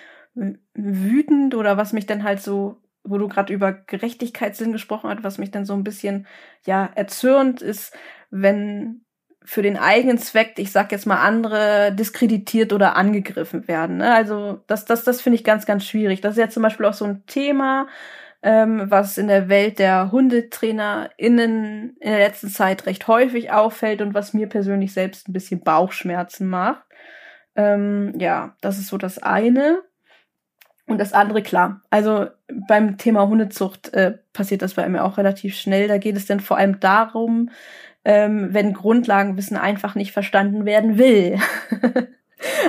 wütend 0.74 1.54
oder 1.54 1.76
was 1.76 1.92
mich 1.92 2.06
dann 2.06 2.24
halt 2.24 2.40
so 2.40 2.80
wo 3.04 3.18
du 3.18 3.28
gerade 3.28 3.52
über 3.52 3.72
Gerechtigkeitssinn 3.72 4.72
gesprochen 4.72 5.10
hast, 5.10 5.22
was 5.22 5.38
mich 5.38 5.50
dann 5.50 5.66
so 5.66 5.74
ein 5.74 5.84
bisschen 5.84 6.26
ja 6.66 6.90
erzürnt 6.94 7.60
ist, 7.60 7.94
wenn 8.30 9.03
für 9.44 9.62
den 9.62 9.76
eigenen 9.76 10.18
Zweck, 10.18 10.54
ich 10.56 10.72
sag 10.72 10.90
jetzt 10.90 11.06
mal 11.06 11.20
andere, 11.20 11.92
diskreditiert 11.92 12.72
oder 12.72 12.96
angegriffen 12.96 13.68
werden. 13.68 13.98
Ne? 13.98 14.12
Also 14.12 14.60
das, 14.66 14.86
das, 14.86 15.04
das 15.04 15.20
finde 15.20 15.36
ich 15.36 15.44
ganz, 15.44 15.66
ganz 15.66 15.84
schwierig. 15.84 16.20
Das 16.22 16.32
ist 16.32 16.40
ja 16.40 16.48
zum 16.48 16.62
Beispiel 16.62 16.86
auch 16.86 16.94
so 16.94 17.04
ein 17.04 17.26
Thema, 17.26 17.86
ähm, 18.42 18.90
was 18.90 19.18
in 19.18 19.28
der 19.28 19.48
Welt 19.48 19.78
der 19.78 20.10
HundetrainerInnen 20.12 21.96
in 22.00 22.10
der 22.10 22.18
letzten 22.18 22.48
Zeit 22.48 22.86
recht 22.86 23.06
häufig 23.06 23.52
auffällt 23.52 24.00
und 24.00 24.14
was 24.14 24.32
mir 24.32 24.48
persönlich 24.48 24.94
selbst 24.94 25.28
ein 25.28 25.34
bisschen 25.34 25.60
Bauchschmerzen 25.60 26.46
macht. 26.48 26.84
Ähm, 27.54 28.14
ja, 28.18 28.56
das 28.62 28.78
ist 28.78 28.88
so 28.88 28.98
das 28.98 29.22
eine. 29.22 29.82
Und 30.86 30.98
das 30.98 31.14
andere, 31.14 31.42
klar. 31.42 31.80
Also 31.88 32.26
beim 32.68 32.98
Thema 32.98 33.26
Hundezucht 33.26 33.94
äh, 33.94 34.18
passiert 34.34 34.60
das 34.60 34.74
bei 34.74 34.86
mir 34.88 35.04
auch 35.04 35.16
relativ 35.16 35.56
schnell. 35.56 35.88
Da 35.88 35.96
geht 35.98 36.16
es 36.16 36.26
dann 36.26 36.40
vor 36.40 36.58
allem 36.58 36.78
darum, 36.80 37.50
ähm, 38.04 38.48
wenn 38.52 38.72
Grundlagenwissen 38.72 39.56
einfach 39.56 39.94
nicht 39.94 40.12
verstanden 40.12 40.64
werden 40.64 40.98
will. 40.98 41.38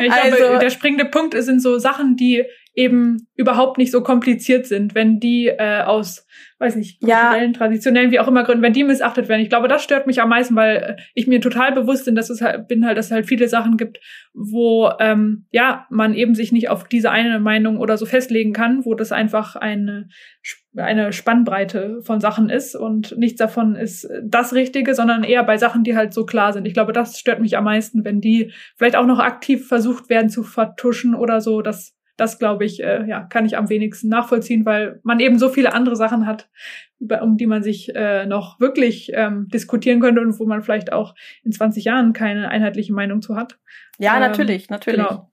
ich 0.01 0.11
also, 0.11 0.37
glaube, 0.37 0.59
der 0.59 0.69
springende 0.69 1.05
Punkt 1.05 1.35
sind 1.35 1.61
so 1.61 1.77
Sachen, 1.77 2.15
die 2.15 2.43
eben 2.73 3.27
überhaupt 3.35 3.77
nicht 3.77 3.91
so 3.91 4.01
kompliziert 4.01 4.65
sind, 4.67 4.95
wenn 4.95 5.19
die 5.19 5.47
äh, 5.47 5.81
aus 5.81 6.25
weiß 6.57 6.77
nicht, 6.77 7.01
kulturellen, 7.01 7.51
ja. 7.51 7.57
traditionellen, 7.57 8.11
wie 8.11 8.19
auch 8.19 8.29
immer 8.29 8.43
Gründen, 8.43 8.63
wenn 8.63 8.73
die 8.73 8.85
missachtet 8.85 9.27
werden. 9.27 9.41
Ich 9.41 9.49
glaube, 9.49 9.67
das 9.67 9.83
stört 9.83 10.07
mich 10.07 10.21
am 10.21 10.29
meisten, 10.29 10.55
weil 10.55 10.77
äh, 10.77 11.01
ich 11.13 11.27
mir 11.27 11.41
total 11.41 11.73
bewusst 11.73 12.05
bin, 12.05 12.15
dass 12.15 12.29
es 12.29 12.41
halt, 12.41 12.67
bin 12.67 12.85
halt, 12.85 12.97
dass 12.97 13.07
es 13.07 13.11
halt 13.11 13.25
viele 13.25 13.49
Sachen 13.49 13.75
gibt, 13.75 13.99
wo 14.33 14.89
ähm, 14.99 15.47
ja 15.51 15.85
man 15.89 16.13
eben 16.13 16.33
sich 16.33 16.53
nicht 16.53 16.69
auf 16.69 16.87
diese 16.87 17.11
eine 17.11 17.39
Meinung 17.39 17.77
oder 17.77 17.97
so 17.97 18.05
festlegen 18.05 18.53
kann, 18.53 18.85
wo 18.85 18.95
das 18.95 19.11
einfach 19.11 19.57
eine 19.57 20.07
eine 20.77 21.13
Spannbreite 21.13 22.01
von 22.01 22.19
Sachen 22.19 22.49
ist 22.49 22.75
und 22.75 23.17
nichts 23.17 23.37
davon 23.37 23.75
ist 23.75 24.09
das 24.23 24.53
Richtige, 24.53 24.95
sondern 24.95 25.23
eher 25.23 25.43
bei 25.43 25.57
Sachen, 25.57 25.83
die 25.83 25.95
halt 25.95 26.13
so 26.13 26.25
klar 26.25 26.53
sind. 26.53 26.65
Ich 26.65 26.73
glaube, 26.73 26.93
das 26.93 27.19
stört 27.19 27.39
mich 27.39 27.57
am 27.57 27.63
meisten, 27.63 28.03
wenn 28.03 28.21
die 28.21 28.51
vielleicht 28.75 28.95
auch 28.95 29.05
noch 29.05 29.19
aktiv 29.19 29.67
versucht 29.67 30.09
werden 30.09 30.29
zu 30.29 30.43
vertuschen 30.43 31.15
oder 31.15 31.41
so. 31.41 31.61
Das 31.61 31.95
das 32.17 32.39
glaube 32.39 32.65
ich, 32.65 32.81
äh, 32.81 33.05
ja, 33.07 33.23
kann 33.23 33.45
ich 33.45 33.57
am 33.57 33.69
wenigsten 33.69 34.07
nachvollziehen, 34.07 34.65
weil 34.65 34.99
man 35.03 35.19
eben 35.19 35.37
so 35.37 35.49
viele 35.49 35.73
andere 35.73 35.95
Sachen 35.95 36.25
hat, 36.25 36.49
über, 36.99 37.21
um 37.21 37.37
die 37.37 37.45
man 37.45 37.61
sich 37.61 37.93
äh, 37.93 38.25
noch 38.25 38.59
wirklich 38.59 39.11
ähm, 39.13 39.47
diskutieren 39.49 39.99
könnte 39.99 40.21
und 40.21 40.39
wo 40.39 40.45
man 40.45 40.63
vielleicht 40.63 40.93
auch 40.93 41.13
in 41.43 41.51
20 41.51 41.83
Jahren 41.83 42.13
keine 42.13 42.49
einheitliche 42.49 42.93
Meinung 42.93 43.21
zu 43.21 43.35
hat. 43.35 43.59
Ja, 43.97 44.15
ähm, 44.15 44.21
natürlich, 44.21 44.69
natürlich. 44.69 45.05
Genau. 45.05 45.29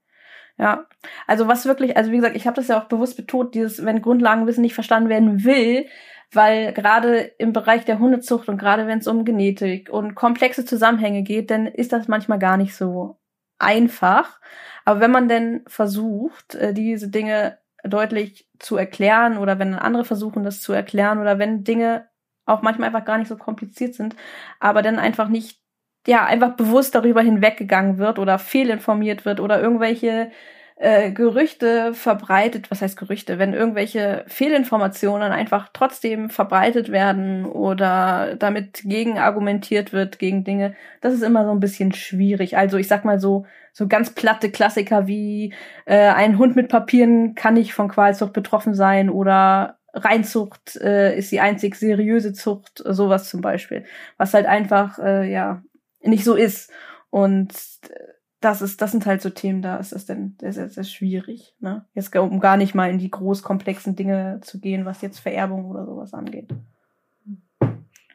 Ja, 0.59 0.87
also 1.27 1.49
was 1.49 1.65
wirklich, 1.67 1.97
also 1.97 2.13
wie 2.13 2.17
gesagt, 2.17 2.37
ich 2.37 2.47
habe 2.47 2.57
das 2.57 2.69
ja 2.69 2.81
auch 2.81 2.85
bewusst 2.85 3.17
betont, 3.17 3.55
dieses, 3.55 3.85
wenn 3.85 4.03
Grundlagenwissen 4.03 4.63
nicht 4.63 4.75
verstanden 4.75 5.09
werden 5.09 5.45
will, 5.45 5.87
weil 6.33 6.73
gerade 6.73 7.19
im 7.39 7.53
Bereich 7.53 7.85
der 7.85 7.99
Hundezucht 7.99 8.49
und 8.49 8.59
gerade 8.59 8.87
wenn 8.87 8.99
es 8.99 9.07
um 9.07 9.25
Genetik 9.25 9.91
und 9.91 10.15
komplexe 10.15 10.65
Zusammenhänge 10.65 11.23
geht, 11.23 11.51
dann 11.51 11.67
ist 11.67 11.93
das 11.93 12.09
manchmal 12.09 12.39
gar 12.39 12.57
nicht 12.57 12.75
so 12.75 13.19
einfach. 13.59 14.41
Aber 14.85 15.01
wenn 15.01 15.11
man 15.11 15.29
denn 15.29 15.63
versucht, 15.67 16.55
äh, 16.55 16.75
diese 16.75 17.09
Dinge 17.09 17.59
deutlich 17.85 18.49
zu 18.59 18.77
erklären 18.77 19.39
oder 19.39 19.59
wenn 19.59 19.75
andere 19.75 20.05
versuchen, 20.05 20.45
das 20.45 20.61
zu 20.61 20.73
erklären 20.73 21.19
oder 21.19 21.39
wenn 21.39 21.65
Dinge 21.65 22.09
auch 22.47 22.63
manchmal 22.63 22.89
einfach 22.89 23.05
gar 23.05 23.19
nicht 23.19 23.29
so 23.29 23.37
kompliziert 23.37 23.95
sind, 23.95 24.17
aber 24.61 24.83
dann 24.83 24.99
einfach 24.99 25.29
nicht, 25.29 25.62
ja, 26.07 26.25
einfach 26.25 26.57
bewusst 26.57 26.95
darüber 26.95 27.23
hinweggegangen 27.23 27.99
wird 27.99 28.19
oder 28.19 28.39
fehlinformiert 28.39 29.25
wird 29.25 29.41
oder 29.41 29.61
irgendwelche 29.61 30.31
äh, 30.77 31.13
Gerüchte 31.13 31.95
verbreitet, 31.95 32.71
was 32.71 32.83
heißt 32.83 32.97
Gerüchte, 32.99 33.39
wenn 33.39 33.55
irgendwelche 33.55 34.25
Fehlinformationen 34.27 35.31
einfach 35.31 35.69
trotzdem 35.73 36.29
verbreitet 36.29 36.91
werden 36.91 37.47
oder 37.47 38.35
damit 38.37 38.83
gegen 38.85 39.19
argumentiert 39.19 39.93
wird 39.93 40.19
gegen 40.19 40.43
Dinge, 40.43 40.75
das 41.01 41.15
ist 41.15 41.23
immer 41.23 41.45
so 41.45 41.53
ein 41.53 41.61
bisschen 41.61 41.93
schwierig. 41.93 42.57
Also 42.57 42.79
ich 42.79 42.89
sag 42.89 43.05
mal 43.05 43.21
so, 43.21 43.47
so 43.73 43.87
ganz 43.87 44.11
platte 44.11 44.51
Klassiker 44.51 45.07
wie 45.07 45.55
äh, 45.85 46.09
ein 46.09 46.37
Hund 46.37 46.57
mit 46.57 46.69
Papieren 46.69 47.37
kann 47.37 47.55
nicht 47.55 47.75
von 47.75 47.89
Qualzucht 47.89 48.33
betroffen 48.33 48.75
sein 48.75 49.09
oder 49.09 49.79
Reinzucht 49.95 50.77
äh, 50.77 51.17
ist 51.17 51.31
die 51.31 51.41
einzig 51.41 51.77
seriöse 51.77 52.33
Zucht, 52.33 52.83
sowas 52.85 53.29
zum 53.29 53.41
Beispiel, 53.41 53.85
was 54.17 54.35
halt 54.35 54.47
einfach 54.47 54.99
äh, 54.99 55.31
ja 55.31 55.63
nicht 56.05 56.25
so 56.25 56.35
ist. 56.35 56.71
Und 57.11 57.53
das 58.41 58.61
ist, 58.61 58.81
das 58.81 58.91
sind 58.91 59.07
halt 59.07 59.23
so 59.23 59.31
Themen, 59.31 59.63
da 59.63 59.77
ist 59.77 59.93
das 59.93 60.07
dann 60.07 60.37
sehr, 60.41 60.53
sehr, 60.53 60.69
sehr 60.69 60.85
schwierig. 60.85 61.55
Ne? 61.61 61.87
Jetzt 61.95 62.15
um 62.17 62.41
gar 62.41 62.57
nicht 62.57 62.75
mal 62.75 62.91
in 62.91 62.99
die 62.99 63.11
groß 63.11 63.43
komplexen 63.43 63.97
Dinge 63.97 64.41
zu 64.43 64.61
gehen, 64.61 64.85
was 64.85 65.03
jetzt 65.03 65.21
Vererbung 65.21 65.67
oder 65.67 65.87
sowas 65.87 66.13
angeht. 66.13 66.53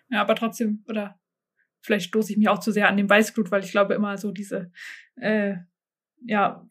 Ja, 0.10 0.22
aber 0.22 0.36
trotzdem, 0.36 0.84
oder 0.88 1.20
vielleicht 1.82 2.08
stoße 2.08 2.32
ich 2.32 2.38
mich 2.38 2.50
auch 2.50 2.60
zu 2.60 2.72
sehr 2.72 2.90
an 2.90 2.98
dem 2.98 3.10
Weißglut, 3.10 3.52
weil 3.52 3.64
ich 3.64 3.72
glaube 3.72 3.94
immer 3.94 4.18
so 4.18 4.32
diese, 4.32 4.72
äh, 5.16 5.56
ja, 6.26 6.66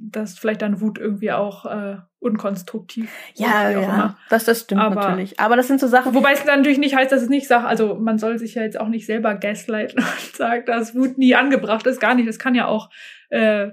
dass 0.00 0.38
vielleicht 0.38 0.62
dann 0.62 0.80
Wut 0.80 0.98
irgendwie 0.98 1.32
auch 1.32 1.66
äh, 1.66 1.96
unkonstruktiv. 2.20 3.12
Ja, 3.34 3.70
ja, 3.70 3.82
immer. 3.82 4.18
das, 4.30 4.44
das 4.44 4.60
stimmt 4.62 4.80
aber, 4.80 4.94
natürlich. 4.94 5.38
Aber 5.40 5.56
das 5.56 5.66
sind 5.66 5.80
so 5.80 5.86
Sachen. 5.86 6.14
Wobei 6.14 6.32
es 6.32 6.44
natürlich 6.44 6.78
nicht 6.78 6.96
heißt, 6.96 7.10
dass 7.10 7.22
es 7.22 7.28
nicht 7.28 7.48
sagt, 7.48 7.66
also 7.66 7.96
man 7.96 8.18
soll 8.18 8.38
sich 8.38 8.54
ja 8.54 8.62
jetzt 8.62 8.78
auch 8.78 8.88
nicht 8.88 9.06
selber 9.06 9.34
gaslighten 9.34 9.98
und 10.02 10.36
sagen, 10.36 10.64
dass 10.66 10.94
Wut 10.94 11.18
nie 11.18 11.34
angebracht 11.34 11.86
ist, 11.86 12.00
gar 12.00 12.14
nicht. 12.14 12.28
Das 12.28 12.38
kann 12.38 12.54
ja 12.54 12.66
auch, 12.66 12.90
äh, 13.30 13.70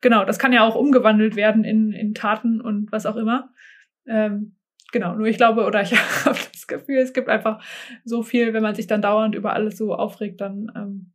genau, 0.00 0.24
das 0.24 0.38
kann 0.38 0.52
ja 0.52 0.62
auch 0.62 0.74
umgewandelt 0.74 1.36
werden 1.36 1.64
in, 1.64 1.92
in 1.92 2.14
Taten 2.14 2.60
und 2.60 2.90
was 2.92 3.06
auch 3.06 3.16
immer. 3.16 3.50
Ähm, 4.06 4.56
genau, 4.92 5.14
nur 5.14 5.26
ich 5.26 5.36
glaube, 5.36 5.64
oder 5.64 5.82
ich 5.82 5.92
habe 6.24 6.38
das 6.52 6.66
Gefühl, 6.66 6.98
es 6.98 7.12
gibt 7.12 7.28
einfach 7.28 7.62
so 8.04 8.22
viel, 8.22 8.52
wenn 8.52 8.62
man 8.62 8.74
sich 8.74 8.86
dann 8.86 9.02
dauernd 9.02 9.34
über 9.34 9.52
alles 9.52 9.78
so 9.78 9.94
aufregt, 9.94 10.40
dann 10.40 10.72
ähm, 10.74 11.12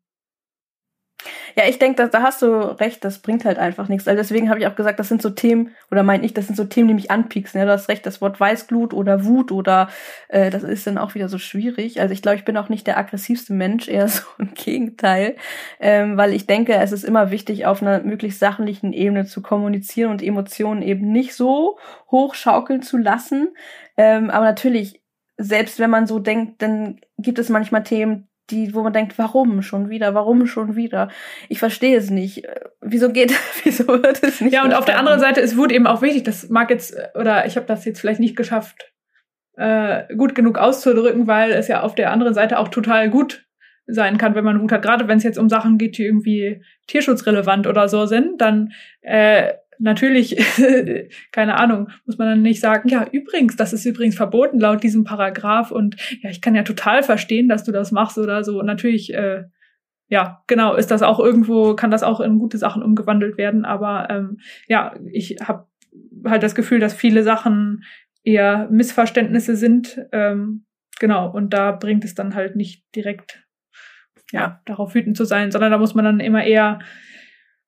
ja, 1.55 1.65
ich 1.67 1.79
denke, 1.79 2.07
da, 2.09 2.21
hast 2.21 2.41
du 2.41 2.47
recht, 2.79 3.03
das 3.05 3.19
bringt 3.19 3.45
halt 3.45 3.57
einfach 3.57 3.87
nichts. 3.87 4.07
Also 4.07 4.17
deswegen 4.17 4.49
habe 4.49 4.59
ich 4.59 4.67
auch 4.67 4.75
gesagt, 4.75 4.99
das 4.99 5.09
sind 5.09 5.21
so 5.21 5.29
Themen, 5.29 5.71
oder 5.91 6.03
meine 6.03 6.25
ich, 6.25 6.33
das 6.33 6.47
sind 6.47 6.55
so 6.55 6.65
Themen, 6.65 6.87
die 6.87 6.93
mich 6.93 7.11
anpieksen. 7.11 7.59
Ja, 7.59 7.65
du 7.65 7.71
hast 7.71 7.89
recht, 7.89 8.05
das 8.05 8.21
Wort 8.21 8.39
Weißglut 8.39 8.93
oder 8.93 9.25
Wut 9.25 9.51
oder 9.51 9.89
äh, 10.29 10.49
das 10.49 10.63
ist 10.63 10.87
dann 10.87 10.97
auch 10.97 11.15
wieder 11.15 11.29
so 11.29 11.37
schwierig. 11.37 12.01
Also 12.01 12.13
ich 12.13 12.21
glaube, 12.21 12.37
ich 12.37 12.45
bin 12.45 12.57
auch 12.57 12.69
nicht 12.69 12.87
der 12.87 12.97
aggressivste 12.97 13.53
Mensch, 13.53 13.87
eher 13.87 14.07
so 14.09 14.23
im 14.39 14.53
Gegenteil. 14.53 15.35
Ähm, 15.79 16.17
weil 16.17 16.33
ich 16.33 16.47
denke, 16.47 16.73
es 16.73 16.91
ist 16.91 17.03
immer 17.03 17.31
wichtig, 17.31 17.65
auf 17.65 17.81
einer 17.81 18.01
möglichst 18.01 18.39
sachlichen 18.39 18.93
Ebene 18.93 19.25
zu 19.25 19.41
kommunizieren 19.41 20.11
und 20.11 20.23
Emotionen 20.23 20.81
eben 20.81 21.11
nicht 21.11 21.35
so 21.35 21.77
hochschaukeln 22.09 22.81
zu 22.81 22.97
lassen. 22.97 23.55
Ähm, 23.97 24.29
aber 24.29 24.45
natürlich, 24.45 25.01
selbst 25.37 25.79
wenn 25.79 25.89
man 25.89 26.07
so 26.07 26.19
denkt, 26.19 26.61
dann 26.61 26.99
gibt 27.17 27.39
es 27.39 27.49
manchmal 27.49 27.83
Themen, 27.83 28.27
die, 28.49 28.73
wo 28.73 28.83
man 28.83 28.93
denkt, 28.93 29.17
warum 29.17 29.61
schon 29.61 29.89
wieder, 29.89 30.13
warum 30.13 30.45
schon 30.47 30.75
wieder? 30.75 31.09
Ich 31.49 31.59
verstehe 31.59 31.97
es 31.97 32.09
nicht. 32.09 32.43
Wieso 32.81 33.11
geht, 33.11 33.33
wieso 33.63 33.87
wird 33.87 34.21
es 34.23 34.41
nicht? 34.41 34.53
Ja, 34.53 34.63
und 34.63 34.73
auf 34.73 34.85
der 34.85 34.99
anderen 34.99 35.19
Seite 35.19 35.41
ist 35.41 35.57
Wut 35.57 35.71
eben 35.71 35.87
auch 35.87 36.01
wichtig. 36.01 36.23
Das 36.23 36.49
mag 36.49 36.69
jetzt, 36.69 36.95
oder 37.15 37.45
ich 37.45 37.55
habe 37.55 37.65
das 37.65 37.85
jetzt 37.85 37.99
vielleicht 37.99 38.19
nicht 38.19 38.35
geschafft, 38.35 38.91
äh, 39.55 40.13
gut 40.15 40.35
genug 40.35 40.57
auszudrücken, 40.57 41.27
weil 41.27 41.51
es 41.51 41.67
ja 41.67 41.81
auf 41.81 41.95
der 41.95 42.11
anderen 42.11 42.33
Seite 42.33 42.59
auch 42.59 42.67
total 42.67 43.09
gut 43.09 43.45
sein 43.85 44.17
kann, 44.17 44.35
wenn 44.35 44.45
man 44.45 44.61
Wut 44.61 44.71
hat. 44.71 44.81
Gerade 44.81 45.07
wenn 45.07 45.17
es 45.17 45.23
jetzt 45.23 45.37
um 45.37 45.49
Sachen 45.49 45.77
geht, 45.77 45.97
die 45.97 46.05
irgendwie 46.05 46.63
tierschutzrelevant 46.87 47.67
oder 47.67 47.87
so 47.87 48.05
sind, 48.05 48.39
dann 48.41 48.71
äh, 49.01 49.53
natürlich, 49.79 50.37
keine 51.31 51.57
Ahnung, 51.57 51.89
muss 52.05 52.17
man 52.17 52.27
dann 52.27 52.41
nicht 52.41 52.59
sagen, 52.59 52.89
ja, 52.89 53.05
übrigens, 53.11 53.55
das 53.55 53.73
ist 53.73 53.85
übrigens 53.85 54.15
verboten 54.15 54.59
laut 54.59 54.83
diesem 54.83 55.03
Paragraph 55.03 55.71
und 55.71 55.95
ja, 56.21 56.29
ich 56.29 56.41
kann 56.41 56.55
ja 56.55 56.63
total 56.63 57.03
verstehen, 57.03 57.49
dass 57.49 57.63
du 57.63 57.71
das 57.71 57.91
machst 57.91 58.17
oder 58.17 58.43
so. 58.43 58.61
Natürlich, 58.61 59.13
äh, 59.13 59.43
ja, 60.07 60.43
genau, 60.47 60.75
ist 60.75 60.91
das 60.91 61.01
auch 61.01 61.19
irgendwo, 61.19 61.75
kann 61.75 61.91
das 61.91 62.03
auch 62.03 62.19
in 62.19 62.39
gute 62.39 62.57
Sachen 62.57 62.83
umgewandelt 62.83 63.37
werden, 63.37 63.65
aber 63.65 64.07
ähm, 64.09 64.37
ja, 64.67 64.95
ich 65.11 65.37
habe 65.41 65.67
halt 66.25 66.43
das 66.43 66.55
Gefühl, 66.55 66.79
dass 66.79 66.93
viele 66.93 67.23
Sachen 67.23 67.83
eher 68.23 68.67
Missverständnisse 68.69 69.55
sind, 69.55 69.99
ähm, 70.11 70.65
genau, 70.99 71.31
und 71.31 71.53
da 71.53 71.71
bringt 71.71 72.05
es 72.05 72.15
dann 72.15 72.35
halt 72.35 72.55
nicht 72.55 72.83
direkt, 72.95 73.43
ja, 74.31 74.61
darauf 74.65 74.95
wütend 74.95 75.17
zu 75.17 75.25
sein, 75.25 75.51
sondern 75.51 75.71
da 75.71 75.77
muss 75.77 75.95
man 75.95 76.05
dann 76.05 76.19
immer 76.19 76.43
eher 76.43 76.79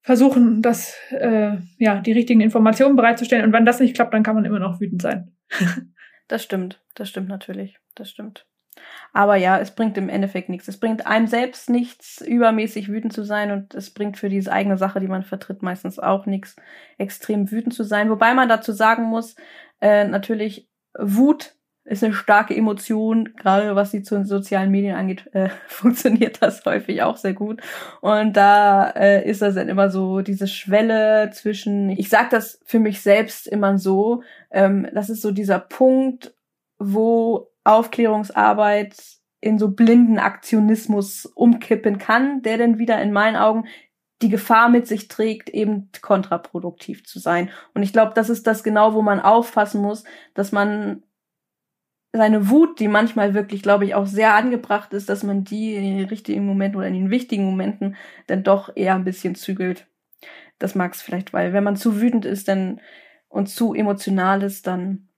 versuchen, 0.05 0.61
das, 0.61 0.95
äh, 1.09 1.57
ja, 1.79 1.99
die 1.99 2.11
richtigen 2.11 2.39
Informationen 2.39 2.95
bereitzustellen. 2.95 3.43
Und 3.43 3.53
wenn 3.53 3.65
das 3.65 3.79
nicht 3.79 3.95
klappt, 3.95 4.13
dann 4.13 4.21
kann 4.21 4.35
man 4.35 4.45
immer 4.45 4.59
noch 4.59 4.79
wütend 4.79 5.01
sein. 5.01 5.35
das 6.27 6.43
stimmt, 6.43 6.79
das 6.93 7.09
stimmt 7.09 7.27
natürlich, 7.27 7.79
das 7.95 8.11
stimmt. 8.11 8.45
Aber 9.13 9.35
ja, 9.35 9.57
es 9.57 9.71
bringt 9.71 9.97
im 9.97 10.09
Endeffekt 10.09 10.49
nichts. 10.49 10.67
Es 10.67 10.79
bringt 10.79 11.07
einem 11.07 11.25
selbst 11.25 11.71
nichts, 11.71 12.21
übermäßig 12.21 12.87
wütend 12.87 13.13
zu 13.13 13.23
sein 13.23 13.49
und 13.49 13.73
es 13.73 13.89
bringt 13.89 14.17
für 14.17 14.29
diese 14.29 14.51
eigene 14.51 14.77
Sache, 14.77 14.99
die 14.99 15.07
man 15.07 15.23
vertritt, 15.23 15.63
meistens 15.63 15.97
auch 15.97 16.27
nichts, 16.27 16.55
extrem 16.99 17.49
wütend 17.49 17.73
zu 17.73 17.83
sein. 17.83 18.11
Wobei 18.11 18.35
man 18.35 18.47
dazu 18.47 18.73
sagen 18.73 19.05
muss, 19.05 19.35
äh, 19.81 20.07
natürlich, 20.07 20.69
Wut 20.99 21.54
ist 21.85 22.03
eine 22.03 22.13
starke 22.13 22.55
Emotion, 22.55 23.35
gerade 23.37 23.75
was 23.75 23.91
die 23.91 24.01
zu 24.01 24.15
den 24.15 24.25
sozialen 24.25 24.71
Medien 24.71 24.95
angeht, 24.95 25.29
äh, 25.33 25.49
funktioniert 25.67 26.41
das 26.41 26.65
häufig 26.65 27.03
auch 27.03 27.17
sehr 27.17 27.33
gut. 27.33 27.61
Und 28.01 28.33
da 28.33 28.89
äh, 28.89 29.29
ist 29.29 29.41
das 29.41 29.55
dann 29.55 29.69
immer 29.69 29.89
so 29.89 30.21
diese 30.21 30.47
Schwelle 30.47 31.29
zwischen, 31.31 31.91
ich 31.91 32.09
sage 32.09 32.29
das 32.31 32.59
für 32.65 32.79
mich 32.79 33.01
selbst 33.01 33.47
immer 33.47 33.77
so, 33.77 34.23
ähm, 34.49 34.87
das 34.93 35.09
ist 35.09 35.21
so 35.21 35.31
dieser 35.31 35.59
Punkt, 35.59 36.33
wo 36.79 37.51
Aufklärungsarbeit 37.63 38.95
in 39.39 39.59
so 39.59 39.69
blinden 39.69 40.17
Aktionismus 40.17 41.27
umkippen 41.27 41.99
kann, 41.99 42.41
der 42.41 42.57
dann 42.57 42.79
wieder 42.79 42.99
in 43.01 43.11
meinen 43.11 43.35
Augen 43.35 43.65
die 44.21 44.29
Gefahr 44.29 44.69
mit 44.69 44.87
sich 44.87 45.07
trägt, 45.07 45.49
eben 45.49 45.89
kontraproduktiv 46.01 47.05
zu 47.05 47.19
sein. 47.19 47.51
Und 47.73 47.83
ich 47.83 47.93
glaube, 47.93 48.13
das 48.15 48.29
ist 48.29 48.47
das 48.47 48.63
genau, 48.63 48.93
wo 48.93 49.01
man 49.01 49.19
aufpassen 49.19 49.81
muss, 49.81 50.03
dass 50.33 50.51
man 50.51 51.03
seine 52.15 52.49
Wut, 52.49 52.79
die 52.79 52.87
manchmal 52.87 53.33
wirklich, 53.33 53.61
glaube 53.61 53.85
ich, 53.85 53.95
auch 53.95 54.07
sehr 54.07 54.35
angebracht 54.35 54.93
ist, 54.93 55.09
dass 55.09 55.23
man 55.23 55.43
die 55.43 55.75
in 55.75 55.97
den 55.97 56.07
richtigen 56.07 56.45
Momenten 56.45 56.77
oder 56.77 56.87
in 56.87 56.93
den 56.93 57.09
wichtigen 57.09 57.45
Momenten 57.45 57.95
dann 58.27 58.43
doch 58.43 58.75
eher 58.75 58.95
ein 58.95 59.05
bisschen 59.05 59.35
zügelt. 59.35 59.87
Das 60.59 60.75
mag 60.75 60.93
es 60.93 61.01
vielleicht, 61.01 61.33
weil 61.33 61.53
wenn 61.53 61.63
man 61.63 61.75
zu 61.75 62.01
wütend 62.01 62.25
ist 62.25 62.47
dann 62.47 62.81
und 63.27 63.47
zu 63.47 63.73
emotional 63.73 64.43
ist, 64.43 64.67
dann 64.67 65.09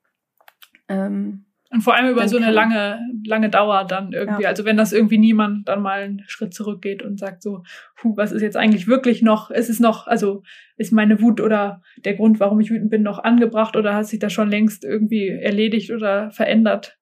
ähm, 0.88 1.47
und 1.70 1.82
vor 1.82 1.96
allem 1.96 2.10
über 2.10 2.28
so 2.30 2.38
eine 2.38 2.52
lange, 2.52 3.00
lange 3.26 3.50
Dauer 3.50 3.84
dann 3.86 4.14
irgendwie. 4.14 4.44
Ja. 4.44 4.50
Also 4.50 4.64
wenn 4.64 4.78
das 4.78 4.94
irgendwie 4.94 5.18
niemand 5.18 5.68
dann 5.68 5.82
mal 5.82 6.02
einen 6.02 6.24
Schritt 6.28 6.54
zurückgeht 6.54 7.04
und 7.04 7.20
sagt 7.20 7.44
so, 7.44 7.64
puh, 7.98 8.16
was 8.16 8.32
ist 8.32 8.42
jetzt 8.42 8.56
eigentlich 8.56 8.88
wirklich 8.88 9.22
noch, 9.22 9.52
ist 9.52 9.70
es 9.70 9.80
noch, 9.80 10.08
also 10.08 10.44
ist 10.78 10.94
meine 10.94 11.22
Wut 11.22 11.42
oder 11.42 11.82
der 11.98 12.14
Grund, 12.14 12.40
warum 12.40 12.60
ich 12.62 12.70
wütend 12.70 12.90
bin, 12.90 13.04
noch 13.04 13.22
angebracht 13.24 13.76
oder 13.76 13.96
hat 13.96 14.08
sich 14.08 14.20
das 14.20 14.32
schon 14.32 14.50
längst 14.50 14.86
irgendwie 14.86 15.28
erledigt 15.28 15.92
oder 15.92 16.32
verändert? 16.32 16.98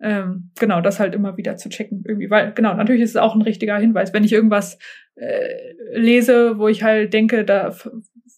Ähm, 0.00 0.50
genau, 0.58 0.80
das 0.80 1.00
halt 1.00 1.14
immer 1.14 1.36
wieder 1.36 1.56
zu 1.56 1.68
checken 1.68 2.04
irgendwie. 2.06 2.30
Weil, 2.30 2.52
genau, 2.52 2.74
natürlich 2.74 3.02
ist 3.02 3.10
es 3.10 3.16
auch 3.16 3.34
ein 3.34 3.42
richtiger 3.42 3.78
Hinweis. 3.78 4.12
Wenn 4.12 4.24
ich 4.24 4.32
irgendwas 4.32 4.78
äh, 5.16 5.72
lese, 5.92 6.58
wo 6.58 6.68
ich 6.68 6.82
halt 6.82 7.12
denke, 7.12 7.44
da 7.44 7.74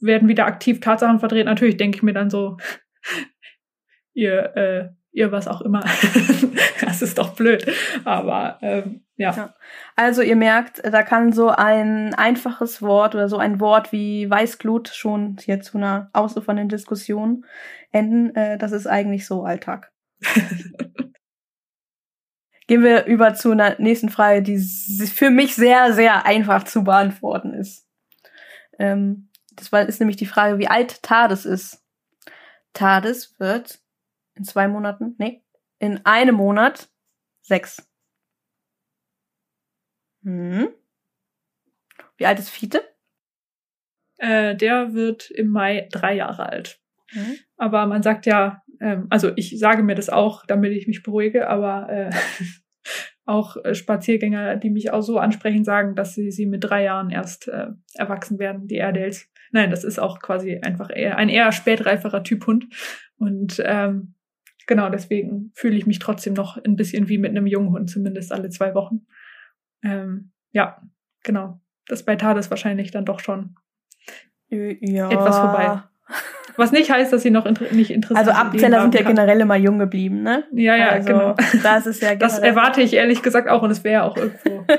werden 0.01 0.29
wieder 0.29 0.47
aktiv 0.47 0.81
Tatsachen 0.81 1.19
verdreht, 1.19 1.47
natürlich 1.47 1.77
denke 1.77 1.97
ich 1.97 2.03
mir 2.03 2.13
dann 2.13 2.31
so, 2.31 2.57
ihr 4.15 4.57
äh, 4.57 4.89
ihr 5.17 5.33
was 5.33 5.49
auch 5.49 5.63
immer. 5.63 5.81
das 6.83 7.01
ist 7.01 7.17
doch 7.17 7.35
blöd. 7.35 7.67
Aber 8.05 8.59
ähm, 8.61 9.01
ja. 9.17 9.33
ja. 9.35 9.55
Also 9.97 10.21
ihr 10.21 10.37
merkt, 10.37 10.85
da 10.85 11.03
kann 11.03 11.33
so 11.33 11.49
ein 11.49 12.13
einfaches 12.15 12.83
Wort 12.83 13.15
oder 13.15 13.31
so 13.31 13.39
ein 13.39 13.59
Wort 13.59 13.93
wie 13.93 14.29
Weißglut 14.29 14.89
schon 14.89 15.39
hier 15.43 15.63
zu 15.63 15.79
einer 15.79 16.11
ausufernden 16.13 16.69
Diskussion 16.69 17.47
enden. 17.93 18.35
Äh, 18.37 18.59
das 18.59 18.73
ist 18.73 18.87
eigentlich 18.87 19.27
so 19.27 19.43
Alltag. 19.45 19.91
Gehen 22.67 22.83
wir 22.83 23.07
über 23.07 23.33
zu 23.33 23.53
einer 23.53 23.77
nächsten 23.79 24.11
Frage, 24.11 24.43
die 24.43 24.59
für 24.59 25.31
mich 25.31 25.55
sehr, 25.55 25.95
sehr 25.95 26.27
einfach 26.27 26.65
zu 26.65 26.85
beantworten 26.85 27.55
ist. 27.55 27.89
Ähm, 28.79 29.31
das 29.55 29.73
ist 29.89 30.01
nämlich 30.01 30.19
die 30.19 30.27
Frage, 30.27 30.59
wie 30.59 30.69
alt 30.69 31.03
Tades 31.03 31.47
ist. 31.47 31.83
Tades 32.75 33.35
wird 33.39 33.81
in 34.37 34.45
zwei 34.45 34.69
Monaten? 34.69 35.15
Nee. 35.19 35.43
In 35.79 36.05
einem 36.05 36.37
Monat 36.37 36.89
sechs. 37.41 37.89
Hm. 40.23 40.69
Wie 42.17 42.27
alt 42.27 42.39
ist 42.39 42.51
Fiete? 42.51 42.83
Äh, 44.19 44.57
der 44.57 44.95
wird 44.95 45.31
im 45.31 45.49
Mai 45.49 45.89
drei 45.91 46.15
Jahre 46.15 46.49
alt. 46.49 46.81
Mhm. 47.13 47.37
Aber 47.57 47.87
man 47.87 48.03
sagt 48.03 48.27
ja, 48.27 48.63
ähm, 48.81 49.07
also 49.11 49.33
ich 49.37 49.59
sage 49.59 49.83
mir 49.83 49.95
das 49.95 50.09
auch, 50.09 50.45
damit 50.47 50.73
ich 50.73 50.87
mich 50.87 51.03
beruhige, 51.03 51.49
aber 51.49 51.89
äh, 51.91 52.11
auch 53.27 53.57
äh, 53.65 53.75
Spaziergänger, 53.75 54.57
die 54.57 54.71
mich 54.71 54.91
auch 54.91 55.03
so 55.03 55.19
ansprechen, 55.19 55.65
sagen, 55.65 55.95
dass 55.95 56.15
sie 56.15 56.31
sie 56.31 56.47
mit 56.47 56.65
drei 56.65 56.85
Jahren 56.85 57.11
erst 57.11 57.49
äh, 57.49 57.69
erwachsen 57.95 58.39
werden, 58.39 58.67
die 58.67 58.79
RDLs. 58.79 59.29
nein, 59.53 59.71
das 59.71 59.85
ist 59.85 59.99
auch 59.99 60.21
quasi 60.21 60.61
einfach 60.63 60.91
eher 60.95 61.19
ein 61.19 61.29
eher 61.29 61.53
spätreiferer 61.53 62.23
Typ 62.23 62.47
Hund. 62.47 62.67
Und 63.19 63.63
ähm, 63.65 64.16
genau 64.67 64.91
deswegen 64.91 65.53
fühle 65.55 65.77
ich 65.77 65.87
mich 65.87 65.99
trotzdem 65.99 66.35
noch 66.35 66.63
ein 66.63 66.77
bisschen 66.77 67.09
wie 67.09 67.19
mit 67.19 67.31
einem 67.31 67.47
jungen 67.47 67.71
Hund, 67.73 67.91
zumindest 67.91 68.33
alle 68.33 68.51
zwei 68.51 68.75
Wochen. 68.75 69.07
Ähm, 69.83 70.33
ja, 70.53 70.83
genau. 71.23 71.61
Das 71.87 72.05
bei 72.05 72.17
Tat 72.17 72.37
ist 72.37 72.51
wahrscheinlich 72.51 72.91
dann 72.91 73.05
doch 73.05 73.21
schon 73.21 73.57
ja. 74.49 75.11
etwas 75.11 75.39
vorbei. 75.39 75.83
Was 76.57 76.73
nicht 76.73 76.91
heißt, 76.91 77.13
dass 77.13 77.23
sie 77.23 77.31
noch 77.31 77.47
inter 77.47 77.73
nicht 77.73 77.91
interessiert 77.91 78.29
Also 78.29 78.31
Abzeller 78.31 78.81
sind 78.83 78.95
ja 78.95 79.03
kann. 79.03 79.15
generell 79.15 79.41
immer 79.41 79.57
jung 79.57 79.79
geblieben, 79.79 80.23
ne? 80.23 80.45
Ja, 80.53 80.75
ja, 80.77 80.89
also, 80.91 81.09
genau. 81.09 81.35
Das 81.63 81.87
ist 81.87 82.03
ja 82.03 82.15
Das 82.17 82.39
erwarte 82.39 82.81
ich 82.81 82.95
ehrlich 82.95 83.23
gesagt 83.23 83.49
auch 83.49 83.63
und 83.63 83.71
es 83.71 83.85
wäre 83.85 84.05
auch 84.05 84.17
irgendwo. 84.17 84.65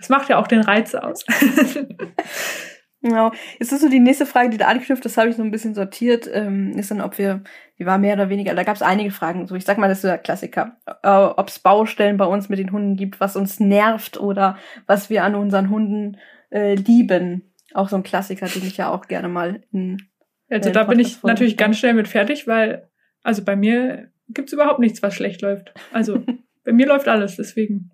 Das 0.00 0.10
macht 0.10 0.28
ja 0.28 0.36
auch 0.36 0.46
den 0.46 0.60
Reiz 0.60 0.94
aus. 0.94 1.26
Genau. 3.00 3.30
Jetzt 3.60 3.72
ist 3.72 3.80
so 3.80 3.88
die 3.88 4.00
nächste 4.00 4.26
Frage, 4.26 4.50
die 4.50 4.56
da 4.56 4.66
anknüpft, 4.66 5.04
das 5.04 5.16
habe 5.16 5.28
ich 5.28 5.36
so 5.36 5.42
ein 5.42 5.52
bisschen 5.52 5.74
sortiert, 5.74 6.28
ähm, 6.32 6.72
ist 6.76 6.90
dann, 6.90 7.00
ob 7.00 7.16
wir, 7.18 7.42
die 7.78 7.86
war 7.86 7.96
mehr 7.98 8.14
oder 8.14 8.28
weniger, 8.28 8.54
da 8.54 8.64
gab 8.64 8.74
es 8.74 8.82
einige 8.82 9.12
Fragen, 9.12 9.46
so 9.46 9.54
ich 9.54 9.64
sag 9.64 9.78
mal, 9.78 9.88
das 9.88 9.98
ist 9.98 10.04
der 10.04 10.18
Klassiker, 10.18 10.76
äh, 11.04 11.08
ob 11.08 11.48
es 11.48 11.60
Baustellen 11.60 12.16
bei 12.16 12.24
uns 12.24 12.48
mit 12.48 12.58
den 12.58 12.72
Hunden 12.72 12.96
gibt, 12.96 13.20
was 13.20 13.36
uns 13.36 13.60
nervt 13.60 14.18
oder 14.18 14.58
was 14.86 15.10
wir 15.10 15.22
an 15.22 15.36
unseren 15.36 15.70
Hunden 15.70 16.16
äh, 16.50 16.74
lieben. 16.74 17.54
Auch 17.72 17.88
so 17.88 17.96
ein 17.96 18.02
Klassiker, 18.02 18.46
den 18.46 18.66
ich 18.66 18.78
ja 18.78 18.90
auch 18.90 19.06
gerne 19.06 19.28
mal 19.28 19.62
in. 19.72 20.08
Also 20.50 20.70
da 20.70 20.84
bin 20.84 20.98
ich 20.98 21.22
natürlich 21.22 21.56
ganz 21.58 21.78
schnell 21.78 21.92
mit 21.92 22.08
fertig, 22.08 22.48
weil, 22.48 22.88
also 23.22 23.44
bei 23.44 23.54
mir 23.54 24.10
gibt's 24.28 24.52
überhaupt 24.52 24.80
nichts, 24.80 25.02
was 25.02 25.14
schlecht 25.14 25.42
läuft. 25.42 25.72
Also 25.92 26.24
bei 26.64 26.72
mir 26.72 26.86
läuft 26.86 27.06
alles, 27.06 27.36
deswegen. 27.36 27.90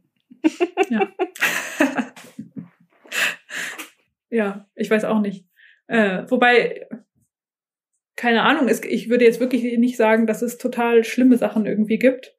Ja. 0.89 1.09
ja, 4.35 4.69
ich 4.75 4.91
weiß 4.91 5.05
auch 5.05 5.21
nicht. 5.21 5.47
Äh, 5.87 6.25
wobei, 6.29 6.89
keine 8.17 8.43
Ahnung, 8.43 8.69
es, 8.69 8.83
ich 8.85 9.09
würde 9.09 9.25
jetzt 9.25 9.41
wirklich 9.41 9.79
nicht 9.79 9.97
sagen, 9.97 10.27
dass 10.27 10.43
es 10.43 10.59
total 10.59 11.05
schlimme 11.05 11.37
Sachen 11.37 11.67
irgendwie 11.67 11.99
gibt. 11.99 12.35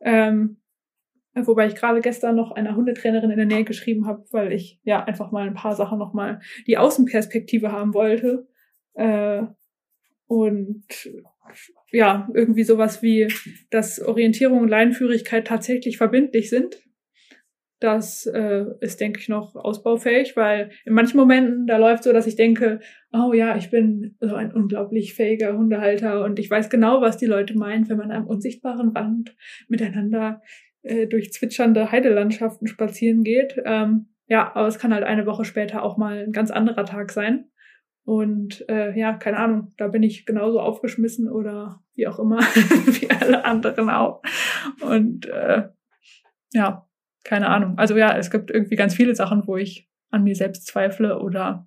Ähm, 0.00 0.58
wobei 1.34 1.66
ich 1.66 1.74
gerade 1.74 2.00
gestern 2.00 2.36
noch 2.36 2.52
einer 2.52 2.76
Hundetrainerin 2.76 3.30
in 3.30 3.36
der 3.36 3.46
Nähe 3.46 3.64
geschrieben 3.64 4.06
habe, 4.06 4.24
weil 4.30 4.52
ich 4.52 4.78
ja 4.84 5.04
einfach 5.04 5.32
mal 5.32 5.46
ein 5.46 5.54
paar 5.54 5.74
Sachen 5.74 5.98
nochmal 5.98 6.40
die 6.66 6.78
Außenperspektive 6.78 7.72
haben 7.72 7.94
wollte. 7.94 8.46
Äh, 8.94 9.42
und 10.26 10.84
ja, 11.90 12.28
irgendwie 12.32 12.62
sowas 12.62 13.02
wie, 13.02 13.26
dass 13.70 14.00
Orientierung 14.00 14.60
und 14.60 14.68
Leinenführigkeit 14.68 15.48
tatsächlich 15.48 15.96
verbindlich 15.96 16.48
sind. 16.48 16.80
Das 17.80 18.26
äh, 18.26 18.66
ist, 18.80 19.00
denke 19.00 19.20
ich, 19.20 19.28
noch 19.28 19.54
ausbaufähig, 19.56 20.36
weil 20.36 20.70
in 20.84 20.92
manchen 20.92 21.16
Momenten 21.16 21.66
da 21.66 21.78
läuft 21.78 22.04
so, 22.04 22.12
dass 22.12 22.26
ich 22.26 22.36
denke, 22.36 22.80
oh 23.10 23.32
ja, 23.32 23.56
ich 23.56 23.70
bin 23.70 24.16
so 24.20 24.34
ein 24.34 24.52
unglaublich 24.52 25.14
fähiger 25.14 25.56
Hundehalter 25.56 26.22
und 26.22 26.38
ich 26.38 26.50
weiß 26.50 26.68
genau, 26.68 27.00
was 27.00 27.16
die 27.16 27.26
Leute 27.26 27.56
meinen, 27.56 27.88
wenn 27.88 27.96
man 27.96 28.12
am 28.12 28.26
unsichtbaren 28.26 28.90
Rand 28.90 29.34
miteinander 29.68 30.42
äh, 30.82 31.06
durch 31.06 31.32
zwitschernde 31.32 31.90
Heidelandschaften 31.90 32.66
spazieren 32.66 33.24
geht. 33.24 33.56
Ähm, 33.64 34.08
ja, 34.26 34.54
aber 34.54 34.68
es 34.68 34.78
kann 34.78 34.92
halt 34.92 35.04
eine 35.04 35.26
Woche 35.26 35.46
später 35.46 35.82
auch 35.82 35.96
mal 35.96 36.24
ein 36.24 36.32
ganz 36.32 36.50
anderer 36.50 36.84
Tag 36.84 37.10
sein. 37.10 37.46
Und 38.04 38.68
äh, 38.68 38.98
ja, 38.98 39.14
keine 39.14 39.38
Ahnung, 39.38 39.72
da 39.76 39.88
bin 39.88 40.02
ich 40.02 40.26
genauso 40.26 40.60
aufgeschmissen 40.60 41.30
oder 41.30 41.82
wie 41.94 42.06
auch 42.06 42.18
immer, 42.18 42.38
wie 42.40 43.10
alle 43.10 43.44
anderen 43.44 43.88
auch. 43.88 44.22
Und 44.80 45.26
äh, 45.26 45.68
ja, 46.52 46.86
keine 47.24 47.48
Ahnung. 47.48 47.78
Also 47.78 47.96
ja, 47.96 48.16
es 48.16 48.30
gibt 48.30 48.50
irgendwie 48.50 48.76
ganz 48.76 48.94
viele 48.94 49.14
Sachen, 49.14 49.46
wo 49.46 49.56
ich 49.56 49.88
an 50.10 50.24
mir 50.24 50.34
selbst 50.34 50.66
zweifle 50.66 51.18
oder 51.18 51.66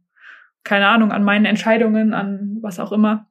keine 0.64 0.88
Ahnung, 0.88 1.12
an 1.12 1.24
meinen 1.24 1.46
Entscheidungen, 1.46 2.14
an 2.14 2.58
was 2.62 2.80
auch 2.80 2.92
immer. 2.92 3.28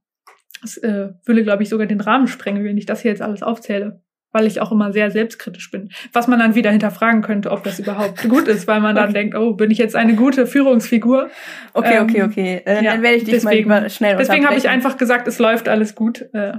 Das 0.60 0.76
äh, 0.76 1.10
würde, 1.24 1.42
glaube 1.42 1.62
ich, 1.62 1.68
sogar 1.68 1.86
den 1.86 2.00
Rahmen 2.00 2.28
sprengen, 2.28 2.64
wenn 2.64 2.78
ich 2.78 2.86
das 2.86 3.00
hier 3.00 3.10
jetzt 3.10 3.22
alles 3.22 3.42
aufzähle. 3.42 4.02
Weil 4.34 4.46
ich 4.46 4.62
auch 4.62 4.72
immer 4.72 4.92
sehr 4.94 5.10
selbstkritisch 5.10 5.70
bin. 5.70 5.90
Was 6.14 6.26
man 6.26 6.38
dann 6.38 6.54
wieder 6.54 6.70
hinterfragen 6.70 7.20
könnte, 7.20 7.50
ob 7.50 7.64
das 7.64 7.78
überhaupt 7.78 8.22
gut 8.30 8.48
ist, 8.48 8.66
weil 8.66 8.80
man 8.80 8.94
dann 8.94 9.10
okay. 9.10 9.12
denkt, 9.12 9.34
oh, 9.36 9.52
bin 9.52 9.70
ich 9.70 9.76
jetzt 9.76 9.94
eine 9.94 10.14
gute 10.14 10.46
Führungsfigur? 10.46 11.28
Okay, 11.74 12.00
okay, 12.00 12.18
ähm, 12.20 12.30
okay. 12.30 12.62
Äh, 12.64 12.82
ja, 12.82 12.92
dann 12.92 13.02
werde 13.02 13.16
ich 13.16 13.24
dich 13.24 13.34
deswegen, 13.34 13.68
mal 13.68 13.90
schnell 13.90 14.16
Deswegen 14.16 14.46
habe 14.46 14.56
ich 14.56 14.70
einfach 14.70 14.96
gesagt, 14.96 15.28
es 15.28 15.38
läuft 15.38 15.68
alles 15.68 15.94
gut. 15.94 16.22
Äh, 16.32 16.54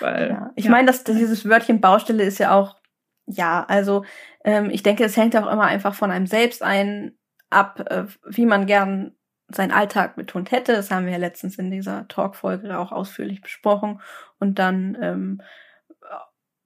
weil, 0.00 0.28
ja. 0.30 0.50
Ich 0.56 0.66
ja. 0.66 0.70
meine, 0.70 0.86
dass 0.86 1.04
dieses 1.04 1.48
Wörtchen 1.48 1.80
Baustelle 1.80 2.24
ist 2.24 2.38
ja 2.38 2.52
auch, 2.52 2.76
ja, 3.26 3.64
also 3.68 4.04
ähm, 4.44 4.70
ich 4.70 4.82
denke, 4.82 5.04
es 5.04 5.16
hängt 5.16 5.36
auch 5.36 5.50
immer 5.50 5.64
einfach 5.64 5.94
von 5.94 6.10
einem 6.10 6.26
selbst 6.26 6.62
ein 6.62 7.16
ab, 7.50 7.80
äh, 7.90 8.04
wie 8.26 8.46
man 8.46 8.66
gern 8.66 9.14
seinen 9.48 9.72
Alltag 9.72 10.16
Hund 10.34 10.50
hätte. 10.50 10.72
Das 10.72 10.90
haben 10.90 11.06
wir 11.06 11.12
ja 11.12 11.18
letztens 11.18 11.58
in 11.58 11.70
dieser 11.70 12.08
Talkfolge 12.08 12.78
auch 12.78 12.92
ausführlich 12.92 13.40
besprochen. 13.40 14.00
Und 14.38 14.58
dann, 14.58 14.96
ähm, 15.00 15.42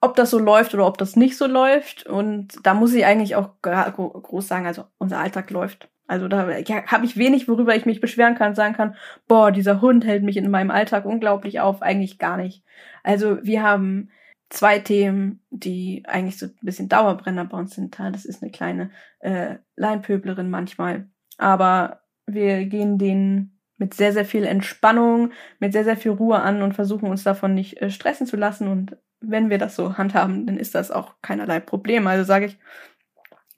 ob 0.00 0.14
das 0.14 0.30
so 0.30 0.38
läuft 0.38 0.74
oder 0.74 0.86
ob 0.86 0.96
das 0.98 1.16
nicht 1.16 1.36
so 1.36 1.46
läuft. 1.46 2.06
Und 2.06 2.54
da 2.64 2.74
muss 2.74 2.94
ich 2.94 3.04
eigentlich 3.04 3.36
auch 3.36 3.50
groß 3.60 4.46
sagen, 4.46 4.66
also 4.66 4.84
unser 4.98 5.18
Alltag 5.18 5.50
läuft. 5.50 5.88
Also 6.06 6.28
da 6.28 6.48
ja, 6.58 6.86
habe 6.86 7.04
ich 7.04 7.18
wenig, 7.18 7.48
worüber 7.48 7.76
ich 7.76 7.84
mich 7.84 8.00
beschweren 8.00 8.34
kann, 8.34 8.54
sagen 8.54 8.74
kann, 8.74 8.96
boah, 9.26 9.50
dieser 9.52 9.80
Hund 9.80 10.06
hält 10.06 10.22
mich 10.22 10.36
in 10.36 10.50
meinem 10.50 10.70
Alltag 10.70 11.04
unglaublich 11.04 11.60
auf. 11.60 11.82
Eigentlich 11.82 12.18
gar 12.18 12.36
nicht. 12.36 12.64
Also 13.02 13.38
wir 13.42 13.62
haben 13.62 14.10
zwei 14.50 14.78
Themen, 14.78 15.40
die 15.50 16.04
eigentlich 16.06 16.38
so 16.38 16.46
ein 16.46 16.54
bisschen 16.62 16.88
Dauerbrenner 16.88 17.44
bei 17.44 17.58
uns 17.58 17.74
sind. 17.74 17.98
Das 17.98 18.24
ist 18.24 18.42
eine 18.42 18.50
kleine 18.50 18.90
äh, 19.20 19.56
Leinpöblerin 19.76 20.50
manchmal. 20.50 21.08
Aber 21.36 22.02
wir 22.26 22.64
gehen 22.66 22.98
denen 22.98 23.60
mit 23.76 23.94
sehr, 23.94 24.12
sehr 24.12 24.24
viel 24.24 24.44
Entspannung, 24.44 25.32
mit 25.60 25.72
sehr, 25.72 25.84
sehr 25.84 25.96
viel 25.96 26.10
Ruhe 26.12 26.40
an 26.40 26.62
und 26.62 26.74
versuchen 26.74 27.08
uns 27.08 27.22
davon 27.22 27.54
nicht 27.54 27.80
äh, 27.80 27.90
stressen 27.90 28.26
zu 28.26 28.36
lassen. 28.36 28.68
Und 28.68 28.96
wenn 29.20 29.50
wir 29.50 29.58
das 29.58 29.76
so 29.76 29.96
handhaben, 29.96 30.46
dann 30.46 30.56
ist 30.56 30.74
das 30.74 30.90
auch 30.90 31.14
keinerlei 31.22 31.60
Problem. 31.60 32.06
Also 32.06 32.24
sage 32.24 32.46
ich, 32.46 32.58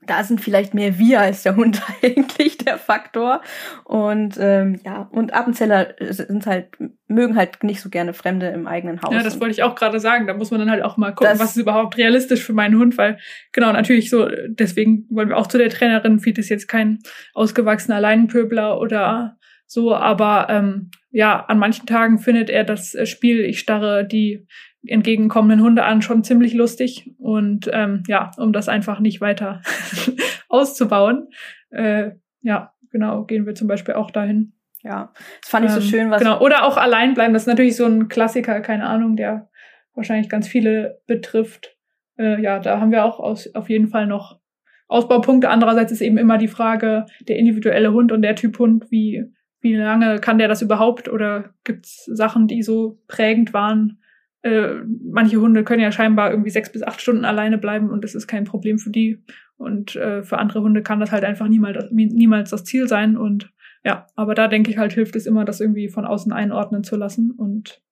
da 0.07 0.25
sind 0.25 0.41
vielleicht 0.41 0.73
mehr 0.73 0.99
wir 0.99 1.21
als 1.21 1.43
der 1.43 1.57
Hund 1.57 1.83
eigentlich 2.03 2.59
der 2.59 2.79
Faktor. 2.79 3.43
Und 3.85 4.37
ähm, 4.41 4.81
ja, 4.85 5.09
und 5.13 5.35
Appenzeller 5.35 5.95
sind 5.99 6.47
halt, 6.47 6.69
mögen 7.07 7.37
halt 7.37 7.63
nicht 7.63 7.81
so 7.81 7.91
gerne 7.91 8.15
Fremde 8.15 8.49
im 8.49 8.67
eigenen 8.67 9.03
Haus. 9.03 9.13
Ja, 9.13 9.23
das 9.23 9.41
wollte 9.41 9.53
ich 9.53 9.63
auch 9.63 9.75
gerade 9.75 10.01
sagen. 10.01 10.27
Da 10.27 10.35
muss 10.35 10.51
man 10.51 10.61
dann 10.61 10.71
halt 10.71 10.83
auch 10.83 10.97
mal 10.97 11.15
gucken, 11.15 11.39
was 11.39 11.51
ist 11.51 11.63
überhaupt 11.63 11.99
realistisch 11.99 12.43
für 12.43 12.55
meinen 12.55 12.79
Hund, 12.79 12.97
weil 12.97 13.19
genau, 13.53 13.73
natürlich 13.73 14.11
so, 14.11 14.29
deswegen 14.49 15.07
wollen 15.11 15.29
wir 15.29 15.37
auch 15.37 15.47
zu 15.47 15.59
der 15.59 15.71
Trainerin, 15.71 16.21
Fiet 16.21 16.39
ist 16.39 16.49
jetzt 16.49 16.69
kein 16.69 16.99
ausgewachsener 17.35 18.01
Leinenpöbler 18.01 18.81
oder 18.81 19.37
so, 19.67 19.95
aber 19.95 20.49
ähm, 20.51 20.91
ja, 21.11 21.45
an 21.45 21.59
manchen 21.59 21.87
Tagen 21.87 22.19
findet 22.19 22.51
er 22.51 22.65
das 22.65 22.97
Spiel, 23.05 23.41
ich 23.45 23.61
starre 23.61 24.05
die 24.05 24.47
entgegenkommenden 24.86 25.62
Hunde 25.62 25.85
an 25.85 26.02
schon 26.02 26.24
ziemlich 26.24 26.55
lustig. 26.55 27.15
Und 27.19 27.70
ähm, 27.73 28.02
ja, 28.07 28.31
um 28.39 28.52
das 28.52 28.69
einfach 28.69 29.01
nicht 29.01 29.20
weiter 29.20 29.62
auszubauen, 30.48 31.28
äh, 31.70 32.12
ja, 32.43 32.73
genau, 32.90 33.24
gehen 33.24 33.47
wir 33.47 33.55
zum 33.55 33.69
Beispiel 33.69 33.94
auch 33.94 34.11
dahin. 34.11 34.52
Ja, 34.82 35.12
das 35.43 35.51
fand 35.51 35.66
ich 35.66 35.73
so 35.73 35.81
ähm, 35.81 35.86
schön, 35.86 36.11
was. 36.11 36.23
Genau, 36.23 36.40
oder 36.40 36.65
auch 36.65 36.77
allein 36.77 37.15
bleiben, 37.15 37.35
das 37.35 37.43
ist 37.43 37.48
natürlich 37.48 37.77
so 37.77 37.85
ein 37.85 38.09
Klassiker, 38.09 38.61
keine 38.61 38.86
Ahnung, 38.86 39.16
der 39.16 39.51
wahrscheinlich 39.94 40.31
ganz 40.31 40.48
viele 40.48 41.02
betrifft. 41.07 41.77
Äh, 42.19 42.40
ja, 42.40 42.59
da 42.59 42.81
haben 42.81 42.90
wir 42.90 43.05
auch 43.05 43.20
aus, 43.20 43.55
auf 43.55 43.69
jeden 43.69 43.89
Fall 43.89 44.07
noch 44.07 44.40
Ausbaupunkte. 44.89 45.51
Andererseits 45.51 45.93
ist 45.93 46.01
eben 46.01 46.16
immer 46.16 46.39
die 46.39 46.48
Frage, 46.48 47.07
der 47.20 47.36
individuelle 47.36 47.93
Hund 47.93 48.11
und 48.11 48.23
der 48.23 48.36
Typ 48.36 48.59
Hund, 48.59 48.90
wie, 48.90 49.24
wie 49.61 49.77
lange 49.77 50.19
kann 50.19 50.39
der 50.39 50.48
das 50.48 50.62
überhaupt? 50.62 51.09
Oder 51.09 51.55
gibt's 51.65 52.07
Sachen, 52.07 52.48
die 52.48 52.62
so 52.62 52.98
prägend 53.07 53.52
waren, 53.52 54.00
äh, 54.43 54.75
manche 55.03 55.41
Hunde 55.41 55.65
können 55.65 55.83
ja 55.83 55.93
scheinbar 55.93 56.31
irgendwie 56.31 56.51
sechs 56.51 56.73
bis 56.73 56.83
acht 56.83 57.01
Stunden 57.01 57.25
alleine 57.25 57.59
bleiben 57.59 57.91
und 57.91 58.05
das 58.05 58.15
ist 58.15 58.27
kein 58.27 58.45
Problem 58.45 58.79
für 58.79 58.91
die. 58.91 59.23
Und 59.57 59.97
äh, 59.97 60.23
für 60.23 60.39
andere 60.39 60.62
Hunde 60.62 60.83
kann 60.83 61.01
das 61.01 61.12
halt 61.12 61.25
einfach 61.25 61.47
niemals, 61.47 61.91
niemals 61.91 62.51
das 62.51 62.65
Ziel 62.65 62.89
sein. 62.89 63.19
Und 63.19 63.53
ja, 63.85 64.07
aber 64.17 64.35
da 64.35 64.49
denke 64.49 64.71
ich 64.71 64.79
halt, 64.79 64.95
hilft 64.95 65.17
es 65.17 65.27
immer, 65.27 65.45
das 65.45 65.61
irgendwie 65.61 65.89
von 65.89 66.07
außen 66.07 66.33
einordnen 66.33 66.83
zu 66.83 66.97
lassen. 66.97 67.33
Und 67.33 67.83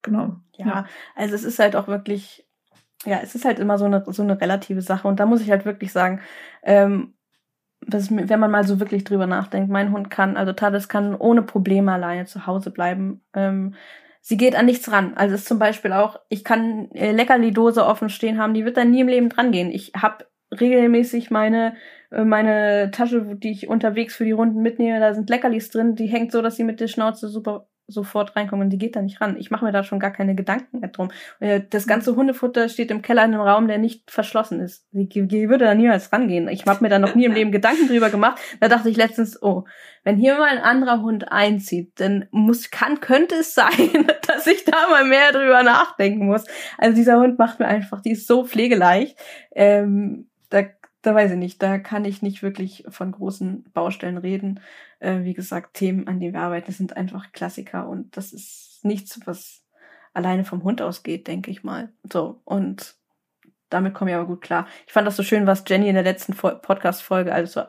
genau. 0.00 0.36
Ja, 0.56 0.66
ja. 0.66 0.86
also 1.14 1.34
es 1.34 1.44
ist 1.44 1.58
halt 1.58 1.76
auch 1.76 1.88
wirklich, 1.88 2.46
ja, 3.04 3.20
es 3.22 3.34
ist 3.34 3.44
halt 3.44 3.58
immer 3.58 3.76
so 3.76 3.84
eine, 3.84 4.02
so 4.06 4.22
eine 4.22 4.40
relative 4.40 4.80
Sache. 4.80 5.06
Und 5.06 5.20
da 5.20 5.26
muss 5.26 5.42
ich 5.42 5.50
halt 5.50 5.66
wirklich 5.66 5.92
sagen, 5.92 6.20
ähm, 6.62 7.12
das, 7.86 8.10
wenn 8.10 8.40
man 8.40 8.50
mal 8.50 8.64
so 8.64 8.80
wirklich 8.80 9.04
drüber 9.04 9.26
nachdenkt, 9.26 9.70
mein 9.70 9.92
Hund 9.92 10.08
kann, 10.08 10.38
also 10.38 10.54
Talis 10.54 10.88
kann 10.88 11.14
ohne 11.14 11.42
Probleme 11.42 11.92
alleine 11.92 12.24
zu 12.24 12.46
Hause 12.46 12.70
bleiben. 12.70 13.22
Ähm, 13.34 13.74
sie 14.24 14.38
geht 14.38 14.56
an 14.56 14.64
nichts 14.64 14.90
ran. 14.90 15.12
Also 15.14 15.34
ist 15.34 15.46
zum 15.46 15.58
Beispiel 15.58 15.92
auch, 15.92 16.18
ich 16.30 16.44
kann 16.44 16.90
äh, 16.92 17.12
Leckerli-Dose 17.12 17.84
offen 17.84 18.08
stehen 18.08 18.38
haben, 18.38 18.54
die 18.54 18.64
wird 18.64 18.78
dann 18.78 18.90
nie 18.90 19.00
im 19.00 19.08
Leben 19.08 19.28
dran 19.28 19.52
gehen. 19.52 19.70
Ich 19.70 19.92
habe 19.94 20.26
regelmäßig 20.50 21.30
meine 21.30 21.74
äh, 22.10 22.24
meine 22.24 22.90
Tasche, 22.90 23.36
die 23.36 23.50
ich 23.52 23.68
unterwegs 23.68 24.16
für 24.16 24.24
die 24.24 24.32
Runden 24.32 24.62
mitnehme, 24.62 24.98
da 24.98 25.12
sind 25.14 25.28
Leckerlis 25.28 25.70
drin, 25.70 25.94
die 25.94 26.06
hängt 26.06 26.32
so, 26.32 26.40
dass 26.40 26.56
sie 26.56 26.64
mit 26.64 26.80
der 26.80 26.88
Schnauze 26.88 27.28
super 27.28 27.68
sofort 27.86 28.34
reinkommen 28.36 28.66
und 28.66 28.70
die 28.70 28.78
geht 28.78 28.96
da 28.96 29.02
nicht 29.02 29.20
ran. 29.20 29.36
Ich 29.38 29.50
mache 29.50 29.64
mir 29.64 29.72
da 29.72 29.82
schon 29.82 30.00
gar 30.00 30.10
keine 30.10 30.34
Gedanken 30.34 30.80
mehr 30.80 30.88
drum. 30.88 31.10
Äh, 31.40 31.62
das 31.68 31.86
ganze 31.86 32.16
Hundefutter 32.16 32.68
steht 32.68 32.90
im 32.90 33.02
Keller 33.02 33.24
in 33.24 33.34
einem 33.34 33.42
Raum, 33.42 33.68
der 33.68 33.78
nicht 33.78 34.10
verschlossen 34.10 34.60
ist. 34.60 34.86
Die, 34.92 35.08
die 35.08 35.48
würde 35.48 35.66
da 35.66 35.74
niemals 35.74 36.12
rangehen. 36.12 36.48
Ich 36.48 36.64
habe 36.66 36.82
mir 36.82 36.88
da 36.88 36.98
noch 36.98 37.14
nie 37.14 37.24
im 37.24 37.32
Leben 37.32 37.52
Gedanken 37.52 37.88
drüber 37.88 38.10
gemacht. 38.10 38.40
Da 38.60 38.68
dachte 38.68 38.88
ich 38.88 38.96
letztens, 38.96 39.42
oh, 39.42 39.64
wenn 40.02 40.16
hier 40.16 40.36
mal 40.38 40.48
ein 40.48 40.62
anderer 40.62 41.02
Hund 41.02 41.30
einzieht, 41.30 41.92
dann 41.96 42.26
muss, 42.30 42.70
kann, 42.70 43.00
könnte 43.00 43.36
es 43.36 43.54
sein, 43.54 44.06
dass 44.26 44.46
ich 44.46 44.64
da 44.64 44.88
mal 44.90 45.04
mehr 45.04 45.32
drüber 45.32 45.62
nachdenken 45.62 46.26
muss. 46.26 46.44
Also 46.78 46.94
dieser 46.94 47.18
Hund 47.18 47.38
macht 47.38 47.60
mir 47.60 47.66
einfach, 47.66 48.00
die 48.00 48.12
ist 48.12 48.26
so 48.26 48.44
pflegeleicht. 48.44 49.18
Ähm, 49.54 50.28
da 51.04 51.14
weiß 51.14 51.32
ich 51.32 51.36
nicht, 51.36 51.62
da 51.62 51.78
kann 51.78 52.04
ich 52.06 52.22
nicht 52.22 52.42
wirklich 52.42 52.84
von 52.88 53.12
großen 53.12 53.64
Baustellen 53.74 54.16
reden. 54.16 54.60
Äh, 55.00 55.20
wie 55.24 55.34
gesagt, 55.34 55.74
Themen, 55.74 56.08
an 56.08 56.18
denen 56.18 56.32
wir 56.32 56.40
arbeiten, 56.40 56.72
sind 56.72 56.96
einfach 56.96 57.32
Klassiker 57.32 57.88
und 57.88 58.16
das 58.16 58.32
ist 58.32 58.80
nichts, 58.82 59.20
was 59.26 59.64
alleine 60.14 60.44
vom 60.44 60.64
Hund 60.64 60.80
ausgeht, 60.80 61.26
denke 61.26 61.50
ich 61.50 61.62
mal. 61.62 61.92
So, 62.10 62.40
und 62.44 62.96
damit 63.68 63.92
komme 63.92 64.12
ich 64.12 64.16
aber 64.16 64.26
gut 64.26 64.40
klar. 64.40 64.66
Ich 64.86 64.92
fand 64.94 65.06
das 65.06 65.16
so 65.16 65.22
schön, 65.22 65.46
was 65.46 65.64
Jenny 65.66 65.88
in 65.88 65.94
der 65.94 66.04
letzten 66.04 66.34
Podcast-Folge, 66.34 67.34
also 67.34 67.62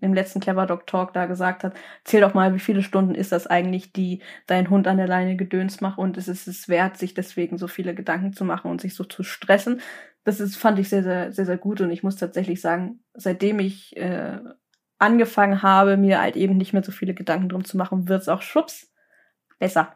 im 0.00 0.14
letzten 0.14 0.40
Clever 0.40 0.66
Dog 0.66 0.86
Talk 0.86 1.12
da 1.12 1.26
gesagt 1.26 1.64
hat, 1.64 1.74
zähl 2.04 2.20
doch 2.20 2.34
mal, 2.34 2.54
wie 2.54 2.60
viele 2.60 2.82
Stunden 2.82 3.14
ist 3.14 3.32
das 3.32 3.46
eigentlich, 3.46 3.92
die 3.92 4.22
dein 4.46 4.70
Hund 4.70 4.86
an 4.86 4.96
der 4.96 5.08
Leine 5.08 5.36
gedöns 5.36 5.80
macht 5.80 5.98
und 5.98 6.16
es 6.16 6.28
ist 6.28 6.46
es 6.46 6.68
wert, 6.68 6.96
sich 6.96 7.14
deswegen 7.14 7.58
so 7.58 7.68
viele 7.68 7.94
Gedanken 7.94 8.32
zu 8.32 8.44
machen 8.44 8.70
und 8.70 8.80
sich 8.80 8.94
so 8.94 9.04
zu 9.04 9.22
stressen. 9.22 9.80
Das 10.24 10.40
ist, 10.40 10.56
fand 10.56 10.78
ich 10.78 10.88
sehr, 10.88 11.02
sehr, 11.02 11.32
sehr, 11.32 11.46
sehr 11.46 11.58
gut 11.58 11.80
und 11.80 11.90
ich 11.90 12.02
muss 12.02 12.16
tatsächlich 12.16 12.60
sagen, 12.60 13.02
seitdem 13.14 13.58
ich 13.58 13.96
äh, 13.96 14.38
angefangen 14.98 15.62
habe, 15.62 15.96
mir 15.96 16.20
halt 16.20 16.36
eben 16.36 16.56
nicht 16.56 16.72
mehr 16.72 16.82
so 16.82 16.92
viele 16.92 17.14
Gedanken 17.14 17.48
drum 17.48 17.64
zu 17.64 17.76
machen, 17.76 18.08
wird's 18.08 18.28
auch 18.28 18.42
schwupps 18.42 18.92
besser. 19.58 19.94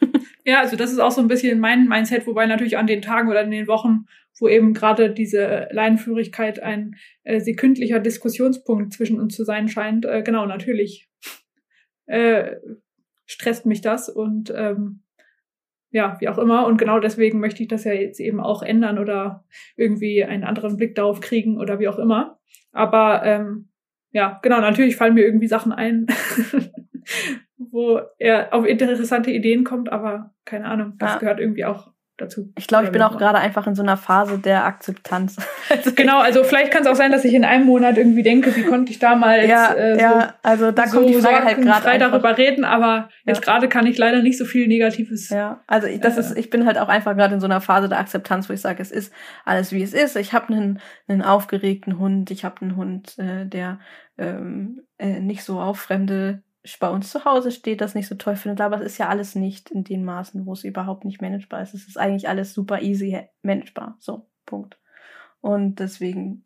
ja, 0.44 0.60
also 0.60 0.76
das 0.76 0.92
ist 0.92 0.98
auch 0.98 1.10
so 1.10 1.20
ein 1.20 1.28
bisschen 1.28 1.58
mein 1.58 1.88
Mindset, 1.88 2.26
wobei 2.26 2.46
natürlich 2.46 2.78
an 2.78 2.86
den 2.86 3.02
Tagen 3.02 3.28
oder 3.28 3.42
in 3.42 3.50
den 3.50 3.66
Wochen, 3.66 4.06
wo 4.38 4.48
eben 4.48 4.74
gerade 4.74 5.10
diese 5.10 5.68
Leinenführigkeit 5.70 6.60
ein 6.60 6.96
äh, 7.22 7.40
sekündlicher 7.40 8.00
Diskussionspunkt 8.00 8.92
zwischen 8.92 9.20
uns 9.20 9.34
zu 9.34 9.44
sein 9.44 9.68
scheint, 9.68 10.04
äh, 10.04 10.22
genau, 10.22 10.46
natürlich 10.46 11.08
äh, 12.06 12.56
stresst 13.26 13.66
mich 13.66 13.80
das 13.80 14.08
und 14.08 14.52
ähm, 14.54 15.03
ja, 15.94 16.16
wie 16.18 16.28
auch 16.28 16.38
immer. 16.38 16.66
Und 16.66 16.76
genau 16.76 16.98
deswegen 16.98 17.38
möchte 17.38 17.62
ich 17.62 17.68
das 17.68 17.84
ja 17.84 17.92
jetzt 17.92 18.18
eben 18.18 18.40
auch 18.40 18.64
ändern 18.64 18.98
oder 18.98 19.44
irgendwie 19.76 20.24
einen 20.24 20.42
anderen 20.42 20.76
Blick 20.76 20.96
darauf 20.96 21.20
kriegen 21.20 21.56
oder 21.56 21.78
wie 21.78 21.86
auch 21.86 22.00
immer. 22.00 22.40
Aber 22.72 23.22
ähm, 23.24 23.68
ja, 24.10 24.40
genau, 24.42 24.60
natürlich 24.60 24.96
fallen 24.96 25.14
mir 25.14 25.24
irgendwie 25.24 25.46
Sachen 25.46 25.70
ein, 25.70 26.08
wo 27.56 28.00
er 28.18 28.52
auf 28.52 28.66
interessante 28.66 29.30
Ideen 29.30 29.62
kommt, 29.62 29.92
aber 29.92 30.34
keine 30.44 30.64
Ahnung, 30.64 30.94
das 30.98 31.12
ja. 31.12 31.18
gehört 31.20 31.38
irgendwie 31.38 31.64
auch 31.64 31.92
dazu. 32.16 32.52
Ich 32.56 32.66
glaube, 32.66 32.84
ich 32.84 32.92
bin 32.92 33.02
auch 33.02 33.18
gerade 33.18 33.38
einfach 33.38 33.66
in 33.66 33.74
so 33.74 33.82
einer 33.82 33.96
Phase 33.96 34.38
der 34.38 34.64
Akzeptanz. 34.64 35.36
Also 35.70 35.92
genau, 35.94 36.20
also 36.20 36.44
vielleicht 36.44 36.70
kann 36.70 36.82
es 36.82 36.88
auch 36.88 36.94
sein, 36.94 37.10
dass 37.10 37.24
ich 37.24 37.32
in 37.32 37.42
einem 37.42 37.64
Monat 37.64 37.96
irgendwie 37.96 38.22
denke, 38.22 38.54
wie 38.54 38.64
konnte 38.64 38.92
ich 38.92 38.98
damals 38.98 39.48
ja, 39.48 39.72
äh, 39.72 39.94
so, 39.94 40.00
ja, 40.00 40.34
also 40.42 40.72
da 40.72 40.86
kommt 40.86 41.08
die 41.08 41.14
Frage 41.14 41.42
halt 41.42 41.62
gerade 41.62 41.82
frei 41.82 41.96
darüber 41.96 42.36
reden, 42.36 42.66
aber 42.66 43.08
jetzt 43.24 43.40
gerade 43.40 43.66
kann 43.66 43.86
ich 43.86 43.96
leider 43.96 44.20
nicht 44.20 44.36
so 44.36 44.44
viel 44.44 44.68
Negatives. 44.68 45.30
Ja, 45.30 45.62
also 45.66 45.86
ich, 45.86 46.00
das 46.00 46.18
äh, 46.18 46.20
ist, 46.20 46.36
ich 46.36 46.50
bin 46.50 46.66
halt 46.66 46.76
auch 46.76 46.88
einfach 46.88 47.16
gerade 47.16 47.34
in 47.34 47.40
so 47.40 47.46
einer 47.46 47.62
Phase 47.62 47.88
der 47.88 47.98
Akzeptanz, 47.98 48.50
wo 48.50 48.52
ich 48.52 48.60
sage, 48.60 48.82
es 48.82 48.90
ist 48.90 49.10
alles 49.46 49.72
wie 49.72 49.82
es 49.82 49.94
ist. 49.94 50.16
Ich 50.16 50.34
habe 50.34 50.52
einen, 50.52 50.80
einen 51.08 51.22
aufgeregten 51.22 51.98
Hund, 51.98 52.30
ich 52.30 52.44
habe 52.44 52.60
einen 52.60 52.76
Hund, 52.76 53.18
äh, 53.18 53.46
der 53.46 53.78
ähm, 54.18 54.82
äh, 54.98 55.20
nicht 55.20 55.44
so 55.44 55.60
auf 55.60 55.80
fremde 55.80 56.42
bei 56.80 56.88
uns 56.88 57.10
zu 57.10 57.24
Hause 57.24 57.50
steht, 57.50 57.80
das 57.80 57.94
nicht 57.94 58.08
so 58.08 58.14
toll 58.14 58.36
findet, 58.36 58.60
aber 58.60 58.76
es 58.76 58.82
ist 58.82 58.98
ja 58.98 59.08
alles 59.08 59.34
nicht 59.34 59.70
in 59.70 59.84
den 59.84 60.04
Maßen, 60.04 60.46
wo 60.46 60.52
es 60.52 60.64
überhaupt 60.64 61.04
nicht 61.04 61.20
managebar 61.20 61.62
ist. 61.62 61.74
Es 61.74 61.86
ist 61.86 61.98
eigentlich 61.98 62.28
alles 62.28 62.54
super 62.54 62.80
easy 62.80 63.20
managebar. 63.42 63.96
So, 64.00 64.26
Punkt. 64.46 64.78
Und 65.40 65.78
deswegen 65.78 66.44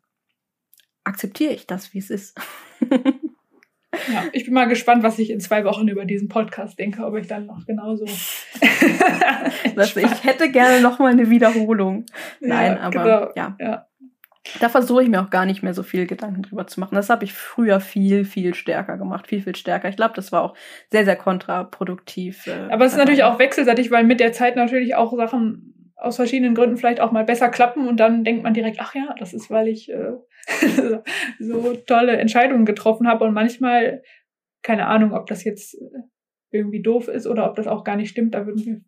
akzeptiere 1.05 1.53
ich 1.53 1.67
das, 1.67 1.93
wie 1.93 1.99
es 1.99 2.09
ist. 2.09 2.37
ja, 2.91 4.25
ich 4.33 4.43
bin 4.45 4.53
mal 4.53 4.67
gespannt, 4.67 5.03
was 5.03 5.19
ich 5.19 5.29
in 5.29 5.39
zwei 5.39 5.63
Wochen 5.63 5.87
über 5.87 6.03
diesen 6.05 6.27
Podcast 6.27 6.77
denke, 6.79 7.05
ob 7.05 7.15
ich 7.15 7.27
dann 7.27 7.45
noch 7.45 7.65
genauso. 7.65 8.05
ich 8.61 10.23
hätte 10.23 10.51
gerne 10.51 10.81
noch 10.81 10.99
mal 10.99 11.11
eine 11.11 11.29
Wiederholung. 11.29 12.05
Nein, 12.41 12.73
ja, 12.73 12.81
aber 12.81 13.03
genau. 13.03 13.31
ja. 13.35 13.57
ja. 13.59 13.88
Da 14.59 14.69
versuche 14.69 15.03
ich 15.03 15.09
mir 15.09 15.21
auch 15.21 15.29
gar 15.29 15.45
nicht 15.45 15.63
mehr 15.63 15.73
so 15.73 15.83
viel 15.83 16.07
Gedanken 16.07 16.43
drüber 16.43 16.65
zu 16.65 16.79
machen. 16.79 16.95
Das 16.95 17.09
habe 17.09 17.25
ich 17.25 17.33
früher 17.33 17.79
viel, 17.81 18.23
viel 18.23 18.53
stärker 18.53 18.97
gemacht, 18.97 19.27
viel, 19.27 19.41
viel 19.41 19.55
stärker. 19.55 19.89
Ich 19.89 19.97
glaube, 19.97 20.13
das 20.15 20.31
war 20.31 20.43
auch 20.43 20.55
sehr, 20.89 21.03
sehr 21.05 21.17
kontraproduktiv. 21.17 22.47
Äh, 22.47 22.71
Aber 22.71 22.85
es 22.85 22.93
ist 22.93 22.97
natürlich 22.97 23.23
auch 23.23 23.37
wechselseitig, 23.37 23.91
weil 23.91 24.05
mit 24.05 24.19
der 24.19 24.31
Zeit 24.31 24.55
natürlich 24.55 24.95
auch 24.95 25.15
Sachen 25.15 25.93
aus 25.97 26.15
verschiedenen 26.15 26.55
Gründen 26.55 26.77
vielleicht 26.77 27.01
auch 27.01 27.11
mal 27.11 27.25
besser 27.25 27.49
klappen 27.49 27.87
und 27.87 27.99
dann 27.99 28.23
denkt 28.23 28.43
man 28.43 28.53
direkt, 28.53 28.77
ach 28.79 28.95
ja, 28.95 29.13
das 29.19 29.33
ist, 29.33 29.51
weil 29.51 29.67
ich 29.67 29.91
äh, 29.91 30.13
so 31.39 31.75
tolle 31.85 32.17
Entscheidungen 32.17 32.65
getroffen 32.65 33.07
habe 33.07 33.25
und 33.25 33.33
manchmal, 33.33 34.01
keine 34.63 34.87
Ahnung, 34.87 35.13
ob 35.13 35.27
das 35.27 35.43
jetzt 35.43 35.77
irgendwie 36.51 36.81
doof 36.81 37.09
ist 37.09 37.27
oder 37.27 37.49
ob 37.49 37.55
das 37.55 37.67
auch 37.67 37.83
gar 37.83 37.97
nicht 37.97 38.09
stimmt, 38.09 38.33
da 38.33 38.45
würden 38.45 38.65
wir 38.65 38.81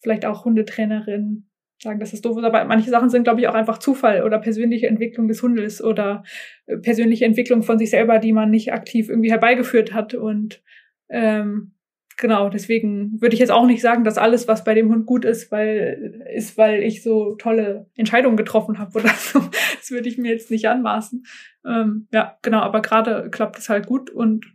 vielleicht 0.00 0.24
auch 0.24 0.44
Hundetrainerinnen 0.44 1.51
sagen, 1.82 1.98
das 1.98 2.18
doof 2.20 2.38
ist, 2.38 2.44
aber 2.44 2.64
manche 2.64 2.90
Sachen 2.90 3.10
sind, 3.10 3.24
glaube 3.24 3.40
ich, 3.40 3.48
auch 3.48 3.54
einfach 3.54 3.78
Zufall 3.78 4.22
oder 4.22 4.38
persönliche 4.38 4.86
Entwicklung 4.86 5.28
des 5.28 5.42
Hundes 5.42 5.82
oder 5.82 6.22
äh, 6.66 6.76
persönliche 6.78 7.24
Entwicklung 7.24 7.62
von 7.62 7.78
sich 7.78 7.90
selber, 7.90 8.18
die 8.18 8.32
man 8.32 8.50
nicht 8.50 8.72
aktiv 8.72 9.08
irgendwie 9.08 9.30
herbeigeführt 9.30 9.92
hat. 9.92 10.14
Und 10.14 10.62
ähm, 11.08 11.72
genau, 12.16 12.48
deswegen 12.48 13.20
würde 13.20 13.34
ich 13.34 13.40
jetzt 13.40 13.50
auch 13.50 13.66
nicht 13.66 13.82
sagen, 13.82 14.04
dass 14.04 14.16
alles, 14.16 14.46
was 14.46 14.64
bei 14.64 14.74
dem 14.74 14.90
Hund 14.90 15.06
gut 15.06 15.24
ist, 15.24 15.50
weil 15.50 16.22
ist, 16.34 16.56
weil 16.56 16.82
ich 16.82 17.02
so 17.02 17.34
tolle 17.34 17.86
Entscheidungen 17.96 18.36
getroffen 18.36 18.78
habe 18.78 18.98
oder 18.98 19.08
so. 19.16 19.40
Das 19.40 19.90
würde 19.90 20.08
ich 20.08 20.18
mir 20.18 20.30
jetzt 20.30 20.50
nicht 20.50 20.68
anmaßen. 20.68 21.24
Ähm, 21.66 22.06
ja, 22.12 22.38
genau, 22.42 22.60
aber 22.60 22.80
gerade 22.80 23.28
klappt 23.30 23.58
es 23.58 23.68
halt 23.68 23.86
gut 23.86 24.10
und 24.10 24.46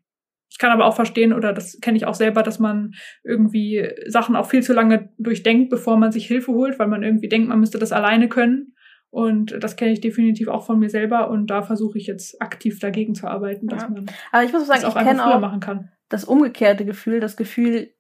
ich 0.50 0.58
kann 0.58 0.72
aber 0.72 0.86
auch 0.86 0.96
verstehen, 0.96 1.34
oder 1.34 1.54
das 1.54 1.80
kenne 1.82 1.98
ich 1.98 2.06
auch 2.06 2.14
selber, 2.14 2.42
dass 2.42 2.60
man 2.60 2.94
irgendwie 3.24 3.90
Sachen 4.08 4.36
auch 4.36 4.50
viel 4.50 4.64
zu 4.64 4.74
lange 4.74 5.10
durchdenkt, 5.18 5.70
bevor 5.70 5.98
man 5.98 6.12
sich 6.12 6.28
Hilfe 6.28 6.54
holt, 6.54 6.80
weil 6.80 6.88
man 6.88 7.04
irgendwie 7.04 7.30
denkt, 7.30 7.50
man 7.50 7.60
müsste 7.60 7.80
das 7.80 7.92
alleine 7.92 8.30
können. 8.30 8.74
Und 9.10 9.56
das 9.62 9.76
kenne 9.76 9.92
ich 9.92 10.02
definitiv 10.02 10.48
auch 10.48 10.66
von 10.66 10.80
mir 10.80 10.90
selber 10.90 11.30
und 11.30 11.48
da 11.48 11.62
versuche 11.62 11.98
ich 11.98 12.08
jetzt 12.08 12.42
aktiv 12.42 12.80
dagegen 12.80 13.16
zu 13.16 13.28
arbeiten, 13.28 13.68
dass 13.68 13.84
ja. 13.84 13.90
man 13.90 14.06
aber 14.32 14.44
ich 14.44 14.52
muss 14.52 14.68
sagen, 14.68 14.82
das 14.82 14.92
auch 14.92 15.00
ich 15.00 15.08
kenne 15.08 15.26
auch 15.26 15.40
machen 15.40 15.62
kann. 15.62 15.92
Das 16.10 16.26
umgekehrte 16.26 16.86
Gefühl, 16.86 17.20
das 17.20 17.38
Gefühl, 17.38 17.94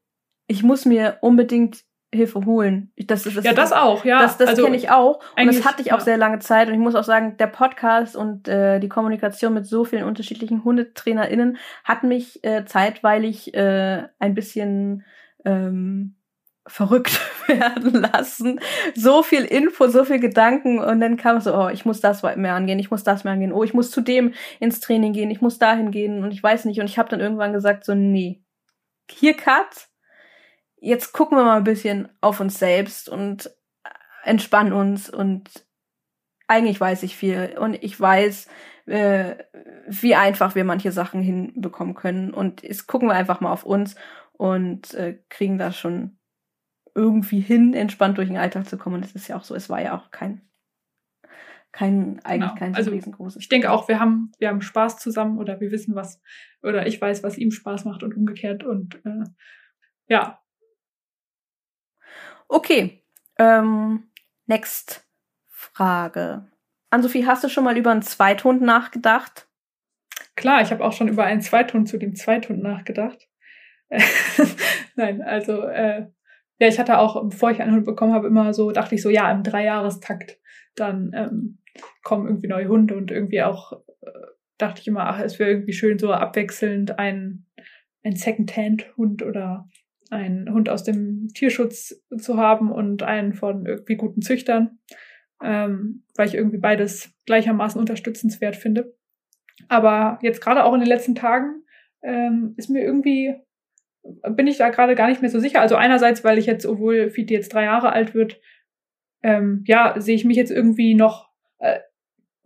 ich 0.48 0.64
muss 0.64 0.86
mir 0.86 1.18
unbedingt 1.22 1.84
Hilfe 2.13 2.45
holen. 2.45 2.91
Das, 2.95 3.23
das, 3.23 3.43
ja, 3.43 3.53
das 3.53 3.73
auch, 3.73 4.05
ja. 4.05 4.19
Das, 4.19 4.38
das 4.38 4.49
also, 4.49 4.63
kenne 4.63 4.77
ich 4.77 4.89
auch. 4.89 5.19
Und 5.38 5.47
das 5.47 5.65
hatte 5.65 5.81
ich 5.81 5.91
auch 5.91 5.99
ja. 5.99 6.03
sehr 6.05 6.17
lange 6.17 6.39
Zeit. 6.39 6.69
Und 6.69 6.73
ich 6.73 6.79
muss 6.79 6.95
auch 6.95 7.03
sagen, 7.03 7.35
der 7.38 7.47
Podcast 7.47 8.15
und 8.15 8.47
äh, 8.47 8.79
die 8.79 8.88
Kommunikation 8.88 9.53
mit 9.53 9.65
so 9.65 9.84
vielen 9.84 10.05
unterschiedlichen 10.05 10.63
HundetrainerInnen 10.63 11.57
hat 11.84 12.03
mich 12.03 12.43
äh, 12.45 12.63
zeitweilig 12.65 13.53
äh, 13.53 14.07
ein 14.19 14.35
bisschen 14.35 15.03
ähm, 15.43 16.15
verrückt 16.67 17.19
werden 17.47 17.93
lassen. 17.93 18.59
So 18.95 19.23
viel 19.23 19.43
Info, 19.43 19.88
so 19.88 20.05
viel 20.05 20.19
Gedanken 20.19 20.79
und 20.79 21.01
dann 21.01 21.17
kam 21.17 21.41
so, 21.41 21.53
oh, 21.55 21.69
ich 21.69 21.85
muss 21.85 21.99
das 22.01 22.23
mehr 22.23 22.55
angehen, 22.55 22.79
ich 22.79 22.91
muss 22.91 23.03
das 23.03 23.23
mehr 23.23 23.34
angehen, 23.34 23.53
oh, 23.53 23.63
ich 23.63 23.73
muss 23.73 23.91
zu 23.91 24.01
dem 24.01 24.34
ins 24.59 24.79
Training 24.79 25.13
gehen, 25.13 25.31
ich 25.31 25.41
muss 25.41 25.59
dahin 25.59 25.91
gehen 25.91 26.23
und 26.23 26.31
ich 26.31 26.43
weiß 26.43 26.65
nicht. 26.65 26.79
Und 26.79 26.85
ich 26.89 26.97
habe 26.97 27.09
dann 27.09 27.19
irgendwann 27.19 27.53
gesagt, 27.53 27.85
so, 27.85 27.95
nee, 27.95 28.41
hier 29.09 29.34
Cut, 29.34 29.88
jetzt 30.79 31.13
gucken 31.13 31.37
wir 31.37 31.43
mal 31.43 31.57
ein 31.57 31.63
bisschen 31.63 32.09
auf 32.21 32.39
uns 32.39 32.59
selbst 32.59 33.09
und 33.09 33.51
entspannen 34.23 34.73
uns 34.73 35.09
und 35.09 35.65
eigentlich 36.47 36.79
weiß 36.79 37.03
ich 37.03 37.15
viel 37.15 37.57
und 37.59 37.81
ich 37.83 37.99
weiß, 37.99 38.47
äh, 38.85 39.35
wie 39.87 40.15
einfach 40.15 40.55
wir 40.55 40.63
manche 40.63 40.91
Sachen 40.91 41.21
hinbekommen 41.21 41.95
können 41.95 42.33
und 42.33 42.63
jetzt 42.63 42.87
gucken 42.87 43.09
wir 43.09 43.15
einfach 43.15 43.41
mal 43.41 43.51
auf 43.51 43.63
uns 43.63 43.95
und 44.33 44.93
äh, 44.93 45.19
kriegen 45.29 45.57
das 45.57 45.77
schon 45.77 46.17
irgendwie 46.95 47.39
hin, 47.39 47.73
entspannt 47.73 48.17
durch 48.17 48.27
den 48.27 48.37
Alltag 48.37 48.67
zu 48.67 48.77
kommen. 48.77 48.95
Und 48.95 49.05
es 49.05 49.13
ist 49.13 49.27
ja 49.27 49.37
auch 49.37 49.43
so, 49.43 49.53
es 49.53 49.69
war 49.69 49.81
ja 49.81 49.95
auch 49.95 50.09
kein 50.11 50.41
kein 51.71 52.19
eigentlich 52.23 52.49
genau. 52.49 52.55
kein 52.55 52.73
so 52.73 52.77
also, 52.77 52.91
riesengroßes. 52.91 53.41
Ich 53.41 53.49
denke 53.49 53.71
auch, 53.71 53.87
wir 53.87 53.99
haben 53.99 54.31
wir 54.39 54.47
haben 54.47 54.61
Spaß 54.61 54.97
zusammen 54.97 55.37
oder 55.37 55.59
wir 55.59 55.69
wissen 55.71 55.93
was 55.93 56.21
oder 56.63 56.87
ich 56.87 56.99
weiß, 56.99 57.21
was 57.21 57.37
ihm 57.37 57.51
Spaß 57.51 57.85
macht 57.85 58.01
und 58.01 58.15
umgekehrt 58.15 58.63
und 58.63 58.95
äh, 59.05 59.25
ja, 60.07 60.39
Okay. 62.48 63.03
Ähm, 63.38 64.10
next 64.45 65.06
Frage. 65.48 66.48
Ann-Sophie, 66.90 67.26
hast 67.26 67.44
du 67.44 67.49
schon 67.49 67.64
mal 67.64 67.78
über 67.78 67.91
einen 67.91 68.02
Zweithund 68.02 68.61
nachgedacht? 68.61 69.48
Klar, 70.36 70.61
ich 70.61 70.72
habe 70.72 70.84
auch 70.84 70.94
schon 70.94 71.07
über 71.07 71.26
einen 71.26 71.41
Zweithund 71.41 71.90
zu 71.90 71.98
dem 71.98 72.15
Zweithund 72.15 72.61
nachgedacht. 72.61 73.28
Nein, 74.95 75.22
also 75.22 75.64
äh, 75.64 76.07
ja, 76.60 76.68
ich 76.68 76.80
hatte 76.80 76.98
auch, 76.99 77.30
bevor 77.30 77.52
ich 77.52 77.61
einen 77.61 77.74
Hund 77.74 77.86
bekommen 77.86 78.14
habe, 78.14 78.28
immer 78.28 78.53
so, 78.53 78.72
dachte 78.72 78.95
ich 78.95 79.02
so, 79.02 79.10
ja, 79.10 79.32
im 79.32 79.44
Dreijahrestakt, 79.44 80.40
dann 80.76 81.11
ähm, 81.14 81.60
kommen 82.03 82.28
irgendwie 82.28 82.48
neue 82.48 82.68
Hunde 82.68 82.95
und 82.95 83.11
irgendwie 83.11 83.44
auch 83.44 83.74
äh, 84.02 84.11
dachte 84.57 84.82
ich 84.82 84.88
immer, 84.88 85.07
ach, 85.07 85.19
es 85.19 85.40
wäre 85.40 85.52
irgendwie 85.52 85.74
schön, 85.74 85.99
so 85.99 86.11
abwechselnd 86.11 86.98
ein, 86.98 87.45
ein 88.03 88.15
Second-Hand-Hund 88.15 89.24
oder 89.24 89.68
einen 90.11 90.53
Hund 90.53 90.69
aus 90.69 90.84
dem 90.84 91.29
Tierschutz 91.34 92.01
zu 92.17 92.38
haben 92.38 92.71
und 92.71 93.03
einen 93.03 93.34
von 93.34 93.65
irgendwie 93.65 93.95
guten 93.95 94.21
Züchtern, 94.21 94.79
ähm, 95.43 96.03
weil 96.15 96.27
ich 96.27 96.35
irgendwie 96.35 96.57
beides 96.57 97.13
gleichermaßen 97.25 97.79
unterstützenswert 97.79 98.55
finde. 98.55 98.95
Aber 99.67 100.19
jetzt 100.21 100.41
gerade 100.41 100.63
auch 100.63 100.73
in 100.73 100.79
den 100.79 100.89
letzten 100.89 101.15
Tagen 101.15 101.63
ähm, 102.03 102.53
ist 102.57 102.69
mir 102.69 102.84
irgendwie, 102.84 103.35
bin 104.29 104.47
ich 104.47 104.57
da 104.57 104.69
gerade 104.69 104.95
gar 104.95 105.09
nicht 105.09 105.21
mehr 105.21 105.31
so 105.31 105.39
sicher. 105.39 105.61
Also 105.61 105.75
einerseits, 105.75 106.23
weil 106.23 106.38
ich 106.38 106.45
jetzt, 106.45 106.65
obwohl 106.65 107.09
Fiete 107.09 107.34
jetzt 107.34 107.53
drei 107.53 107.63
Jahre 107.63 107.91
alt 107.91 108.13
wird, 108.13 108.39
ähm, 109.23 109.63
ja, 109.65 109.99
sehe 109.99 110.15
ich 110.15 110.25
mich 110.25 110.38
jetzt 110.38 110.51
irgendwie 110.51 110.93
noch, 110.93 111.29
äh, 111.59 111.79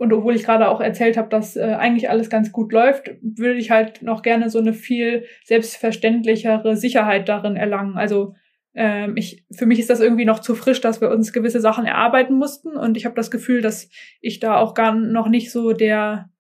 und 0.02 0.12
obwohl 0.14 0.36
ich 0.36 0.46
gerade 0.46 0.68
auch 0.68 0.82
erzählt 0.82 1.16
habe, 1.16 1.30
dass 1.30 1.56
äh, 1.56 1.76
eigentlich 1.78 2.10
alles 2.10 2.32
ganz 2.32 2.52
gut 2.52 2.74
läuft, 2.74 3.12
würde 3.22 3.60
ich 3.60 3.70
halt 3.70 4.02
noch 4.02 4.24
gerne 4.24 4.50
so 4.50 4.58
eine 4.58 4.74
viel 4.74 5.26
selbstverständlichere 5.44 6.76
Sicherheit 6.76 7.30
darin 7.30 7.56
erlangen. 7.56 7.98
Also 7.98 8.34
ähm, 8.74 9.16
ich, 9.16 9.46
für 9.52 9.68
mich 9.68 9.78
ist 9.78 9.92
das 9.92 10.00
irgendwie 10.00 10.26
noch 10.26 10.40
zu 10.40 10.56
frisch, 10.56 10.82
dass 10.82 11.02
wir 11.02 11.12
uns 11.12 11.34
gewisse 11.34 11.62
Sachen 11.62 11.86
erarbeiten 11.86 12.34
mussten. 12.34 12.70
Und 12.70 12.98
ich 12.98 13.06
habe 13.06 13.14
das 13.14 13.30
Gefühl, 13.30 13.62
dass 13.62 13.92
ich 14.22 14.40
da 14.40 14.58
auch 14.58 14.74
gar 14.74 14.96
noch 14.96 15.28
nicht 15.28 15.52
so 15.52 15.72
der, 15.72 16.32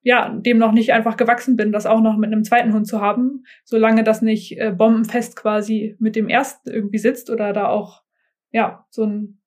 ja, 0.00 0.30
dem 0.30 0.56
noch 0.56 0.72
nicht 0.72 0.94
einfach 0.94 1.18
gewachsen 1.18 1.56
bin, 1.56 1.72
das 1.72 1.84
auch 1.84 2.00
noch 2.00 2.16
mit 2.16 2.32
einem 2.32 2.42
zweiten 2.42 2.72
Hund 2.72 2.86
zu 2.86 3.02
haben, 3.02 3.44
solange 3.66 4.02
das 4.02 4.22
nicht 4.22 4.58
äh, 4.58 4.70
bombenfest 4.70 5.36
quasi 5.36 5.94
mit 5.98 6.16
dem 6.16 6.30
ersten 6.30 6.70
irgendwie 6.70 6.96
sitzt 6.96 7.28
oder 7.28 7.52
da 7.52 7.68
auch, 7.68 8.02
ja, 8.50 8.86
so 8.88 9.04
ein, 9.04 9.42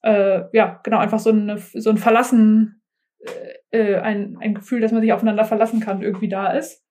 äh, 0.00 0.44
ja, 0.54 0.80
genau, 0.84 0.96
einfach 0.96 1.18
so, 1.18 1.28
eine, 1.28 1.58
so 1.58 1.90
ein 1.90 1.98
Verlassen 1.98 2.76
äh, 3.20 3.78
äh, 3.78 3.96
ein, 3.96 4.36
ein 4.40 4.54
Gefühl, 4.54 4.80
dass 4.80 4.92
man 4.92 5.00
sich 5.00 5.12
aufeinander 5.12 5.44
verlassen 5.44 5.80
kann, 5.80 6.02
irgendwie 6.02 6.28
da 6.28 6.52
ist. 6.52 6.84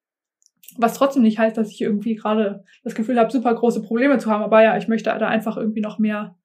Was 0.78 0.94
trotzdem 0.94 1.24
nicht 1.24 1.40
heißt, 1.40 1.58
dass 1.58 1.72
ich 1.72 1.82
irgendwie 1.82 2.16
gerade 2.16 2.64
das 2.84 2.94
Gefühl 2.94 3.20
habe, 3.20 3.32
super 3.32 3.54
große 3.54 3.82
Probleme 3.82 4.18
zu 4.18 4.30
haben. 4.30 4.44
Aber 4.44 4.62
ja, 4.62 4.78
ich 4.78 4.88
möchte 4.88 5.10
da 5.10 5.28
einfach 5.28 5.58
irgendwie 5.58 5.82
noch 5.82 5.98
mehr 5.98 6.38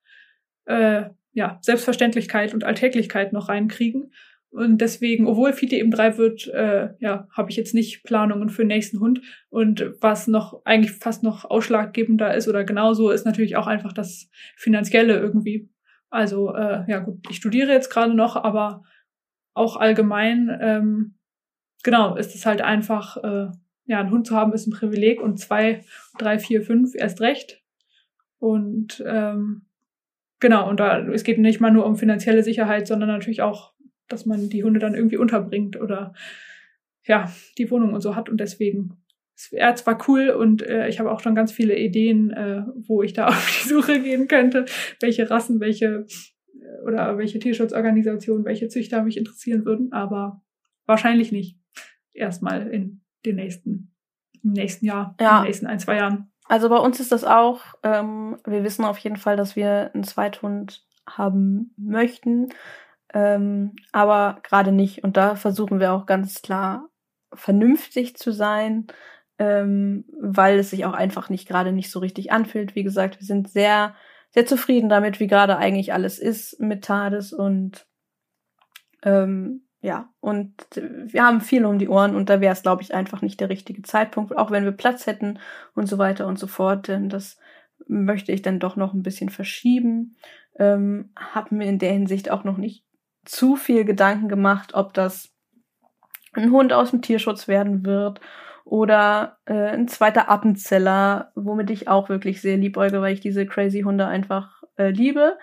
äh, 0.65 1.05
ja, 1.33 1.59
Selbstverständlichkeit 1.61 2.55
und 2.55 2.65
Alltäglichkeit 2.65 3.33
noch 3.33 3.49
reinkriegen. 3.49 4.13
Und 4.51 4.83
deswegen, 4.83 5.27
obwohl 5.27 5.55
Fiete 5.55 5.77
eben 5.77 5.91
drei 5.91 6.19
wird, 6.19 6.47
äh, 6.49 6.91
ja, 6.99 7.27
habe 7.33 7.51
ich 7.51 7.57
jetzt 7.57 7.73
nicht 7.75 8.05
Planungen 8.05 8.51
für 8.51 8.63
den 8.63 8.69
nächsten 8.69 9.01
Hund. 9.01 9.23
Und 9.49 9.95
was 10.01 10.29
noch 10.29 10.65
eigentlich 10.67 10.93
fast 10.93 11.23
noch 11.23 11.47
ausschlaggebender 11.47 12.35
ist 12.35 12.49
oder 12.49 12.63
genauso, 12.63 13.11
ist 13.11 13.25
natürlich 13.25 13.57
auch 13.57 13.67
einfach 13.67 13.95
das 13.95 14.29
Finanzielle 14.57 15.19
irgendwie. 15.19 15.71
Also, 16.11 16.55
äh, 16.55 16.85
ja 16.87 16.99
gut, 16.99 17.27
ich 17.31 17.37
studiere 17.37 17.73
jetzt 17.73 17.89
gerade 17.89 18.13
noch, 18.15 18.37
aber 18.37 18.83
auch 19.55 19.77
allgemein, 19.77 20.57
ähm, 20.61 21.15
genau, 21.83 22.17
ist 22.17 22.35
es 22.35 22.47
halt 22.47 22.63
einfach, 22.63 23.17
äh, 23.19 23.49
ja, 23.87 24.01
ein 24.01 24.11
Hund 24.11 24.27
zu 24.27 24.37
haben 24.37 24.53
ist 24.53 24.67
ein 24.67 24.73
Privileg 24.73 25.21
und 25.21 25.39
zwei, 25.39 25.85
drei, 26.19 26.39
vier, 26.39 26.63
fünf 26.63 26.95
erst 26.95 27.21
recht. 27.21 27.63
Und 28.39 29.03
ähm, 29.07 29.67
genau, 30.41 30.69
und 30.69 30.81
da 30.81 30.99
es 31.09 31.25
geht 31.25 31.39
nicht 31.39 31.61
mal 31.61 31.71
nur 31.71 31.87
um 31.87 31.97
finanzielle 31.97 32.43
Sicherheit, 32.43 32.87
sondern 32.87 33.09
natürlich 33.09 33.43
auch, 33.43 33.73
dass 34.09 34.27
man 34.27 34.49
die 34.49 34.65
Hunde 34.65 34.81
dann 34.81 34.95
irgendwie 34.95 35.17
unterbringt 35.17 35.81
oder 35.81 36.15
ja, 37.05 37.33
die 37.59 37.71
Wohnung 37.71 37.93
und 37.93 38.01
so 38.01 38.15
hat. 38.15 38.29
Und 38.29 38.39
deswegen, 38.39 38.97
es 39.37 39.51
wäre 39.53 39.75
zwar 39.75 39.99
cool 40.09 40.31
und 40.31 40.63
äh, 40.63 40.89
ich 40.89 41.01
habe 41.01 41.11
auch 41.11 41.21
schon 41.21 41.35
ganz 41.35 41.53
viele 41.53 41.77
Ideen, 41.77 42.31
äh, 42.31 42.63
wo 42.87 43.03
ich 43.03 43.13
da 43.13 43.27
auf 43.29 43.63
die 43.63 43.69
Suche 43.69 44.01
gehen 44.01 44.29
könnte, 44.29 44.65
welche 45.01 45.29
Rassen, 45.29 45.61
welche 45.61 46.07
oder 46.85 47.19
welche 47.19 47.39
Tierschutzorganisationen, 47.39 48.45
welche 48.45 48.69
Züchter 48.69 49.03
mich 49.03 49.17
interessieren 49.17 49.65
würden, 49.65 49.93
aber 49.93 50.43
wahrscheinlich 50.87 51.33
nicht. 51.33 51.59
Erstmal 52.13 52.69
in 52.69 53.03
den 53.25 53.37
nächsten, 53.37 53.95
im 54.43 54.53
nächsten 54.53 54.87
Jahr, 54.87 55.17
ja. 55.21 55.39
in 55.39 55.43
den 55.43 55.47
nächsten 55.47 55.67
ein, 55.67 55.79
zwei 55.79 55.97
Jahren. 55.97 56.31
Also 56.45 56.69
bei 56.69 56.77
uns 56.77 57.01
ist 57.01 57.13
das 57.13 57.25
auch, 57.25 57.61
ähm, 57.83 58.37
wir 58.47 58.65
wissen 58.65 58.85
auf 58.85 58.99
jeden 58.99 59.17
Fall, 59.17 59.37
dass 59.37 59.57
wir 59.57 59.91
einen 59.95 60.05
Zweithund 60.05 60.85
haben 61.09 61.73
möchten, 61.79 62.49
ähm, 63.15 63.73
aber 63.93 64.41
gerade 64.43 64.73
nicht. 64.73 65.05
Und 65.05 65.17
da 65.17 65.37
versuchen 65.37 65.81
wir 65.81 65.93
auch 65.93 66.07
ganz 66.07 66.43
klar 66.43 66.89
vernünftig 67.33 68.17
zu 68.17 68.33
sein, 68.33 68.87
ähm, 69.39 70.05
weil 70.21 70.59
es 70.59 70.71
sich 70.71 70.85
auch 70.85 70.93
einfach 70.93 71.31
nicht 71.31 71.49
gerade 71.49 71.73
nicht 71.73 71.91
so 71.91 72.01
richtig 72.01 72.33
anfühlt. 72.33 72.75
Wie 72.75 72.83
gesagt, 72.83 73.19
wir 73.21 73.27
sind 73.27 73.49
sehr 73.49 73.95
sehr 74.33 74.47
zufrieden 74.47 74.89
damit, 74.89 75.21
wie 75.21 75.27
gerade 75.27 75.57
eigentlich 75.57 75.93
alles 75.93 76.19
ist 76.19 76.59
mit 76.61 76.85
TARDIS 76.85 77.33
und 77.33 77.87
ähm, 79.03 79.67
ja, 79.83 80.09
und 80.21 80.55
wir 80.77 81.25
haben 81.25 81.41
viel 81.41 81.65
um 81.67 81.79
die 81.79 81.89
Ohren 81.89 82.15
und 82.15 82.31
da 82.31 82.41
wäre 82.41 82.53
es, 82.53 82.63
glaube 82.63 82.83
ich, 82.83 82.95
einfach 82.95 83.21
nicht 83.21 83.41
der 83.41 83.49
richtige 83.49 83.83
Zeitpunkt, 83.83 84.37
auch 84.37 84.53
wenn 84.53 84.65
wir 84.65 84.71
Platz 84.71 85.07
hätten 85.07 85.41
und 85.75 85.87
so 85.87 85.99
weiter 85.99 86.29
und 86.29 86.39
so 86.39 86.47
fort. 86.47 86.87
Denn 86.87 87.09
das 87.09 87.37
möchte 87.89 88.31
ich 88.31 88.43
dann 88.43 88.61
doch 88.61 88.77
noch 88.77 88.95
ein 88.95 89.03
bisschen 89.03 89.29
verschieben. 89.29 90.17
Ähm, 90.57 91.11
habe 91.17 91.57
mir 91.57 91.67
in 91.67 91.81
der 91.81 91.93
Hinsicht 91.93 92.31
auch 92.31 92.45
noch 92.45 92.59
nicht 92.59 92.85
zu 93.25 93.57
viel 93.57 93.85
Gedanken 93.85 94.29
gemacht, 94.29 94.75
ob 94.75 94.95
das 94.95 95.35
ein 96.33 96.53
Hund 96.53 96.73
aus 96.73 96.91
dem 96.91 97.03
Tierschutz 97.03 97.49
werden 97.49 97.85
wird 97.85 98.21
oder 98.65 99.39
äh, 99.47 99.71
ein 99.71 99.89
zweiter 99.89 100.29
Appenzeller, 100.29 101.33
womit 101.35 101.71
ich 101.71 101.89
auch 101.89 102.09
wirklich 102.09 102.41
sehr 102.41 102.57
liebäuge, 102.57 103.01
weil 103.01 103.15
ich 103.15 103.21
diese 103.21 103.47
crazy 103.47 103.83
Hunde 103.83 104.07
einfach 104.07 104.63
äh, 104.77 104.91
liebe. 104.91 105.39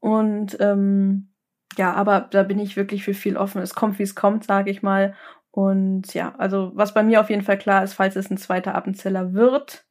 Und 0.00 0.56
ähm, 0.60 1.32
ja, 1.76 1.92
aber 1.94 2.20
da 2.30 2.42
bin 2.42 2.58
ich 2.58 2.76
wirklich 2.76 3.04
für 3.04 3.14
viel 3.14 3.36
offen. 3.36 3.62
Es 3.62 3.74
kommt, 3.74 3.98
wie 3.98 4.02
es 4.04 4.14
kommt, 4.14 4.44
sage 4.44 4.70
ich 4.70 4.82
mal. 4.82 5.14
Und 5.50 6.14
ja, 6.14 6.34
also 6.38 6.72
was 6.74 6.94
bei 6.94 7.02
mir 7.02 7.20
auf 7.20 7.30
jeden 7.30 7.42
Fall 7.42 7.58
klar 7.58 7.84
ist, 7.84 7.94
falls 7.94 8.16
es 8.16 8.30
ein 8.30 8.38
zweiter 8.38 8.74
Appenzeller 8.74 9.34
wird, 9.34 9.84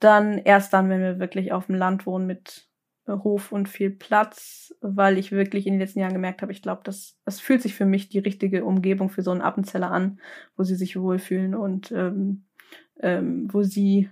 dann 0.00 0.38
erst 0.38 0.72
dann, 0.72 0.88
wenn 0.88 1.00
wir 1.00 1.18
wirklich 1.18 1.52
auf 1.52 1.66
dem 1.66 1.74
Land 1.74 2.06
wohnen 2.06 2.26
mit 2.26 2.65
Hof 3.06 3.52
und 3.52 3.68
viel 3.68 3.90
Platz, 3.90 4.74
weil 4.80 5.18
ich 5.18 5.32
wirklich 5.32 5.66
in 5.66 5.74
den 5.74 5.80
letzten 5.80 6.00
Jahren 6.00 6.12
gemerkt 6.12 6.42
habe, 6.42 6.52
ich 6.52 6.62
glaube, 6.62 6.82
das, 6.84 7.16
das 7.24 7.40
fühlt 7.40 7.62
sich 7.62 7.74
für 7.74 7.86
mich 7.86 8.08
die 8.08 8.18
richtige 8.18 8.64
Umgebung 8.64 9.10
für 9.10 9.22
so 9.22 9.30
einen 9.30 9.42
Appenzeller 9.42 9.90
an, 9.90 10.20
wo 10.56 10.64
sie 10.64 10.74
sich 10.74 10.98
wohlfühlen 10.98 11.54
und 11.54 11.92
ähm, 11.92 12.44
ähm, 13.00 13.48
wo 13.52 13.62
sie 13.62 14.10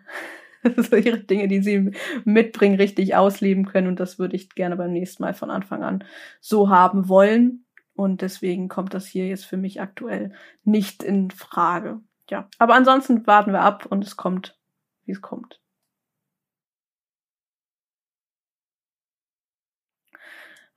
so 0.77 0.97
ihre 0.97 1.19
Dinge, 1.19 1.49
die 1.49 1.63
sie 1.63 1.93
mitbringen, 2.25 2.77
richtig 2.77 3.15
ausleben 3.15 3.67
können. 3.67 3.89
Und 3.89 4.01
das 4.01 4.19
würde 4.19 4.37
ich 4.37 4.51
gerne 4.51 4.77
beim 4.77 4.93
nächsten 4.93 5.23
Mal 5.23 5.35
von 5.35 5.51
Anfang 5.51 5.83
an 5.83 6.05
so 6.41 6.69
haben 6.69 7.09
wollen. 7.09 7.65
Und 7.95 8.23
deswegen 8.23 8.69
kommt 8.69 8.95
das 8.95 9.07
hier 9.07 9.29
jetzt 9.29 9.45
für 9.45 9.57
mich 9.57 9.81
aktuell 9.81 10.33
nicht 10.65 11.03
in 11.03 11.31
Frage. 11.31 12.01
Ja, 12.29 12.49
aber 12.59 12.75
ansonsten 12.75 13.27
warten 13.27 13.53
wir 13.53 13.61
ab 13.61 13.87
und 13.87 14.05
es 14.05 14.17
kommt, 14.17 14.59
wie 15.05 15.13
es 15.13 15.21
kommt. 15.21 15.61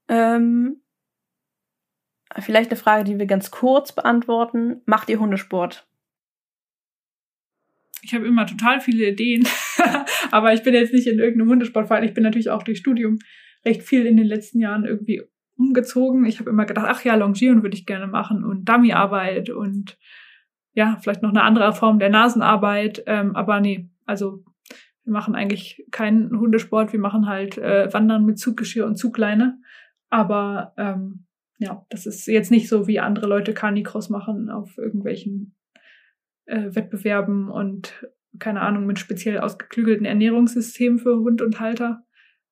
Ähm, 0.07 0.81
vielleicht 2.39 2.71
eine 2.71 2.79
Frage, 2.79 3.03
die 3.03 3.19
wir 3.19 3.25
ganz 3.25 3.51
kurz 3.51 3.91
beantworten. 3.91 4.81
Macht 4.85 5.09
ihr 5.09 5.19
Hundesport? 5.19 5.88
Ich 8.03 8.13
habe 8.13 8.27
immer 8.27 8.45
total 8.45 8.79
viele 8.79 9.09
Ideen, 9.09 9.47
aber 10.31 10.53
ich 10.53 10.63
bin 10.63 10.73
jetzt 10.73 10.93
nicht 10.93 11.07
in 11.07 11.19
irgendeinem 11.19 11.49
Hundesportverein. 11.49 12.03
Ich 12.03 12.13
bin 12.13 12.23
natürlich 12.23 12.49
auch 12.49 12.63
durch 12.63 12.77
Studium 12.77 13.19
recht 13.65 13.81
viel 13.81 14.05
in 14.05 14.17
den 14.17 14.27
letzten 14.27 14.59
Jahren 14.59 14.85
irgendwie 14.85 15.23
umgezogen. 15.57 16.25
Ich 16.25 16.39
habe 16.39 16.49
immer 16.49 16.65
gedacht, 16.65 16.85
ach 16.88 17.03
ja, 17.03 17.15
Longieren 17.15 17.63
würde 17.63 17.75
ich 17.75 17.85
gerne 17.85 18.07
machen 18.07 18.43
und 18.43 18.69
Dummyarbeit 18.69 19.49
und 19.49 19.97
ja, 20.73 20.99
vielleicht 21.01 21.23
noch 21.23 21.31
eine 21.31 21.41
andere 21.41 21.73
Form 21.73 21.97
der 21.97 22.09
Nasenarbeit. 22.09 23.03
Ähm, 23.07 23.35
aber 23.35 23.59
nee, 23.59 23.89
also 24.05 24.43
wir 25.03 25.13
machen 25.13 25.35
eigentlich 25.35 25.84
keinen 25.89 26.39
Hundesport. 26.39 26.93
Wir 26.93 26.99
machen 26.99 27.27
halt 27.27 27.57
äh, 27.57 27.91
Wandern 27.91 28.25
mit 28.25 28.38
Zuggeschirr 28.38 28.85
und 28.85 28.97
Zugleine. 28.97 29.57
Aber 30.09 30.73
ähm, 30.77 31.25
ja, 31.59 31.85
das 31.89 32.05
ist 32.05 32.27
jetzt 32.27 32.51
nicht 32.51 32.69
so, 32.69 32.88
wie 32.88 32.99
andere 32.99 33.27
Leute 33.27 33.53
Carnicross 33.53 34.09
machen 34.09 34.49
auf 34.49 34.77
irgendwelchen 34.77 35.55
äh, 36.45 36.75
Wettbewerben 36.75 37.49
und 37.49 38.07
keine 38.39 38.61
Ahnung, 38.61 38.85
mit 38.85 38.99
speziell 38.99 39.39
ausgeklügelten 39.39 40.05
Ernährungssystemen 40.05 40.99
für 40.99 41.17
Hund 41.17 41.41
und 41.41 41.59
Halter. 41.59 42.03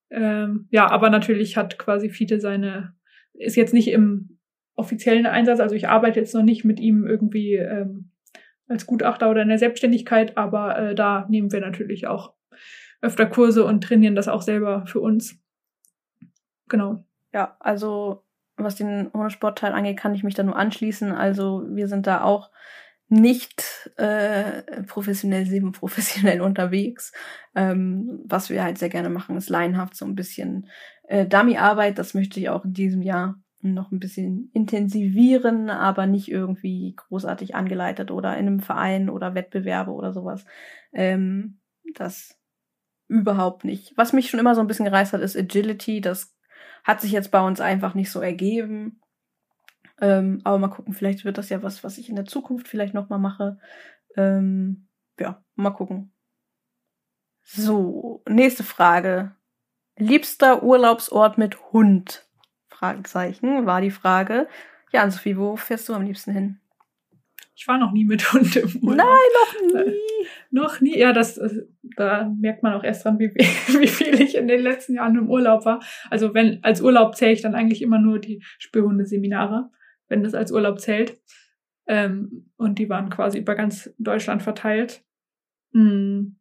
Ähm, 0.09 0.67
ja, 0.71 0.89
aber 0.89 1.09
natürlich 1.09 1.57
hat 1.57 1.77
quasi 1.77 2.09
Fiete 2.09 2.39
seine, 2.39 2.95
ist 3.33 3.55
jetzt 3.55 3.73
nicht 3.73 3.89
im 3.89 4.39
offiziellen 4.75 5.25
Einsatz, 5.25 5.59
also 5.59 5.75
ich 5.75 5.87
arbeite 5.87 6.19
jetzt 6.19 6.33
noch 6.33 6.43
nicht 6.43 6.65
mit 6.65 6.79
ihm 6.79 7.05
irgendwie 7.05 7.55
ähm, 7.55 8.11
als 8.67 8.85
Gutachter 8.85 9.29
oder 9.29 9.41
in 9.41 9.47
der 9.47 9.59
Selbstständigkeit, 9.59 10.37
aber 10.37 10.77
äh, 10.77 10.95
da 10.95 11.27
nehmen 11.29 11.51
wir 11.51 11.61
natürlich 11.61 12.07
auch 12.07 12.33
öfter 13.01 13.25
Kurse 13.25 13.63
und 13.63 13.83
trainieren 13.83 14.15
das 14.15 14.27
auch 14.27 14.41
selber 14.41 14.85
für 14.87 14.99
uns. 14.99 15.39
Genau. 16.67 17.04
Ja, 17.35 17.57
also 17.59 18.23
was 18.55 18.75
den 18.75 19.11
Hundesportteil 19.13 19.73
angeht, 19.73 19.97
kann 19.97 20.15
ich 20.15 20.23
mich 20.23 20.35
da 20.35 20.43
nur 20.43 20.55
anschließen. 20.55 21.11
Also 21.11 21.65
wir 21.67 21.89
sind 21.89 22.07
da 22.07 22.23
auch 22.23 22.49
nicht 23.09 23.91
äh, 23.97 24.83
professionell, 24.83 25.45
semi-professionell 25.45 26.39
unterwegs. 26.49 27.11
Ähm, 27.53 28.21
was 28.23 28.49
wir 28.49 28.63
halt 28.63 28.77
sehr 28.77 28.87
gerne 28.87 29.09
machen, 29.09 29.35
ist 29.35 29.49
laienhaft 29.49 29.97
so 29.97 30.05
ein 30.05 30.15
bisschen 30.15 30.69
äh, 31.09 31.25
Dummy-Arbeit. 31.25 31.99
Das 31.99 32.13
möchte 32.13 32.39
ich 32.39 32.47
auch 32.47 32.63
in 32.63 32.71
diesem 32.71 33.01
Jahr 33.01 33.35
noch 33.59 33.91
ein 33.91 33.99
bisschen 33.99 34.49
intensivieren, 34.53 35.69
aber 35.69 36.07
nicht 36.07 36.31
irgendwie 36.31 36.95
großartig 36.95 37.53
angeleitet 37.53 38.11
oder 38.11 38.37
in 38.37 38.47
einem 38.47 38.59
Verein 38.61 39.09
oder 39.09 39.35
Wettbewerbe 39.35 39.91
oder 39.91 40.13
sowas. 40.13 40.45
Ähm, 40.93 41.59
das 41.95 42.39
überhaupt 43.09 43.65
nicht. 43.65 43.91
Was 43.97 44.13
mich 44.13 44.29
schon 44.29 44.39
immer 44.39 44.55
so 44.55 44.61
ein 44.61 44.67
bisschen 44.67 44.85
gereizt 44.85 45.11
hat, 45.11 45.19
ist 45.19 45.35
Agility. 45.35 45.99
Das 45.99 46.34
hat 46.85 47.01
sich 47.01 47.11
jetzt 47.11 47.31
bei 47.31 47.41
uns 47.41 47.59
einfach 47.59 47.95
nicht 47.95 48.11
so 48.11 48.21
ergeben. 48.21 49.01
Ähm, 49.99 50.39
aber 50.43 50.59
mal 50.59 50.67
gucken, 50.69 50.93
vielleicht 50.93 51.25
wird 51.25 51.37
das 51.37 51.49
ja 51.49 51.63
was, 51.63 51.83
was 51.83 51.97
ich 51.97 52.09
in 52.09 52.15
der 52.15 52.25
Zukunft 52.25 52.67
vielleicht 52.67 52.93
noch 52.93 53.09
mal 53.09 53.17
mache. 53.17 53.59
Ähm, 54.15 54.87
ja, 55.19 55.43
mal 55.55 55.71
gucken. 55.71 56.13
So, 57.41 58.23
nächste 58.29 58.63
Frage. 58.63 59.35
Liebster 59.97 60.63
Urlaubsort 60.63 61.37
mit 61.37 61.71
Hund? 61.71 62.27
Fragezeichen 62.67 63.65
war 63.65 63.81
die 63.81 63.91
Frage. 63.91 64.47
Ja, 64.91 65.01
Ann-Sophie, 65.01 65.37
wo 65.37 65.55
fährst 65.55 65.89
du 65.89 65.93
am 65.93 66.03
liebsten 66.03 66.33
hin? 66.33 66.59
Ich 67.55 67.67
war 67.67 67.77
noch 67.77 67.91
nie 67.91 68.05
mit 68.05 68.31
Hund 68.33 68.55
im 68.57 68.75
Urlaub. 68.83 68.97
Nein, 68.97 69.73
noch 69.73 69.85
nie. 69.85 70.04
Noch 70.51 70.81
nie. 70.81 70.97
Ja, 70.97 71.13
das, 71.13 71.37
äh, 71.37 71.65
da 71.95 72.29
merkt 72.39 72.63
man 72.63 72.73
auch 72.73 72.83
erst 72.83 73.05
dran, 73.05 73.19
wie, 73.19 73.29
wie 73.35 73.87
viel 73.87 74.21
ich 74.21 74.35
in 74.35 74.47
den 74.47 74.61
letzten 74.61 74.95
Jahren 74.95 75.17
im 75.17 75.29
Urlaub 75.29 75.65
war. 75.65 75.81
Also 76.09 76.33
wenn, 76.33 76.63
als 76.63 76.81
Urlaub 76.81 77.15
zähle 77.15 77.33
ich 77.33 77.41
dann 77.41 77.55
eigentlich 77.55 77.81
immer 77.81 77.99
nur 77.99 78.19
die 78.19 78.43
Spürhundeseminare, 78.59 79.69
wenn 80.07 80.23
das 80.23 80.33
als 80.33 80.51
Urlaub 80.51 80.79
zählt. 80.79 81.19
Ähm, 81.87 82.51
und 82.57 82.79
die 82.79 82.89
waren 82.89 83.09
quasi 83.09 83.39
über 83.39 83.55
ganz 83.55 83.93
Deutschland 83.99 84.41
verteilt. 84.41 85.03
Hm. 85.73 86.37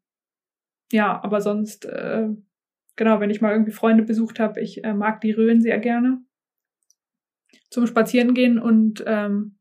Ja, 0.93 1.23
aber 1.23 1.41
sonst, 1.41 1.87
äh, 1.87 2.29
genau, 2.97 3.21
wenn 3.21 3.31
ich 3.31 3.41
mal 3.41 3.53
irgendwie 3.53 3.73
Freunde 3.73 4.05
besucht 4.05 4.39
habe, 4.39 4.61
ich 4.61 4.85
äh, 4.85 4.95
mag 4.95 5.21
die 5.21 5.33
Rhön 5.33 5.61
sehr 5.61 5.79
gerne. 5.79 6.23
Zum 7.71 7.87
Spazieren 7.87 8.35
gehen 8.35 8.59
und 8.59 9.03
ähm, 9.07 9.59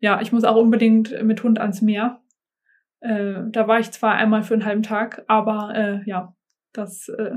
ja, 0.00 0.20
ich 0.20 0.32
muss 0.32 0.44
auch 0.44 0.56
unbedingt 0.56 1.22
mit 1.22 1.42
Hund 1.42 1.58
ans 1.58 1.80
Meer. 1.80 2.20
Äh, 3.00 3.42
da 3.50 3.68
war 3.68 3.78
ich 3.78 3.90
zwar 3.90 4.14
einmal 4.14 4.42
für 4.42 4.54
einen 4.54 4.64
halben 4.64 4.82
Tag, 4.82 5.24
aber 5.26 5.74
äh, 5.74 6.08
ja, 6.08 6.34
das, 6.72 7.08
äh, 7.08 7.36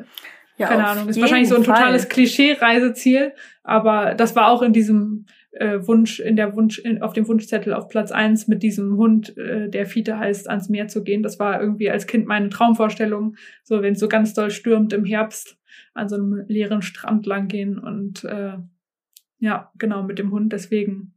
ja, 0.57 0.67
keine 0.67 0.87
Ahnung, 0.87 1.07
ist 1.07 1.19
wahrscheinlich 1.21 1.49
so 1.49 1.55
ein 1.55 1.63
totales 1.63 2.09
Klischee-Reiseziel, 2.09 3.33
aber 3.63 4.13
das 4.15 4.35
war 4.35 4.49
auch 4.49 4.61
in 4.61 4.73
diesem 4.73 5.25
äh, 5.51 5.79
Wunsch, 5.87 6.19
in 6.19 6.35
der 6.35 6.55
Wunsch, 6.55 6.79
in, 6.79 7.01
auf 7.01 7.13
dem 7.13 7.27
Wunschzettel 7.27 7.73
auf 7.73 7.87
Platz 7.87 8.11
eins 8.11 8.47
mit 8.47 8.63
diesem 8.63 8.97
Hund, 8.97 9.37
äh, 9.37 9.69
der 9.69 9.85
Fiete 9.85 10.17
heißt, 10.17 10.49
ans 10.49 10.69
Meer 10.69 10.87
zu 10.87 11.03
gehen. 11.03 11.23
Das 11.23 11.39
war 11.39 11.59
irgendwie 11.59 11.89
als 11.89 12.07
Kind 12.07 12.27
meine 12.27 12.49
Traumvorstellung, 12.49 13.35
so 13.63 13.81
wenn 13.81 13.93
es 13.93 13.99
so 13.99 14.07
ganz 14.07 14.33
doll 14.33 14.51
stürmt 14.51 14.93
im 14.93 15.05
Herbst 15.05 15.57
an 15.93 16.09
so 16.09 16.15
einem 16.15 16.45
leeren 16.47 16.81
Strand 16.81 17.25
lang 17.25 17.47
gehen 17.47 17.79
und 17.79 18.23
äh, 18.23 18.57
ja, 19.39 19.71
genau, 19.77 20.03
mit 20.03 20.19
dem 20.19 20.31
Hund. 20.31 20.53
Deswegen 20.53 21.13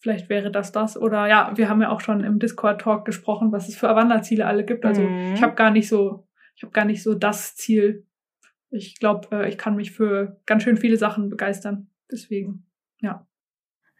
vielleicht 0.00 0.28
wäre 0.28 0.50
das 0.50 0.72
das. 0.72 0.96
Oder 0.96 1.28
ja, 1.28 1.52
wir 1.54 1.68
haben 1.68 1.80
ja 1.80 1.90
auch 1.90 2.00
schon 2.00 2.24
im 2.24 2.38
Discord-Talk 2.38 3.04
gesprochen, 3.04 3.52
was 3.52 3.68
es 3.68 3.76
für 3.76 3.94
Wanderziele 3.94 4.46
alle 4.46 4.64
gibt. 4.64 4.84
Also 4.84 5.02
mhm. 5.02 5.34
ich 5.34 5.42
habe 5.42 5.54
gar 5.54 5.70
nicht 5.70 5.88
so, 5.88 6.26
ich 6.56 6.62
habe 6.62 6.72
gar 6.72 6.84
nicht 6.84 7.02
so 7.02 7.14
das 7.14 7.54
Ziel. 7.54 8.06
Ich 8.70 8.98
glaube, 8.98 9.28
äh, 9.32 9.48
ich 9.48 9.58
kann 9.58 9.76
mich 9.76 9.92
für 9.92 10.40
ganz 10.46 10.62
schön 10.62 10.76
viele 10.76 10.96
Sachen 10.96 11.28
begeistern. 11.28 11.88
Deswegen, 12.10 12.66
ja. 13.00 13.26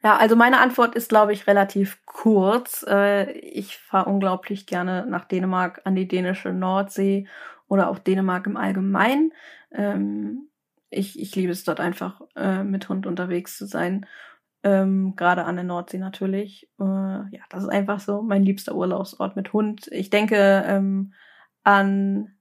Ja, 0.02 0.16
also 0.16 0.35
meine 0.35 0.59
Antwort 0.59 0.94
ist, 0.94 1.10
glaube 1.10 1.35
ich, 1.35 1.47
relativ 1.47 2.01
kurz. 2.06 2.85
Äh, 2.89 3.32
ich 3.32 3.77
fahre 3.77 4.09
unglaublich 4.09 4.66
gerne 4.66 5.06
nach 5.06 5.27
Dänemark 5.27 5.82
an 5.85 5.94
die 5.94 6.09
dänische 6.09 6.52
Nordsee 6.52 7.27
oder 7.68 7.90
auch 7.90 7.98
Dänemark 7.98 8.47
im 8.47 8.56
Allgemeinen. 8.56 9.32
Ähm, 9.72 10.48
ich, 10.89 11.20
ich 11.20 11.36
liebe 11.36 11.52
es 11.52 11.64
dort 11.64 11.81
einfach, 11.81 12.22
äh, 12.35 12.64
mit 12.64 12.89
Hund 12.89 13.06
unterwegs 13.06 13.59
zu 13.59 13.66
sein. 13.66 14.06
Ähm, 14.62 15.15
Gerade 15.16 15.45
an 15.45 15.57
der 15.57 15.65
Nordsee 15.65 15.99
natürlich. 15.99 16.69
Äh, 16.78 16.85
ja, 16.85 17.43
das 17.49 17.65
ist 17.65 17.70
einfach 17.70 18.01
so 18.01 18.23
mein 18.23 18.43
liebster 18.43 18.74
Urlaubsort 18.74 19.37
mit 19.37 19.53
Hund. 19.53 19.89
Ich 19.93 20.11
denke 20.11 20.65
ähm, 20.66 21.15
an 21.62 22.35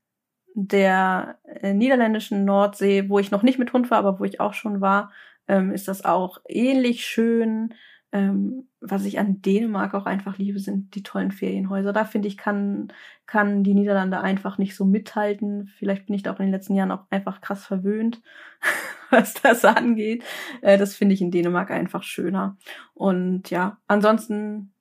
der 0.53 1.39
äh, 1.45 1.73
niederländischen 1.73 2.45
Nordsee, 2.45 3.09
wo 3.09 3.19
ich 3.19 3.31
noch 3.31 3.43
nicht 3.43 3.59
mit 3.59 3.71
Hund 3.73 3.89
war, 3.91 3.99
aber 3.99 4.19
wo 4.19 4.25
ich 4.25 4.39
auch 4.39 4.53
schon 4.53 4.81
war, 4.81 5.11
ähm, 5.47 5.71
ist 5.71 5.87
das 5.87 6.03
auch 6.05 6.39
ähnlich 6.47 7.05
schön. 7.05 7.73
Ähm, 8.11 8.67
was 8.81 9.05
ich 9.05 9.19
an 9.19 9.41
Dänemark 9.41 9.93
auch 9.93 10.05
einfach 10.05 10.37
liebe, 10.37 10.59
sind 10.59 10.95
die 10.95 11.03
tollen 11.03 11.31
Ferienhäuser. 11.31 11.93
Da 11.93 12.05
finde 12.05 12.27
ich, 12.27 12.37
kann, 12.37 12.91
kann 13.27 13.63
die 13.63 13.73
Niederlande 13.73 14.19
einfach 14.21 14.57
nicht 14.57 14.75
so 14.75 14.85
mithalten. 14.85 15.71
Vielleicht 15.77 16.07
bin 16.07 16.15
ich 16.15 16.23
da 16.23 16.33
auch 16.33 16.39
in 16.39 16.47
den 16.47 16.53
letzten 16.53 16.75
Jahren 16.75 16.91
auch 16.91 17.05
einfach 17.09 17.41
krass 17.41 17.65
verwöhnt, 17.65 18.21
was 19.11 19.33
das 19.33 19.65
angeht. 19.65 20.23
Äh, 20.61 20.77
das 20.77 20.95
finde 20.95 21.15
ich 21.15 21.21
in 21.21 21.31
Dänemark 21.31 21.71
einfach 21.71 22.03
schöner. 22.03 22.57
Und 22.93 23.49
ja, 23.49 23.79
ansonsten, 23.87 24.73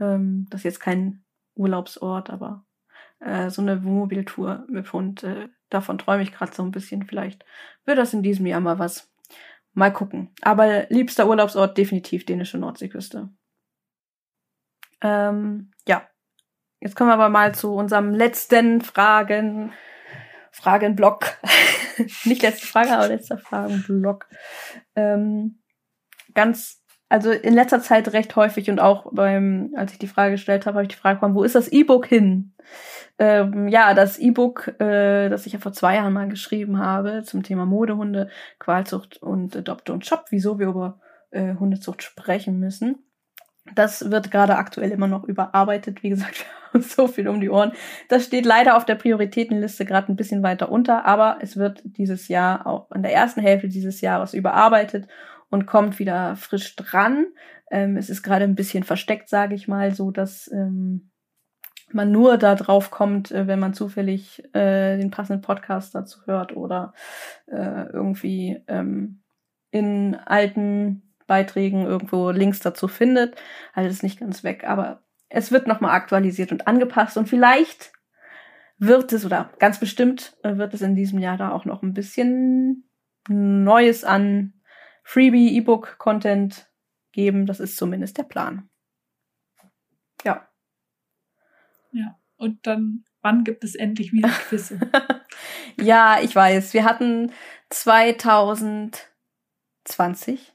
ähm, 0.00 0.46
das 0.50 0.60
ist 0.60 0.64
jetzt 0.64 0.80
kein 0.80 1.24
Urlaubsort, 1.54 2.30
aber 2.30 2.64
äh, 3.20 3.50
so 3.50 3.62
eine 3.62 3.84
Wohnmobiltour 3.84 4.66
mit 4.68 4.92
Hund, 4.92 5.22
äh, 5.22 5.48
davon 5.70 5.98
träume 5.98 6.22
ich 6.22 6.32
gerade 6.32 6.54
so 6.54 6.62
ein 6.62 6.70
bisschen. 6.70 7.04
Vielleicht 7.04 7.44
wird 7.84 7.98
das 7.98 8.14
in 8.14 8.22
diesem 8.22 8.46
Jahr 8.46 8.60
mal 8.60 8.78
was. 8.78 9.10
Mal 9.76 9.92
gucken. 9.92 10.30
Aber 10.42 10.86
liebster 10.88 11.26
Urlaubsort 11.26 11.76
definitiv 11.76 12.24
dänische 12.24 12.58
Nordseeküste. 12.58 13.30
Ähm, 15.00 15.72
ja. 15.88 16.06
Jetzt 16.80 16.94
kommen 16.94 17.10
wir 17.10 17.14
aber 17.14 17.28
mal 17.28 17.54
zu 17.54 17.74
unserem 17.74 18.14
letzten 18.14 18.82
Fragen, 18.82 19.72
Fragenblock. 20.54 21.26
Nicht 22.24 22.42
letzte 22.42 22.66
Frage, 22.66 22.92
aber 22.92 23.08
letzter 23.08 23.38
Fragenblock. 23.38 24.26
Ähm, 24.94 25.58
ganz, 26.32 26.82
also 27.08 27.32
in 27.32 27.54
letzter 27.54 27.80
Zeit 27.80 28.12
recht 28.12 28.34
häufig 28.36 28.70
und 28.70 28.78
auch 28.78 29.10
beim, 29.12 29.72
als 29.76 29.92
ich 29.92 29.98
die 29.98 30.06
Frage 30.06 30.32
gestellt 30.32 30.64
habe, 30.64 30.76
habe 30.76 30.84
ich 30.84 30.94
die 30.94 31.00
Frage 31.00 31.16
bekommen, 31.16 31.34
wo 31.34 31.42
ist 31.42 31.56
das 31.56 31.68
E-Book 31.68 32.06
hin? 32.06 32.54
Ähm, 33.18 33.66
ja, 33.66 33.94
das 33.94 34.18
E-Book, 34.18 34.80
äh, 34.80 35.28
das 35.28 35.44
ich 35.46 35.52
ja 35.52 35.58
vor 35.58 35.72
zwei 35.72 35.96
Jahren 35.96 36.12
mal 36.12 36.28
geschrieben 36.28 36.78
habe 36.78 37.24
zum 37.24 37.42
Thema 37.42 37.66
Modehunde, 37.66 38.30
Qualzucht 38.60 39.16
und 39.22 39.56
Adopt 39.56 39.90
und 39.90 40.06
Shop, 40.06 40.26
wieso 40.30 40.58
wir 40.60 40.68
über 40.68 41.00
äh, 41.30 41.54
Hundezucht 41.54 42.02
sprechen 42.02 42.60
müssen. 42.60 43.04
Das 43.74 44.10
wird 44.10 44.30
gerade 44.30 44.56
aktuell 44.56 44.90
immer 44.90 45.06
noch 45.06 45.24
überarbeitet. 45.24 46.02
Wie 46.02 46.10
gesagt, 46.10 46.44
wir 46.72 46.80
haben 46.80 46.82
so 46.82 47.08
viel 47.08 47.28
um 47.28 47.40
die 47.40 47.50
Ohren. 47.50 47.72
Das 48.08 48.24
steht 48.24 48.44
leider 48.44 48.76
auf 48.76 48.84
der 48.84 48.96
Prioritätenliste 48.96 49.84
gerade 49.84 50.12
ein 50.12 50.16
bisschen 50.16 50.42
weiter 50.42 50.70
unter, 50.70 51.06
aber 51.06 51.38
es 51.40 51.56
wird 51.56 51.82
dieses 51.84 52.28
Jahr 52.28 52.66
auch 52.66 52.90
in 52.92 53.02
der 53.02 53.12
ersten 53.12 53.40
Hälfte 53.40 53.68
dieses 53.68 54.00
Jahres 54.00 54.34
überarbeitet 54.34 55.08
und 55.50 55.66
kommt 55.66 55.98
wieder 55.98 56.36
frisch 56.36 56.76
dran. 56.76 57.26
Ähm, 57.70 57.96
es 57.96 58.10
ist 58.10 58.22
gerade 58.22 58.44
ein 58.44 58.54
bisschen 58.54 58.84
versteckt, 58.84 59.28
sage 59.28 59.54
ich 59.54 59.66
mal, 59.68 59.94
so 59.94 60.10
dass 60.10 60.50
ähm, 60.52 61.10
man 61.92 62.10
nur 62.10 62.36
da 62.36 62.54
drauf 62.54 62.90
kommt, 62.90 63.30
äh, 63.30 63.46
wenn 63.46 63.60
man 63.60 63.72
zufällig 63.72 64.42
äh, 64.54 64.98
den 64.98 65.10
passenden 65.10 65.42
Podcast 65.42 65.94
dazu 65.94 66.20
hört 66.26 66.54
oder 66.56 66.92
äh, 67.46 67.86
irgendwie 67.92 68.62
ähm, 68.66 69.22
in 69.70 70.14
alten 70.14 71.03
Beiträgen 71.26 71.84
irgendwo 71.84 72.30
Links 72.30 72.60
dazu 72.60 72.88
findet. 72.88 73.36
Also 73.72 73.90
ist 73.90 74.02
nicht 74.02 74.20
ganz 74.20 74.44
weg, 74.44 74.64
aber 74.64 75.02
es 75.28 75.52
wird 75.52 75.66
nochmal 75.66 75.92
aktualisiert 75.92 76.52
und 76.52 76.66
angepasst 76.66 77.16
und 77.16 77.28
vielleicht 77.28 77.92
wird 78.78 79.12
es 79.12 79.24
oder 79.24 79.50
ganz 79.58 79.80
bestimmt 79.80 80.36
äh, 80.42 80.56
wird 80.56 80.74
es 80.74 80.82
in 80.82 80.94
diesem 80.94 81.18
Jahr 81.18 81.36
da 81.36 81.52
auch 81.52 81.64
noch 81.64 81.82
ein 81.82 81.94
bisschen 81.94 82.88
Neues 83.28 84.04
an 84.04 84.52
Freebie 85.02 85.56
E-Book 85.56 85.98
Content 85.98 86.70
geben. 87.12 87.46
Das 87.46 87.60
ist 87.60 87.76
zumindest 87.76 88.18
der 88.18 88.24
Plan. 88.24 88.68
Ja. 90.24 90.48
Ja, 91.92 92.18
und 92.36 92.66
dann, 92.66 93.04
wann 93.22 93.44
gibt 93.44 93.64
es 93.64 93.74
endlich 93.74 94.12
wieder 94.12 94.28
Quizze? 94.48 94.78
ja, 95.80 96.18
ich 96.20 96.34
weiß. 96.34 96.74
Wir 96.74 96.84
hatten 96.84 97.32
2020 97.70 100.53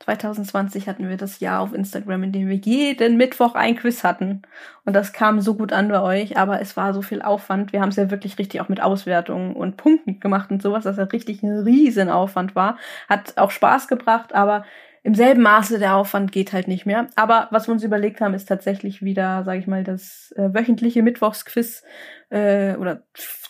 2020 0.00 0.88
hatten 0.88 1.08
wir 1.08 1.16
das 1.16 1.40
Jahr 1.40 1.60
auf 1.60 1.74
Instagram, 1.74 2.22
in 2.24 2.32
dem 2.32 2.48
wir 2.48 2.56
jeden 2.56 3.16
Mittwoch 3.16 3.54
ein 3.54 3.76
Quiz 3.76 4.04
hatten. 4.04 4.42
Und 4.84 4.94
das 4.94 5.12
kam 5.12 5.40
so 5.40 5.54
gut 5.54 5.72
an 5.72 5.88
bei 5.88 6.00
euch, 6.00 6.36
aber 6.36 6.60
es 6.60 6.76
war 6.76 6.94
so 6.94 7.02
viel 7.02 7.20
Aufwand. 7.20 7.72
Wir 7.72 7.80
haben 7.80 7.88
es 7.88 7.96
ja 7.96 8.10
wirklich 8.10 8.38
richtig 8.38 8.60
auch 8.60 8.68
mit 8.68 8.80
Auswertungen 8.80 9.56
und 9.56 9.76
Punkten 9.76 10.20
gemacht 10.20 10.50
und 10.50 10.62
sowas, 10.62 10.84
dass 10.84 10.98
ja 10.98 11.04
richtig 11.04 11.42
ein 11.42 11.58
Riesenaufwand 11.60 12.54
war. 12.54 12.78
Hat 13.08 13.36
auch 13.36 13.50
Spaß 13.50 13.88
gebracht, 13.88 14.34
aber 14.34 14.64
im 15.02 15.14
selben 15.14 15.42
Maße 15.42 15.78
der 15.78 15.96
Aufwand 15.96 16.32
geht 16.32 16.52
halt 16.52 16.68
nicht 16.68 16.86
mehr. 16.86 17.08
Aber 17.16 17.48
was 17.50 17.66
wir 17.66 17.72
uns 17.72 17.82
überlegt 17.82 18.20
haben, 18.20 18.34
ist 18.34 18.46
tatsächlich 18.46 19.02
wieder, 19.02 19.42
sage 19.44 19.58
ich 19.58 19.66
mal, 19.66 19.84
das 19.84 20.32
äh, 20.36 20.52
wöchentliche 20.52 21.02
Mittwochsquiz 21.02 21.82
äh, 22.30 22.76
oder 22.76 23.02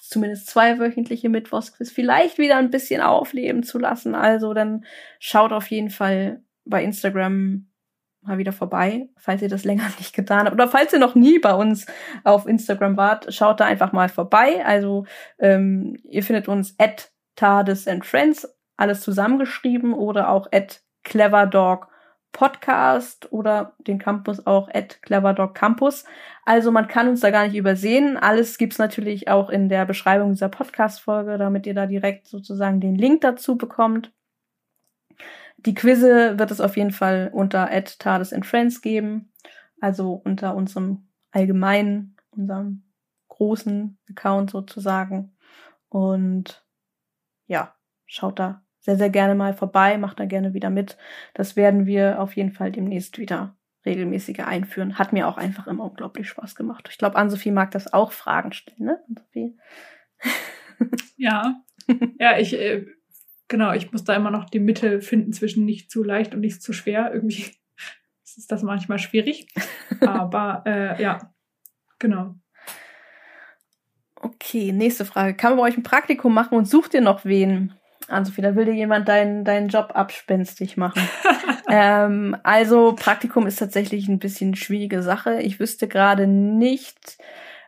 zumindest 0.09 0.49
zwei 0.49 0.79
wöchentliche 0.79 1.29
Mittwochsquiz 1.29 1.91
vielleicht 1.91 2.39
wieder 2.39 2.57
ein 2.57 2.71
bisschen 2.71 3.01
aufleben 3.01 3.63
zu 3.63 3.79
lassen. 3.79 4.15
Also 4.15 4.55
dann 4.55 4.85
schaut 5.19 5.53
auf 5.53 5.71
jeden 5.71 5.91
Fall 5.91 6.43
bei 6.65 6.83
Instagram 6.83 7.69
mal 8.23 8.39
wieder 8.39 8.53
vorbei, 8.53 9.09
falls 9.17 9.43
ihr 9.43 9.49
das 9.49 9.65
länger 9.67 9.91
nicht 9.99 10.15
getan 10.15 10.47
habt. 10.47 10.53
Oder 10.53 10.69
falls 10.69 10.93
ihr 10.93 10.99
noch 10.99 11.15
nie 11.15 11.39
bei 11.39 11.55
uns 11.55 11.87
auf 12.25 12.47
Instagram 12.47 12.97
wart, 12.97 13.33
schaut 13.33 13.61
da 13.61 13.67
einfach 13.67 13.93
mal 13.93 14.09
vorbei. 14.09 14.65
Also 14.65 15.07
ähm, 15.39 15.97
ihr 16.05 16.23
findet 16.23 16.49
uns 16.49 16.75
at 16.79 17.11
Tades 17.37 17.87
and 17.87 18.05
Friends, 18.05 18.49
alles 18.77 19.01
zusammengeschrieben 19.01 19.95
oder 19.95 20.31
auch 20.31 20.49
at 20.53 20.83
cleverdog 21.05 21.89
Podcast 22.33 23.33
oder 23.33 23.75
den 23.79 23.99
Campus 23.99 24.47
auch 24.47 24.69
at 24.73 25.03
cleverdogcampus. 25.03 26.05
Also 26.45 26.71
man 26.71 26.89
kann 26.89 27.09
uns 27.09 27.21
da 27.21 27.31
gar 27.31 27.47
nicht 27.47 27.57
übersehen. 27.57 28.17
Alles 28.17 28.59
gibt's 28.59 28.79
natürlich 28.79 29.29
auch 29.29 29.51
in 29.51 29.69
der 29.69 29.87
Beschreibung 29.87 30.31
dieser 30.33 30.49
Podcast-Folge, 30.49 31.39
damit 31.39 31.67
ihr 31.67 31.75
da 31.75 31.87
direkt 31.87 32.27
sozusagen 32.27 32.81
den 32.81 32.95
Link 32.95 33.23
dazu 33.23 33.57
bekommt. 33.57 34.13
Die 35.59 35.75
Quizze 35.75 36.39
wird 36.39 36.51
es 36.51 36.61
auf 36.61 36.77
jeden 36.77 36.93
Fall 36.93 37.31
unter 37.33 37.71
at 37.71 37.99
Tades 37.99 38.35
Friends 38.43 38.81
geben. 38.81 39.33
Also 39.81 40.13
unter 40.13 40.55
unserem 40.55 41.09
allgemeinen, 41.33 42.17
unserem 42.31 42.85
großen 43.29 43.99
Account 44.11 44.51
sozusagen. 44.51 45.37
Und 45.89 46.65
ja, 47.47 47.75
schaut 48.07 48.39
da 48.39 48.63
sehr, 48.89 48.97
sehr 48.97 49.11
gerne 49.11 49.35
mal 49.35 49.53
vorbei, 49.53 49.99
macht 49.99 50.19
da 50.19 50.25
gerne 50.25 50.55
wieder 50.55 50.71
mit. 50.71 50.97
Das 51.35 51.57
werden 51.57 51.85
wir 51.85 52.23
auf 52.23 52.37
jeden 52.37 52.53
Fall 52.53 52.73
demnächst 52.73 53.19
wieder 53.19 53.55
regelmäßiger 53.85 54.47
einführen. 54.47 54.99
Hat 54.99 55.13
mir 55.13 55.29
auch 55.29 55.37
einfach 55.37 55.67
immer 55.67 55.85
unglaublich 55.85 56.27
Spaß 56.27 56.55
gemacht. 56.55 56.89
Ich 56.91 56.97
glaube, 56.97 57.17
Ann-Sophie 57.17 57.51
mag 57.51 57.71
das 57.71 57.93
auch 57.93 58.13
Fragen 58.13 58.53
stellen, 58.53 58.87
ne? 58.87 59.01
Ann-Sophie? 59.09 59.59
Ja. 61.19 61.61
Ja, 62.21 62.39
ich, 62.39 62.55
äh, 62.55 62.87
genau, 63.49 63.73
ich 63.73 63.91
muss 63.91 64.05
da 64.05 64.15
immer 64.15 64.31
noch 64.31 64.49
die 64.49 64.61
Mitte 64.61 65.01
finden 65.01 65.33
zwischen 65.33 65.65
nicht 65.65 65.91
zu 65.91 66.05
leicht 66.05 66.33
und 66.33 66.41
nicht 66.41 66.63
zu 66.63 66.73
schwer. 66.73 67.13
Irgendwie 67.13 67.45
ist 68.25 68.53
das 68.53 68.63
manchmal 68.63 69.01
schwierig. 69.01 69.49
Aber 70.01 70.63
äh, 70.65 71.03
ja, 71.03 71.35
genau. 71.99 72.37
Okay, 74.15 74.71
nächste 74.73 75.05
Frage. 75.05 75.35
Kann 75.35 75.51
man 75.51 75.59
bei 75.59 75.65
euch 75.65 75.77
ein 75.77 75.83
Praktikum 75.83 76.33
machen 76.33 76.57
und 76.57 76.67
sucht 76.67 76.95
ihr 76.95 77.01
noch 77.01 77.25
wen? 77.25 77.75
Also 78.09 78.33
da 78.41 78.57
will 78.57 78.65
dir 78.65 78.75
jemand 78.75 79.09
deinen, 79.09 79.45
deinen 79.45 79.69
Job 79.69 79.93
abspenstig 79.95 80.77
machen. 80.77 81.03
ähm, 81.71 82.37
also 82.43 82.95
Praktikum 82.95 83.47
ist 83.47 83.59
tatsächlich 83.59 84.09
ein 84.09 84.19
bisschen 84.19 84.55
schwierige 84.55 85.03
Sache. 85.03 85.41
Ich 85.43 85.61
wüsste 85.61 85.89
gerade 85.89 86.27
nicht, 86.27 87.19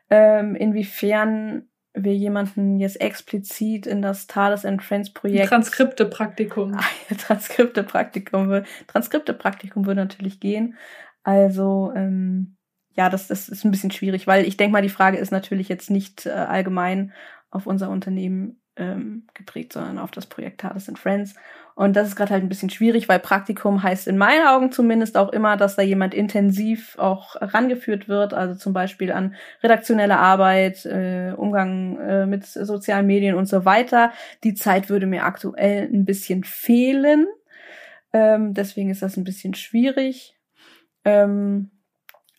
ähm, 0.08 0.56
inwiefern 0.56 1.68
wir 1.92 2.14
jemanden 2.14 2.78
jetzt 2.78 3.00
explizit 3.00 3.86
in 3.86 4.00
das 4.00 4.26
Thales 4.26 4.64
and 4.64 4.82
Friends 4.82 5.12
Projekt. 5.12 5.48
Transkripte-Praktikum. 5.48 6.78
Transkripte-Praktikum. 7.18 8.62
Transkripte-Praktikum 8.86 9.86
würde 9.86 10.00
natürlich 10.00 10.40
gehen. 10.40 10.76
Also, 11.22 11.92
ähm, 11.94 12.56
ja, 12.96 13.08
das, 13.08 13.28
das 13.28 13.48
ist 13.48 13.64
ein 13.64 13.70
bisschen 13.70 13.90
schwierig, 13.90 14.26
weil 14.26 14.46
ich 14.46 14.56
denke 14.56 14.72
mal, 14.72 14.82
die 14.82 14.88
Frage 14.88 15.18
ist 15.18 15.32
natürlich 15.32 15.68
jetzt 15.68 15.90
nicht 15.90 16.26
äh, 16.26 16.30
allgemein 16.30 17.12
auf 17.50 17.66
unser 17.66 17.90
Unternehmen 17.90 18.59
ähm, 18.80 19.24
geprägt, 19.34 19.74
sondern 19.74 19.98
auf 19.98 20.10
das 20.10 20.26
Projekt 20.26 20.64
Hardest 20.64 20.88
and 20.88 20.98
Friends. 20.98 21.34
Und 21.74 21.94
das 21.94 22.08
ist 22.08 22.16
gerade 22.16 22.32
halt 22.32 22.42
ein 22.42 22.48
bisschen 22.48 22.70
schwierig, 22.70 23.08
weil 23.08 23.20
Praktikum 23.20 23.82
heißt 23.82 24.08
in 24.08 24.18
meinen 24.18 24.46
Augen 24.46 24.72
zumindest 24.72 25.16
auch 25.16 25.30
immer, 25.30 25.56
dass 25.56 25.76
da 25.76 25.82
jemand 25.82 26.14
intensiv 26.14 26.98
auch 26.98 27.36
rangeführt 27.40 28.08
wird, 28.08 28.34
also 28.34 28.54
zum 28.54 28.72
Beispiel 28.72 29.12
an 29.12 29.34
redaktionelle 29.62 30.18
Arbeit, 30.18 30.84
äh, 30.84 31.32
Umgang 31.36 31.98
äh, 31.98 32.26
mit 32.26 32.44
sozialen 32.44 33.06
Medien 33.06 33.34
und 33.34 33.46
so 33.46 33.64
weiter. 33.64 34.12
Die 34.44 34.54
Zeit 34.54 34.90
würde 34.90 35.06
mir 35.06 35.24
aktuell 35.24 35.88
ein 35.92 36.04
bisschen 36.04 36.44
fehlen. 36.44 37.26
Ähm, 38.12 38.54
deswegen 38.54 38.90
ist 38.90 39.02
das 39.02 39.16
ein 39.16 39.24
bisschen 39.24 39.54
schwierig. 39.54 40.36
Ähm, 41.04 41.70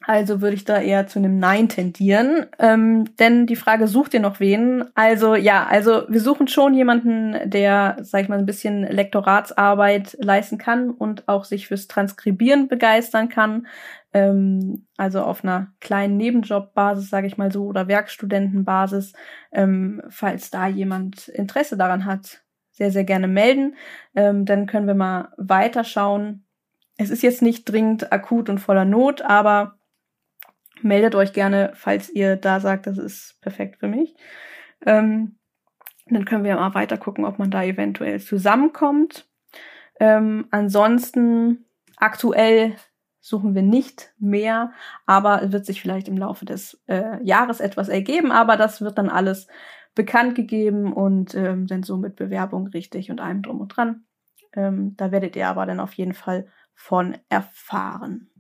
also 0.06 0.41
würde 0.41 0.56
ich 0.56 0.65
da 0.65 0.82
eher 0.82 1.07
zu 1.07 1.19
einem 1.19 1.38
Nein 1.38 1.69
tendieren. 1.69 2.48
Ähm, 2.60 3.15
denn 3.18 3.45
die 3.45 3.56
Frage, 3.56 3.88
sucht 3.88 4.14
ihr 4.14 4.19
noch 4.19 4.40
wen? 4.40 4.86
Also 4.95 5.36
ja, 5.36 5.68
also 5.68 6.03
wir 6.10 6.22
suchen 6.22 6.48
schon 6.48 6.73
jemanden, 6.73 7.49
der, 7.49 7.98
sag 8.02 8.23
ich 8.23 8.30
mal, 8.30 8.40
ein 8.40 8.45
bisschen 8.45 8.84
Lektoratsarbeit 8.84 10.18
leisten 10.19 10.57
kann 10.57 10.90
und 10.90 11.28
auch 11.28 11.45
sich 11.45 11.68
fürs 11.68 11.88
Transkribieren 11.88 12.68
begeistern 12.68 13.30
kann. 13.30 13.68
Ähm, 14.14 14.88
also 14.98 15.22
auf 15.22 15.44
einer 15.44 15.68
kleinen 15.80 16.18
Nebenjobbasis, 16.18 17.10
sage 17.10 17.28
ich 17.28 17.38
mal 17.38 17.52
so, 17.52 17.65
oder 17.65 17.88
Werkstudentenbasis. 17.88 19.14
Ähm, 19.52 20.02
falls 20.10 20.49
da 20.49 20.68
jemand 20.68 21.28
Interesse 21.28 21.78
daran 21.78 22.06
hat, 22.06 22.41
sehr, 22.72 22.91
sehr 22.91 23.03
gerne 23.03 23.28
melden. 23.28 23.76
Ähm, 24.15 24.45
dann 24.45 24.65
können 24.65 24.88
wir 24.88 24.95
mal 24.95 25.30
weiterschauen. 25.38 26.45
Es 26.98 27.11
ist 27.11 27.22
jetzt 27.22 27.41
nicht 27.41 27.65
dringend 27.65 28.11
akut 28.11 28.49
und 28.49 28.60
voller 28.60 28.86
Not, 28.86 29.22
aber 29.22 29.78
meldet 30.83 31.15
euch 31.15 31.33
gerne, 31.33 31.71
falls 31.75 32.09
ihr 32.09 32.35
da 32.35 32.59
sagt, 32.59 32.87
das 32.87 32.97
ist 32.97 33.39
perfekt 33.41 33.79
für 33.79 33.87
mich. 33.87 34.15
Ähm, 34.85 35.37
dann 36.07 36.25
können 36.25 36.43
wir 36.43 36.55
mal 36.55 36.73
weiter 36.73 36.97
gucken, 36.97 37.25
ob 37.25 37.39
man 37.39 37.51
da 37.51 37.63
eventuell 37.63 38.19
zusammenkommt. 38.19 39.27
Ähm, 39.99 40.47
ansonsten 40.51 41.65
aktuell 41.97 42.75
suchen 43.19 43.53
wir 43.53 43.61
nicht 43.61 44.13
mehr, 44.17 44.71
aber 45.05 45.43
es 45.43 45.51
wird 45.51 45.65
sich 45.65 45.81
vielleicht 45.81 46.07
im 46.07 46.17
Laufe 46.17 46.43
des 46.43 46.81
äh, 46.87 47.23
Jahres 47.23 47.59
etwas 47.59 47.87
ergeben, 47.87 48.31
aber 48.31 48.57
das 48.57 48.81
wird 48.81 48.97
dann 48.97 49.09
alles 49.09 49.47
bekannt 49.93 50.35
gegeben 50.35 50.91
und 50.91 51.35
ähm, 51.35 51.67
dann 51.67 51.83
so 51.83 51.97
mit 51.97 52.15
Bewerbung 52.15 52.67
richtig 52.67 53.11
und 53.11 53.21
allem 53.21 53.43
drum 53.43 53.61
und 53.61 53.69
dran. 53.69 54.05
Ähm, 54.53 54.95
da 54.97 55.11
werdet 55.11 55.35
ihr 55.35 55.47
aber 55.47 55.65
dann 55.65 55.79
auf 55.79 55.93
jeden 55.93 56.13
Fall 56.13 56.47
von 56.73 57.17
erfahren. 57.29 58.30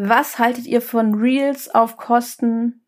Was 0.00 0.38
haltet 0.38 0.66
ihr 0.66 0.80
von 0.80 1.14
Reels 1.14 1.68
auf 1.74 1.96
Kosten 1.96 2.86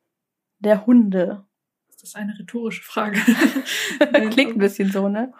der 0.59 0.87
Hunde? 0.87 1.45
Das 1.89 2.03
ist 2.05 2.17
eine 2.17 2.39
rhetorische 2.39 2.83
Frage. 2.83 3.19
Klingt 4.31 4.55
ein 4.55 4.59
bisschen 4.59 4.91
so, 4.91 5.09
ne? 5.09 5.33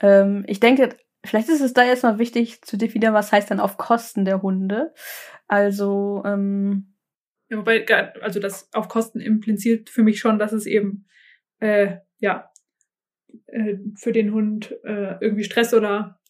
Ähm, 0.00 0.44
ich 0.48 0.60
denke, 0.60 0.96
vielleicht 1.24 1.48
ist 1.48 1.60
es 1.60 1.74
da 1.74 1.84
jetzt 1.84 2.02
mal 2.02 2.18
wichtig 2.18 2.62
zu 2.62 2.76
definieren, 2.76 3.14
was 3.14 3.32
heißt 3.32 3.50
denn 3.50 3.60
auf 3.60 3.76
Kosten 3.76 4.24
der 4.24 4.42
Hunde. 4.42 4.94
Also, 5.46 6.22
ähm, 6.24 6.94
ja, 7.50 7.58
wobei, 7.58 7.86
also 8.22 8.40
das 8.40 8.72
auf 8.72 8.88
Kosten 8.88 9.20
impliziert 9.20 9.90
für 9.90 10.02
mich 10.02 10.18
schon, 10.18 10.38
dass 10.38 10.52
es 10.52 10.66
eben, 10.66 11.06
äh, 11.60 11.98
ja, 12.18 12.50
äh, 13.46 13.76
für 13.96 14.12
den 14.12 14.32
Hund 14.32 14.72
äh, 14.84 15.16
irgendwie 15.20 15.44
Stress 15.44 15.74
oder 15.74 16.20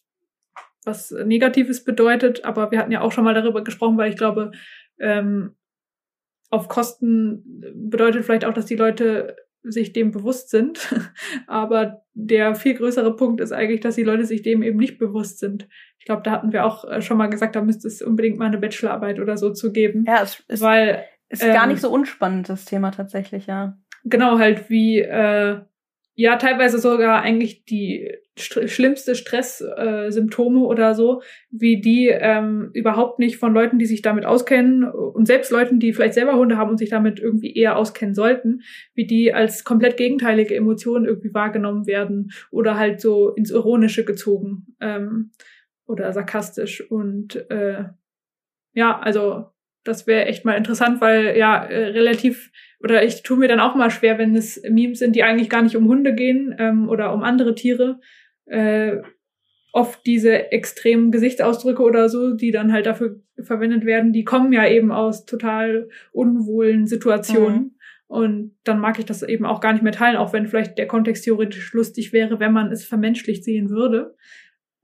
was 0.85 1.11
Negatives 1.11 1.83
bedeutet, 1.83 2.45
aber 2.45 2.71
wir 2.71 2.79
hatten 2.79 2.91
ja 2.91 3.01
auch 3.01 3.11
schon 3.11 3.23
mal 3.23 3.33
darüber 3.33 3.63
gesprochen, 3.63 3.97
weil 3.97 4.09
ich 4.09 4.17
glaube, 4.17 4.51
ähm, 4.99 5.55
auf 6.49 6.67
Kosten 6.67 7.61
bedeutet 7.73 8.23
vielleicht 8.23 8.45
auch, 8.45 8.53
dass 8.53 8.65
die 8.65 8.75
Leute 8.75 9.35
sich 9.63 9.93
dem 9.93 10.11
bewusst 10.11 10.49
sind. 10.49 10.93
aber 11.47 12.03
der 12.13 12.55
viel 12.55 12.75
größere 12.75 13.15
Punkt 13.15 13.41
ist 13.41 13.51
eigentlich, 13.51 13.81
dass 13.81 13.95
die 13.95 14.03
Leute 14.03 14.25
sich 14.25 14.41
dem 14.41 14.63
eben 14.63 14.77
nicht 14.77 14.97
bewusst 14.97 15.39
sind. 15.39 15.67
Ich 15.99 16.05
glaube, 16.05 16.21
da 16.23 16.31
hatten 16.31 16.53
wir 16.53 16.65
auch 16.65 16.85
äh, 16.85 17.01
schon 17.01 17.17
mal 17.17 17.27
gesagt, 17.27 17.55
da 17.55 17.61
müsste 17.61 17.87
es 17.87 18.01
unbedingt 18.01 18.37
mal 18.37 18.45
eine 18.45 18.59
Bachelorarbeit 18.59 19.19
oder 19.19 19.37
so 19.37 19.51
zu 19.51 19.71
geben. 19.71 20.05
Ja, 20.07 20.21
es 20.21 20.43
ist, 20.47 20.61
weil, 20.61 21.03
ist 21.29 21.43
ähm, 21.43 21.53
gar 21.53 21.67
nicht 21.67 21.81
so 21.81 21.89
unspannend, 21.89 22.47
das 22.47 22.65
Thema 22.65 22.91
tatsächlich, 22.91 23.47
ja. 23.47 23.77
Genau, 24.03 24.37
halt 24.37 24.69
wie, 24.69 24.99
äh, 24.99 25.61
ja, 26.17 26.37
teilweise 26.37 26.79
sogar 26.79 27.21
eigentlich 27.21 27.65
die 27.65 28.09
st 28.39 28.69
schlimmste 28.69 29.15
Stresssymptome 29.15 30.59
äh, 30.59 30.63
oder 30.63 30.95
so, 30.95 31.21
wie 31.51 31.81
die 31.81 32.07
ähm, 32.07 32.69
überhaupt 32.73 33.19
nicht 33.19 33.37
von 33.37 33.53
Leuten, 33.53 33.79
die 33.79 33.85
sich 33.85 34.01
damit 34.01 34.25
auskennen 34.25 34.83
und 34.85 35.25
selbst 35.25 35.51
Leuten, 35.51 35.79
die 35.79 35.93
vielleicht 35.93 36.13
selber 36.13 36.37
Hunde 36.37 36.57
haben 36.57 36.71
und 36.71 36.77
sich 36.77 36.89
damit 36.89 37.19
irgendwie 37.19 37.53
eher 37.53 37.77
auskennen 37.77 38.15
sollten, 38.15 38.61
wie 38.93 39.05
die 39.05 39.33
als 39.33 39.65
komplett 39.65 39.97
gegenteilige 39.97 40.55
Emotionen 40.55 41.05
irgendwie 41.05 41.33
wahrgenommen 41.33 41.85
werden 41.85 42.31
oder 42.49 42.77
halt 42.77 43.01
so 43.01 43.29
ins 43.29 43.51
Ironische 43.51 44.05
gezogen 44.05 44.75
ähm, 44.79 45.31
oder 45.85 46.11
sarkastisch 46.13 46.89
und 46.89 47.49
äh, 47.49 47.85
ja, 48.73 48.99
also 48.99 49.45
das 49.85 50.07
wäre 50.07 50.25
echt 50.25 50.43
mal 50.43 50.57
interessant, 50.57 50.99
weil 50.99 51.37
ja 51.37 51.63
äh, 51.63 51.87
relativ 51.87 52.51
oder 52.83 53.03
ich 53.03 53.23
tue 53.23 53.37
mir 53.37 53.47
dann 53.47 53.59
auch 53.59 53.75
mal 53.75 53.89
schwer, 53.89 54.17
wenn 54.17 54.35
es 54.35 54.61
Memes 54.69 54.99
sind, 54.99 55.15
die 55.15 55.23
eigentlich 55.23 55.49
gar 55.49 55.61
nicht 55.61 55.75
um 55.75 55.87
Hunde 55.87 56.13
gehen 56.13 56.53
ähm, 56.59 56.89
oder 56.89 57.13
um 57.13 57.23
andere 57.23 57.55
Tiere, 57.55 57.99
äh, 58.45 58.97
oft 59.71 60.05
diese 60.05 60.51
extremen 60.51 61.11
Gesichtsausdrücke 61.11 61.83
oder 61.83 62.09
so, 62.09 62.33
die 62.33 62.51
dann 62.51 62.71
halt 62.71 62.85
dafür 62.85 63.19
verwendet 63.41 63.85
werden, 63.85 64.13
die 64.13 64.23
kommen 64.23 64.53
ja 64.53 64.67
eben 64.67 64.91
aus 64.91 65.25
total 65.25 65.89
unwohlen 66.11 66.87
Situationen. 66.87 67.57
Mhm. 67.57 67.71
Und 68.07 68.55
dann 68.63 68.79
mag 68.79 68.99
ich 68.99 69.05
das 69.05 69.23
eben 69.23 69.45
auch 69.45 69.59
gar 69.59 69.73
nicht 69.73 69.81
mehr 69.81 69.91
teilen, 69.91 70.15
auch 70.15 70.31
wenn 70.31 70.47
vielleicht 70.47 70.77
der 70.77 70.87
Kontext 70.87 71.25
theoretisch 71.25 71.73
lustig 71.73 72.13
wäre, 72.13 72.39
wenn 72.39 72.53
man 72.53 72.71
es 72.71 72.85
vermenschlicht 72.85 73.43
sehen 73.43 73.69
würde. 73.69 74.15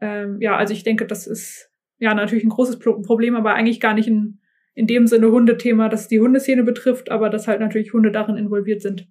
Ähm, 0.01 0.41
ja, 0.41 0.57
also 0.57 0.73
ich 0.73 0.83
denke, 0.83 1.05
das 1.05 1.27
ist 1.27 1.71
ja 1.99 2.13
natürlich 2.13 2.43
ein 2.43 2.49
großes 2.49 2.79
Problem, 2.79 3.35
aber 3.35 3.53
eigentlich 3.53 3.79
gar 3.79 3.93
nicht 3.93 4.09
ein 4.09 4.40
in 4.73 4.87
dem 4.87 5.07
Sinne 5.07 5.31
Hundethema, 5.31 5.89
das 5.89 6.07
die 6.07 6.19
Hundeszene 6.19 6.63
betrifft, 6.63 7.11
aber 7.11 7.29
dass 7.29 7.47
halt 7.47 7.59
natürlich 7.59 7.93
Hunde 7.93 8.11
darin 8.11 8.37
involviert 8.37 8.81
sind. 8.81 9.07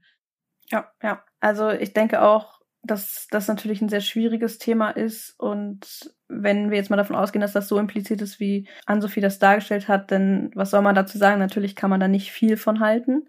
Ja, 0.71 0.91
ja. 1.03 1.25
Also 1.41 1.71
ich 1.71 1.93
denke 1.93 2.23
auch, 2.23 2.61
dass 2.83 3.27
das 3.31 3.49
natürlich 3.49 3.83
ein 3.83 3.89
sehr 3.89 4.01
schwieriges 4.01 4.59
Thema 4.59 4.91
ist. 4.91 5.35
Und 5.39 6.15
wenn 6.29 6.71
wir 6.71 6.79
jetzt 6.79 6.91
mal 6.91 6.97
davon 6.97 7.17
ausgehen, 7.17 7.43
dass 7.43 7.53
das 7.53 7.69
so 7.69 7.79
implizit 7.79 8.23
ist, 8.23 8.41
wie 8.41 8.69
Ann-Sophie 8.87 9.21
das 9.21 9.39
dargestellt 9.39 9.89
hat, 9.89 10.11
dann 10.11 10.51
was 10.55 10.71
soll 10.71 10.83
man 10.83 10.95
dazu 10.95 11.19
sagen? 11.19 11.39
Natürlich 11.39 11.77
kann 11.77 11.91
man 11.91 12.01
da 12.01 12.09
nicht 12.09 12.33
viel 12.33 12.57
von 12.57 12.81
halten. 12.81 13.29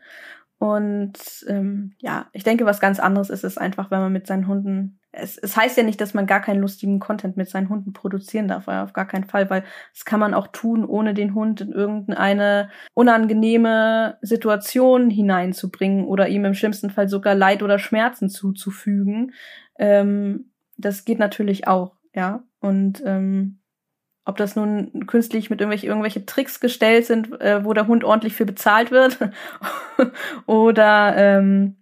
Und 0.57 1.17
ähm, 1.47 1.93
ja, 1.97 2.29
ich 2.33 2.43
denke, 2.43 2.65
was 2.65 2.79
ganz 2.79 2.99
anderes 2.99 3.29
ist 3.29 3.43
es 3.43 3.57
einfach, 3.57 3.91
wenn 3.91 3.99
man 3.99 4.13
mit 4.13 4.27
seinen 4.27 4.47
Hunden 4.47 5.00
es, 5.11 5.37
es 5.37 5.57
heißt 5.57 5.77
ja 5.77 5.83
nicht, 5.83 5.99
dass 5.99 6.13
man 6.13 6.25
gar 6.25 6.41
keinen 6.41 6.61
lustigen 6.61 6.99
Content 6.99 7.35
mit 7.35 7.49
seinen 7.49 7.69
Hunden 7.69 7.93
produzieren 7.93 8.47
darf, 8.47 8.67
auf 8.67 8.93
gar 8.93 9.07
keinen 9.07 9.25
Fall, 9.25 9.49
weil 9.49 9.63
das 9.93 10.05
kann 10.05 10.19
man 10.19 10.33
auch 10.33 10.47
tun, 10.47 10.85
ohne 10.85 11.13
den 11.13 11.35
Hund 11.35 11.61
in 11.61 11.71
irgendeine 11.71 12.69
unangenehme 12.93 14.17
Situation 14.21 15.09
hineinzubringen 15.09 16.05
oder 16.05 16.29
ihm 16.29 16.45
im 16.45 16.53
schlimmsten 16.53 16.89
Fall 16.89 17.09
sogar 17.09 17.35
Leid 17.35 17.61
oder 17.61 17.77
Schmerzen 17.77 18.29
zuzufügen. 18.29 19.33
Ähm, 19.77 20.51
das 20.77 21.03
geht 21.03 21.19
natürlich 21.19 21.67
auch, 21.67 21.95
ja. 22.13 22.43
Und 22.59 23.01
ähm, 23.05 23.59
ob 24.23 24.37
das 24.37 24.55
nun 24.55 25.07
künstlich 25.07 25.49
mit 25.49 25.59
irgendwelche, 25.59 25.87
irgendwelche 25.87 26.25
Tricks 26.25 26.59
gestellt 26.59 27.05
sind, 27.05 27.41
äh, 27.41 27.65
wo 27.65 27.73
der 27.73 27.87
Hund 27.87 28.03
ordentlich 28.03 28.33
für 28.33 28.45
bezahlt 28.45 28.91
wird, 28.91 29.17
oder 30.45 31.15
ähm, 31.17 31.80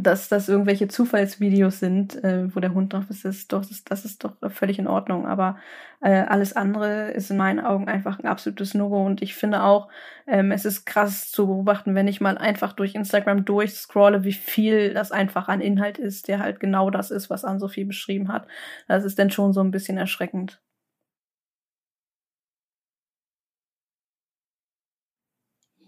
dass 0.00 0.28
das 0.28 0.48
irgendwelche 0.48 0.86
Zufallsvideos 0.86 1.80
sind, 1.80 2.22
äh, 2.22 2.54
wo 2.54 2.60
der 2.60 2.72
Hund 2.72 2.92
drauf 2.92 3.10
ist, 3.10 3.24
ist 3.24 3.52
doch, 3.52 3.64
das, 3.64 3.82
das 3.84 4.04
ist 4.04 4.22
doch 4.22 4.34
völlig 4.50 4.78
in 4.78 4.86
Ordnung. 4.86 5.26
Aber 5.26 5.58
äh, 6.00 6.20
alles 6.20 6.54
andere 6.54 7.10
ist 7.10 7.30
in 7.30 7.36
meinen 7.36 7.58
Augen 7.58 7.88
einfach 7.88 8.18
ein 8.20 8.26
absolutes 8.26 8.74
No-Go. 8.74 9.04
Und 9.04 9.22
ich 9.22 9.34
finde 9.34 9.64
auch, 9.64 9.88
ähm, 10.26 10.52
es 10.52 10.64
ist 10.64 10.84
krass 10.86 11.30
zu 11.32 11.48
beobachten, 11.48 11.96
wenn 11.96 12.06
ich 12.06 12.20
mal 12.20 12.38
einfach 12.38 12.74
durch 12.74 12.94
Instagram 12.94 13.44
durchscrolle, 13.44 14.22
wie 14.22 14.32
viel 14.32 14.94
das 14.94 15.10
einfach 15.10 15.48
an 15.48 15.60
Inhalt 15.60 15.98
ist, 15.98 16.28
der 16.28 16.38
halt 16.38 16.60
genau 16.60 16.90
das 16.90 17.10
ist, 17.10 17.28
was 17.28 17.44
Ann-Sophie 17.44 17.84
beschrieben 17.84 18.28
hat. 18.32 18.46
Das 18.86 19.04
ist 19.04 19.18
dann 19.18 19.30
schon 19.30 19.52
so 19.52 19.60
ein 19.62 19.72
bisschen 19.72 19.98
erschreckend. 19.98 20.60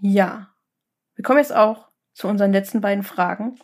Ja. 0.03 0.49
Wir 1.15 1.23
kommen 1.24 1.39
jetzt 1.39 1.55
auch 1.55 1.90
zu 2.20 2.28
unseren 2.28 2.52
letzten 2.52 2.82
beiden 2.82 3.02
Fragen, 3.02 3.55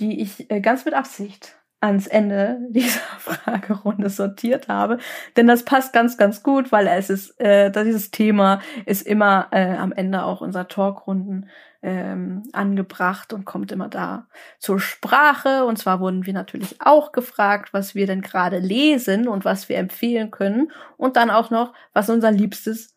die 0.00 0.20
ich 0.20 0.50
äh, 0.50 0.60
ganz 0.60 0.84
mit 0.84 0.92
Absicht 0.92 1.56
ans 1.80 2.08
Ende 2.08 2.58
dieser 2.70 3.00
Fragerunde 3.18 4.10
sortiert 4.10 4.66
habe. 4.66 4.98
Denn 5.36 5.46
das 5.46 5.64
passt 5.64 5.92
ganz, 5.92 6.16
ganz 6.16 6.42
gut, 6.42 6.72
weil 6.72 6.88
es 6.88 7.10
ist, 7.10 7.40
äh, 7.40 7.70
dieses 7.70 8.10
Thema 8.10 8.60
ist 8.86 9.06
immer 9.06 9.46
äh, 9.52 9.76
am 9.76 9.92
Ende 9.92 10.24
auch 10.24 10.40
unserer 10.40 10.66
Talkrunden 10.66 11.48
ähm, 11.80 12.42
angebracht 12.52 13.32
und 13.32 13.44
kommt 13.44 13.70
immer 13.70 13.88
da 13.88 14.26
zur 14.58 14.80
Sprache. 14.80 15.64
Und 15.64 15.78
zwar 15.78 16.00
wurden 16.00 16.26
wir 16.26 16.32
natürlich 16.32 16.80
auch 16.80 17.12
gefragt, 17.12 17.72
was 17.72 17.94
wir 17.94 18.08
denn 18.08 18.20
gerade 18.20 18.58
lesen 18.58 19.28
und 19.28 19.44
was 19.44 19.68
wir 19.68 19.78
empfehlen 19.78 20.32
können. 20.32 20.72
Und 20.96 21.16
dann 21.16 21.30
auch 21.30 21.50
noch, 21.50 21.72
was 21.92 22.10
unser 22.10 22.32
liebstes 22.32 22.96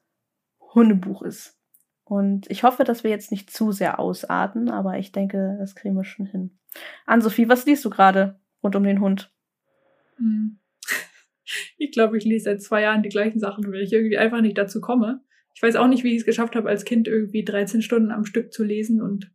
Hundebuch 0.73 1.21
ist. 1.21 1.54
Und 2.05 2.49
ich 2.51 2.63
hoffe, 2.63 2.83
dass 2.83 3.03
wir 3.03 3.09
jetzt 3.09 3.31
nicht 3.31 3.49
zu 3.49 3.71
sehr 3.71 3.99
ausarten, 3.99 4.69
aber 4.69 4.97
ich 4.99 5.11
denke, 5.11 5.57
das 5.59 5.75
kriegen 5.75 5.95
wir 5.95 6.03
schon 6.03 6.27
hin. 6.27 6.57
Ann-Sophie, 7.05 7.49
was 7.49 7.65
liest 7.65 7.83
du 7.83 7.89
gerade 7.89 8.39
rund 8.63 8.75
um 8.75 8.83
den 8.83 9.01
Hund? 9.01 9.31
Hm. 10.17 10.59
Ich 11.77 11.91
glaube, 11.91 12.17
ich 12.17 12.25
lese 12.25 12.45
seit 12.45 12.61
zwei 12.61 12.81
Jahren 12.81 13.03
die 13.03 13.09
gleichen 13.09 13.39
Sachen, 13.39 13.71
weil 13.71 13.81
ich 13.81 13.93
irgendwie 13.93 14.17
einfach 14.17 14.41
nicht 14.41 14.57
dazu 14.57 14.81
komme. 14.81 15.21
Ich 15.53 15.61
weiß 15.61 15.75
auch 15.75 15.87
nicht, 15.87 16.03
wie 16.03 16.11
ich 16.11 16.17
es 16.17 16.25
geschafft 16.25 16.55
habe, 16.55 16.69
als 16.69 16.85
Kind 16.85 17.07
irgendwie 17.07 17.43
13 17.43 17.81
Stunden 17.81 18.11
am 18.11 18.25
Stück 18.25 18.51
zu 18.51 18.63
lesen 18.63 19.01
und 19.01 19.31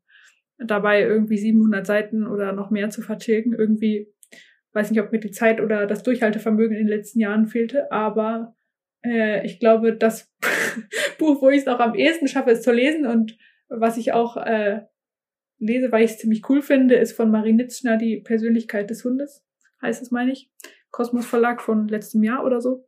dabei 0.59 1.03
irgendwie 1.03 1.39
700 1.39 1.87
Seiten 1.87 2.27
oder 2.27 2.53
noch 2.53 2.71
mehr 2.71 2.91
zu 2.91 3.01
vertilgen. 3.01 3.55
Irgendwie 3.55 4.13
weiß 4.73 4.91
nicht, 4.91 5.01
ob 5.01 5.13
mir 5.13 5.21
die 5.21 5.31
Zeit 5.31 5.61
oder 5.61 5.87
das 5.87 6.03
Durchhaltevermögen 6.03 6.77
in 6.77 6.87
den 6.87 6.97
letzten 6.97 7.21
Jahren 7.21 7.47
fehlte, 7.47 7.91
aber 7.91 8.55
äh, 9.05 9.45
ich 9.45 9.59
glaube, 9.61 9.97
das 9.97 10.33
Buch, 11.19 11.41
wo 11.43 11.51
ich 11.51 11.61
es 11.61 11.67
noch 11.67 11.81
am 11.81 11.95
ehesten 11.95 12.29
schaffe, 12.29 12.51
es 12.51 12.63
zu 12.63 12.73
lesen 12.73 13.07
und 13.07 13.37
was 13.69 13.97
ich 13.97 14.13
auch 14.13 14.37
äh, 14.37 14.83
lese, 15.59 15.93
weil 15.93 16.05
ich 16.05 16.13
es 16.13 16.19
ziemlich 16.19 16.49
cool 16.49 16.63
finde, 16.63 16.97
ist 16.97 17.13
von 17.13 17.31
Marie 17.31 17.53
Nitzschner 17.53 17.97
die 17.97 18.19
Persönlichkeit 18.19 18.91
des 18.91 19.05
Hundes, 19.05 19.45
heißt 19.83 20.03
es, 20.03 20.11
meine 20.11 20.33
ich. 20.33 20.51
Kosmos 20.91 21.27
Verlag 21.27 21.63
von 21.63 21.87
letztem 21.87 22.25
Jahr 22.25 22.45
oder 22.45 22.61
so. 22.61 22.87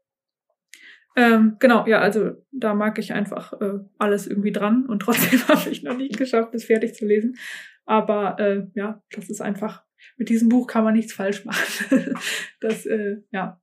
Ähm, 1.15 1.57
genau, 1.61 1.87
ja, 1.87 2.01
also 2.01 2.33
da 2.51 2.75
mag 2.75 2.99
ich 2.99 3.13
einfach 3.13 3.53
äh, 3.61 3.81
alles 3.99 4.27
irgendwie 4.27 4.51
dran 4.51 4.87
und 4.87 5.01
trotzdem 5.01 5.41
habe 5.49 5.71
ich 5.71 5.83
noch 5.83 5.97
nicht 5.97 6.17
geschafft, 6.17 6.55
es 6.55 6.65
fertig 6.65 6.95
zu 6.95 7.07
lesen. 7.07 7.37
Aber 7.85 8.39
äh, 8.41 8.67
ja, 8.75 9.03
das 9.11 9.29
ist 9.29 9.41
einfach, 9.41 9.85
mit 10.17 10.31
diesem 10.31 10.49
Buch 10.49 10.67
kann 10.67 10.85
man 10.85 10.95
nichts 10.95 11.13
falsch 11.13 11.45
machen. 11.45 12.15
das, 12.61 12.87
äh, 12.87 13.19
ja, 13.31 13.61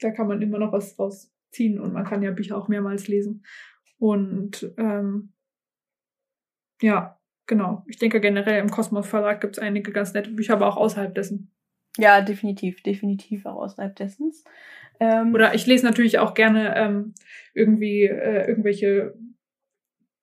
da 0.00 0.10
kann 0.10 0.26
man 0.26 0.42
immer 0.42 0.58
noch 0.58 0.72
was 0.72 0.96
draus 0.96 1.32
ziehen 1.50 1.80
und 1.80 1.92
man 1.92 2.04
kann 2.04 2.22
ja 2.22 2.30
Bücher 2.30 2.56
auch 2.56 2.68
mehrmals 2.68 3.08
lesen. 3.08 3.44
Und 3.98 4.72
ähm, 4.76 5.32
ja, 6.80 7.18
genau. 7.46 7.84
Ich 7.88 7.98
denke 7.98 8.20
generell 8.20 8.60
im 8.60 8.70
Kosmos 8.70 9.08
Verlag 9.08 9.40
gibt 9.40 9.56
es 9.56 9.62
einige 9.62 9.92
ganz 9.92 10.12
nette 10.14 10.30
Bücher, 10.30 10.54
aber 10.54 10.68
auch 10.68 10.76
außerhalb 10.76 11.14
dessen. 11.14 11.52
Ja, 11.96 12.20
definitiv, 12.20 12.82
definitiv 12.82 13.44
auch 13.46 13.56
außerhalb 13.56 13.96
dessen. 13.96 14.32
Ähm, 15.00 15.34
Oder 15.34 15.54
ich 15.54 15.66
lese 15.66 15.84
natürlich 15.84 16.18
auch 16.18 16.34
gerne 16.34 16.76
ähm, 16.76 17.14
irgendwie 17.54 18.04
äh, 18.04 18.48
irgendwelche 18.48 19.14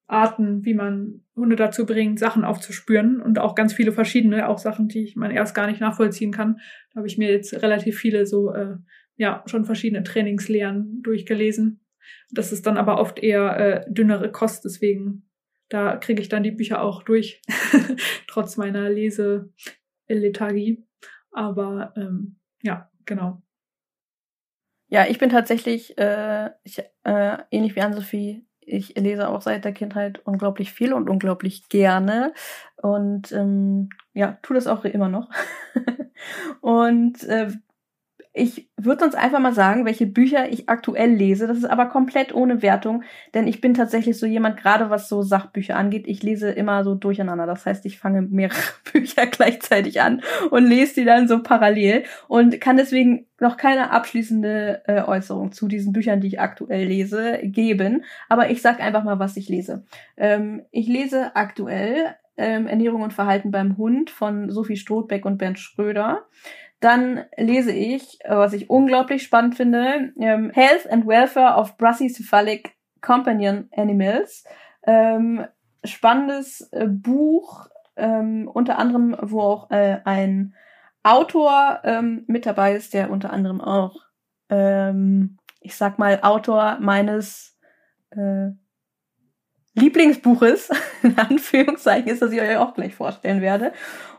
Arten, 0.07 0.63
wie 0.63 0.73
man 0.73 1.23
Hunde 1.35 1.55
dazu 1.55 1.85
bringt, 1.85 2.19
Sachen 2.19 2.45
aufzuspüren 2.45 3.21
und 3.21 3.39
auch 3.39 3.55
ganz 3.55 3.73
viele 3.73 3.91
verschiedene, 3.91 4.47
auch 4.47 4.59
Sachen, 4.59 4.87
die 4.87 5.11
man 5.15 5.31
erst 5.31 5.55
gar 5.55 5.67
nicht 5.67 5.81
nachvollziehen 5.81 6.31
kann. 6.31 6.59
Da 6.93 6.97
habe 6.97 7.07
ich 7.07 7.17
mir 7.17 7.31
jetzt 7.31 7.53
relativ 7.61 7.97
viele 7.97 8.25
so 8.25 8.53
äh, 8.53 8.75
ja 9.17 9.43
schon 9.45 9.65
verschiedene 9.65 10.03
Trainingslehren 10.03 11.01
durchgelesen. 11.01 11.85
Das 12.31 12.51
ist 12.51 12.65
dann 12.65 12.77
aber 12.77 12.99
oft 12.99 13.19
eher 13.19 13.57
äh, 13.57 13.91
dünnere 13.91 14.31
Kost, 14.31 14.65
deswegen 14.65 15.25
da 15.69 15.97
kriege 15.97 16.21
ich 16.21 16.29
dann 16.29 16.43
die 16.43 16.51
Bücher 16.51 16.81
auch 16.81 17.03
durch, 17.03 17.41
trotz 18.27 18.57
meiner 18.57 18.89
Leselethargie. 18.89 20.83
Aber 21.31 21.93
ähm, 21.97 22.37
ja, 22.61 22.89
genau. 23.05 23.41
Ja, 24.87 25.07
ich 25.07 25.17
bin 25.17 25.29
tatsächlich 25.29 25.97
äh, 25.97 26.51
ich, 26.63 26.79
äh, 27.03 27.37
ähnlich 27.49 27.75
wie 27.75 27.81
Ann-Sophie. 27.81 28.45
Ich 28.61 28.95
lese 28.95 29.27
auch 29.29 29.41
seit 29.41 29.65
der 29.65 29.73
Kindheit 29.73 30.19
unglaublich 30.25 30.71
viel 30.71 30.93
und 30.93 31.09
unglaublich 31.09 31.69
gerne. 31.69 32.33
Und 32.77 33.31
ähm, 33.31 33.89
ja, 34.13 34.39
tu 34.41 34.53
das 34.53 34.67
auch 34.67 34.85
immer 34.85 35.09
noch. 35.09 35.29
und 36.61 37.23
äh, 37.23 37.51
ich 38.37 38.69
würde 38.75 39.05
uns 39.05 39.15
einfach 39.15 39.39
mal 39.39 39.53
sagen, 39.53 39.85
welche 39.85 40.05
Bücher 40.05 40.51
ich 40.51 40.67
aktuell 40.67 41.09
lese. 41.09 41.47
Das 41.47 41.57
ist 41.57 41.65
aber 41.65 41.85
komplett 41.85 42.35
ohne 42.35 42.61
Wertung, 42.61 43.03
denn 43.33 43.47
ich 43.47 43.61
bin 43.61 43.73
tatsächlich 43.73 44.17
so 44.19 44.25
jemand, 44.25 44.57
gerade 44.57 44.89
was 44.89 45.07
so 45.07 45.21
Sachbücher 45.21 45.77
angeht. 45.77 46.03
Ich 46.05 46.21
lese 46.21 46.51
immer 46.51 46.83
so 46.83 46.95
durcheinander. 46.95 47.45
Das 47.45 47.65
heißt, 47.65 47.85
ich 47.85 47.97
fange 47.97 48.21
mehrere 48.23 48.59
Bücher 48.91 49.25
gleichzeitig 49.27 50.01
an 50.01 50.21
und 50.51 50.65
lese 50.65 50.95
die 50.95 51.05
dann 51.05 51.29
so 51.29 51.41
parallel 51.41 52.03
und 52.27 52.59
kann 52.59 52.75
deswegen 52.75 53.25
noch 53.39 53.55
keine 53.55 53.91
abschließende 53.91 54.81
äh, 54.85 55.01
Äußerung 55.03 55.53
zu 55.53 55.69
diesen 55.69 55.93
Büchern, 55.93 56.19
die 56.19 56.27
ich 56.27 56.39
aktuell 56.41 56.87
lese, 56.87 57.39
geben. 57.41 58.03
Aber 58.27 58.49
ich 58.49 58.61
sag 58.61 58.81
einfach 58.81 59.05
mal, 59.05 59.17
was 59.17 59.37
ich 59.37 59.47
lese. 59.47 59.85
Ähm, 60.17 60.63
ich 60.71 60.87
lese 60.87 61.37
aktuell 61.37 62.15
ähm, 62.37 62.67
Ernährung 62.67 63.01
und 63.01 63.13
Verhalten 63.13 63.51
beim 63.51 63.77
Hund 63.77 64.09
von 64.09 64.49
Sophie 64.49 64.77
Strothbeck 64.77 65.25
und 65.25 65.37
Bernd 65.37 65.59
Schröder. 65.59 66.25
Dann 66.79 67.25
lese 67.37 67.71
ich, 67.71 68.19
was 68.27 68.53
ich 68.53 68.69
unglaublich 68.69 69.23
spannend 69.23 69.55
finde, 69.55 70.13
ähm, 70.19 70.51
Health 70.53 70.89
and 70.91 71.07
Welfare 71.07 71.59
of 71.59 71.77
Brachycephalic 71.77 72.75
Companion 73.01 73.69
Animals. 73.75 74.43
Ähm, 74.85 75.45
spannendes 75.83 76.61
äh, 76.71 76.87
Buch, 76.87 77.67
ähm, 77.95 78.49
unter 78.51 78.77
anderem, 78.77 79.15
wo 79.21 79.41
auch 79.41 79.71
äh, 79.71 79.99
ein 80.03 80.53
Autor 81.03 81.81
ähm, 81.83 82.23
mit 82.27 82.45
dabei 82.45 82.73
ist, 82.73 82.93
der 82.93 83.11
unter 83.11 83.31
anderem 83.31 83.61
auch, 83.61 83.95
ähm, 84.49 85.37
ich 85.61 85.75
sag 85.75 85.99
mal, 85.99 86.19
Autor 86.23 86.77
meines 86.81 87.57
äh, 88.11 88.49
Lieblingsbuches, 89.75 90.69
in 91.03 91.17
Anführungszeichen, 91.17 92.09
ist, 92.09 92.21
das 92.21 92.31
ich 92.31 92.41
euch 92.41 92.57
auch 92.57 92.73
gleich 92.73 92.95
vorstellen 92.95 93.41
werde. 93.41 93.73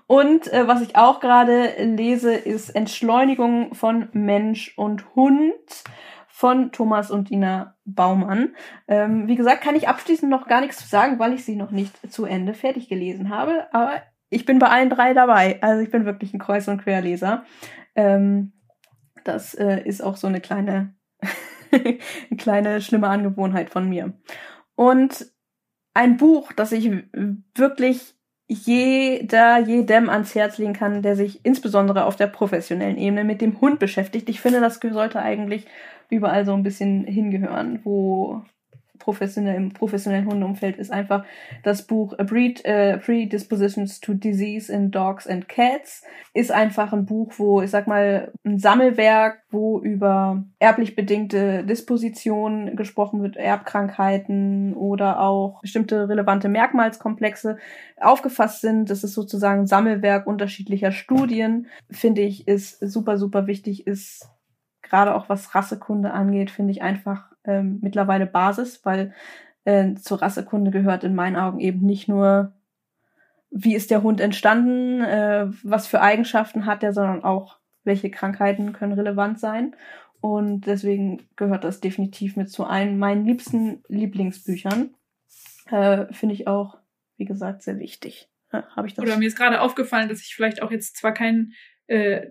Und 0.07 0.53
äh, 0.53 0.69
was 0.69 0.83
ich 0.83 0.97
auch 0.97 1.21
gerade 1.21 1.83
lese, 1.83 2.33
ist 2.35 2.71
Entschleunigung 2.71 3.75
von 3.75 4.09
Mensch 4.13 4.73
und 4.77 5.15
Hund 5.17 5.85
von 6.29 6.71
Thomas 6.71 7.11
und 7.11 7.31
Dina 7.31 7.77
Baumann. 7.85 8.55
Ähm, 8.89 9.27
wie 9.27 9.37
gesagt, 9.37 9.63
kann 9.63 9.75
ich 9.75 9.89
abschließend 9.89 10.31
noch 10.31 10.47
gar 10.47 10.61
nichts 10.61 10.77
zu 10.77 10.87
sagen, 10.87 11.19
weil 11.19 11.33
ich 11.33 11.45
sie 11.45 11.57
noch 11.57 11.71
nicht 11.71 12.13
zu 12.13 12.25
Ende 12.27 12.55
fertig 12.55 12.89
gelesen 12.89 13.31
habe. 13.31 13.67
Aber 13.73 14.03
ich 14.29 14.45
bin 14.45 14.59
bei 14.59 14.69
allen 14.69 14.91
drei 14.91 15.15
dabei. 15.15 15.61
Also 15.63 15.83
ich 15.83 15.91
bin 15.91 16.05
wirklich 16.05 16.35
ein 16.35 16.39
Kreuz- 16.39 16.69
und 16.69 16.83
Querleser. 16.83 17.45
Ähm, 17.95 18.53
das 19.25 19.55
äh, 19.55 19.83
ist 19.83 20.03
auch 20.03 20.17
so 20.17 20.27
eine 20.27 20.41
kleine, 20.41 20.95
eine 21.73 22.37
kleine 22.37 22.81
schlimme 22.81 23.09
Angewohnheit 23.09 23.71
von 23.71 23.89
mir. 23.89 24.13
Und 24.75 25.33
ein 25.95 26.19
Buch, 26.19 26.53
das 26.53 26.73
ich 26.73 26.91
wirklich 27.55 28.16
jeder, 28.49 29.59
jedem 29.59 30.09
ans 30.09 30.35
Herz 30.35 30.59
legen 30.59 30.73
kann, 30.73 31.03
der 31.03 31.17
sich 31.17 31.45
insbesondere 31.45 32.05
auf 32.05 32.17
der 32.17 32.29
professionellen 32.29 32.97
Ebene 32.97 33.25
mit 33.25 33.41
dem 33.41 33.61
Hund 33.61 33.79
beschäftigt. 33.79 34.29
Ich 34.29 34.41
finde, 34.41 34.61
das 34.61 34.81
sollte 34.81 35.21
eigentlich 35.21 35.67
überall 36.11 36.45
so 36.45 36.53
ein 36.53 36.63
bisschen 36.63 37.05
hingehören, 37.05 37.81
wo 37.85 38.45
professionell, 38.99 39.57
im 39.57 39.73
professionellen 39.73 40.27
Hundeumfeld 40.27 40.77
ist 40.77 40.93
einfach 40.93 41.25
das 41.63 41.87
Buch 41.87 42.15
A 42.19 42.23
Breed, 42.23 42.65
äh, 42.65 42.99
Predispositions 42.99 44.01
to 44.01 44.15
Disease 44.15 44.73
in 44.73 44.91
Dogs 44.91 45.27
and 45.27 45.49
Cats. 45.49 46.03
Ist 46.35 46.53
einfach 46.53 46.93
ein 46.93 47.07
Buch, 47.07 47.33
wo, 47.37 47.63
ich 47.63 47.71
sag 47.71 47.87
mal, 47.87 48.33
ein 48.45 48.59
Sammelwerk, 48.59 49.43
wo 49.51 49.81
über 49.81 50.45
erblich 50.59 50.97
bedingte 50.97 51.65
Dispositionen 51.65 52.77
gesprochen 52.77 53.23
wird, 53.23 53.37
Erbkrankheiten 53.37 54.75
oder 54.75 55.21
auch 55.21 55.61
bestimmte 55.61 56.09
relevante 56.09 56.49
Merkmalskomplexe 56.49 57.57
aufgefasst 58.01 58.61
sind. 58.61 58.91
Das 58.91 59.05
ist 59.05 59.15
sozusagen 59.15 59.63
ein 59.63 59.67
Sammelwerk 59.67 60.27
unterschiedlicher 60.27 60.93
Studien. 60.93 61.67
Finde 61.91 62.23
ich, 62.23 62.47
ist 62.49 62.79
super, 62.81 63.19
super 63.19 63.47
wichtig, 63.47 63.87
ist 63.87 64.29
gerade 64.89 65.15
auch 65.15 65.29
was 65.29 65.55
Rassekunde 65.55 66.13
angeht, 66.13 66.51
finde 66.51 66.73
ich 66.73 66.83
einfach 66.83 67.31
ähm, 67.47 67.79
mittlerweile 67.83 68.27
Basis, 68.27 68.85
weil 68.85 69.15
äh, 69.65 69.95
zur 69.95 70.23
Rassekunde 70.23 70.71
gehört 70.71 71.05
in 71.05 71.15
meinen 71.15 71.37
Augen 71.37 71.61
eben 71.61 71.85
nicht 71.85 72.09
nur, 72.09 72.53
wie 73.51 73.75
ist 73.75 73.91
der 73.91 74.03
Hund 74.03 74.21
entstanden, 74.21 75.03
äh, 75.03 75.47
was 75.63 75.87
für 75.87 76.01
Eigenschaften 76.01 76.67
hat 76.67 76.83
er, 76.83 76.93
sondern 76.93 77.25
auch, 77.25 77.59
welche 77.85 78.11
Krankheiten 78.11 78.73
können 78.73 78.93
relevant 78.93 79.39
sein. 79.39 79.75
Und 80.21 80.67
deswegen 80.67 81.29
gehört 81.37 81.65
das 81.65 81.81
definitiv 81.81 82.37
mit 82.37 82.51
zu 82.51 82.65
einem 82.65 82.99
meinen 82.99 83.25
liebsten 83.25 83.83
Lieblingsbüchern. 83.89 84.95
Äh, 85.71 86.13
Finde 86.13 86.35
ich 86.35 86.49
auch, 86.49 86.79
wie 87.17 87.25
gesagt, 87.25 87.63
sehr 87.63 87.79
wichtig. 87.79 88.29
Ja, 88.53 88.67
ich 88.85 88.95
das 88.95 89.05
Oder 89.05 89.19
mir 89.19 89.29
ist 89.29 89.37
gerade 89.37 89.61
aufgefallen, 89.61 90.09
dass 90.09 90.21
ich 90.21 90.35
vielleicht 90.35 90.63
auch 90.63 90.71
jetzt 90.71 90.97
zwar 90.97 91.13
kein 91.13 91.53
äh, 91.87 92.29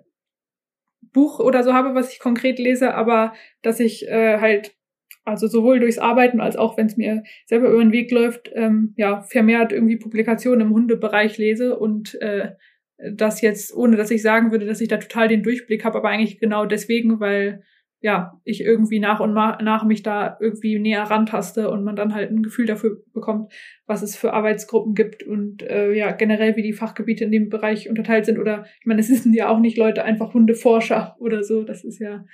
Buch 1.01 1.39
oder 1.39 1.63
so 1.63 1.73
habe, 1.73 1.95
was 1.95 2.11
ich 2.11 2.19
konkret 2.19 2.59
lese, 2.59 2.95
aber 2.95 3.33
dass 3.61 3.79
ich 3.79 4.07
äh, 4.07 4.39
halt 4.39 4.75
also 5.23 5.47
sowohl 5.47 5.79
durchs 5.79 5.97
Arbeiten 5.97 6.39
als 6.39 6.55
auch 6.55 6.77
wenn 6.77 6.85
es 6.85 6.97
mir 6.97 7.23
selber 7.45 7.69
über 7.69 7.81
den 7.81 7.91
Weg 7.91 8.11
läuft, 8.11 8.51
ähm, 8.53 8.93
ja, 8.95 9.23
vermehrt 9.23 9.71
irgendwie 9.71 9.97
Publikationen 9.97 10.67
im 10.67 10.73
Hundebereich 10.73 11.37
lese 11.37 11.77
und 11.77 12.19
äh, 12.21 12.51
das 12.97 13.41
jetzt, 13.41 13.75
ohne 13.75 13.97
dass 13.97 14.11
ich 14.11 14.21
sagen 14.21 14.51
würde, 14.51 14.65
dass 14.65 14.81
ich 14.81 14.87
da 14.87 14.97
total 14.97 15.27
den 15.27 15.43
Durchblick 15.43 15.83
habe, 15.83 15.97
aber 15.97 16.09
eigentlich 16.09 16.39
genau 16.39 16.65
deswegen, 16.65 17.19
weil 17.19 17.63
ja, 18.01 18.39
ich 18.43 18.61
irgendwie 18.61 18.99
nach 18.99 19.19
und 19.19 19.33
nach 19.33 19.83
mich 19.83 20.03
da 20.03 20.37
irgendwie 20.39 20.77
näher 20.77 21.01
rantaste 21.03 21.71
und 21.71 21.83
man 21.83 21.95
dann 21.95 22.13
halt 22.13 22.29
ein 22.29 22.43
Gefühl 22.43 22.67
dafür 22.67 23.01
bekommt, 23.13 23.51
was 23.87 24.03
es 24.03 24.15
für 24.15 24.31
Arbeitsgruppen 24.31 24.93
gibt 24.93 25.23
und 25.23 25.63
äh, 25.63 25.91
ja, 25.91 26.11
generell 26.11 26.55
wie 26.55 26.61
die 26.61 26.73
Fachgebiete 26.73 27.23
in 27.23 27.31
dem 27.31 27.49
Bereich 27.49 27.89
unterteilt 27.89 28.27
sind. 28.27 28.37
Oder 28.37 28.65
ich 28.79 28.85
meine, 28.85 29.01
es 29.01 29.07
sind 29.23 29.33
ja 29.33 29.49
auch 29.49 29.59
nicht 29.59 29.75
Leute 29.75 30.03
einfach 30.03 30.35
Hundeforscher 30.35 31.15
oder 31.19 31.43
so. 31.43 31.63
Das 31.63 31.83
ist 31.83 31.99
ja 31.99 32.25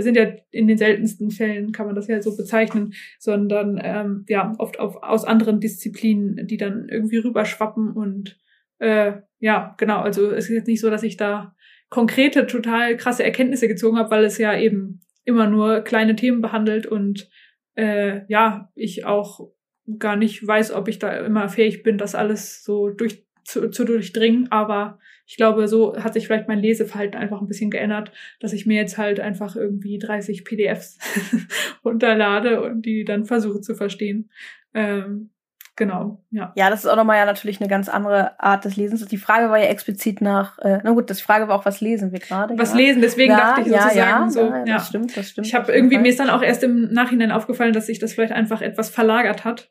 sind 0.00 0.16
ja 0.16 0.26
in 0.50 0.66
den 0.66 0.78
seltensten 0.78 1.30
Fällen, 1.30 1.72
kann 1.72 1.86
man 1.86 1.94
das 1.94 2.08
ja 2.08 2.20
so 2.22 2.36
bezeichnen, 2.36 2.94
sondern 3.18 3.80
ähm, 3.82 4.24
ja, 4.28 4.52
oft 4.58 4.78
auf, 4.78 5.02
aus 5.02 5.24
anderen 5.24 5.60
Disziplinen, 5.60 6.46
die 6.46 6.56
dann 6.56 6.88
irgendwie 6.88 7.18
rüberschwappen 7.18 7.92
und 7.92 8.38
äh, 8.78 9.12
ja, 9.38 9.74
genau, 9.78 10.00
also 10.00 10.30
es 10.30 10.44
ist 10.44 10.54
jetzt 10.54 10.66
nicht 10.66 10.80
so, 10.80 10.90
dass 10.90 11.02
ich 11.02 11.16
da 11.16 11.54
konkrete, 11.90 12.46
total 12.46 12.96
krasse 12.96 13.24
Erkenntnisse 13.24 13.68
gezogen 13.68 13.98
habe, 13.98 14.10
weil 14.10 14.24
es 14.24 14.38
ja 14.38 14.56
eben 14.58 15.00
immer 15.24 15.48
nur 15.48 15.80
kleine 15.80 16.16
Themen 16.16 16.40
behandelt 16.40 16.86
und 16.86 17.30
äh, 17.76 18.22
ja, 18.28 18.70
ich 18.74 19.04
auch 19.04 19.50
gar 19.98 20.16
nicht 20.16 20.46
weiß, 20.46 20.72
ob 20.72 20.88
ich 20.88 20.98
da 20.98 21.12
immer 21.18 21.48
fähig 21.48 21.82
bin, 21.82 21.98
das 21.98 22.14
alles 22.14 22.64
so 22.64 22.90
durch 22.90 23.24
zu, 23.44 23.70
zu 23.70 23.84
durchdringen, 23.84 24.50
aber 24.50 24.98
ich 25.26 25.36
glaube, 25.36 25.68
so 25.68 25.96
hat 25.96 26.14
sich 26.14 26.26
vielleicht 26.26 26.48
mein 26.48 26.58
Leseverhalten 26.58 27.18
einfach 27.18 27.40
ein 27.40 27.46
bisschen 27.46 27.70
geändert, 27.70 28.12
dass 28.40 28.52
ich 28.52 28.66
mir 28.66 28.76
jetzt 28.76 28.98
halt 28.98 29.20
einfach 29.20 29.56
irgendwie 29.56 29.98
30 29.98 30.44
PDFs 30.44 30.98
runterlade 31.84 32.62
und 32.62 32.82
die 32.82 33.04
dann 33.04 33.24
versuche 33.24 33.60
zu 33.60 33.74
verstehen. 33.74 34.30
Ähm, 34.74 35.30
genau, 35.76 36.22
ja. 36.30 36.52
Ja, 36.56 36.68
das 36.68 36.84
ist 36.84 36.90
auch 36.90 36.96
nochmal 36.96 37.16
ja 37.16 37.24
natürlich 37.24 37.58
eine 37.58 37.70
ganz 37.70 37.88
andere 37.88 38.38
Art 38.38 38.66
des 38.66 38.76
Lesens. 38.76 39.06
Die 39.06 39.16
Frage 39.16 39.48
war 39.48 39.58
ja 39.58 39.66
explizit 39.66 40.20
nach, 40.20 40.58
äh, 40.58 40.80
na 40.84 40.90
gut, 40.90 41.08
das 41.08 41.22
Frage 41.22 41.48
war 41.48 41.58
auch, 41.58 41.64
was 41.64 41.80
lesen 41.80 42.12
wir 42.12 42.20
gerade? 42.20 42.58
Was 42.58 42.72
ja. 42.72 42.76
lesen, 42.76 43.00
deswegen 43.00 43.32
ja, 43.32 43.38
dachte 43.38 43.62
ich 43.62 43.68
sozusagen 43.68 43.96
ja, 43.98 44.28
so. 44.28 44.40
Ja, 44.40 44.58
ja, 44.58 44.64
das 44.74 44.88
stimmt, 44.88 45.16
das 45.16 45.30
stimmt. 45.30 45.46
Ich 45.46 45.54
habe 45.54 45.72
irgendwie, 45.72 45.98
mir 45.98 46.10
ist 46.10 46.20
dann 46.20 46.30
auch 46.30 46.42
erst 46.42 46.62
im 46.62 46.92
Nachhinein 46.92 47.32
aufgefallen, 47.32 47.72
dass 47.72 47.86
sich 47.86 47.98
das 47.98 48.12
vielleicht 48.12 48.32
einfach 48.32 48.60
etwas 48.60 48.90
verlagert 48.90 49.44
hat. 49.44 49.70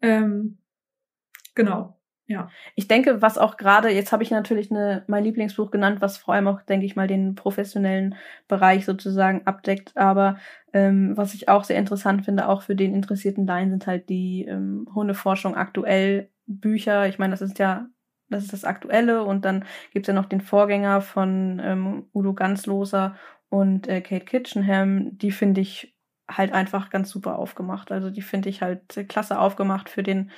Ähm, 0.00 0.58
genau. 1.56 1.98
Ja. 2.32 2.48
Ich 2.74 2.88
denke, 2.88 3.20
was 3.20 3.36
auch 3.36 3.58
gerade, 3.58 3.90
jetzt 3.90 4.10
habe 4.10 4.22
ich 4.22 4.30
natürlich 4.30 4.70
eine, 4.70 5.04
mein 5.06 5.22
Lieblingsbuch 5.22 5.70
genannt, 5.70 6.00
was 6.00 6.16
vor 6.16 6.32
allem 6.32 6.48
auch, 6.48 6.62
denke 6.62 6.86
ich 6.86 6.96
mal, 6.96 7.06
den 7.06 7.34
professionellen 7.34 8.14
Bereich 8.48 8.86
sozusagen 8.86 9.42
abdeckt. 9.46 9.94
Aber 9.96 10.38
ähm, 10.72 11.14
was 11.14 11.34
ich 11.34 11.50
auch 11.50 11.64
sehr 11.64 11.76
interessant 11.76 12.24
finde, 12.24 12.48
auch 12.48 12.62
für 12.62 12.74
den 12.74 12.94
interessierten 12.94 13.46
Laien, 13.46 13.70
sind 13.70 13.86
halt 13.86 14.08
die 14.08 14.46
ähm, 14.48 14.88
Hundeforschung 14.94 15.54
aktuell 15.56 16.30
Bücher. 16.46 17.06
Ich 17.06 17.18
meine, 17.18 17.32
das 17.32 17.42
ist 17.42 17.58
ja, 17.58 17.86
das 18.30 18.44
ist 18.44 18.54
das 18.54 18.64
Aktuelle 18.64 19.24
und 19.24 19.44
dann 19.44 19.66
gibt's 19.92 20.08
ja 20.08 20.14
noch 20.14 20.26
den 20.26 20.40
Vorgänger 20.40 21.02
von 21.02 21.60
ähm, 21.62 22.06
Udo 22.14 22.32
Ganzloser 22.32 23.14
und 23.50 23.88
äh, 23.88 24.00
Kate 24.00 24.24
Kitchenham. 24.24 25.18
Die 25.18 25.32
finde 25.32 25.60
ich 25.60 25.94
halt 26.36 26.52
einfach 26.52 26.90
ganz 26.90 27.10
super 27.10 27.38
aufgemacht. 27.38 27.92
Also 27.92 28.10
die 28.10 28.22
finde 28.22 28.48
ich 28.48 28.62
halt 28.62 29.08
klasse 29.08 29.38
aufgemacht 29.38 29.88
für 29.88 30.02
den, 30.02 30.30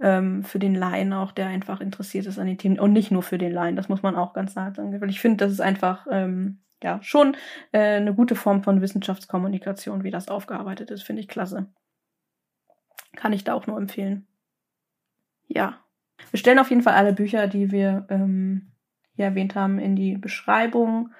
ähm, 0.00 0.42
für 0.42 0.58
den 0.58 0.74
Laien 0.74 1.12
auch, 1.12 1.32
der 1.32 1.46
einfach 1.46 1.80
interessiert 1.80 2.26
ist 2.26 2.38
an 2.38 2.46
den 2.46 2.58
Themen. 2.58 2.78
Und 2.78 2.92
nicht 2.92 3.10
nur 3.10 3.22
für 3.22 3.38
den 3.38 3.52
Laien, 3.52 3.76
das 3.76 3.88
muss 3.88 4.02
man 4.02 4.16
auch 4.16 4.32
ganz 4.32 4.52
klar 4.52 4.74
sagen. 4.74 5.00
Weil 5.00 5.10
ich 5.10 5.20
finde, 5.20 5.44
das 5.44 5.52
ist 5.52 5.60
einfach 5.60 6.06
ähm, 6.10 6.60
ja 6.82 7.02
schon 7.02 7.36
äh, 7.72 7.96
eine 7.96 8.14
gute 8.14 8.34
Form 8.34 8.62
von 8.62 8.80
Wissenschaftskommunikation, 8.80 10.04
wie 10.04 10.10
das 10.10 10.28
aufgearbeitet 10.28 10.90
ist, 10.90 11.02
finde 11.02 11.20
ich 11.20 11.28
klasse. 11.28 11.66
Kann 13.16 13.32
ich 13.32 13.44
da 13.44 13.54
auch 13.54 13.66
nur 13.66 13.78
empfehlen. 13.78 14.26
Ja. 15.46 15.80
Wir 16.30 16.38
stellen 16.38 16.58
auf 16.58 16.70
jeden 16.70 16.82
Fall 16.82 16.94
alle 16.94 17.12
Bücher, 17.12 17.46
die 17.46 17.70
wir 17.70 18.06
ähm, 18.10 18.72
hier 19.14 19.26
erwähnt 19.26 19.54
haben, 19.54 19.78
in 19.78 19.96
die 19.96 20.16
Beschreibung 20.16 21.12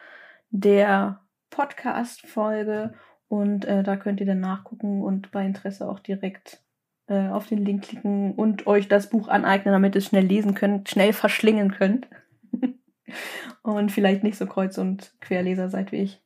der 0.51 1.21
Podcast-Folge. 1.51 2.95
Und 3.29 3.67
äh, 3.67 3.83
da 3.83 3.97
könnt 3.97 4.21
ihr 4.21 4.27
dann 4.27 4.41
nachgucken 4.41 5.03
und 5.03 5.31
bei 5.31 5.45
Interesse 5.45 5.89
auch 5.89 6.01
direkt 6.01 6.63
äh, 7.09 7.29
auf 7.29 7.47
den 7.47 7.65
Link 7.65 7.85
klicken 7.85 8.35
und 8.35 8.67
euch 8.67 8.89
das 8.89 9.11
Buch 9.11 9.29
aneignen, 9.29 9.73
damit 9.73 9.95
ihr 9.95 9.99
es 9.99 10.07
schnell 10.07 10.25
lesen 10.25 10.55
könnt, 10.55 10.89
schnell 10.89 11.13
verschlingen 11.13 11.71
könnt. 11.71 12.09
und 13.63 13.93
vielleicht 13.93 14.23
nicht 14.23 14.39
so 14.39 14.47
kreuz- 14.47 14.79
und 14.79 15.13
querleser 15.21 15.69
seid 15.69 15.93
wie 15.93 16.03
ich. 16.03 16.23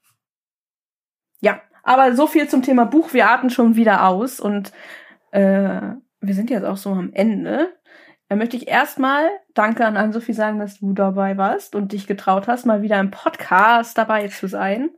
Ja, 1.40 1.60
aber 1.82 2.14
so 2.14 2.26
viel 2.26 2.48
zum 2.48 2.62
Thema 2.62 2.84
Buch. 2.84 3.12
Wir 3.12 3.30
atmen 3.30 3.50
schon 3.50 3.74
wieder 3.74 4.06
aus 4.06 4.38
und 4.38 4.72
äh, 5.32 5.80
wir 6.20 6.34
sind 6.34 6.50
jetzt 6.50 6.64
auch 6.64 6.76
so 6.76 6.90
am 6.90 7.12
Ende. 7.12 7.72
Da 8.28 8.36
möchte 8.36 8.56
ich 8.56 8.68
erstmal 8.68 9.28
Danke 9.54 9.84
an 9.84 9.96
Ann-Sophie 9.96 10.32
sagen, 10.32 10.58
dass 10.58 10.78
du 10.78 10.92
dabei 10.94 11.36
warst 11.36 11.74
und 11.74 11.92
dich 11.92 12.06
getraut 12.06 12.48
hast, 12.48 12.64
mal 12.64 12.80
wieder 12.80 12.98
im 12.98 13.10
Podcast 13.10 13.98
dabei 13.98 14.28
zu 14.28 14.46
sein. 14.46 14.90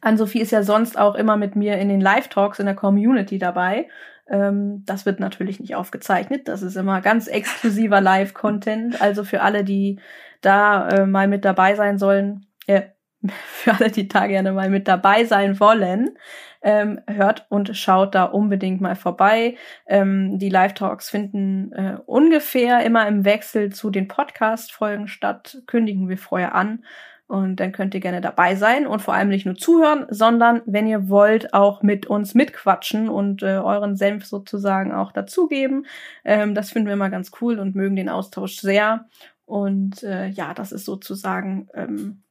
Ann-Sophie 0.00 0.40
ist 0.40 0.52
ja 0.52 0.62
sonst 0.62 0.98
auch 0.98 1.14
immer 1.14 1.36
mit 1.36 1.56
mir 1.56 1.78
in 1.78 1.88
den 1.88 2.00
Live-Talks 2.00 2.58
in 2.58 2.66
der 2.66 2.74
Community 2.74 3.38
dabei. 3.38 3.88
Ähm, 4.28 4.84
das 4.84 5.06
wird 5.06 5.20
natürlich 5.20 5.60
nicht 5.60 5.74
aufgezeichnet. 5.74 6.48
Das 6.48 6.62
ist 6.62 6.76
immer 6.76 7.00
ganz 7.00 7.26
exklusiver 7.26 8.00
Live-Content. 8.00 9.00
Also 9.00 9.24
für 9.24 9.42
alle, 9.42 9.64
die 9.64 9.98
da 10.40 10.88
äh, 10.88 11.06
mal 11.06 11.28
mit 11.28 11.44
dabei 11.44 11.74
sein 11.74 11.98
sollen, 11.98 12.46
äh, 12.66 12.82
für 13.46 13.74
alle, 13.74 13.90
die 13.90 14.08
da 14.08 14.26
gerne 14.26 14.52
mal 14.52 14.70
mit 14.70 14.86
dabei 14.86 15.24
sein 15.24 15.58
wollen, 15.58 16.16
ähm, 16.62 17.00
hört 17.06 17.46
und 17.48 17.76
schaut 17.76 18.14
da 18.14 18.24
unbedingt 18.24 18.80
mal 18.80 18.96
vorbei. 18.96 19.56
Ähm, 19.86 20.38
die 20.38 20.50
Live-Talks 20.50 21.10
finden 21.10 21.72
äh, 21.72 21.96
ungefähr 22.06 22.84
immer 22.84 23.06
im 23.08 23.24
Wechsel 23.24 23.72
zu 23.72 23.90
den 23.90 24.08
Podcast-Folgen 24.08 25.08
statt, 25.08 25.62
kündigen 25.66 26.08
wir 26.08 26.18
vorher 26.18 26.54
an. 26.54 26.84
Und 27.28 27.56
dann 27.56 27.72
könnt 27.72 27.94
ihr 27.94 28.00
gerne 28.00 28.22
dabei 28.22 28.56
sein 28.56 28.86
und 28.86 29.02
vor 29.02 29.12
allem 29.12 29.28
nicht 29.28 29.44
nur 29.44 29.54
zuhören, 29.54 30.06
sondern 30.08 30.62
wenn 30.64 30.86
ihr 30.86 31.10
wollt, 31.10 31.52
auch 31.52 31.82
mit 31.82 32.06
uns 32.06 32.34
mitquatschen 32.34 33.10
und 33.10 33.42
äh, 33.42 33.58
euren 33.58 33.96
Senf 33.96 34.24
sozusagen 34.24 34.92
auch 34.92 35.12
dazugeben. 35.12 35.86
Ähm, 36.24 36.54
das 36.54 36.70
finden 36.70 36.88
wir 36.88 36.94
immer 36.94 37.10
ganz 37.10 37.30
cool 37.42 37.58
und 37.58 37.74
mögen 37.74 37.96
den 37.96 38.08
Austausch 38.08 38.56
sehr. 38.56 39.06
Und 39.44 40.02
äh, 40.02 40.28
ja, 40.28 40.54
das 40.54 40.72
ist 40.72 40.86
sozusagen 40.86 41.68
ähm, 41.74 42.22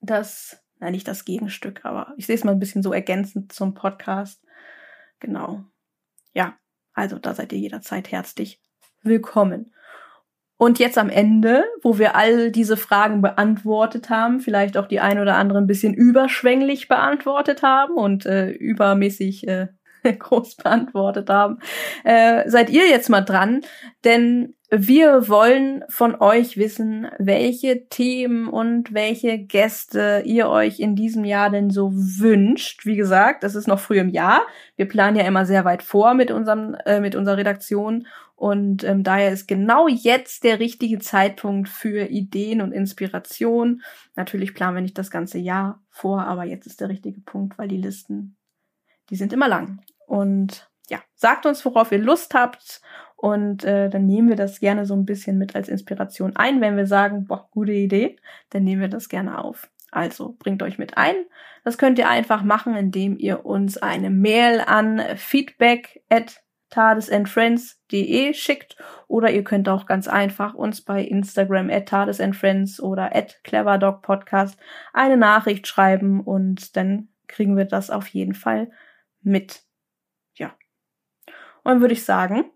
das, 0.00 0.60
nein, 0.80 0.90
nicht 0.90 1.06
das 1.06 1.24
Gegenstück, 1.24 1.84
aber 1.84 2.14
ich 2.16 2.26
sehe 2.26 2.34
es 2.34 2.42
mal 2.42 2.52
ein 2.52 2.60
bisschen 2.60 2.82
so 2.82 2.92
ergänzend 2.92 3.52
zum 3.52 3.74
Podcast. 3.74 4.44
Genau. 5.20 5.62
Ja, 6.32 6.56
also 6.94 7.20
da 7.20 7.32
seid 7.32 7.52
ihr 7.52 7.60
jederzeit 7.60 8.10
herzlich 8.10 8.60
willkommen. 9.02 9.72
Und 10.64 10.78
jetzt 10.78 10.96
am 10.96 11.10
Ende, 11.10 11.66
wo 11.82 11.98
wir 11.98 12.16
all 12.16 12.50
diese 12.50 12.78
Fragen 12.78 13.20
beantwortet 13.20 14.08
haben, 14.08 14.40
vielleicht 14.40 14.78
auch 14.78 14.86
die 14.86 14.98
ein 14.98 15.18
oder 15.18 15.36
andere 15.36 15.58
ein 15.58 15.66
bisschen 15.66 15.92
überschwänglich 15.92 16.88
beantwortet 16.88 17.62
haben 17.62 17.96
und 17.96 18.24
äh, 18.24 18.48
übermäßig 18.48 19.46
äh, 19.46 19.68
groß 20.18 20.56
beantwortet 20.56 21.28
haben, 21.28 21.58
äh, 22.04 22.48
seid 22.48 22.70
ihr 22.70 22.88
jetzt 22.88 23.10
mal 23.10 23.20
dran. 23.20 23.60
Denn 24.04 24.54
wir 24.70 25.28
wollen 25.28 25.84
von 25.90 26.18
euch 26.18 26.56
wissen, 26.56 27.08
welche 27.18 27.86
Themen 27.90 28.48
und 28.48 28.94
welche 28.94 29.38
Gäste 29.38 30.22
ihr 30.24 30.48
euch 30.48 30.80
in 30.80 30.96
diesem 30.96 31.26
Jahr 31.26 31.50
denn 31.50 31.68
so 31.68 31.92
wünscht. 31.92 32.86
Wie 32.86 32.96
gesagt, 32.96 33.44
es 33.44 33.54
ist 33.54 33.68
noch 33.68 33.80
früh 33.80 33.98
im 33.98 34.08
Jahr. 34.08 34.40
Wir 34.76 34.88
planen 34.88 35.16
ja 35.16 35.26
immer 35.26 35.44
sehr 35.44 35.66
weit 35.66 35.82
vor 35.82 36.14
mit 36.14 36.30
unserem 36.30 36.74
äh, 36.86 37.00
mit 37.00 37.14
unserer 37.14 37.36
Redaktion 37.36 38.06
und 38.36 38.82
ähm, 38.84 39.04
daher 39.04 39.30
ist 39.30 39.46
genau 39.46 39.86
jetzt 39.86 40.44
der 40.44 40.58
richtige 40.58 40.98
Zeitpunkt 40.98 41.68
für 41.68 42.06
Ideen 42.10 42.60
und 42.60 42.72
Inspiration. 42.72 43.82
Natürlich 44.16 44.54
planen 44.54 44.76
wir 44.76 44.82
nicht 44.82 44.98
das 44.98 45.10
ganze 45.10 45.38
Jahr 45.38 45.82
vor, 45.88 46.22
aber 46.24 46.44
jetzt 46.44 46.66
ist 46.66 46.80
der 46.80 46.88
richtige 46.88 47.20
Punkt, 47.20 47.58
weil 47.58 47.68
die 47.68 47.76
Listen, 47.76 48.36
die 49.10 49.16
sind 49.16 49.32
immer 49.32 49.48
lang. 49.48 49.80
Und 50.06 50.68
ja, 50.88 50.98
sagt 51.14 51.46
uns, 51.46 51.64
worauf 51.64 51.92
ihr 51.92 51.98
Lust 51.98 52.34
habt 52.34 52.80
und 53.16 53.64
äh, 53.64 53.88
dann 53.88 54.04
nehmen 54.04 54.28
wir 54.28 54.36
das 54.36 54.60
gerne 54.60 54.84
so 54.84 54.94
ein 54.94 55.06
bisschen 55.06 55.38
mit 55.38 55.54
als 55.54 55.68
Inspiration 55.68 56.36
ein. 56.36 56.60
Wenn 56.60 56.76
wir 56.76 56.86
sagen, 56.86 57.24
boah, 57.24 57.48
gute 57.52 57.72
Idee, 57.72 58.16
dann 58.50 58.64
nehmen 58.64 58.82
wir 58.82 58.88
das 58.88 59.08
gerne 59.08 59.38
auf. 59.38 59.70
Also 59.90 60.36
bringt 60.38 60.62
euch 60.62 60.76
mit 60.76 60.98
ein. 60.98 61.14
Das 61.62 61.78
könnt 61.78 61.98
ihr 61.98 62.08
einfach 62.08 62.42
machen, 62.42 62.74
indem 62.74 63.16
ihr 63.16 63.46
uns 63.46 63.78
eine 63.78 64.10
Mail 64.10 64.60
an 64.60 65.00
feedback 65.16 66.02
at 66.10 66.43
tadesandfriends.de 66.70 68.34
schickt 68.34 68.76
oder 69.06 69.30
ihr 69.30 69.44
könnt 69.44 69.68
auch 69.68 69.86
ganz 69.86 70.08
einfach 70.08 70.54
uns 70.54 70.82
bei 70.82 71.02
Instagram 71.02 71.70
at 71.70 71.88
tadesandfriends 71.88 72.80
oder 72.80 73.14
at 73.14 73.40
cleverdogpodcast 73.44 74.58
eine 74.92 75.16
Nachricht 75.16 75.66
schreiben 75.66 76.20
und 76.20 76.76
dann 76.76 77.08
kriegen 77.28 77.56
wir 77.56 77.64
das 77.64 77.90
auf 77.90 78.08
jeden 78.08 78.34
Fall 78.34 78.70
mit. 79.22 79.62
Ja. 80.34 80.54
Und 81.62 81.72
dann 81.72 81.80
würde 81.80 81.94
ich 81.94 82.04
sagen, 82.04 82.50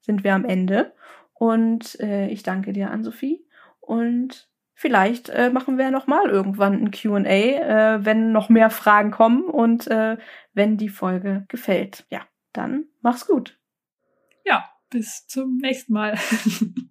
sind 0.00 0.24
wir 0.24 0.34
am 0.34 0.44
Ende. 0.44 0.94
Und 1.34 1.98
äh, 2.00 2.28
ich 2.28 2.42
danke 2.42 2.72
dir, 2.72 2.90
Ann-Sophie. 2.90 3.46
Und 3.80 4.50
vielleicht 4.74 5.28
äh, 5.30 5.50
machen 5.50 5.78
wir 5.78 5.90
noch 5.90 6.06
mal 6.06 6.28
irgendwann 6.28 6.74
ein 6.74 6.90
Q&A, 6.90 7.20
äh, 7.24 8.04
wenn 8.04 8.32
noch 8.32 8.48
mehr 8.48 8.70
Fragen 8.70 9.10
kommen 9.10 9.44
und 9.44 9.86
äh, 9.86 10.18
wenn 10.52 10.76
die 10.76 10.88
Folge 10.88 11.44
gefällt. 11.48 12.06
Ja, 12.10 12.22
dann 12.52 12.86
mach's 13.00 13.26
gut. 13.26 13.58
Ja, 14.44 14.68
bis 14.90 15.26
zum 15.26 15.56
nächsten 15.58 15.92
Mal. 15.92 16.18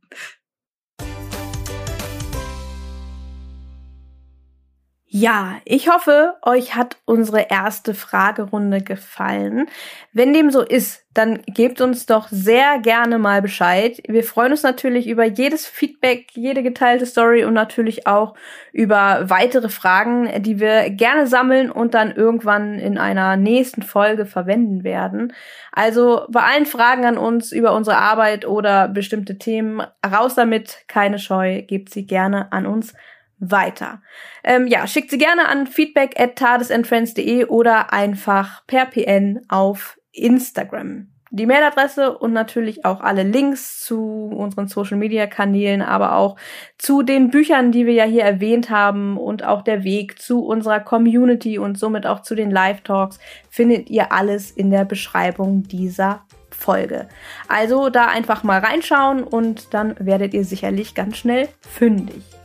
Ja, 5.12 5.56
ich 5.66 5.90
hoffe, 5.90 6.36
euch 6.44 6.76
hat 6.76 6.98
unsere 7.06 7.50
erste 7.50 7.96
Fragerunde 7.96 8.80
gefallen. 8.84 9.66
Wenn 10.14 10.34
dem 10.34 10.52
so 10.52 10.62
ist, 10.62 11.04
dann 11.16 11.42
gebt 11.48 11.82
uns 11.82 12.06
doch 12.06 12.28
sehr 12.30 12.78
gerne 12.78 13.18
mal 13.18 13.42
Bescheid. 13.42 14.04
Wir 14.08 14.24
freuen 14.24 14.52
uns 14.52 14.62
natürlich 14.62 15.08
über 15.08 15.24
jedes 15.24 15.66
Feedback, 15.66 16.28
jede 16.34 16.62
geteilte 16.62 17.08
Story 17.08 17.44
und 17.44 17.56
natürlich 17.56 18.06
auch 18.06 18.36
über 18.72 19.28
weitere 19.32 19.70
Fragen, 19.70 20.44
die 20.44 20.60
wir 20.60 20.92
gerne 20.92 21.26
sammeln 21.26 21.72
und 21.72 21.96
dann 21.96 22.12
irgendwann 22.12 22.78
in 22.78 23.00
einer 23.00 23.36
nächsten 23.36 23.82
Folge 23.82 24.28
verwenden 24.28 24.84
werden. 24.84 25.34
Also 25.72 26.28
bei 26.30 26.44
allen 26.44 26.68
Fragen 26.68 27.06
an 27.06 27.18
uns 27.18 27.52
über 27.52 27.74
unsere 27.74 27.98
Arbeit 27.98 28.46
oder 28.46 28.88
bestimmte 28.88 29.40
Themen, 29.40 29.82
raus 30.06 30.36
damit, 30.36 30.84
keine 30.88 31.18
Scheu, 31.18 31.64
gebt 31.64 31.90
sie 31.90 32.06
gerne 32.06 32.52
an 32.52 32.68
uns 32.68 32.94
weiter. 33.40 34.02
Ähm, 34.44 34.68
ja, 34.68 34.88
schickt 34.88 35.12
sie 35.12 35.18
gerne 35.18 35.48
an 35.48 35.68
feedback 35.68 36.20
at 36.20 36.36
tadesandfriends.de 36.36 37.46
oder 37.46 37.94
einfach 37.94 38.66
per 38.68 38.86
PN 38.86 39.42
auf 39.48 39.98
Instagram. 40.12 41.08
Die 41.32 41.46
Mailadresse 41.46 42.18
und 42.18 42.34
natürlich 42.34 42.86
auch 42.86 43.02
alle 43.02 43.22
Links 43.22 43.82
zu 43.86 44.32
unseren 44.36 44.68
Social 44.68 44.98
Media 44.98 45.28
Kanälen, 45.28 45.84
aber 45.84 46.16
auch 46.16 46.38
zu 46.80 47.04
den 47.04 47.30
Büchern, 47.30 47.72
die 47.72 47.86
wir 47.86 47.94
ja 47.94 48.06
hier 48.06 48.24
erwähnt 48.24 48.72
haben 48.72 49.16
und 49.16 49.44
auch 49.44 49.62
der 49.62 49.84
Weg 49.84 50.20
zu 50.20 50.44
unserer 50.44 50.80
Community 50.80 51.60
und 51.60 51.78
somit 51.78 52.08
auch 52.08 52.22
zu 52.22 52.34
den 52.34 52.50
Live 52.50 52.82
Talks 52.82 53.20
findet 53.52 53.92
ihr 53.92 54.12
alles 54.12 54.50
in 54.50 54.72
der 54.72 54.86
Beschreibung 54.86 55.64
dieser 55.64 56.24
Folge. 56.50 57.08
Also 57.48 57.92
da 57.92 58.08
einfach 58.08 58.44
mal 58.44 58.60
reinschauen 58.60 59.24
und 59.24 59.74
dann 59.76 59.96
werdet 60.00 60.34
ihr 60.34 60.44
sicherlich 60.44 60.96
ganz 60.96 61.18
schnell 61.18 61.48
fündig. 61.62 62.39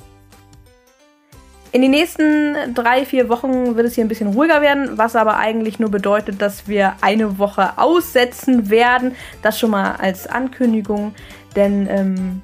In 1.74 1.82
den 1.82 1.90
nächsten 1.90 2.72
drei, 2.72 3.04
vier 3.04 3.28
Wochen 3.28 3.74
wird 3.74 3.88
es 3.88 3.96
hier 3.96 4.04
ein 4.04 4.08
bisschen 4.08 4.28
ruhiger 4.28 4.62
werden, 4.62 4.96
was 4.96 5.16
aber 5.16 5.38
eigentlich 5.38 5.80
nur 5.80 5.90
bedeutet, 5.90 6.40
dass 6.40 6.68
wir 6.68 6.92
eine 7.00 7.36
Woche 7.40 7.78
aussetzen 7.78 8.70
werden. 8.70 9.16
Das 9.42 9.58
schon 9.58 9.72
mal 9.72 9.96
als 9.96 10.28
Ankündigung, 10.28 11.16
denn 11.56 11.88
ähm, 11.90 12.42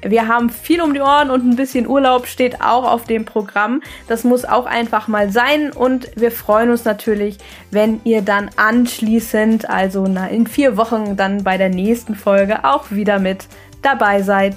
wir 0.00 0.28
haben 0.28 0.48
viel 0.48 0.80
um 0.80 0.94
die 0.94 1.00
Ohren 1.00 1.32
und 1.32 1.44
ein 1.44 1.56
bisschen 1.56 1.88
Urlaub 1.88 2.28
steht 2.28 2.60
auch 2.60 2.88
auf 2.88 3.02
dem 3.02 3.24
Programm. 3.24 3.82
Das 4.06 4.22
muss 4.22 4.44
auch 4.44 4.66
einfach 4.66 5.08
mal 5.08 5.32
sein 5.32 5.72
und 5.72 6.12
wir 6.14 6.30
freuen 6.30 6.70
uns 6.70 6.84
natürlich, 6.84 7.38
wenn 7.72 8.00
ihr 8.04 8.22
dann 8.22 8.48
anschließend, 8.54 9.68
also 9.68 10.04
in 10.04 10.46
vier 10.46 10.76
Wochen, 10.76 11.16
dann 11.16 11.42
bei 11.42 11.58
der 11.58 11.68
nächsten 11.68 12.14
Folge 12.14 12.64
auch 12.64 12.92
wieder 12.92 13.18
mit 13.18 13.48
dabei 13.82 14.22
seid. 14.22 14.54